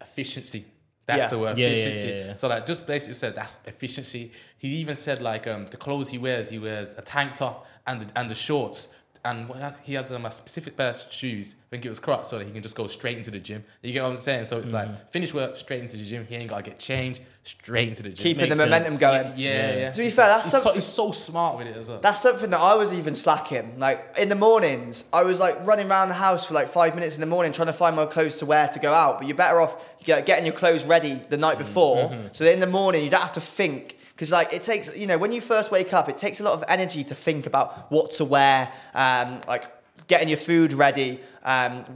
efficiency. 0.00 0.64
That's 1.10 1.24
Yeah. 1.24 1.28
the 1.34 1.38
word. 1.38 1.58
Yeah, 1.58 1.66
yeah, 1.66 1.72
efficiency. 1.72 2.08
yeah, 2.08 2.26
yeah. 2.26 2.34
So 2.34 2.48
like 2.48 2.66
just 2.66 2.86
basically 2.86 3.14
said 3.14 3.34
that's 3.34 3.58
efficiency. 3.66 4.32
He 4.58 4.68
even 4.82 4.96
said 4.96 5.20
like 5.22 5.46
um, 5.46 5.66
the 5.66 5.76
clothes 5.76 6.08
he 6.10 6.18
wears, 6.18 6.48
he 6.50 6.58
wears 6.58 6.94
a 6.96 7.02
tank 7.02 7.34
top 7.34 7.66
and 7.86 7.96
the, 8.02 8.18
and 8.18 8.30
the 8.30 8.34
shorts. 8.34 8.88
And 9.22 9.48
when 9.50 9.74
he 9.82 9.92
has 9.94 10.10
um, 10.10 10.24
a 10.24 10.32
specific 10.32 10.78
pair 10.78 10.90
of 10.90 11.04
shoes, 11.10 11.54
I 11.54 11.68
think 11.70 11.84
it 11.84 11.90
was 11.90 12.00
Crocs, 12.00 12.28
so 12.28 12.38
that 12.38 12.46
he 12.46 12.52
can 12.52 12.62
just 12.62 12.74
go 12.74 12.86
straight 12.86 13.18
into 13.18 13.30
the 13.30 13.38
gym. 13.38 13.62
You 13.82 13.92
get 13.92 14.02
what 14.02 14.08
I'm 14.12 14.16
saying? 14.16 14.46
So 14.46 14.56
it's 14.58 14.70
Mm-hmm. 14.70 14.92
like 14.92 15.10
finish 15.10 15.34
work, 15.34 15.58
straight 15.58 15.82
into 15.82 15.98
the 15.98 16.04
gym. 16.04 16.24
He 16.26 16.36
ain't 16.36 16.48
got 16.48 16.64
to 16.64 16.70
get 16.70 16.78
changed, 16.78 17.20
straight 17.42 17.88
into 17.88 18.02
the 18.02 18.08
gym. 18.08 18.22
Keeping 18.22 18.48
the 18.48 18.56
momentum 18.56 18.92
sense. 18.92 19.00
going. 19.00 19.26
yeah, 19.36 19.76
yeah, 19.76 19.90
To 19.90 19.98
be 20.00 20.08
fair, 20.08 20.26
that's 20.26 20.46
he's 20.46 20.52
so, 20.52 20.58
something- 20.60 20.74
he's 20.74 20.84
so 20.86 21.12
smart 21.12 21.58
with 21.58 21.66
it 21.66 21.76
as 21.76 21.90
well. 21.90 22.00
That's 22.00 22.20
something 22.22 22.48
that 22.48 22.60
I 22.60 22.74
was 22.76 22.94
even 22.94 23.14
slacking. 23.14 23.78
Like 23.78 24.14
in 24.18 24.30
the 24.30 24.36
mornings, 24.36 25.04
I 25.12 25.22
was 25.22 25.38
like 25.38 25.66
running 25.66 25.90
around 25.90 26.08
the 26.08 26.14
house 26.14 26.46
for 26.46 26.54
like 26.54 26.68
five 26.68 26.94
minutes 26.94 27.14
in 27.14 27.20
the 27.20 27.26
morning 27.26 27.52
trying 27.52 27.66
to 27.66 27.72
find 27.74 27.94
my 27.96 28.06
clothes 28.06 28.38
to 28.38 28.46
wear 28.46 28.68
to 28.68 28.78
go 28.78 28.92
out. 28.94 29.18
But 29.18 29.26
you're 29.28 29.36
better 29.36 29.60
off 29.60 29.76
getting 30.02 30.46
your 30.46 30.54
clothes 30.54 30.84
ready 30.86 31.14
the 31.28 31.36
night 31.36 31.58
before, 31.58 32.16
so 32.32 32.44
that 32.44 32.54
in 32.54 32.60
the 32.60 32.66
morning 32.66 33.04
you 33.04 33.10
don't 33.10 33.20
have 33.20 33.32
to 33.32 33.40
think. 33.42 33.98
Because 34.20 34.32
like 34.32 34.52
it 34.52 34.60
takes, 34.60 34.94
you 34.94 35.06
know, 35.06 35.16
when 35.16 35.32
you 35.32 35.40
first 35.40 35.70
wake 35.70 35.94
up, 35.94 36.10
it 36.10 36.18
takes 36.18 36.40
a 36.40 36.42
lot 36.42 36.52
of 36.52 36.62
energy 36.68 37.02
to 37.04 37.14
think 37.14 37.46
about 37.46 37.90
what 37.90 38.10
to 38.12 38.26
wear, 38.26 38.70
um, 38.92 39.40
like 39.48 39.64
getting 40.08 40.28
your 40.28 40.36
food 40.36 40.74
ready. 40.74 41.20
Um, 41.42 41.86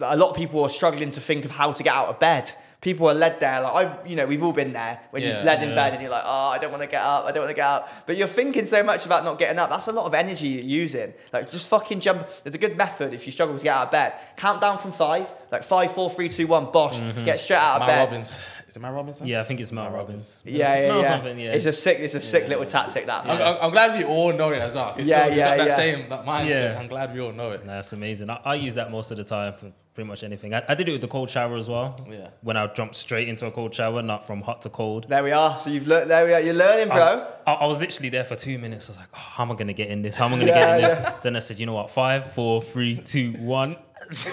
a 0.00 0.16
lot 0.16 0.30
of 0.30 0.36
people 0.36 0.62
are 0.62 0.70
struggling 0.70 1.10
to 1.10 1.20
think 1.20 1.44
of 1.44 1.50
how 1.50 1.72
to 1.72 1.82
get 1.82 1.92
out 1.92 2.08
of 2.08 2.18
bed. 2.18 2.50
People 2.80 3.06
are 3.08 3.14
led 3.14 3.38
there. 3.38 3.60
Like 3.60 3.86
I've, 3.86 4.06
you 4.06 4.16
know, 4.16 4.24
we've 4.24 4.42
all 4.42 4.54
been 4.54 4.72
there 4.72 4.98
when 5.10 5.22
Yeah, 5.22 5.36
you've 5.36 5.44
led 5.44 5.62
in 5.62 5.70
yeah. 5.70 5.74
bed 5.74 5.92
and 5.92 6.00
you're 6.00 6.10
like, 6.10 6.24
oh, 6.24 6.48
I 6.48 6.58
don't 6.58 6.70
want 6.70 6.82
to 6.82 6.86
get 6.86 7.02
up. 7.02 7.26
I 7.26 7.32
don't 7.32 7.40
want 7.42 7.50
to 7.50 7.54
get 7.54 7.66
up. 7.66 8.06
But 8.06 8.16
you're 8.16 8.28
thinking 8.28 8.64
so 8.64 8.82
much 8.82 9.04
about 9.04 9.22
not 9.24 9.38
getting 9.38 9.58
up. 9.58 9.68
That's 9.68 9.86
a 9.88 9.92
lot 9.92 10.06
of 10.06 10.14
energy 10.14 10.48
you're 10.48 10.64
using. 10.64 11.12
Like 11.34 11.50
just 11.50 11.68
fucking 11.68 12.00
jump. 12.00 12.26
There's 12.44 12.54
a 12.54 12.58
good 12.58 12.78
method 12.78 13.12
if 13.12 13.26
you 13.26 13.32
struggle 13.32 13.58
to 13.58 13.62
get 13.64 13.74
out 13.74 13.86
of 13.86 13.90
bed. 13.90 14.16
Count 14.36 14.62
down 14.62 14.78
from 14.78 14.92
five. 14.92 15.30
Like 15.52 15.64
five, 15.64 15.92
four, 15.92 16.08
three, 16.10 16.28
two, 16.30 16.46
one. 16.46 16.70
Bosh. 16.72 16.98
Get 17.24 17.40
straight 17.40 17.56
out 17.58 17.80
of 17.82 17.86
Man 17.88 17.88
bed. 17.88 18.12
Robbins. 18.12 18.40
Is 18.74 18.78
it 18.78 18.80
Matt 18.80 18.94
Robinson? 18.94 19.28
Yeah, 19.28 19.40
I 19.40 19.44
think 19.44 19.60
it's 19.60 19.70
Mel 19.70 19.84
Mel 19.84 19.92
Robbins. 19.92 20.42
Yeah, 20.44 20.76
yeah, 20.76 20.88
Mel 20.88 21.00
yeah. 21.02 21.08
something, 21.08 21.38
yeah. 21.38 21.52
It's 21.52 21.66
a 21.66 21.72
sick, 21.72 22.00
it's 22.00 22.14
a 22.14 22.20
sick 22.20 22.48
little 22.48 22.66
tactic 22.66 23.06
that. 23.06 23.24
I'm. 23.24 23.40
I'm, 23.40 23.56
I'm 23.62 23.70
glad 23.70 23.96
we 23.96 24.04
all 24.04 24.32
know 24.32 24.50
it 24.50 24.58
as 24.58 24.74
well. 24.74 24.96
It's 24.98 25.08
Yeah, 25.08 25.26
so, 25.26 25.30
we 25.30 25.36
yeah, 25.36 25.48
got 25.50 25.58
that 25.58 25.68
yeah. 25.68 25.76
same 25.76 26.08
that 26.08 26.26
mindset. 26.26 26.48
Yeah. 26.48 26.80
I'm 26.80 26.88
glad 26.88 27.14
we 27.14 27.20
all 27.20 27.30
know 27.30 27.52
it. 27.52 27.64
Nah, 27.64 27.74
That's 27.74 27.92
amazing. 27.92 28.30
I, 28.30 28.40
I 28.44 28.54
use 28.56 28.74
that 28.74 28.90
most 28.90 29.12
of 29.12 29.16
the 29.16 29.22
time 29.22 29.54
for 29.54 29.70
pretty 29.94 30.08
much 30.08 30.24
anything. 30.24 30.54
I, 30.54 30.64
I 30.68 30.74
did 30.74 30.88
it 30.88 30.92
with 30.92 31.02
the 31.02 31.06
cold 31.06 31.30
shower 31.30 31.54
as 31.56 31.68
well. 31.68 31.94
Yeah. 32.10 32.30
When 32.42 32.56
I 32.56 32.66
jumped 32.66 32.96
straight 32.96 33.28
into 33.28 33.46
a 33.46 33.52
cold 33.52 33.72
shower, 33.72 34.02
not 34.02 34.26
from 34.26 34.42
hot 34.42 34.62
to 34.62 34.70
cold. 34.70 35.08
There 35.08 35.22
we 35.22 35.30
are. 35.30 35.56
So 35.56 35.70
you've 35.70 35.86
learned. 35.86 36.10
There 36.10 36.26
we 36.26 36.32
are. 36.32 36.40
You're 36.40 36.54
learning, 36.54 36.88
bro. 36.88 37.20
Um, 37.20 37.26
I, 37.46 37.52
I 37.52 37.66
was 37.66 37.78
literally 37.78 38.08
there 38.08 38.24
for 38.24 38.34
two 38.34 38.58
minutes. 38.58 38.88
I 38.88 38.90
was 38.90 38.98
like, 38.98 39.08
oh, 39.14 39.18
how 39.18 39.44
am 39.44 39.52
I 39.52 39.54
going 39.54 39.68
to 39.68 39.72
get 39.72 39.86
in 39.86 40.02
this? 40.02 40.16
How 40.16 40.24
am 40.24 40.32
I 40.32 40.36
going 40.38 40.48
to 40.48 40.52
Yeah, 40.52 40.80
get 40.80 40.98
in 40.98 41.04
this? 41.04 41.22
Then 41.22 41.36
I 41.36 41.38
said, 41.38 41.60
you 41.60 41.66
know 41.66 41.74
what? 41.74 41.92
Five, 41.92 42.32
four, 42.32 42.60
three, 42.60 42.96
two, 42.96 43.34
one. 43.34 43.76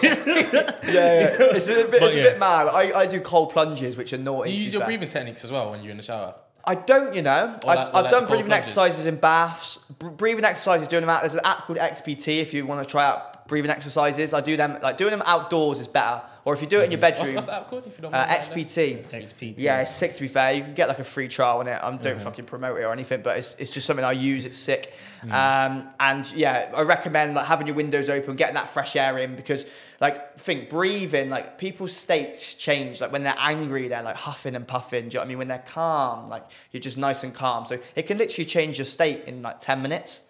Yeah, 0.03 0.79
yeah. 0.83 1.35
It's 1.39 1.67
a 1.67 1.87
bit, 1.87 2.03
it's 2.03 2.15
yeah. 2.15 2.21
a 2.21 2.31
bit 2.31 2.39
mad. 2.39 2.67
I, 2.67 2.91
I 3.01 3.07
do 3.07 3.19
cold 3.19 3.51
plunges, 3.51 3.95
which 3.97 4.13
are 4.13 4.17
naughty. 4.17 4.49
Do 4.51 4.55
you 4.55 4.63
use 4.63 4.73
your 4.73 4.85
breathing 4.85 5.07
techniques 5.07 5.43
as 5.43 5.51
well 5.51 5.71
when 5.71 5.81
you're 5.81 5.91
in 5.91 5.97
the 5.97 6.03
shower? 6.03 6.35
I 6.63 6.75
don't, 6.75 7.15
you 7.15 7.21
know. 7.21 7.57
Or 7.63 7.69
I've, 7.69 7.77
like- 7.77 7.87
I've 7.87 8.03
like 8.03 8.11
done 8.11 8.25
breathing 8.27 8.47
plunges. 8.47 8.69
exercises 8.69 9.05
in 9.05 9.15
baths. 9.15 9.79
Breathing 9.99 10.45
exercises, 10.45 10.87
doing 10.87 11.01
them 11.01 11.09
out. 11.09 11.21
There's 11.21 11.33
an 11.33 11.41
app 11.43 11.65
called 11.65 11.79
XPT 11.79 12.39
if 12.39 12.53
you 12.53 12.65
want 12.65 12.83
to 12.83 12.89
try 12.89 13.05
out 13.05 13.30
breathing 13.51 13.69
exercises. 13.69 14.33
I 14.33 14.39
do 14.39 14.55
them, 14.55 14.79
like 14.81 14.95
doing 14.95 15.11
them 15.11 15.21
outdoors 15.25 15.81
is 15.81 15.89
better. 15.89 16.21
Or 16.45 16.53
if 16.53 16.61
you 16.61 16.67
do 16.67 16.79
it 16.79 16.85
in 16.85 16.91
your 16.91 17.01
bedroom, 17.01 17.35
what's 17.35 17.47
that 17.47 17.69
called? 17.69 17.85
If 17.85 17.97
you 17.97 18.01
don't 18.01 18.13
uh, 18.13 18.17
mind 18.17 18.31
that? 18.31 18.49
XPT. 18.49 19.03
XPT. 19.03 19.55
Yeah, 19.57 19.81
it's 19.81 19.93
sick 19.93 20.15
to 20.15 20.21
be 20.21 20.29
fair. 20.29 20.53
You 20.53 20.63
can 20.63 20.73
get 20.73 20.87
like 20.87 20.99
a 20.99 21.03
free 21.03 21.27
trial 21.27 21.59
on 21.59 21.67
it. 21.67 21.77
I 21.83 21.95
don't 21.97 22.19
fucking 22.19 22.45
promote 22.45 22.79
it 22.79 22.83
or 22.83 22.93
anything, 22.93 23.21
but 23.21 23.37
it's, 23.37 23.55
it's 23.59 23.69
just 23.69 23.85
something 23.85 24.05
I 24.05 24.13
use. 24.13 24.45
It's 24.45 24.57
sick. 24.57 24.93
Um, 25.29 25.89
and 25.99 26.31
yeah, 26.31 26.71
I 26.73 26.83
recommend 26.83 27.35
like 27.35 27.45
having 27.45 27.67
your 27.67 27.75
windows 27.75 28.09
open, 28.09 28.37
getting 28.37 28.55
that 28.55 28.69
fresh 28.69 28.95
air 28.95 29.17
in 29.17 29.35
because 29.35 29.65
like 29.99 30.39
think 30.39 30.69
breathing, 30.69 31.29
like 31.29 31.57
people's 31.57 31.95
states 31.95 32.53
change. 32.53 33.01
Like 33.01 33.11
when 33.11 33.23
they're 33.23 33.35
angry, 33.37 33.89
they're 33.89 34.01
like 34.01 34.15
huffing 34.15 34.55
and 34.55 34.65
puffing. 34.65 35.09
Do 35.09 35.15
you 35.15 35.19
know 35.19 35.19
what 35.19 35.25
I 35.25 35.27
mean? 35.27 35.37
When 35.39 35.47
they're 35.49 35.65
calm, 35.67 36.29
like 36.29 36.45
you're 36.71 36.81
just 36.81 36.97
nice 36.97 37.25
and 37.25 37.33
calm. 37.33 37.65
So 37.65 37.79
it 37.95 38.07
can 38.07 38.17
literally 38.17 38.45
change 38.45 38.77
your 38.77 38.85
state 38.85 39.25
in 39.25 39.41
like 39.41 39.59
10 39.59 39.81
minutes. 39.81 40.23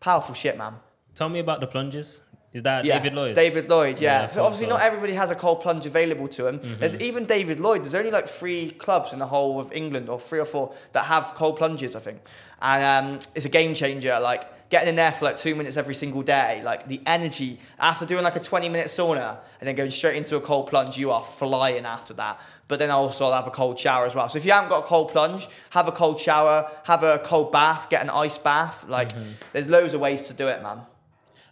Powerful 0.00 0.34
shit, 0.34 0.56
man. 0.56 0.76
Tell 1.14 1.28
me 1.28 1.40
about 1.40 1.60
the 1.60 1.66
plunges. 1.66 2.20
Is 2.52 2.62
that 2.62 2.84
Yeah, 2.84 2.96
David 2.98 3.14
Lloyd? 3.14 3.34
David 3.34 3.68
Lloyd, 3.68 4.00
yeah. 4.00 4.22
Yeah, 4.22 4.28
so 4.28 4.42
obviously 4.42 4.66
so. 4.66 4.72
Mm-hmm. 4.72 4.78
not 4.78 4.86
everybody 4.86 5.12
has 5.14 5.30
a 5.30 5.34
cold 5.34 5.60
plunge 5.60 5.84
available 5.86 6.28
to 6.28 6.42
them. 6.44 6.60
There's 6.80 6.96
even 6.98 7.26
David 7.26 7.60
Lloyd. 7.60 7.82
There's 7.82 7.94
only 7.94 8.10
like 8.10 8.26
three 8.26 8.70
clubs 8.70 9.12
in 9.12 9.18
the 9.18 9.26
whole 9.26 9.60
of 9.60 9.72
England, 9.72 10.08
or 10.08 10.18
three 10.18 10.38
or 10.38 10.46
four 10.46 10.72
that 10.92 11.04
have 11.04 11.32
cold 11.34 11.56
plunges, 11.58 11.94
I 11.94 12.00
think. 12.00 12.20
And 12.62 12.82
um, 12.84 13.18
it's 13.34 13.44
a 13.44 13.50
game 13.50 13.74
changer. 13.74 14.18
Like 14.18 14.44
getting 14.70 14.88
in 14.90 14.96
there 14.96 15.12
for 15.12 15.24
like 15.26 15.36
two 15.36 15.54
minutes 15.54 15.76
every 15.76 15.94
single 15.94 16.22
day. 16.22 16.60
Like 16.64 16.88
the 16.88 17.00
energy 17.06 17.58
after 17.78 18.04
doing 18.06 18.22
like 18.22 18.36
a 18.36 18.40
20 18.40 18.68
minute 18.70 18.86
sauna 18.88 19.38
and 19.60 19.66
then 19.68 19.74
going 19.74 19.90
straight 19.90 20.16
into 20.16 20.36
a 20.36 20.40
cold 20.40 20.68
plunge, 20.68 20.96
you 20.98 21.10
are 21.10 21.24
flying 21.24 21.84
after 21.84 22.14
that. 22.14 22.40
But 22.66 22.78
then 22.78 22.90
also 22.90 23.26
I'll 23.26 23.32
have 23.34 23.46
a 23.46 23.50
cold 23.50 23.78
shower 23.78 24.04
as 24.06 24.14
well. 24.14 24.28
So 24.30 24.38
if 24.38 24.44
you 24.46 24.52
haven't 24.52 24.70
got 24.70 24.84
a 24.84 24.86
cold 24.86 25.10
plunge, 25.12 25.48
have 25.70 25.86
a 25.88 25.92
cold 25.92 26.18
shower, 26.18 26.70
have 26.84 27.02
a 27.02 27.18
cold 27.18 27.52
bath, 27.52 27.88
get 27.90 28.02
an 28.02 28.08
ice 28.10 28.38
bath. 28.38 28.86
Like 28.88 29.10
Mm-hmm. 29.14 29.30
there's 29.52 29.68
loads 29.68 29.92
of 29.94 30.00
ways 30.00 30.22
to 30.22 30.32
do 30.34 30.48
it, 30.48 30.62
man. 30.62 30.80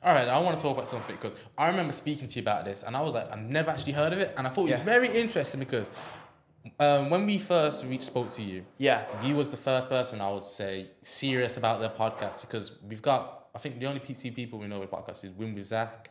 All 0.02 0.12
right, 0.14 0.28
I 0.28 0.38
want 0.38 0.56
to 0.56 0.62
talk 0.62 0.74
about 0.76 0.86
something 0.88 1.16
because 1.16 1.32
I 1.58 1.68
remember 1.68 1.92
speaking 1.92 2.28
to 2.28 2.34
you 2.36 2.42
about 2.42 2.64
this, 2.64 2.82
and 2.84 2.96
I 2.96 3.00
was 3.00 3.14
like, 3.14 3.30
I've 3.32 3.40
never 3.40 3.70
actually 3.70 3.92
heard 3.92 4.12
of 4.12 4.18
it, 4.18 4.34
and 4.36 4.46
I 4.46 4.50
thought 4.50 4.66
it 4.66 4.70
Yeah. 4.70 4.76
was 4.78 4.84
very 4.84 5.08
interesting 5.08 5.60
because 5.60 5.90
um, 6.80 7.10
when 7.10 7.26
we 7.26 7.38
first 7.38 7.84
reached, 7.84 8.04
spoke 8.04 8.28
to 8.32 8.42
you, 8.42 8.64
Yeah. 8.78 9.04
you 9.22 9.34
was 9.36 9.48
the 9.48 9.56
first 9.56 9.88
person 9.88 10.20
I 10.20 10.30
would 10.30 10.42
say 10.42 10.90
serious 11.02 11.56
about 11.56 11.80
the 11.80 11.90
podcast 11.90 12.42
because 12.42 12.78
we've 12.88 13.02
got, 13.02 13.46
I 13.54 13.58
think 13.58 13.78
the 13.80 13.86
only 13.86 14.00
PC 14.00 14.34
people 14.34 14.58
we 14.58 14.66
know 14.66 14.80
with 14.80 14.90
podcasts 14.90 15.24
is 15.24 15.30
Win 15.32 15.54
with 15.54 15.66
Zach, 15.66 16.10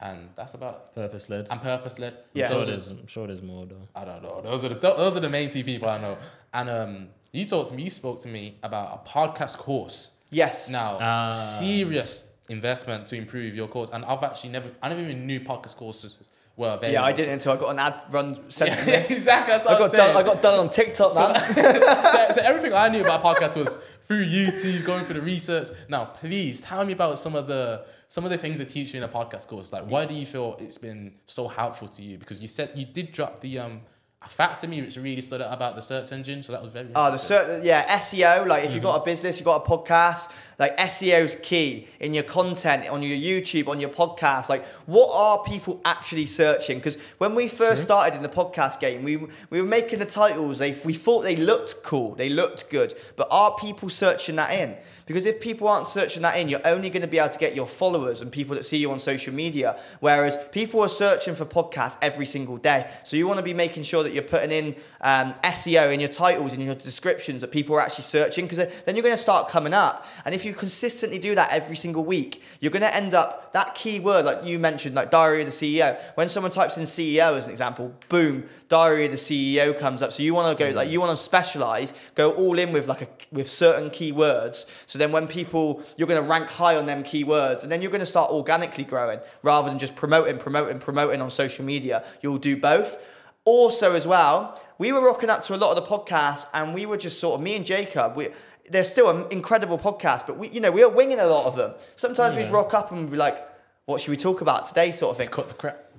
and 0.00 0.30
that's 0.34 0.54
about 0.54 0.94
Purpose 0.94 1.28
led. 1.28 1.46
and 1.50 1.60
purpose 1.62 1.98
led. 1.98 2.16
Yeah. 2.32 2.46
I'm 2.46 2.50
sure 2.52 2.62
are- 2.62 2.64
there's, 2.66 2.90
I'm 2.90 3.06
sure 3.06 3.26
there's 3.28 3.42
more 3.42 3.66
though. 3.66 3.86
I 3.94 4.04
don't 4.04 4.22
know. 4.22 4.40
Those 4.40 4.64
are 4.64 4.68
the 4.70 4.74
those 4.80 5.16
are 5.16 5.20
the 5.20 5.28
main 5.30 5.48
two 5.48 5.62
people 5.62 5.88
I 5.88 5.98
know. 5.98 6.16
And 6.52 6.68
um, 6.70 7.08
you 7.32 7.44
talked 7.44 7.68
to 7.68 7.74
me. 7.76 7.84
You 7.84 7.90
spoke 7.90 8.20
to 8.22 8.28
me 8.28 8.58
about 8.64 9.00
a 9.04 9.08
podcast 9.08 9.58
course. 9.58 10.10
Yes. 10.30 10.72
Now, 10.72 10.96
Ah. 11.00 11.30
serious 11.60 12.31
investment 12.52 13.06
to 13.08 13.16
improve 13.16 13.54
your 13.54 13.68
course. 13.68 13.90
And 13.92 14.04
I've 14.04 14.22
actually 14.22 14.50
never, 14.50 14.70
I 14.82 14.88
never 14.88 15.00
even 15.00 15.26
knew 15.26 15.40
podcast 15.40 15.76
courses 15.76 16.28
were 16.56 16.68
available. 16.68 16.92
Yeah, 16.92 17.04
I 17.04 17.12
didn't 17.12 17.34
until 17.34 17.52
I 17.52 17.56
got 17.56 17.70
an 17.70 17.78
ad 17.78 18.04
run 18.10 18.50
sent 18.50 18.78
to 18.78 18.86
me. 18.86 18.92
Yeah, 18.92 18.98
exactly. 19.10 19.54
That's 19.54 19.66
I 19.66 19.78
got 19.78 19.90
saying. 19.90 20.12
done. 20.12 20.16
I 20.16 20.26
got 20.26 20.42
done 20.42 20.60
on 20.60 20.68
TikTok, 20.68 21.14
man. 21.14 21.40
so, 21.54 22.34
so 22.34 22.42
everything 22.42 22.72
I 22.72 22.88
knew 22.88 23.00
about 23.00 23.22
podcast 23.22 23.56
was 23.56 23.78
through 24.06 24.24
YouTube, 24.26 24.84
going 24.84 25.04
through 25.04 25.14
the 25.14 25.22
research. 25.22 25.68
Now, 25.88 26.04
please 26.04 26.60
tell 26.60 26.84
me 26.84 26.92
about 26.92 27.18
some 27.18 27.34
of 27.34 27.46
the 27.46 27.86
some 28.08 28.24
of 28.24 28.30
the 28.30 28.36
things 28.36 28.58
they 28.58 28.66
teach 28.66 28.92
you 28.92 28.98
in 28.98 29.04
a 29.04 29.08
podcast 29.08 29.46
course. 29.46 29.72
Like, 29.72 29.84
why 29.84 30.04
do 30.04 30.12
you 30.12 30.26
feel 30.26 30.58
it's 30.60 30.76
been 30.76 31.14
so 31.24 31.48
helpful 31.48 31.88
to 31.88 32.02
you? 32.02 32.18
Because 32.18 32.42
you 32.42 32.48
said 32.48 32.72
you 32.74 32.84
did 32.84 33.12
drop 33.12 33.40
the 33.40 33.58
um 33.58 33.80
a 34.24 34.28
fact 34.28 34.60
to 34.60 34.68
me 34.68 34.80
which 34.80 34.96
really 34.96 35.20
stood 35.20 35.40
out 35.42 35.52
about 35.52 35.74
the 35.76 35.82
search 35.82 36.12
engine. 36.12 36.42
So 36.42 36.52
that 36.52 36.62
was 36.62 36.70
very. 36.72 36.88
Oh, 36.94 37.10
the 37.10 37.18
certain 37.18 37.64
yeah 37.64 37.98
SEO. 37.98 38.46
Like 38.46 38.64
if 38.64 38.72
you've 38.74 38.82
Mm-hmm. 38.82 38.92
got 38.92 39.02
a 39.02 39.04
business, 39.04 39.38
you've 39.38 39.46
got 39.46 39.66
a 39.66 39.68
podcast. 39.68 40.30
Like 40.58 40.76
SEO 40.78 41.24
is 41.24 41.36
key 41.42 41.88
in 41.98 42.14
your 42.14 42.22
content, 42.22 42.88
on 42.88 43.02
your 43.02 43.16
YouTube, 43.16 43.66
on 43.68 43.80
your 43.80 43.90
podcast. 43.90 44.48
Like 44.48 44.64
what 44.86 45.10
are 45.12 45.42
people 45.44 45.80
actually 45.84 46.26
searching? 46.26 46.78
Because 46.78 46.96
when 47.18 47.34
we 47.34 47.48
first 47.48 47.82
started 47.82 48.14
in 48.16 48.22
the 48.22 48.28
podcast 48.28 48.78
game, 48.80 49.02
we 49.02 49.16
we 49.50 49.60
were 49.60 49.66
making 49.68 49.98
the 49.98 50.06
titles. 50.06 50.58
They 50.58 50.72
we 50.84 50.94
thought 50.94 51.22
they 51.22 51.36
looked 51.36 51.82
cool, 51.82 52.14
they 52.14 52.28
looked 52.28 52.70
good, 52.70 52.94
but 53.16 53.28
are 53.30 53.56
people 53.56 53.88
searching 53.88 54.36
that 54.36 54.52
in? 54.52 54.76
Because 55.06 55.26
if 55.26 55.40
people 55.40 55.68
aren't 55.68 55.86
searching 55.86 56.22
that 56.22 56.36
in, 56.36 56.48
you're 56.48 56.66
only 56.66 56.90
going 56.90 57.02
to 57.02 57.08
be 57.08 57.18
able 57.18 57.32
to 57.32 57.38
get 57.38 57.54
your 57.54 57.66
followers 57.66 58.22
and 58.22 58.30
people 58.30 58.54
that 58.56 58.64
see 58.64 58.76
you 58.76 58.90
on 58.92 58.98
social 58.98 59.34
media. 59.34 59.78
Whereas 60.00 60.38
people 60.52 60.80
are 60.80 60.88
searching 60.88 61.34
for 61.34 61.44
podcasts 61.44 61.96
every 62.00 62.26
single 62.26 62.56
day. 62.56 62.90
So 63.04 63.16
you 63.16 63.26
want 63.26 63.38
to 63.38 63.44
be 63.44 63.54
making 63.54 63.82
sure 63.84 64.02
that 64.02 64.12
you're 64.12 64.22
putting 64.22 64.50
in 64.50 64.76
um, 65.00 65.34
SEO 65.44 65.92
in 65.92 66.00
your 66.00 66.08
titles, 66.08 66.52
in 66.52 66.60
your 66.60 66.74
descriptions 66.74 67.40
that 67.40 67.50
people 67.50 67.76
are 67.76 67.80
actually 67.80 68.04
searching, 68.04 68.46
because 68.46 68.58
then 68.58 68.96
you're 68.96 69.02
going 69.02 69.16
to 69.16 69.22
start 69.22 69.48
coming 69.48 69.74
up. 69.74 70.06
And 70.24 70.34
if 70.34 70.44
you 70.44 70.52
consistently 70.52 71.18
do 71.18 71.34
that 71.34 71.50
every 71.50 71.76
single 71.76 72.04
week, 72.04 72.42
you're 72.60 72.72
going 72.72 72.82
to 72.82 72.94
end 72.94 73.14
up 73.14 73.52
that 73.52 73.74
keyword, 73.74 74.24
like 74.24 74.44
you 74.44 74.58
mentioned, 74.58 74.94
like 74.94 75.10
diary 75.10 75.42
of 75.42 75.46
the 75.46 75.52
CEO. 75.52 76.00
When 76.14 76.28
someone 76.28 76.52
types 76.52 76.76
in 76.76 76.84
CEO 76.84 77.36
as 77.36 77.44
an 77.44 77.50
example, 77.50 77.94
boom, 78.08 78.44
diary 78.68 79.04
of 79.06 79.10
the 79.10 79.18
CEO 79.18 79.78
comes 79.78 80.02
up. 80.02 80.12
So 80.12 80.22
you 80.22 80.34
want 80.34 80.56
to 80.56 80.64
go 80.64 80.70
like 80.74 80.88
you 80.88 81.00
want 81.00 81.16
to 81.16 81.22
specialize, 81.22 81.92
go 82.14 82.32
all 82.32 82.58
in 82.58 82.72
with 82.72 82.88
like 82.88 83.02
a 83.02 83.08
with 83.30 83.48
certain 83.48 83.90
keywords. 83.90 84.66
Then 84.98 85.12
when 85.12 85.26
people 85.26 85.82
you're 85.96 86.08
going 86.08 86.22
to 86.22 86.28
rank 86.28 86.48
high 86.48 86.76
on 86.76 86.86
them 86.86 87.02
keywords, 87.02 87.62
and 87.62 87.70
then 87.70 87.82
you're 87.82 87.90
going 87.90 88.00
to 88.00 88.06
start 88.06 88.30
organically 88.30 88.84
growing 88.84 89.20
rather 89.42 89.68
than 89.68 89.78
just 89.78 89.94
promoting, 89.94 90.38
promoting, 90.38 90.78
promoting 90.78 91.20
on 91.20 91.30
social 91.30 91.64
media. 91.64 92.04
You'll 92.22 92.38
do 92.38 92.56
both. 92.56 92.96
Also, 93.44 93.92
as 93.92 94.06
well, 94.06 94.60
we 94.78 94.92
were 94.92 95.04
rocking 95.04 95.28
up 95.28 95.42
to 95.44 95.54
a 95.54 95.56
lot 95.56 95.76
of 95.76 95.82
the 95.82 95.88
podcasts, 95.88 96.46
and 96.54 96.74
we 96.74 96.86
were 96.86 96.96
just 96.96 97.18
sort 97.18 97.34
of 97.34 97.40
me 97.40 97.56
and 97.56 97.66
Jacob. 97.66 98.16
We 98.16 98.28
they're 98.70 98.84
still 98.84 99.10
an 99.10 99.26
incredible 99.30 99.78
podcast, 99.78 100.26
but 100.26 100.38
we 100.38 100.48
you 100.48 100.60
know 100.60 100.70
we 100.70 100.82
are 100.82 100.88
winging 100.88 101.20
a 101.20 101.26
lot 101.26 101.46
of 101.46 101.56
them. 101.56 101.72
Sometimes 101.96 102.36
we'd 102.36 102.50
rock 102.50 102.74
up 102.74 102.90
and 102.90 103.00
we'd 103.00 103.10
be 103.10 103.16
like, 103.16 103.46
"What 103.86 104.00
should 104.00 104.10
we 104.10 104.16
talk 104.16 104.40
about 104.40 104.64
today?" 104.64 104.90
Sort 104.90 105.10
of 105.10 105.16
thing. 105.16 105.26
Let's 105.26 105.34
cut 105.34 105.48
the 105.48 105.54
crap. 105.54 105.91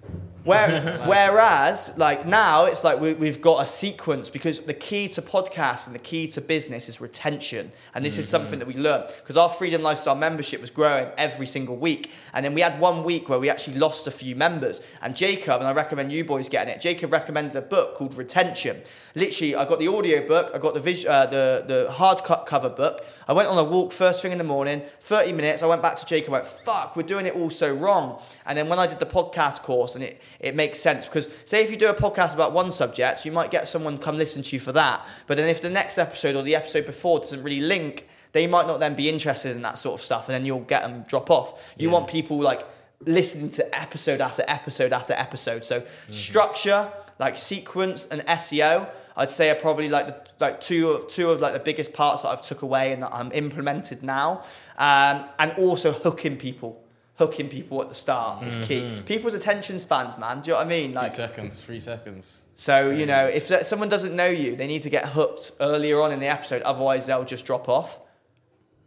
Where, 0.44 1.02
whereas, 1.06 1.94
like 1.96 2.26
now, 2.26 2.66
it's 2.66 2.84
like 2.84 3.00
we, 3.00 3.14
we've 3.14 3.40
got 3.40 3.64
a 3.64 3.66
sequence 3.66 4.30
because 4.30 4.60
the 4.60 4.74
key 4.74 5.08
to 5.10 5.22
podcast 5.22 5.86
and 5.86 5.96
the 5.96 6.00
key 6.00 6.28
to 6.30 6.42
business 6.42 6.90
is 6.90 7.00
retention, 7.00 7.72
and 7.96 8.04
this 8.04 8.18
is 8.18 8.28
something 8.28 8.60
that 8.60 8.68
we 8.68 8.76
learned 8.76 9.14
because 9.20 9.38
our 9.38 9.50
Freedom 9.50 9.82
Lifestyle 9.82 10.16
membership 10.16 10.60
was 10.60 10.70
growing 10.70 11.08
every 11.18 11.46
single 11.46 11.78
week, 11.78 12.12
and 12.34 12.44
then 12.46 12.54
we 12.54 12.62
had 12.62 12.80
one 12.80 13.04
week 13.06 13.30
where 13.30 13.40
we 13.40 13.50
actually 13.50 13.78
lost 13.78 14.06
a 14.08 14.12
few 14.12 14.36
members. 14.36 14.82
And 15.02 15.16
Jacob, 15.16 15.60
and 15.60 15.68
I 15.68 15.74
recommend 15.74 16.12
you 16.12 16.26
boys 16.26 16.50
getting 16.50 16.74
it. 16.74 16.82
Jacob 16.82 17.14
recommended 17.14 17.56
a 17.56 17.62
book 17.62 17.96
called 17.96 18.18
Retention. 18.18 18.82
Literally, 19.16 19.56
I 19.56 19.64
got 19.66 19.80
the 19.80 19.88
audio 19.88 20.28
book, 20.28 20.52
I 20.54 20.58
got 20.58 20.74
the 20.74 20.82
vis- 20.82 21.06
uh, 21.06 21.26
the 21.28 21.64
the 21.66 21.92
hard 21.92 22.24
cut 22.26 22.46
cover 22.46 22.70
book. 22.70 23.06
I 23.28 23.34
went 23.34 23.48
on 23.48 23.58
a 23.58 23.64
walk 23.64 23.94
first 23.94 24.22
thing 24.22 24.34
in 24.34 24.38
the 24.40 24.44
morning, 24.44 24.82
thirty 25.00 25.32
minutes. 25.32 25.64
I 25.64 25.68
went 25.68 25.82
back 25.82 25.96
to 25.98 26.06
Jacob, 26.06 26.34
and 26.34 26.44
went, 26.44 26.48
"Fuck, 26.48 26.98
we're 26.98 27.04
doing 27.04 27.26
it 27.26 27.34
all 27.36 27.50
so 27.50 27.74
wrong." 27.74 28.22
And 28.46 28.58
then 28.58 28.68
when 28.68 28.80
I 28.80 28.88
did 28.88 29.00
the 29.00 29.06
podcast 29.06 29.62
course, 29.62 29.96
and 29.96 30.04
it 30.04 30.22
it 30.44 30.56
makes 30.56 30.78
sense 30.78 31.06
because 31.06 31.30
say 31.46 31.64
if 31.64 31.72
you 31.72 31.78
do 31.78 31.88
a 31.88 31.94
podcast 31.94 32.34
about 32.34 32.52
one 32.52 32.72
subject, 32.72 33.26
you 33.26 33.32
might 33.32 33.50
get 33.50 33.68
someone 33.68 33.98
come 33.98 34.18
listen 34.18 34.44
to 34.44 34.56
you 34.56 34.60
for 34.60 34.74
that. 34.74 35.08
But 35.26 35.38
then 35.38 35.48
if 35.48 35.62
the 35.62 35.70
next 35.70 35.98
episode 35.98 36.36
or 36.36 36.44
the 36.44 36.56
episode 36.56 36.86
before 36.86 37.20
doesn't 37.20 37.42
really 37.42 37.62
link, 37.62 38.08
they 38.34 38.46
might 38.46 38.68
not 38.68 38.82
then 38.82 38.94
be 38.94 39.10
interested 39.10 39.56
in 39.56 39.62
that 39.62 39.78
sort 39.78 40.00
of 40.00 40.04
stuff, 40.04 40.28
and 40.28 40.36
then 40.36 40.46
you'll 40.46 40.60
get 40.60 40.84
them 40.84 41.04
drop 41.08 41.32
off. 41.32 41.74
You 41.78 41.90
want 41.90 42.08
people 42.08 42.40
like 42.40 42.68
listening 43.06 43.50
to 43.52 43.80
episode 43.80 44.22
after 44.22 44.44
episode 44.48 44.92
after 44.92 45.14
episode. 45.14 45.64
So 45.64 45.84
structure, 46.10 46.92
like 47.20 47.38
sequence 47.38 48.06
and 48.12 48.22
SEO, 48.22 48.90
I'd 49.16 49.32
say 49.32 49.50
are 49.50 49.56
probably 49.56 49.88
like 49.88 50.08
the 50.08 50.24
like 50.44 50.60
two 50.60 50.90
of 50.90 51.08
two 51.08 51.30
of 51.30 51.40
like 51.40 51.54
the 51.54 51.60
biggest 51.60 51.94
parts 51.94 52.24
that 52.24 52.30
I've 52.30 52.42
took 52.42 52.64
away 52.64 52.92
and 52.92 53.04
that 53.04 53.14
I'm 53.14 53.32
implemented 53.32 54.04
now. 54.04 54.44
Um, 54.78 55.24
and 55.40 55.54
also 55.54 55.94
hooking 55.94 56.36
people. 56.36 56.83
Hooking 57.16 57.48
people 57.48 57.80
at 57.82 57.90
the 57.90 57.94
start 57.94 58.44
is 58.44 58.56
key. 58.68 59.02
People's 59.06 59.36
attention 59.36 59.78
spans, 59.78 60.18
man. 60.18 60.42
Do 60.42 60.48
you 60.50 60.54
know 60.54 60.58
what 60.60 60.66
I 60.66 60.70
mean? 60.70 60.94
Like, 60.94 61.12
Two 61.12 61.18
seconds, 61.18 61.62
three 61.62 61.80
seconds. 61.80 62.46
so 62.56 62.90
you 62.90 63.06
know, 63.06 63.28
if 63.28 63.48
someone 63.66 63.88
doesn't 63.88 64.16
know 64.16 64.26
you, 64.28 64.56
they 64.56 64.66
need 64.66 64.82
to 64.84 64.90
get 64.90 65.10
hooked 65.10 65.52
earlier 65.60 66.02
on 66.02 66.12
in 66.12 66.20
the 66.20 66.26
episode. 66.28 66.64
Otherwise, 66.64 67.06
they'll 67.06 67.24
just 67.24 67.46
drop 67.46 67.70
off. 67.70 68.00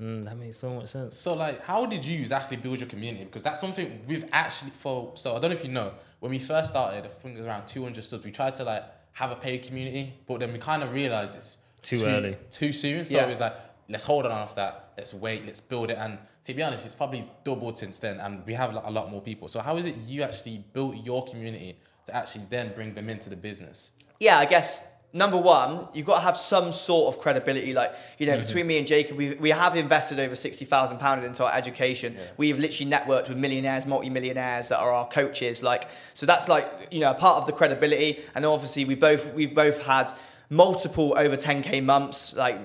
Mm, 0.00 0.24
that 0.24 0.36
makes 0.36 0.56
so 0.58 0.70
much 0.70 0.88
sense. 0.88 1.16
So 1.16 1.34
like, 1.34 1.62
how 1.64 1.86
did 1.86 2.04
you 2.04 2.18
exactly 2.20 2.56
build 2.56 2.80
your 2.80 2.88
community? 2.88 3.24
Because 3.24 3.42
that's 3.44 3.60
something 3.60 4.00
we've 4.08 4.26
actually 4.32 4.72
for. 4.72 5.12
So 5.14 5.36
I 5.36 5.38
don't 5.38 5.50
know 5.52 5.56
if 5.56 5.64
you 5.64 5.70
know 5.70 5.92
when 6.18 6.30
we 6.30 6.38
first 6.40 6.70
started. 6.70 7.04
I 7.04 7.08
think 7.08 7.36
it 7.36 7.38
was 7.38 7.46
around 7.46 7.66
200 7.66 8.02
subs. 8.02 8.24
We 8.24 8.32
tried 8.32 8.56
to 8.56 8.64
like 8.64 8.82
have 9.12 9.30
a 9.30 9.36
paid 9.36 9.62
community, 9.62 10.14
but 10.26 10.40
then 10.40 10.52
we 10.52 10.58
kind 10.58 10.82
of 10.82 10.92
realized 10.92 11.36
it's 11.36 11.58
Too 11.80 12.04
early. 12.04 12.36
too 12.50 12.72
soon. 12.72 13.04
So 13.04 13.16
Yeah. 13.16 13.24
it 13.24 13.28
was 13.28 13.40
like, 13.40 13.54
let's 13.88 14.04
hold 14.04 14.24
on 14.26 14.32
off 14.32 14.54
that. 14.56 14.92
Let's 14.96 15.14
wait. 15.14 15.46
Let's 15.46 15.60
build 15.60 15.90
it. 15.90 15.98
And 15.98 16.18
to 16.44 16.54
be 16.54 16.62
honest, 16.62 16.86
it's 16.86 16.94
probably 16.94 17.30
doubled 17.44 17.78
since 17.78 17.98
then, 17.98 18.20
and 18.20 18.44
we 18.46 18.54
have 18.54 18.72
like, 18.72 18.84
a 18.86 18.90
lot 18.90 19.10
more 19.10 19.20
people. 19.20 19.48
So 19.48 19.60
how 19.60 19.76
is 19.76 19.86
it 19.86 19.96
you 20.06 20.22
actually 20.22 20.64
built 20.72 20.96
your 20.96 21.24
community 21.24 21.78
to 22.06 22.14
actually 22.14 22.46
then 22.50 22.72
bring 22.74 22.94
them 22.94 23.08
into 23.08 23.30
the 23.30 23.36
business? 23.36 23.92
yeah, 24.18 24.38
I 24.38 24.46
guess 24.46 24.82
number 25.12 25.36
one, 25.36 25.88
you've 25.94 26.06
got 26.06 26.16
to 26.16 26.20
have 26.20 26.36
some 26.36 26.72
sort 26.72 27.14
of 27.14 27.20
credibility. 27.20 27.72
Like, 27.72 27.94
you 28.18 28.26
know, 28.26 28.34
mm-hmm. 28.34 28.46
between 28.46 28.66
me 28.66 28.78
and 28.78 28.86
Jacob, 28.86 29.16
we 29.16 29.34
we 29.34 29.50
have 29.50 29.76
invested 29.76 30.20
over 30.20 30.34
sixty 30.34 30.64
thousand 30.64 30.98
pounds 30.98 31.24
into 31.24 31.44
our 31.44 31.52
education. 31.52 32.16
We've 32.36 32.58
literally 32.58 32.90
networked 32.90 33.28
with 33.28 33.38
millionaires, 33.38 33.86
multi-millionaires 33.86 34.68
that 34.68 34.78
are 34.78 34.92
our 34.92 35.08
coaches. 35.08 35.62
Like, 35.62 35.88
so 36.14 36.26
that's 36.26 36.48
like 36.48 36.66
you 36.90 37.00
know 37.00 37.10
a 37.10 37.14
part 37.14 37.40
of 37.40 37.46
the 37.46 37.52
credibility. 37.52 38.20
And 38.34 38.44
obviously, 38.44 38.84
we 38.84 38.94
both 38.94 39.32
we've 39.34 39.54
both 39.54 39.84
had 39.84 40.12
multiple 40.48 41.14
over 41.16 41.36
10k 41.36 41.82
months 41.82 42.34
like 42.34 42.56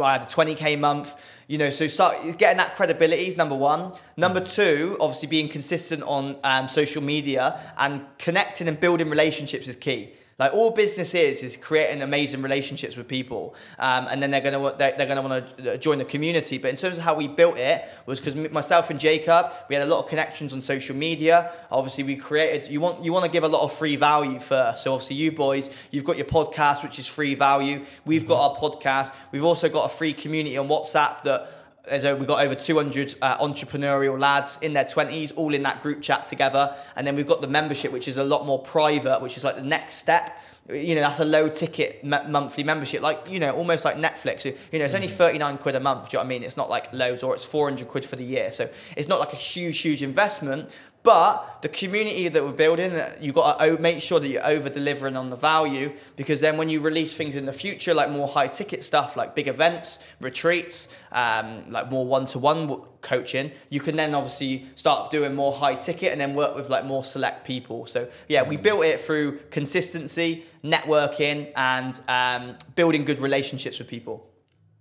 i 0.00 0.12
had 0.12 0.22
a 0.22 0.26
20k 0.26 0.78
month 0.78 1.20
you 1.46 1.58
know 1.58 1.70
so 1.70 1.86
start 1.86 2.16
getting 2.38 2.56
that 2.56 2.74
credibility 2.74 3.26
is 3.26 3.36
number 3.36 3.54
one. 3.54 3.92
Number 4.16 4.40
two 4.40 4.96
obviously 5.00 5.28
being 5.28 5.48
consistent 5.48 6.02
on 6.04 6.36
um, 6.42 6.68
social 6.68 7.02
media 7.02 7.60
and 7.76 8.04
connecting 8.18 8.68
and 8.68 8.78
building 8.78 9.10
relationships 9.10 9.68
is 9.68 9.76
key 9.76 10.14
like 10.38 10.52
all 10.52 10.70
business 10.70 11.14
is 11.14 11.42
is 11.42 11.56
creating 11.56 12.02
amazing 12.02 12.42
relationships 12.42 12.96
with 12.96 13.06
people, 13.06 13.54
um, 13.78 14.06
and 14.10 14.22
then 14.22 14.30
they're 14.30 14.40
gonna 14.40 14.74
they're, 14.76 14.94
they're 14.96 15.06
gonna 15.06 15.22
want 15.22 15.56
to 15.58 15.78
join 15.78 15.98
the 15.98 16.04
community. 16.04 16.58
But 16.58 16.70
in 16.70 16.76
terms 16.76 16.98
of 16.98 17.04
how 17.04 17.14
we 17.14 17.28
built 17.28 17.58
it 17.58 17.84
was 18.06 18.20
because 18.20 18.34
myself 18.50 18.90
and 18.90 18.98
Jacob 18.98 19.52
we 19.68 19.74
had 19.74 19.86
a 19.86 19.90
lot 19.90 20.02
of 20.02 20.08
connections 20.08 20.52
on 20.52 20.60
social 20.60 20.96
media. 20.96 21.52
Obviously, 21.70 22.04
we 22.04 22.16
created 22.16 22.70
you 22.70 22.80
want 22.80 23.04
you 23.04 23.12
want 23.12 23.24
to 23.24 23.30
give 23.30 23.44
a 23.44 23.48
lot 23.48 23.62
of 23.62 23.72
free 23.72 23.96
value 23.96 24.38
first. 24.38 24.82
So 24.82 24.92
obviously, 24.92 25.16
you 25.16 25.32
boys 25.32 25.70
you've 25.90 26.04
got 26.04 26.16
your 26.16 26.26
podcast 26.26 26.82
which 26.82 26.98
is 26.98 27.06
free 27.06 27.34
value. 27.34 27.84
We've 28.04 28.26
got 28.26 28.50
our 28.50 28.56
podcast. 28.56 29.14
We've 29.32 29.44
also 29.44 29.68
got 29.68 29.86
a 29.86 29.88
free 29.88 30.12
community 30.12 30.56
on 30.56 30.68
WhatsApp 30.68 31.22
that 31.22 31.63
there's 31.86 32.04
a, 32.04 32.16
we've 32.16 32.28
got 32.28 32.44
over 32.44 32.54
200 32.54 33.16
uh, 33.20 33.38
entrepreneurial 33.38 34.18
lads 34.18 34.58
in 34.62 34.72
their 34.72 34.84
20s 34.84 35.32
all 35.36 35.52
in 35.52 35.62
that 35.64 35.82
group 35.82 36.00
chat 36.02 36.24
together. 36.24 36.74
And 36.96 37.06
then 37.06 37.16
we've 37.16 37.26
got 37.26 37.40
the 37.40 37.46
membership 37.46 37.92
which 37.92 38.08
is 38.08 38.16
a 38.16 38.24
lot 38.24 38.46
more 38.46 38.58
private 38.58 39.20
which 39.20 39.36
is 39.36 39.44
like 39.44 39.56
the 39.56 39.62
next 39.62 39.94
step. 39.94 40.38
You 40.66 40.94
know 40.94 41.02
that's 41.02 41.20
a 41.20 41.26
low 41.26 41.50
ticket 41.50 42.00
m- 42.02 42.32
monthly 42.32 42.64
membership 42.64 43.02
like 43.02 43.28
you 43.28 43.38
know 43.38 43.54
almost 43.54 43.84
like 43.84 43.96
netflix. 43.96 44.46
You 44.46 44.78
know 44.78 44.86
it's 44.86 44.94
only 44.94 45.08
39 45.08 45.58
quid 45.58 45.74
a 45.74 45.80
month 45.80 46.08
do 46.08 46.14
you 46.14 46.18
know 46.18 46.22
what 46.22 46.26
i 46.26 46.28
mean? 46.28 46.42
It's 46.42 46.56
not 46.56 46.70
like 46.70 46.90
loads 46.90 47.22
or 47.22 47.34
it's 47.34 47.44
400 47.44 47.86
quid 47.86 48.06
for 48.06 48.16
the 48.16 48.24
year. 48.24 48.50
So 48.50 48.70
it's 48.96 49.06
not 49.06 49.20
like 49.20 49.34
a 49.34 49.36
huge 49.36 49.78
huge 49.80 50.02
investment 50.02 50.74
but 51.04 51.60
the 51.60 51.68
community 51.68 52.28
that 52.28 52.42
we're 52.42 52.52
building, 52.52 52.98
you've 53.20 53.34
got 53.34 53.60
to 53.60 53.76
make 53.76 54.00
sure 54.00 54.18
that 54.18 54.26
you're 54.26 54.44
over 54.44 54.70
delivering 54.70 55.16
on 55.16 55.28
the 55.28 55.36
value 55.36 55.92
because 56.16 56.40
then 56.40 56.56
when 56.56 56.70
you 56.70 56.80
release 56.80 57.14
things 57.14 57.36
in 57.36 57.44
the 57.44 57.52
future, 57.52 57.92
like 57.92 58.10
more 58.10 58.26
high 58.26 58.48
ticket 58.48 58.82
stuff, 58.82 59.14
like 59.14 59.34
big 59.34 59.46
events, 59.46 60.02
retreats, 60.18 60.88
um, 61.12 61.70
like 61.70 61.90
more 61.90 62.06
one 62.06 62.24
to 62.28 62.38
one 62.38 62.80
coaching, 63.02 63.52
you 63.68 63.80
can 63.80 63.96
then 63.96 64.14
obviously 64.14 64.66
start 64.76 65.10
doing 65.10 65.34
more 65.34 65.52
high 65.52 65.74
ticket 65.74 66.10
and 66.10 66.18
then 66.18 66.34
work 66.34 66.56
with 66.56 66.70
like 66.70 66.86
more 66.86 67.04
select 67.04 67.46
people. 67.46 67.84
So 67.84 68.08
yeah, 68.26 68.42
we 68.42 68.56
built 68.56 68.82
it 68.86 68.98
through 68.98 69.40
consistency, 69.50 70.46
networking, 70.64 71.52
and 71.54 72.00
um, 72.08 72.56
building 72.76 73.04
good 73.04 73.18
relationships 73.18 73.78
with 73.78 73.88
people. 73.88 74.26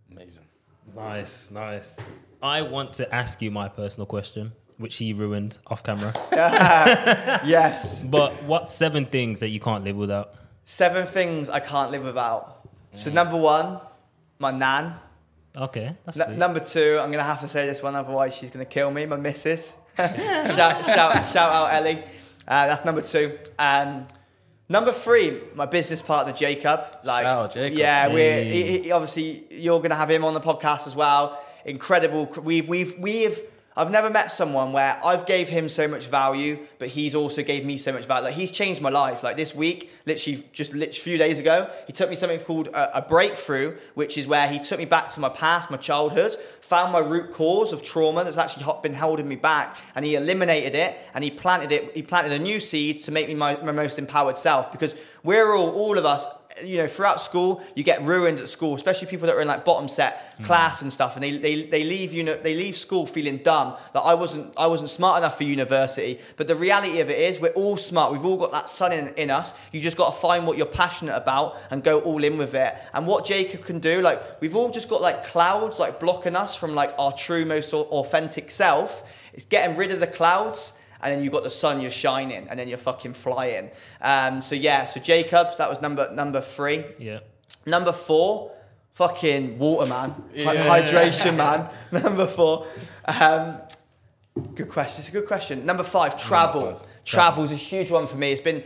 Amazing. 0.09 0.45
Nice, 0.95 1.51
nice. 1.51 1.97
I 2.41 2.61
want 2.61 2.93
to 2.93 3.13
ask 3.13 3.41
you 3.41 3.51
my 3.51 3.67
personal 3.67 4.05
question, 4.05 4.53
which 4.78 4.95
he 4.97 5.13
ruined 5.13 5.57
off 5.67 5.84
camera. 5.84 6.13
Yes. 7.45 8.01
but 8.01 8.32
what 8.43 8.67
seven 8.67 9.05
things 9.05 9.39
that 9.41 9.49
you 9.49 9.59
can't 9.59 9.84
live 9.84 9.95
without? 9.95 10.34
Seven 10.65 11.05
things 11.05 11.49
I 11.49 11.59
can't 11.59 11.91
live 11.91 12.03
without. 12.03 12.67
So 12.93 13.11
number 13.11 13.38
one, 13.38 13.80
my 14.39 14.51
nan. 14.51 14.95
Okay, 15.55 15.95
that's 16.05 16.19
N- 16.19 16.28
sweet. 16.30 16.38
number 16.38 16.59
two, 16.59 16.97
I'm 17.01 17.11
gonna 17.11 17.24
have 17.24 17.41
to 17.41 17.47
say 17.47 17.67
this 17.67 17.84
one, 17.84 17.95
otherwise 17.95 18.36
she's 18.36 18.49
gonna 18.49 18.65
kill 18.65 18.89
me. 18.91 19.05
My 19.05 19.17
missus. 19.17 19.78
shout, 19.97 20.86
shout, 20.86 21.26
shout 21.26 21.51
out 21.51 21.74
Ellie. 21.74 22.03
Uh, 22.47 22.67
that's 22.67 22.84
number 22.86 23.01
two. 23.01 23.38
Um, 23.59 24.07
number 24.69 24.91
three, 24.91 25.39
my 25.53 25.65
business 25.67 26.01
partner 26.01 26.34
Jacob. 26.34 26.82
Like, 27.03 27.24
Shout 27.24 27.45
out 27.45 27.51
Jacob. 27.53 27.78
yeah, 27.78 28.07
we're 28.07 28.43
he, 28.43 28.80
he- 28.80 28.91
obviously 28.91 29.45
you're 29.51 29.80
gonna 29.82 29.95
have 29.95 30.09
him 30.09 30.26
on 30.26 30.34
the 30.34 30.39
podcast 30.41 30.88
as 30.88 30.95
well. 30.95 31.39
Incredible. 31.65 32.26
We've 32.41 32.67
we've 32.67 32.97
we've. 32.99 33.39
I've 33.76 33.89
never 33.89 34.09
met 34.09 34.32
someone 34.32 34.71
where 34.71 34.99
I've 35.03 35.26
gave 35.26 35.49
him 35.49 35.67
so 35.67 35.88
much 35.88 36.07
value, 36.07 36.59
but 36.78 36.89
he's 36.89 37.15
also 37.15 37.41
gave 37.41 37.65
me 37.65 37.78
so 37.78 37.91
much 37.91 38.05
value. 38.05 38.26
Like 38.26 38.36
he's 38.36 38.51
changed 38.51 38.82
my 38.82 38.89
life. 38.89 39.24
Like 39.24 39.36
this 39.36 39.55
week, 39.55 39.91
literally 40.05 40.47
just 40.53 40.74
lit- 40.74 40.95
a 40.97 41.01
few 41.01 41.17
days 41.17 41.39
ago, 41.39 41.69
he 41.88 41.93
took 41.93 42.09
me 42.09 42.15
something 42.15 42.39
called 42.39 42.67
a, 42.67 42.99
a 42.99 43.01
breakthrough, 43.01 43.76
which 43.95 44.17
is 44.17 44.28
where 44.28 44.47
he 44.47 44.59
took 44.59 44.78
me 44.78 44.86
back 44.86 45.09
to 45.09 45.19
my 45.19 45.30
past, 45.30 45.71
my 45.71 45.78
childhood, 45.78 46.36
found 46.61 46.91
my 46.91 46.99
root 46.99 47.32
cause 47.32 47.74
of 47.74 47.82
trauma 47.82 48.24
that's 48.24 48.38
actually 48.38 48.65
been 48.84 48.93
holding 48.93 49.28
me 49.28 49.36
back, 49.36 49.78
and 49.95 50.05
he 50.05 50.15
eliminated 50.15 50.76
it 50.76 50.97
and 51.13 51.24
he 51.24 51.32
planted 51.32 51.71
it. 51.71 51.95
He 51.95 52.03
planted 52.03 52.32
a 52.32 52.39
new 52.39 52.59
seed 52.59 53.01
to 53.03 53.11
make 53.11 53.28
me 53.28 53.36
my, 53.36 53.55
my 53.57 53.71
most 53.71 53.97
empowered 53.97 54.38
self. 54.38 54.71
Because 54.71 54.95
we're 55.24 55.53
all, 55.55 55.71
all 55.71 55.97
of 55.97 56.05
us, 56.05 56.26
you 56.64 56.78
know, 56.78 56.88
throughout 56.88 57.20
school, 57.20 57.62
you 57.76 57.84
get 57.84 58.04
ruined 58.04 58.39
at 58.39 58.49
school, 58.49 58.76
especially 58.76 59.08
people 59.08 59.28
that 59.28 59.36
are 59.36 59.41
in 59.41 59.47
like 59.47 59.66
bottom 59.66 59.88
set 59.88 60.38
mm. 60.38 60.45
class 60.45 60.82
and 60.82 60.91
stuff, 60.91 61.16
and 61.16 61.24
they, 61.24 61.38
they, 61.38 61.64
they 61.64 61.84
leave 61.84 62.14
you 62.14 62.24
know, 62.24 62.36
they 62.36 62.56
leave 62.56 62.76
school 62.76 63.06
feeling 63.06 63.38
dumb. 63.38 63.76
That 63.93 64.01
I 64.01 64.14
wasn't 64.14 64.54
I 64.58 64.68
wasn't 64.68 64.89
smart 64.89 65.18
enough 65.18 65.38
for 65.38 65.43
university. 65.43 66.20
But 66.38 66.47
the 66.47 66.56
reality 66.56 66.99
of 66.99 67.10
it 67.10 67.18
is, 67.18 67.39
we're 67.39 67.49
all 67.49 67.78
smart. 67.78 68.12
We've 68.12 68.26
all 68.26 68.38
got 68.38 68.51
that 68.51 68.70
sun 68.70 68.91
in, 68.91 69.08
in 69.16 69.30
us. 69.30 69.54
You 69.72 69.82
just 69.82 69.97
got 69.97 70.14
to 70.14 70.20
find 70.20 70.45
what 70.45 70.58
you're 70.58 70.66
passionate 70.66 71.16
about 71.16 71.58
and 71.72 71.84
go 71.84 71.99
all 72.01 72.24
in 72.24 72.38
with 72.38 72.54
it. 72.54 72.76
And 72.93 73.08
what 73.08 73.26
Jacob 73.26 73.64
can 73.64 73.80
do, 73.80 74.01
like 74.01 74.41
we've 74.41 74.56
all 74.56 74.70
just 74.70 74.89
got 74.89 75.01
like 75.01 75.26
clouds 75.26 75.80
like 75.80 75.99
blocking 75.99 76.36
us 76.36 76.56
from 76.56 76.76
like 76.76 76.93
our 76.97 77.14
true 77.14 77.45
most 77.45 77.74
authentic 77.74 78.51
self. 78.51 79.04
It's 79.34 79.45
getting 79.45 79.76
rid 79.76 79.91
of 79.91 79.99
the 79.99 80.08
clouds 80.08 80.78
and 81.04 81.12
then 81.12 81.24
you've 81.24 81.34
got 81.34 81.43
the 81.43 81.49
sun, 81.49 81.82
you're 81.82 81.91
shining, 81.91 82.47
and 82.49 82.58
then 82.58 82.68
you're 82.68 82.78
fucking 82.78 83.14
flying. 83.14 83.70
Um, 84.01 84.41
so 84.41 84.56
yeah, 84.56 84.86
so 84.86 84.99
Jacob, 84.99 85.47
that 85.58 85.70
was 85.70 85.82
number 85.82 86.10
number 86.14 86.41
three. 86.41 86.86
Yeah. 86.97 87.20
Number 87.66 87.91
four, 87.91 88.51
fucking 88.93 89.58
water 89.60 89.89
man, 89.89 90.12
Hy- 90.36 90.54
Yeah. 90.54 90.68
hydration 90.68 91.36
man. 91.36 91.70
Number 92.04 92.28
four, 92.28 92.66
um, 93.06 93.58
good 94.56 94.70
question. 94.70 94.99
It's 95.01 95.10
a 95.10 95.12
good 95.12 95.28
question. 95.28 95.66
Number 95.66 95.84
five, 95.84 96.18
travel. 96.22 96.82
Travel's 97.06 97.51
a 97.51 97.56
huge 97.56 97.91
one 97.91 98.08
for 98.08 98.18
me. 98.18 98.32
It's 98.32 98.41
been 98.41 98.64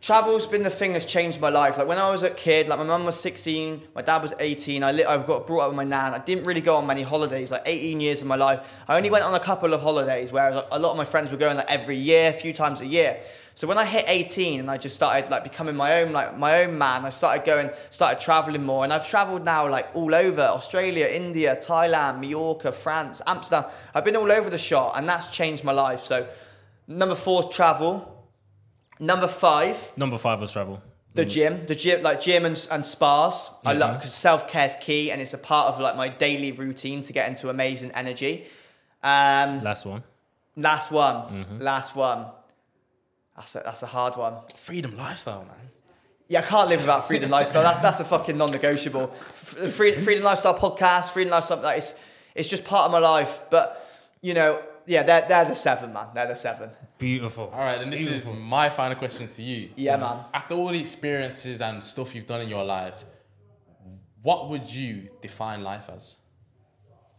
travel's 0.00 0.46
been 0.46 0.62
the 0.62 0.70
thing 0.70 0.92
that's 0.92 1.04
changed 1.04 1.40
my 1.40 1.48
life. 1.48 1.76
Like 1.76 1.88
when 1.88 1.98
I 1.98 2.10
was 2.10 2.22
a 2.22 2.30
kid, 2.30 2.68
like 2.68 2.78
my 2.78 2.84
mum 2.84 3.04
was 3.04 3.18
16, 3.18 3.82
my 3.94 4.02
dad 4.02 4.22
was 4.22 4.32
18. 4.38 4.82
I 4.82 4.92
li- 4.92 5.04
I 5.04 5.20
got 5.22 5.46
brought 5.46 5.60
up 5.60 5.68
with 5.70 5.76
my 5.76 5.84
nan. 5.84 6.14
I 6.14 6.18
didn't 6.18 6.44
really 6.44 6.60
go 6.60 6.76
on 6.76 6.86
many 6.86 7.02
holidays. 7.02 7.50
Like 7.50 7.62
18 7.66 8.00
years 8.00 8.22
of 8.22 8.28
my 8.28 8.36
life, 8.36 8.84
I 8.86 8.96
only 8.96 9.10
went 9.10 9.24
on 9.24 9.34
a 9.34 9.40
couple 9.40 9.74
of 9.74 9.82
holidays. 9.82 10.30
Whereas 10.30 10.64
a 10.70 10.78
lot 10.78 10.92
of 10.92 10.96
my 10.96 11.04
friends 11.04 11.30
were 11.30 11.36
going 11.36 11.56
like 11.56 11.68
every 11.68 11.96
year, 11.96 12.30
a 12.30 12.32
few 12.32 12.52
times 12.52 12.80
a 12.80 12.86
year. 12.86 13.20
So 13.54 13.66
when 13.66 13.76
I 13.76 13.84
hit 13.84 14.04
18 14.06 14.60
and 14.60 14.70
I 14.70 14.78
just 14.78 14.94
started 14.94 15.32
like 15.32 15.42
becoming 15.42 15.74
my 15.74 16.00
own 16.00 16.12
like 16.12 16.38
my 16.38 16.62
own 16.62 16.78
man, 16.78 17.04
I 17.04 17.08
started 17.08 17.44
going, 17.44 17.70
started 17.90 18.20
traveling 18.20 18.62
more, 18.62 18.84
and 18.84 18.92
I've 18.92 19.08
traveled 19.08 19.44
now 19.44 19.68
like 19.68 19.88
all 19.94 20.14
over 20.14 20.42
Australia, 20.42 21.06
India, 21.06 21.58
Thailand, 21.60 22.20
Mallorca, 22.20 22.70
France, 22.70 23.20
Amsterdam. 23.26 23.64
I've 23.96 24.04
been 24.04 24.14
all 24.14 24.30
over 24.30 24.48
the 24.48 24.58
shot, 24.58 24.92
and 24.96 25.08
that's 25.08 25.30
changed 25.30 25.64
my 25.64 25.72
life. 25.72 26.04
So 26.04 26.28
number 26.86 27.16
four 27.16 27.40
is 27.40 27.48
travel. 27.48 28.14
Number 29.00 29.28
five, 29.28 29.92
Number 29.96 30.18
five 30.18 30.40
was 30.40 30.52
travel. 30.52 30.82
the 31.14 31.24
mm. 31.24 31.30
gym, 31.30 31.62
the 31.66 31.74
gym, 31.74 32.02
like 32.02 32.20
gym 32.20 32.44
and, 32.44 32.68
and 32.70 32.84
spas. 32.84 33.50
I 33.64 33.72
love 33.72 33.96
because 33.96 34.10
mm-hmm. 34.10 34.20
self 34.20 34.48
care 34.48 34.66
is 34.66 34.76
key, 34.80 35.10
and 35.10 35.20
it's 35.20 35.34
a 35.34 35.38
part 35.38 35.72
of 35.72 35.80
like 35.80 35.96
my 35.96 36.08
daily 36.08 36.52
routine 36.52 37.02
to 37.02 37.12
get 37.12 37.28
into 37.28 37.48
amazing 37.50 37.92
energy. 37.92 38.46
Um, 39.02 39.62
Last 39.62 39.86
one. 39.86 40.02
last 40.56 40.90
one, 40.90 41.14
mm-hmm. 41.14 41.60
last 41.60 41.94
one. 41.94 42.26
That's 43.36 43.54
a, 43.54 43.62
that's 43.64 43.82
a 43.84 43.86
hard 43.86 44.16
one. 44.16 44.34
Freedom 44.56 44.96
lifestyle, 44.96 45.44
man. 45.44 45.70
Yeah, 46.26 46.40
I 46.40 46.42
can't 46.42 46.68
live 46.68 46.80
without 46.80 47.06
freedom 47.06 47.30
lifestyle. 47.30 47.62
That's 47.62 47.78
that's 47.78 48.00
a 48.00 48.04
fucking 48.04 48.36
non-negotiable. 48.36 49.14
F- 49.20 49.72
Freedom, 49.72 50.02
freedom 50.02 50.24
lifestyle 50.24 50.58
podcast, 50.58 51.10
freedom 51.12 51.30
lifestyle. 51.30 51.62
Like 51.62 51.78
it's 51.78 51.94
it's 52.34 52.48
just 52.48 52.64
part 52.64 52.86
of 52.86 52.92
my 52.92 52.98
life. 52.98 53.42
But 53.48 53.88
you 54.20 54.34
know, 54.34 54.60
yeah, 54.88 55.02
they're 55.02 55.24
they're 55.28 55.44
the 55.44 55.54
seven, 55.54 55.92
man. 55.92 56.06
They're 56.14 56.26
the 56.28 56.34
seven. 56.34 56.70
Beautiful. 56.98 57.50
All 57.54 57.60
right, 57.60 57.80
and 57.80 57.92
this 57.92 58.06
is 58.06 58.24
my 58.40 58.68
final 58.70 58.96
question 58.96 59.28
to 59.28 59.42
you. 59.42 59.70
Yeah, 59.76 59.96
man. 59.96 60.24
After 60.32 60.54
all 60.54 60.68
the 60.72 60.80
experiences 60.80 61.60
and 61.60 61.82
stuff 61.84 62.14
you've 62.14 62.26
done 62.26 62.40
in 62.40 62.48
your 62.48 62.64
life, 62.64 63.04
what 64.22 64.48
would 64.50 64.66
you 64.72 65.08
define 65.20 65.62
life 65.62 65.88
as? 65.94 66.16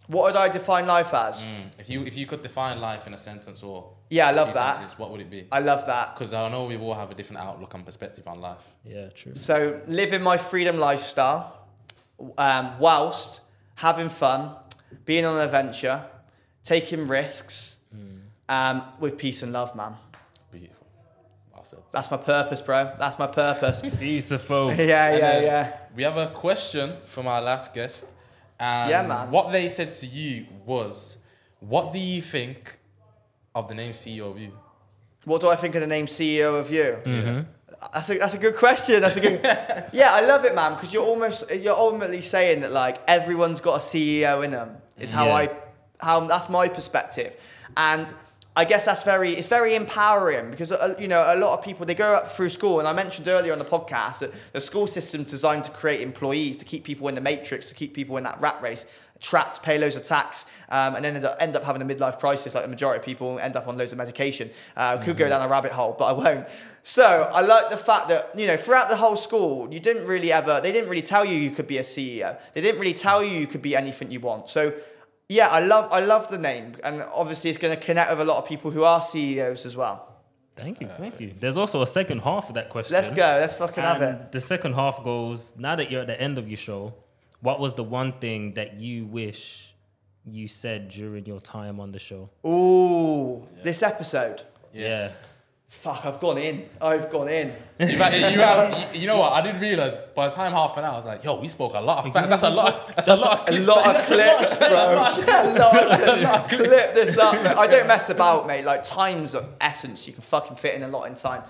What 0.08 0.24
would 0.24 0.36
I 0.36 0.50
define 0.50 0.88
life 0.88 1.14
as? 1.14 1.46
If 1.78 1.88
you 1.90 2.04
if 2.04 2.18
you 2.18 2.26
could 2.26 2.42
define 2.42 2.82
life 2.82 3.06
in 3.06 3.14
a 3.14 3.18
sentence 3.18 3.62
or 3.62 3.94
Yeah, 4.10 4.28
I 4.28 4.32
love 4.32 4.54
that. 4.56 4.76
sentences, 4.76 4.98
what 5.00 5.12
would 5.12 5.22
it 5.22 5.30
be? 5.30 5.48
I 5.52 5.60
love 5.60 5.86
that. 5.86 6.16
Because 6.16 6.34
I 6.34 6.50
know 6.50 6.66
we 6.66 6.78
all 6.78 6.96
have 6.96 7.12
a 7.12 7.16
different 7.16 7.42
outlook 7.44 7.74
and 7.76 7.86
perspective 7.86 8.28
on 8.28 8.42
life. 8.42 8.64
Yeah, 8.84 9.10
true. 9.10 9.36
So 9.36 9.80
living 9.88 10.24
my 10.24 10.38
freedom 10.38 10.78
lifestyle, 10.80 11.68
um, 12.40 12.80
whilst 12.80 13.42
having 13.76 14.10
fun, 14.10 14.56
being 15.06 15.26
on 15.26 15.36
an 15.38 15.44
adventure, 15.44 16.04
taking 16.64 17.08
risks, 17.08 17.78
um, 18.48 18.84
with 19.00 19.18
peace 19.18 19.44
and 19.44 19.54
love, 19.54 19.76
man. 19.76 19.96
Beautiful. 20.52 20.88
I 21.58 21.64
said. 21.64 21.80
That's 21.92 22.10
my 22.10 22.18
purpose, 22.18 22.62
bro. 22.62 22.94
That's 22.98 23.20
my 23.20 23.28
purpose. 23.28 23.82
Beautiful. 24.00 24.74
yeah, 24.74 25.10
And 25.12 25.20
yeah, 25.20 25.42
yeah. 25.42 25.78
We 25.96 26.04
have 26.04 26.18
a 26.18 26.28
question 26.28 26.94
from 27.06 27.28
our 27.28 27.42
last 27.42 27.74
guest. 27.74 28.06
And 28.60 28.90
Yeah, 28.90 29.04
man. 29.06 29.32
What 29.32 29.52
they 29.52 29.70
said 29.70 29.92
to 29.92 30.06
you 30.06 30.46
was, 30.66 31.18
what 31.60 31.92
do 31.92 32.00
you 32.00 32.22
think 32.22 32.78
of 33.54 33.68
the 33.68 33.76
name 33.76 33.92
CEO 33.92 34.32
of 34.32 34.40
you? 34.40 34.52
What 35.26 35.42
do 35.42 35.50
I 35.50 35.56
think 35.56 35.76
of 35.76 35.82
the 35.82 35.88
name 35.88 36.06
CEO 36.08 36.60
of 36.60 36.72
you? 36.72 36.98
Mm-hmm. 37.04 37.42
That's 37.94 38.10
a 38.10 38.18
that's 38.18 38.34
a 38.34 38.38
good 38.38 38.56
question. 38.58 39.00
That's 39.00 39.16
a 39.18 39.22
good. 39.22 39.40
yeah, 39.94 40.10
I 40.12 40.22
love 40.22 40.44
it, 40.44 40.54
man, 40.56 40.74
because 40.74 40.92
you're 40.94 41.06
almost 41.06 41.50
you're 41.52 41.76
ultimately 41.78 42.22
saying 42.22 42.62
that 42.62 42.72
like 42.72 42.98
everyone's 43.08 43.60
got 43.62 43.76
a 43.76 43.80
CEO 43.80 44.44
in 44.44 44.52
them. 44.52 44.78
Is 44.98 45.12
how 45.12 45.28
Yeah. 45.28 45.36
I 45.36 45.50
how 46.00 46.22
that's 46.22 46.50
my 46.50 46.68
perspective, 46.68 47.36
and 47.78 48.14
I 48.56 48.66
guess 48.66 48.84
that's 48.84 49.04
very 49.04 49.32
it's 49.34 49.48
very 49.48 49.76
empowering 49.76 50.52
because 50.52 50.72
uh, 50.72 50.96
you 51.00 51.08
know 51.08 51.24
a 51.26 51.38
lot 51.38 51.58
of 51.58 51.64
people 51.64 51.86
they 51.86 51.96
go 51.96 52.14
up 52.14 52.30
through 52.30 52.50
school, 52.50 52.80
and 52.80 52.88
I 52.88 52.94
mentioned 52.94 53.28
earlier 53.28 53.54
on 53.54 53.60
the 53.60 53.66
podcast 53.66 54.20
that 54.20 54.34
the 54.52 54.60
school 54.60 54.86
system's 54.88 55.30
designed 55.30 55.64
to 55.66 55.72
create 55.72 56.02
employees 56.02 56.58
to 56.58 56.66
keep 56.66 56.84
people 56.84 57.08
in 57.08 57.16
the 57.16 57.22
matrix, 57.22 57.70
to 57.70 57.76
keep 57.76 57.94
people 57.94 58.18
in 58.18 58.24
that 58.24 58.42
rat 58.42 58.62
race. 58.62 58.86
Trapped, 59.22 59.62
pay 59.64 59.78
loads 59.78 59.98
of 59.98 60.04
tax, 60.04 60.46
um, 60.70 60.96
and 60.96 61.04
then 61.04 61.16
end 61.18 61.26
up, 61.26 61.36
end 61.42 61.54
up 61.54 61.66
having 61.66 61.82
a 61.82 61.86
midlife 61.86 62.20
crisis. 62.20 62.56
Like 62.56 62.64
the 62.64 62.70
majority 62.70 63.00
of 63.00 63.06
people 63.06 63.38
end 63.40 63.58
up 63.58 63.68
on 63.68 63.78
loads 63.78 63.92
of 63.92 63.98
medication. 63.98 64.50
Uh, 64.78 64.98
Could 64.98 65.18
go 65.18 65.28
down 65.28 65.42
a 65.42 65.50
rabbit 65.50 65.74
hole, 65.74 65.94
but 66.00 66.06
I 66.06 66.12
won't. 66.14 66.48
So 66.84 67.30
I 67.34 67.42
like 67.42 67.70
the 67.70 67.76
fact 67.76 68.08
that 68.08 68.32
you 68.40 68.48
know 68.48 68.56
throughout 68.56 68.90
the 68.90 68.96
whole 68.96 69.18
school, 69.18 69.74
you 69.74 69.82
didn't 69.82 70.08
really 70.08 70.32
ever. 70.32 70.62
They 70.62 70.72
didn't 70.72 70.90
really 70.90 71.02
tell 71.02 71.26
you 71.26 71.36
you 71.36 71.52
could 71.52 71.68
be 71.68 71.80
a 71.80 71.84
CEO. 71.84 72.40
They 72.54 72.62
didn't 72.62 72.80
really 72.80 72.94
tell 72.94 73.22
you 73.22 73.38
you 73.38 73.46
could 73.46 73.62
be 73.62 73.76
anything 73.76 74.10
you 74.10 74.22
want. 74.22 74.48
So 74.48 74.74
yeah, 75.30 75.48
I 75.48 75.60
love 75.60 75.88
I 75.92 76.00
love 76.02 76.28
the 76.30 76.38
name, 76.38 76.76
and 76.84 77.02
obviously 77.14 77.50
it's 77.50 77.60
going 77.60 77.78
to 77.78 77.82
connect 77.84 78.10
with 78.12 78.20
a 78.20 78.26
lot 78.26 78.38
of 78.42 78.46
people 78.50 78.72
who 78.72 78.84
are 78.84 79.02
CEOs 79.02 79.66
as 79.66 79.76
well. 79.78 80.06
Thank 80.56 80.82
you, 80.82 80.90
thank 80.98 81.22
you. 81.22 81.30
There's 81.30 81.56
also 81.56 81.82
a 81.82 81.88
second 81.88 82.20
half 82.20 82.50
of 82.50 82.56
that 82.56 82.68
question. 82.70 82.94
Let's 82.94 83.10
go. 83.10 83.16
Let's 83.22 83.56
fucking 83.56 83.82
have 83.82 84.02
And 84.02 84.20
it. 84.22 84.32
the 84.34 84.42
second 84.42 84.74
half 84.74 85.02
goes, 85.06 85.54
now 85.58 85.76
that 85.78 85.90
you're 85.90 86.02
at 86.02 86.08
the 86.08 86.20
end 86.20 86.38
of 86.38 86.50
your 86.50 86.58
show, 86.58 86.94
what 87.40 87.62
was 87.62 87.76
the 87.76 87.84
one 87.84 88.12
thing 88.20 88.56
that 88.56 88.74
you 88.76 89.06
wish 89.06 89.74
you 90.26 90.50
said 90.50 90.90
during 90.90 91.26
your 91.26 91.40
time 91.40 91.80
on 91.80 91.94
the 91.94 92.00
show? 92.00 92.30
Ooh, 92.46 93.48
this 93.64 93.82
episode. 93.84 94.42
Yes. 94.74 95.30
Fuck, 95.70 96.04
I've 96.04 96.20
gone 96.20 96.40
in. 96.40 96.68
I've 96.82 97.12
gone 97.12 97.30
in. 97.30 97.54
You, 97.78 97.86
you, 97.88 97.94
you, 97.96 99.02
you 99.02 99.08
know 99.08 99.18
what? 99.20 99.34
I 99.34 99.42
didn't 99.42 99.62
realize 99.62 99.96
by 100.16 100.28
the 100.28 100.34
time 100.36 100.52
half 100.52 100.76
an 100.78 100.84
hour, 100.84 100.94
I 100.94 100.98
was 100.98 101.06
like, 101.06 101.24
yo, 101.24 101.40
we 101.40 101.48
spoke 101.48 101.76
a 101.76 101.80
lot 101.80 102.06
of 102.08 102.12
facts. 102.12 102.28
That's 102.30 102.44
a 102.44 102.50
lot. 102.50 102.88
That's 102.96 103.08
a 103.08 103.16
lot. 103.16 103.48
A 103.50 103.60
lot 103.60 103.96
of 103.96 104.06
clips. 104.08 104.58
clips, 104.58 104.58
bro. 104.58 104.68
A 104.68 104.96
lot 104.96 105.20
of 105.20 106.50
clips. 106.50 106.56
Clip 106.56 106.94
this 106.96 107.18
up. 107.20 107.36
mate. 107.44 107.56
I 107.56 107.68
don't 107.68 107.86
mess 107.88 108.10
about, 108.10 108.48
mate. 108.48 108.66
Like 108.66 108.84
time's 108.84 109.36
of 109.36 109.48
essence. 109.62 110.08
You 110.08 110.14
can 110.14 110.24
fucking 110.24 110.56
fit 110.58 110.74
in 110.74 110.82
a 110.82 110.88
lot 110.88 111.04
in 111.04 111.14
time. 111.14 111.44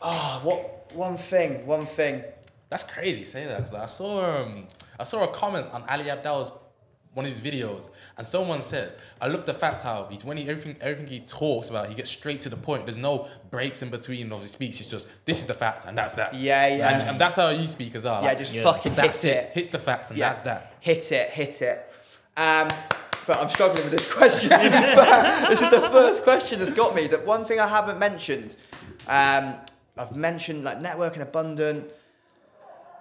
Oh, 0.00 0.40
what? 0.42 0.90
One 0.94 1.18
thing. 1.18 1.66
One 1.66 1.84
thing. 1.84 2.24
That's 2.70 2.84
crazy. 2.84 3.24
Say 3.24 3.44
that 3.46 3.58
'cause 3.60 3.74
I 3.74 3.86
saw 3.86 4.40
um, 4.42 4.66
I 4.98 5.04
saw 5.04 5.24
a 5.24 5.28
comment 5.28 5.66
on 5.72 5.84
Ali 5.88 6.04
Abdaal's 6.04 6.52
one 7.12 7.26
of 7.26 7.32
his 7.36 7.40
videos, 7.40 7.88
and 8.16 8.26
someone 8.26 8.60
said, 8.62 8.92
"I 9.20 9.26
love 9.26 9.44
the 9.44 9.52
fact 9.54 9.82
how 9.82 10.06
he, 10.10 10.16
when 10.18 10.36
he 10.36 10.48
everything 10.48 10.76
everything 10.80 11.08
he 11.08 11.20
talks 11.20 11.68
about, 11.68 11.88
he 11.88 11.94
gets 11.94 12.08
straight 12.10 12.40
to 12.42 12.48
the 12.48 12.56
point. 12.56 12.86
There's 12.86 12.98
no 12.98 13.28
breaks 13.50 13.82
in 13.82 13.90
between 13.90 14.30
of 14.32 14.42
his 14.42 14.52
speech. 14.52 14.80
It's 14.80 14.88
just 14.90 15.08
this 15.24 15.40
is 15.40 15.46
the 15.46 15.54
fact, 15.54 15.86
and 15.86 15.98
that's 15.98 16.14
that. 16.14 16.34
Yeah, 16.34 16.66
yeah. 16.68 16.88
And, 16.88 17.08
and 17.10 17.20
that's 17.20 17.36
how 17.36 17.48
you 17.50 17.66
speakers 17.66 18.06
are. 18.06 18.14
well. 18.16 18.22
Yeah, 18.22 18.28
Like, 18.30 18.38
just 18.38 18.54
Yeah. 18.54 18.62
fucking 18.62 18.94
that's 18.94 19.22
hit 19.22 19.36
it. 19.36 19.44
it. 19.46 19.50
Hits 19.54 19.68
the 19.70 19.78
facts, 19.80 20.10
and 20.10 20.18
Yeah. 20.18 20.28
that's 20.28 20.42
that. 20.42 20.74
Hit 20.80 21.10
it, 21.10 21.30
hit 21.30 21.62
it. 21.62 21.92
Um, 22.36 22.68
but 23.26 23.36
I'm 23.38 23.48
struggling 23.48 23.82
with 23.84 23.92
this 23.92 24.04
question. 24.12 24.48
To 24.50 24.56
be 24.56 24.70
fair. 24.70 25.46
This 25.50 25.62
is 25.62 25.70
the 25.70 25.80
first 25.90 26.22
question 26.22 26.58
that's 26.60 26.72
got 26.72 26.94
me. 26.94 27.08
That 27.08 27.26
one 27.26 27.44
thing 27.44 27.58
I 27.58 27.66
haven't 27.68 27.98
mentioned. 27.98 28.54
Um, 29.08 29.54
I've 29.96 30.14
mentioned 30.14 30.62
like 30.64 30.78
networking 30.78 31.20
abundant. 31.22 31.90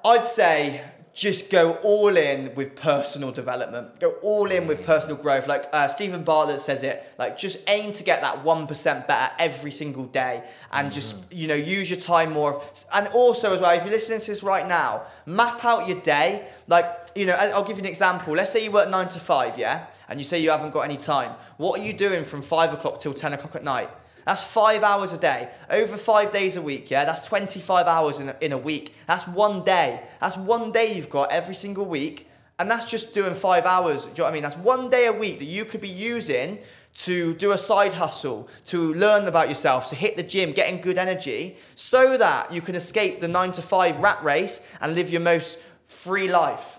I'd 0.03 0.26
say 0.26 0.82
just 1.20 1.49
go 1.49 1.74
all 1.84 2.15
in 2.15 2.55
with 2.55 2.76
personal 2.78 3.32
development. 3.32 3.99
Go 3.99 4.11
all 4.22 4.49
in 4.49 4.67
with 4.67 4.86
personal 4.86 5.17
growth. 5.17 5.47
Like 5.47 5.65
uh, 5.74 5.89
Steven 5.89 6.24
Bartlett 6.24 6.61
says 6.61 6.82
it. 6.82 7.05
Like 7.20 7.38
just 7.38 7.57
aim 7.67 7.91
to 7.91 8.03
get 8.03 8.22
that 8.22 8.45
one 8.45 8.67
percent 8.67 9.05
better 9.05 9.34
every 9.38 9.72
single 9.72 10.05
day, 10.05 10.47
and 10.72 10.91
just 10.91 11.15
you 11.30 11.47
know 11.47 11.55
use 11.55 11.89
your 11.89 11.99
time 11.99 12.32
more. 12.32 12.61
And 12.93 13.09
also 13.09 13.53
as 13.53 13.59
well, 13.59 13.72
if 13.72 13.84
you're 13.84 13.91
listening 13.91 14.22
to 14.22 14.32
this 14.32 14.43
right 14.43 14.65
now, 14.65 15.03
map 15.26 15.65
out 15.65 15.89
your 15.89 15.99
day. 15.99 16.47
Like 16.67 16.86
you 17.15 17.26
know, 17.26 17.34
I'll 17.34 17.65
give 17.65 17.78
you 17.78 17.84
an 17.84 17.89
example. 17.89 18.34
Let's 18.34 18.51
say 18.51 18.63
you 18.63 18.72
work 18.72 18.89
nine 18.89 19.09
to 19.09 19.20
five, 19.20 19.57
yeah, 19.57 19.88
and 20.07 20.22
you 20.22 20.24
say 20.24 20.39
you 20.39 20.51
haven't 20.51 20.72
got 20.72 20.82
any 20.82 20.97
time. 20.97 21.36
What 21.57 21.82
are 21.82 21.84
you 21.84 21.91
doing 21.91 22.24
from 22.24 22.41
five 22.41 22.72
o'clock 22.74 22.99
till 22.99 23.13
ten 23.13 23.34
o'clock 23.34 23.57
at 23.57 23.63
night? 23.65 23.89
That's 24.30 24.43
five 24.43 24.84
hours 24.84 25.11
a 25.11 25.17
day, 25.17 25.49
over 25.71 25.97
five 25.97 26.32
days 26.32 26.55
a 26.55 26.61
week. 26.61 26.91
Yeah, 26.91 27.03
that's 27.03 27.27
25 27.27 27.88
hours 27.88 28.19
in 28.19 28.30
a, 28.30 28.36
in 28.41 28.51
a 28.51 28.59
week. 28.59 28.93
That's 29.07 29.27
one 29.27 29.63
day. 29.63 30.03
That's 30.21 30.38
one 30.38 30.71
day 30.71 30.93
you've 30.93 31.09
got 31.09 31.32
every 31.32 31.55
single 31.55 31.86
week. 31.86 32.30
And 32.59 32.69
that's 32.69 32.86
just 32.86 33.11
doing 33.11 33.34
five 33.34 33.65
hours. 33.65 34.05
Do 34.05 34.11
you 34.11 34.17
know 34.17 34.23
what 34.25 34.30
I 34.30 34.34
mean? 34.34 34.43
That's 34.43 34.57
one 34.57 34.91
day 34.91 35.07
a 35.07 35.11
week 35.11 35.39
that 35.39 35.45
you 35.45 35.65
could 35.65 35.82
be 35.82 35.89
using 35.89 36.59
to 37.05 37.34
do 37.34 37.53
a 37.53 37.57
side 37.57 37.93
hustle, 37.93 38.47
to 38.65 38.93
learn 38.93 39.25
about 39.25 39.49
yourself, 39.49 39.89
to 39.89 39.95
hit 39.95 40.15
the 40.15 40.21
gym, 40.21 40.51
getting 40.51 40.80
good 40.80 40.99
energy, 40.99 41.57
so 41.73 42.15
that 42.15 42.53
you 42.53 42.61
can 42.61 42.75
escape 42.75 43.21
the 43.21 43.27
nine 43.27 43.51
to 43.53 43.63
five 43.63 43.97
rat 43.97 44.23
race 44.23 44.61
and 44.80 44.93
live 44.93 45.09
your 45.09 45.21
most 45.21 45.57
free 45.88 46.27
life. 46.27 46.77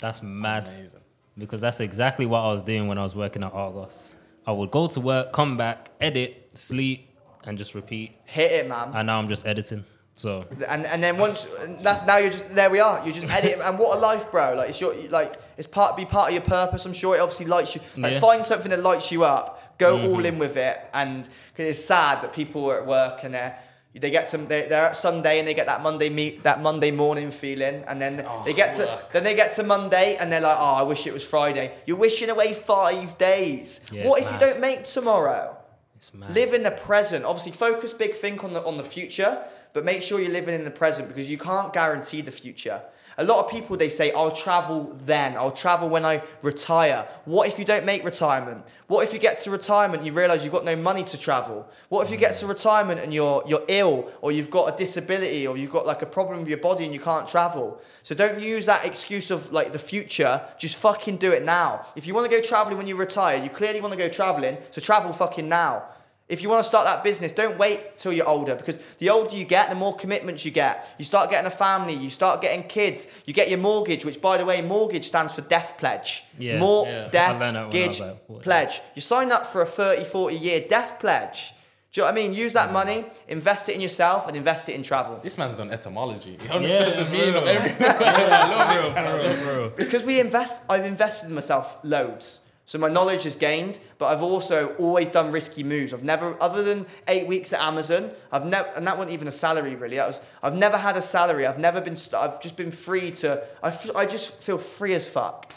That's 0.00 0.24
mad. 0.24 0.66
Amazing. 0.66 1.02
Because 1.38 1.60
that's 1.60 1.78
exactly 1.78 2.26
what 2.26 2.40
I 2.40 2.48
was 2.48 2.62
doing 2.62 2.88
when 2.88 2.98
I 2.98 3.04
was 3.04 3.14
working 3.14 3.44
at 3.44 3.52
Argos. 3.52 4.16
I 4.44 4.50
would 4.50 4.70
go 4.70 4.86
to 4.88 5.00
work, 5.00 5.32
come 5.34 5.58
back, 5.58 5.90
edit, 6.00 6.37
sleep, 6.58 7.08
and 7.46 7.56
just 7.56 7.74
repeat. 7.74 8.16
Hit 8.24 8.52
it, 8.52 8.68
man. 8.68 8.90
And 8.94 9.06
now 9.06 9.18
I'm 9.18 9.28
just 9.28 9.46
editing. 9.46 9.84
So 10.18 10.46
And 10.66 10.84
and 10.84 11.00
then 11.00 11.16
once 11.16 11.48
that 11.82 12.04
now 12.04 12.16
you're 12.16 12.30
just 12.30 12.52
there 12.52 12.70
we 12.70 12.80
are. 12.80 13.06
You 13.06 13.12
just 13.12 13.30
edit 13.30 13.60
and 13.62 13.78
what 13.78 13.96
a 13.96 14.00
life, 14.00 14.30
bro. 14.32 14.54
Like 14.54 14.70
it's 14.70 14.80
your 14.80 14.92
like 15.10 15.40
it's 15.56 15.68
part 15.68 15.96
be 15.96 16.04
part 16.04 16.28
of 16.28 16.34
your 16.34 16.42
purpose. 16.42 16.84
I'm 16.86 16.92
sure 16.92 17.14
it 17.16 17.20
obviously 17.20 17.46
lights 17.46 17.76
you. 17.76 17.80
Like 17.96 18.14
Yeah. 18.14 18.20
find 18.20 18.44
something 18.44 18.70
that 18.70 18.80
lights 18.80 19.12
you 19.12 19.22
up. 19.22 19.78
Go 19.78 19.96
mm-hmm. 19.96 20.08
all 20.08 20.24
in 20.24 20.38
with 20.40 20.56
it. 20.56 20.76
And 20.92 21.22
cause 21.22 21.66
it's 21.66 21.84
sad 21.84 22.22
that 22.22 22.32
people 22.32 22.68
are 22.68 22.80
at 22.80 22.86
work 22.86 23.22
and 23.22 23.32
they're 23.32 23.56
they 23.94 24.10
get 24.10 24.26
to 24.28 24.38
they- 24.38 24.66
they're 24.66 24.86
at 24.86 24.96
Sunday 24.96 25.38
and 25.38 25.46
they 25.46 25.54
get 25.54 25.66
that 25.66 25.82
Monday 25.82 26.08
meet 26.08 26.42
that 26.42 26.60
Monday 26.62 26.90
morning 26.90 27.30
feeling 27.30 27.84
and 27.86 28.02
then 28.02 28.24
Oh, 28.26 28.42
they 28.44 28.54
get 28.54 28.74
to 28.74 28.86
work. 28.86 29.12
then 29.12 29.22
they 29.22 29.36
get 29.36 29.52
to 29.52 29.62
Monday 29.62 30.16
and 30.16 30.32
they're 30.32 30.40
like 30.40 30.58
oh 30.58 30.74
I 30.74 30.82
wish 30.82 31.06
it 31.06 31.12
was 31.12 31.24
Friday. 31.24 31.72
You're 31.86 31.96
wishing 31.96 32.28
away 32.28 32.54
five 32.54 33.16
days. 33.18 33.80
Yeah, 33.92 34.08
what 34.08 34.20
if 34.20 34.24
it's 34.24 34.32
you 34.32 34.40
don't 34.40 34.60
make 34.60 34.82
tomorrow? 34.82 35.57
Live 36.34 36.54
in 36.54 36.62
the 36.62 36.70
present. 36.70 37.24
Obviously, 37.24 37.52
focus 37.52 37.92
big, 37.92 38.14
think 38.14 38.44
on 38.44 38.52
the 38.52 38.64
on 38.64 38.76
the 38.76 38.84
future, 38.84 39.42
but 39.72 39.84
make 39.84 40.02
sure 40.02 40.20
you're 40.20 40.30
living 40.30 40.54
in 40.54 40.64
the 40.64 40.70
present 40.70 41.08
because 41.08 41.30
you 41.30 41.38
can't 41.38 41.72
guarantee 41.72 42.20
the 42.20 42.30
future. 42.30 42.82
A 43.18 43.24
lot 43.24 43.44
of 43.44 43.50
people 43.50 43.76
they 43.76 43.88
say, 43.88 44.12
"I'll 44.12 44.30
travel 44.30 44.96
then. 45.04 45.36
I'll 45.36 45.50
travel 45.50 45.88
when 45.88 46.04
I 46.04 46.22
retire." 46.40 47.04
What 47.24 47.48
if 47.48 47.58
you 47.58 47.64
don't 47.64 47.84
make 47.84 48.04
retirement? 48.04 48.64
What 48.86 49.02
if 49.02 49.12
you 49.12 49.18
get 49.18 49.38
to 49.38 49.50
retirement 49.50 49.98
and 49.98 50.06
you 50.06 50.12
realize 50.12 50.44
you've 50.44 50.52
got 50.52 50.64
no 50.64 50.76
money 50.76 51.02
to 51.02 51.18
travel? 51.18 51.66
What 51.88 52.06
if 52.06 52.12
you 52.12 52.16
get 52.16 52.34
to 52.36 52.46
retirement 52.46 53.00
and 53.00 53.12
you're 53.12 53.42
you're 53.44 53.64
ill 53.66 54.08
or 54.22 54.30
you've 54.30 54.50
got 54.50 54.72
a 54.72 54.76
disability 54.76 55.48
or 55.48 55.56
you've 55.56 55.72
got 55.72 55.84
like 55.84 56.00
a 56.00 56.06
problem 56.06 56.38
with 56.38 56.48
your 56.48 56.58
body 56.58 56.84
and 56.84 56.92
you 56.94 57.00
can't 57.00 57.26
travel? 57.26 57.80
So 58.04 58.14
don't 58.14 58.40
use 58.40 58.66
that 58.66 58.86
excuse 58.86 59.32
of 59.32 59.52
like 59.52 59.72
the 59.72 59.80
future. 59.80 60.40
Just 60.56 60.76
fucking 60.76 61.16
do 61.16 61.32
it 61.32 61.44
now. 61.44 61.86
If 61.96 62.06
you 62.06 62.14
want 62.14 62.30
to 62.30 62.36
go 62.36 62.40
traveling 62.40 62.76
when 62.78 62.86
you 62.86 62.94
retire, 62.94 63.36
you 63.42 63.50
clearly 63.50 63.80
want 63.80 63.92
to 63.94 63.98
go 63.98 64.08
traveling, 64.08 64.58
so 64.70 64.80
travel 64.80 65.12
fucking 65.12 65.48
now. 65.48 65.82
If 66.28 66.42
you 66.42 66.48
want 66.50 66.62
to 66.62 66.68
start 66.68 66.84
that 66.84 67.02
business, 67.02 67.32
don't 67.32 67.56
wait 67.58 67.96
till 67.96 68.12
you're 68.12 68.28
older 68.28 68.54
because 68.54 68.78
the 68.98 69.08
older 69.08 69.34
you 69.34 69.44
get, 69.46 69.70
the 69.70 69.74
more 69.74 69.94
commitments 69.96 70.44
you 70.44 70.50
get. 70.50 70.88
You 70.98 71.04
start 71.06 71.30
getting 71.30 71.46
a 71.46 71.50
family, 71.50 71.94
you 71.94 72.10
start 72.10 72.42
getting 72.42 72.64
kids, 72.64 73.06
you 73.24 73.32
get 73.32 73.48
your 73.48 73.58
mortgage, 73.58 74.04
which 74.04 74.20
by 74.20 74.36
the 74.36 74.44
way, 74.44 74.60
mortgage 74.60 75.06
stands 75.06 75.34
for 75.34 75.40
death 75.40 75.74
pledge. 75.78 76.24
Yeah. 76.38 76.58
More 76.58 76.86
Yeah. 76.86 77.08
death 77.08 77.36
I 77.36 77.38
learned 77.38 77.56
that 77.56 77.72
when 77.72 77.82
I 77.82 77.86
was 77.88 77.98
gauge 77.98 78.42
pledge. 78.42 78.80
You 78.94 79.00
sign 79.00 79.32
up 79.32 79.46
for 79.46 79.62
a 79.62 79.66
30, 79.66 80.04
40 80.04 80.36
year 80.36 80.60
death 80.68 80.98
pledge. 81.00 81.54
Do 81.90 82.02
you 82.02 82.06
know 82.06 82.12
what 82.12 82.18
I 82.20 82.22
mean? 82.22 82.34
Use 82.34 82.52
that 82.52 82.70
money, 82.70 83.06
invest 83.28 83.70
it 83.70 83.74
in 83.74 83.80
yourself, 83.80 84.28
and 84.28 84.36
invest 84.36 84.68
it 84.68 84.74
in 84.74 84.82
travel. 84.82 85.18
This 85.22 85.38
man's 85.38 85.56
done 85.56 85.70
etymology. 85.70 86.36
He 86.42 86.48
understands 86.50 86.96
the 86.96 87.06
meaning 87.06 87.34
of 87.34 87.44
everything. 87.44 87.78
bro, 87.78 88.92
bro, 88.92 89.36
bro. 89.44 89.70
because 89.76 90.04
we 90.04 90.20
invest 90.20 90.62
i've 90.68 90.84
invested 90.84 91.28
in 91.28 91.34
myself 91.34 91.78
loads 91.82 92.40
so 92.68 92.76
my 92.76 92.88
knowledge 92.90 93.24
is 93.24 93.34
gained 93.34 93.78
but 93.96 94.08
i've 94.08 94.22
also 94.22 94.74
always 94.78 95.08
done 95.08 95.32
risky 95.32 95.64
moves. 95.64 95.94
I've 95.94 96.04
never 96.04 96.36
other 96.38 96.62
than 96.62 96.84
eight 97.08 97.26
weeks 97.26 97.54
at 97.54 97.60
amazon 97.60 98.10
i've 98.30 98.44
never 98.44 98.68
and 98.76 98.86
that 98.86 98.98
wasn't 98.98 99.14
even 99.14 99.26
a 99.26 99.32
salary 99.32 99.74
really. 99.74 99.96
That 99.96 100.06
was 100.06 100.20
i've 100.42 100.54
never 100.54 100.76
had 100.76 100.94
a 100.96 101.02
salary. 101.02 101.46
I've 101.46 101.58
never 101.58 101.80
been 101.80 101.96
i've 102.14 102.40
just 102.42 102.56
been 102.56 102.70
free 102.70 103.10
to 103.22 103.42
I, 103.62 103.72
I 103.96 104.04
just 104.04 104.34
feel 104.42 104.58
free 104.58 104.92
as 104.92 105.08
fuck 105.08 105.54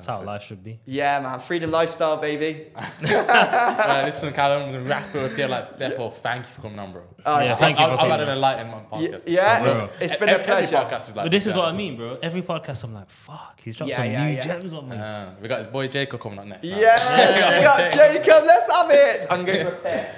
That's 0.00 0.18
how 0.18 0.22
life 0.24 0.42
should 0.42 0.64
be. 0.64 0.80
yeah 0.86 1.20
man 1.20 1.38
freedom 1.38 1.70
lifestyle 1.70 2.16
baby 2.16 2.66
Uh, 2.74 4.02
listen, 4.06 4.32
Callum, 4.32 4.62
I'm 4.62 4.72
gonna 4.72 4.84
wrap 4.84 5.14
it 5.14 5.22
up 5.30 5.36
here. 5.36 5.48
Like, 5.48 5.76
therefore, 5.78 6.12
thank 6.12 6.44
you 6.46 6.50
for 6.52 6.62
coming 6.62 6.78
on, 6.78 6.92
bro. 6.92 7.02
Oh, 7.26 7.36
Yeah, 7.38 7.42
it's- 7.44 7.58
thank 7.58 7.78
you 7.78 7.84
I've, 7.84 7.90
for 7.92 8.00
I've 8.00 8.10
had 8.10 8.10
coming. 8.12 8.28
an 8.28 8.34
enlightenment 8.36 8.86
Y- 8.92 8.98
podcast. 9.00 9.22
yeah 9.26 9.62
Bro. 9.62 9.84
it's, 9.84 10.12
it's 10.12 10.16
been 10.20 10.28
Every- 10.30 10.42
a 10.42 10.46
pleasure 10.46 10.76
Every 10.76 10.88
podcast 10.90 11.08
is 11.08 11.16
like 11.16 11.24
But 11.26 11.32
this 11.32 11.46
is 11.46 11.54
what 11.54 11.72
I 11.72 11.76
mean, 11.76 11.96
bro. 11.96 12.18
Every 12.22 12.42
podcast, 12.42 12.84
I'm 12.84 12.94
like, 12.94 13.10
fuck, 13.10 13.60
he's 13.62 13.76
dropped 13.76 13.90
Yeah, 13.90 13.96
some 13.96 14.06
yeah, 14.10 14.24
new 14.26 14.34
yeah. 14.34 14.40
gems 14.40 14.72
on 14.72 14.88
me. 14.88 14.96
Uh, 14.96 15.26
we 15.40 15.48
got 15.48 15.58
his 15.58 15.66
boy 15.66 15.88
Jacob 15.88 16.20
coming 16.20 16.38
up 16.38 16.46
next. 16.46 16.64
yeah, 16.64 17.56
we 17.58 17.62
got 17.64 17.90
jacob 17.92 18.44
let's 18.46 18.70
have 18.72 18.90
it 18.90 19.26
i'm 19.30 19.44
going 19.44 19.58
to 19.66 19.70
prepare 19.70 20.14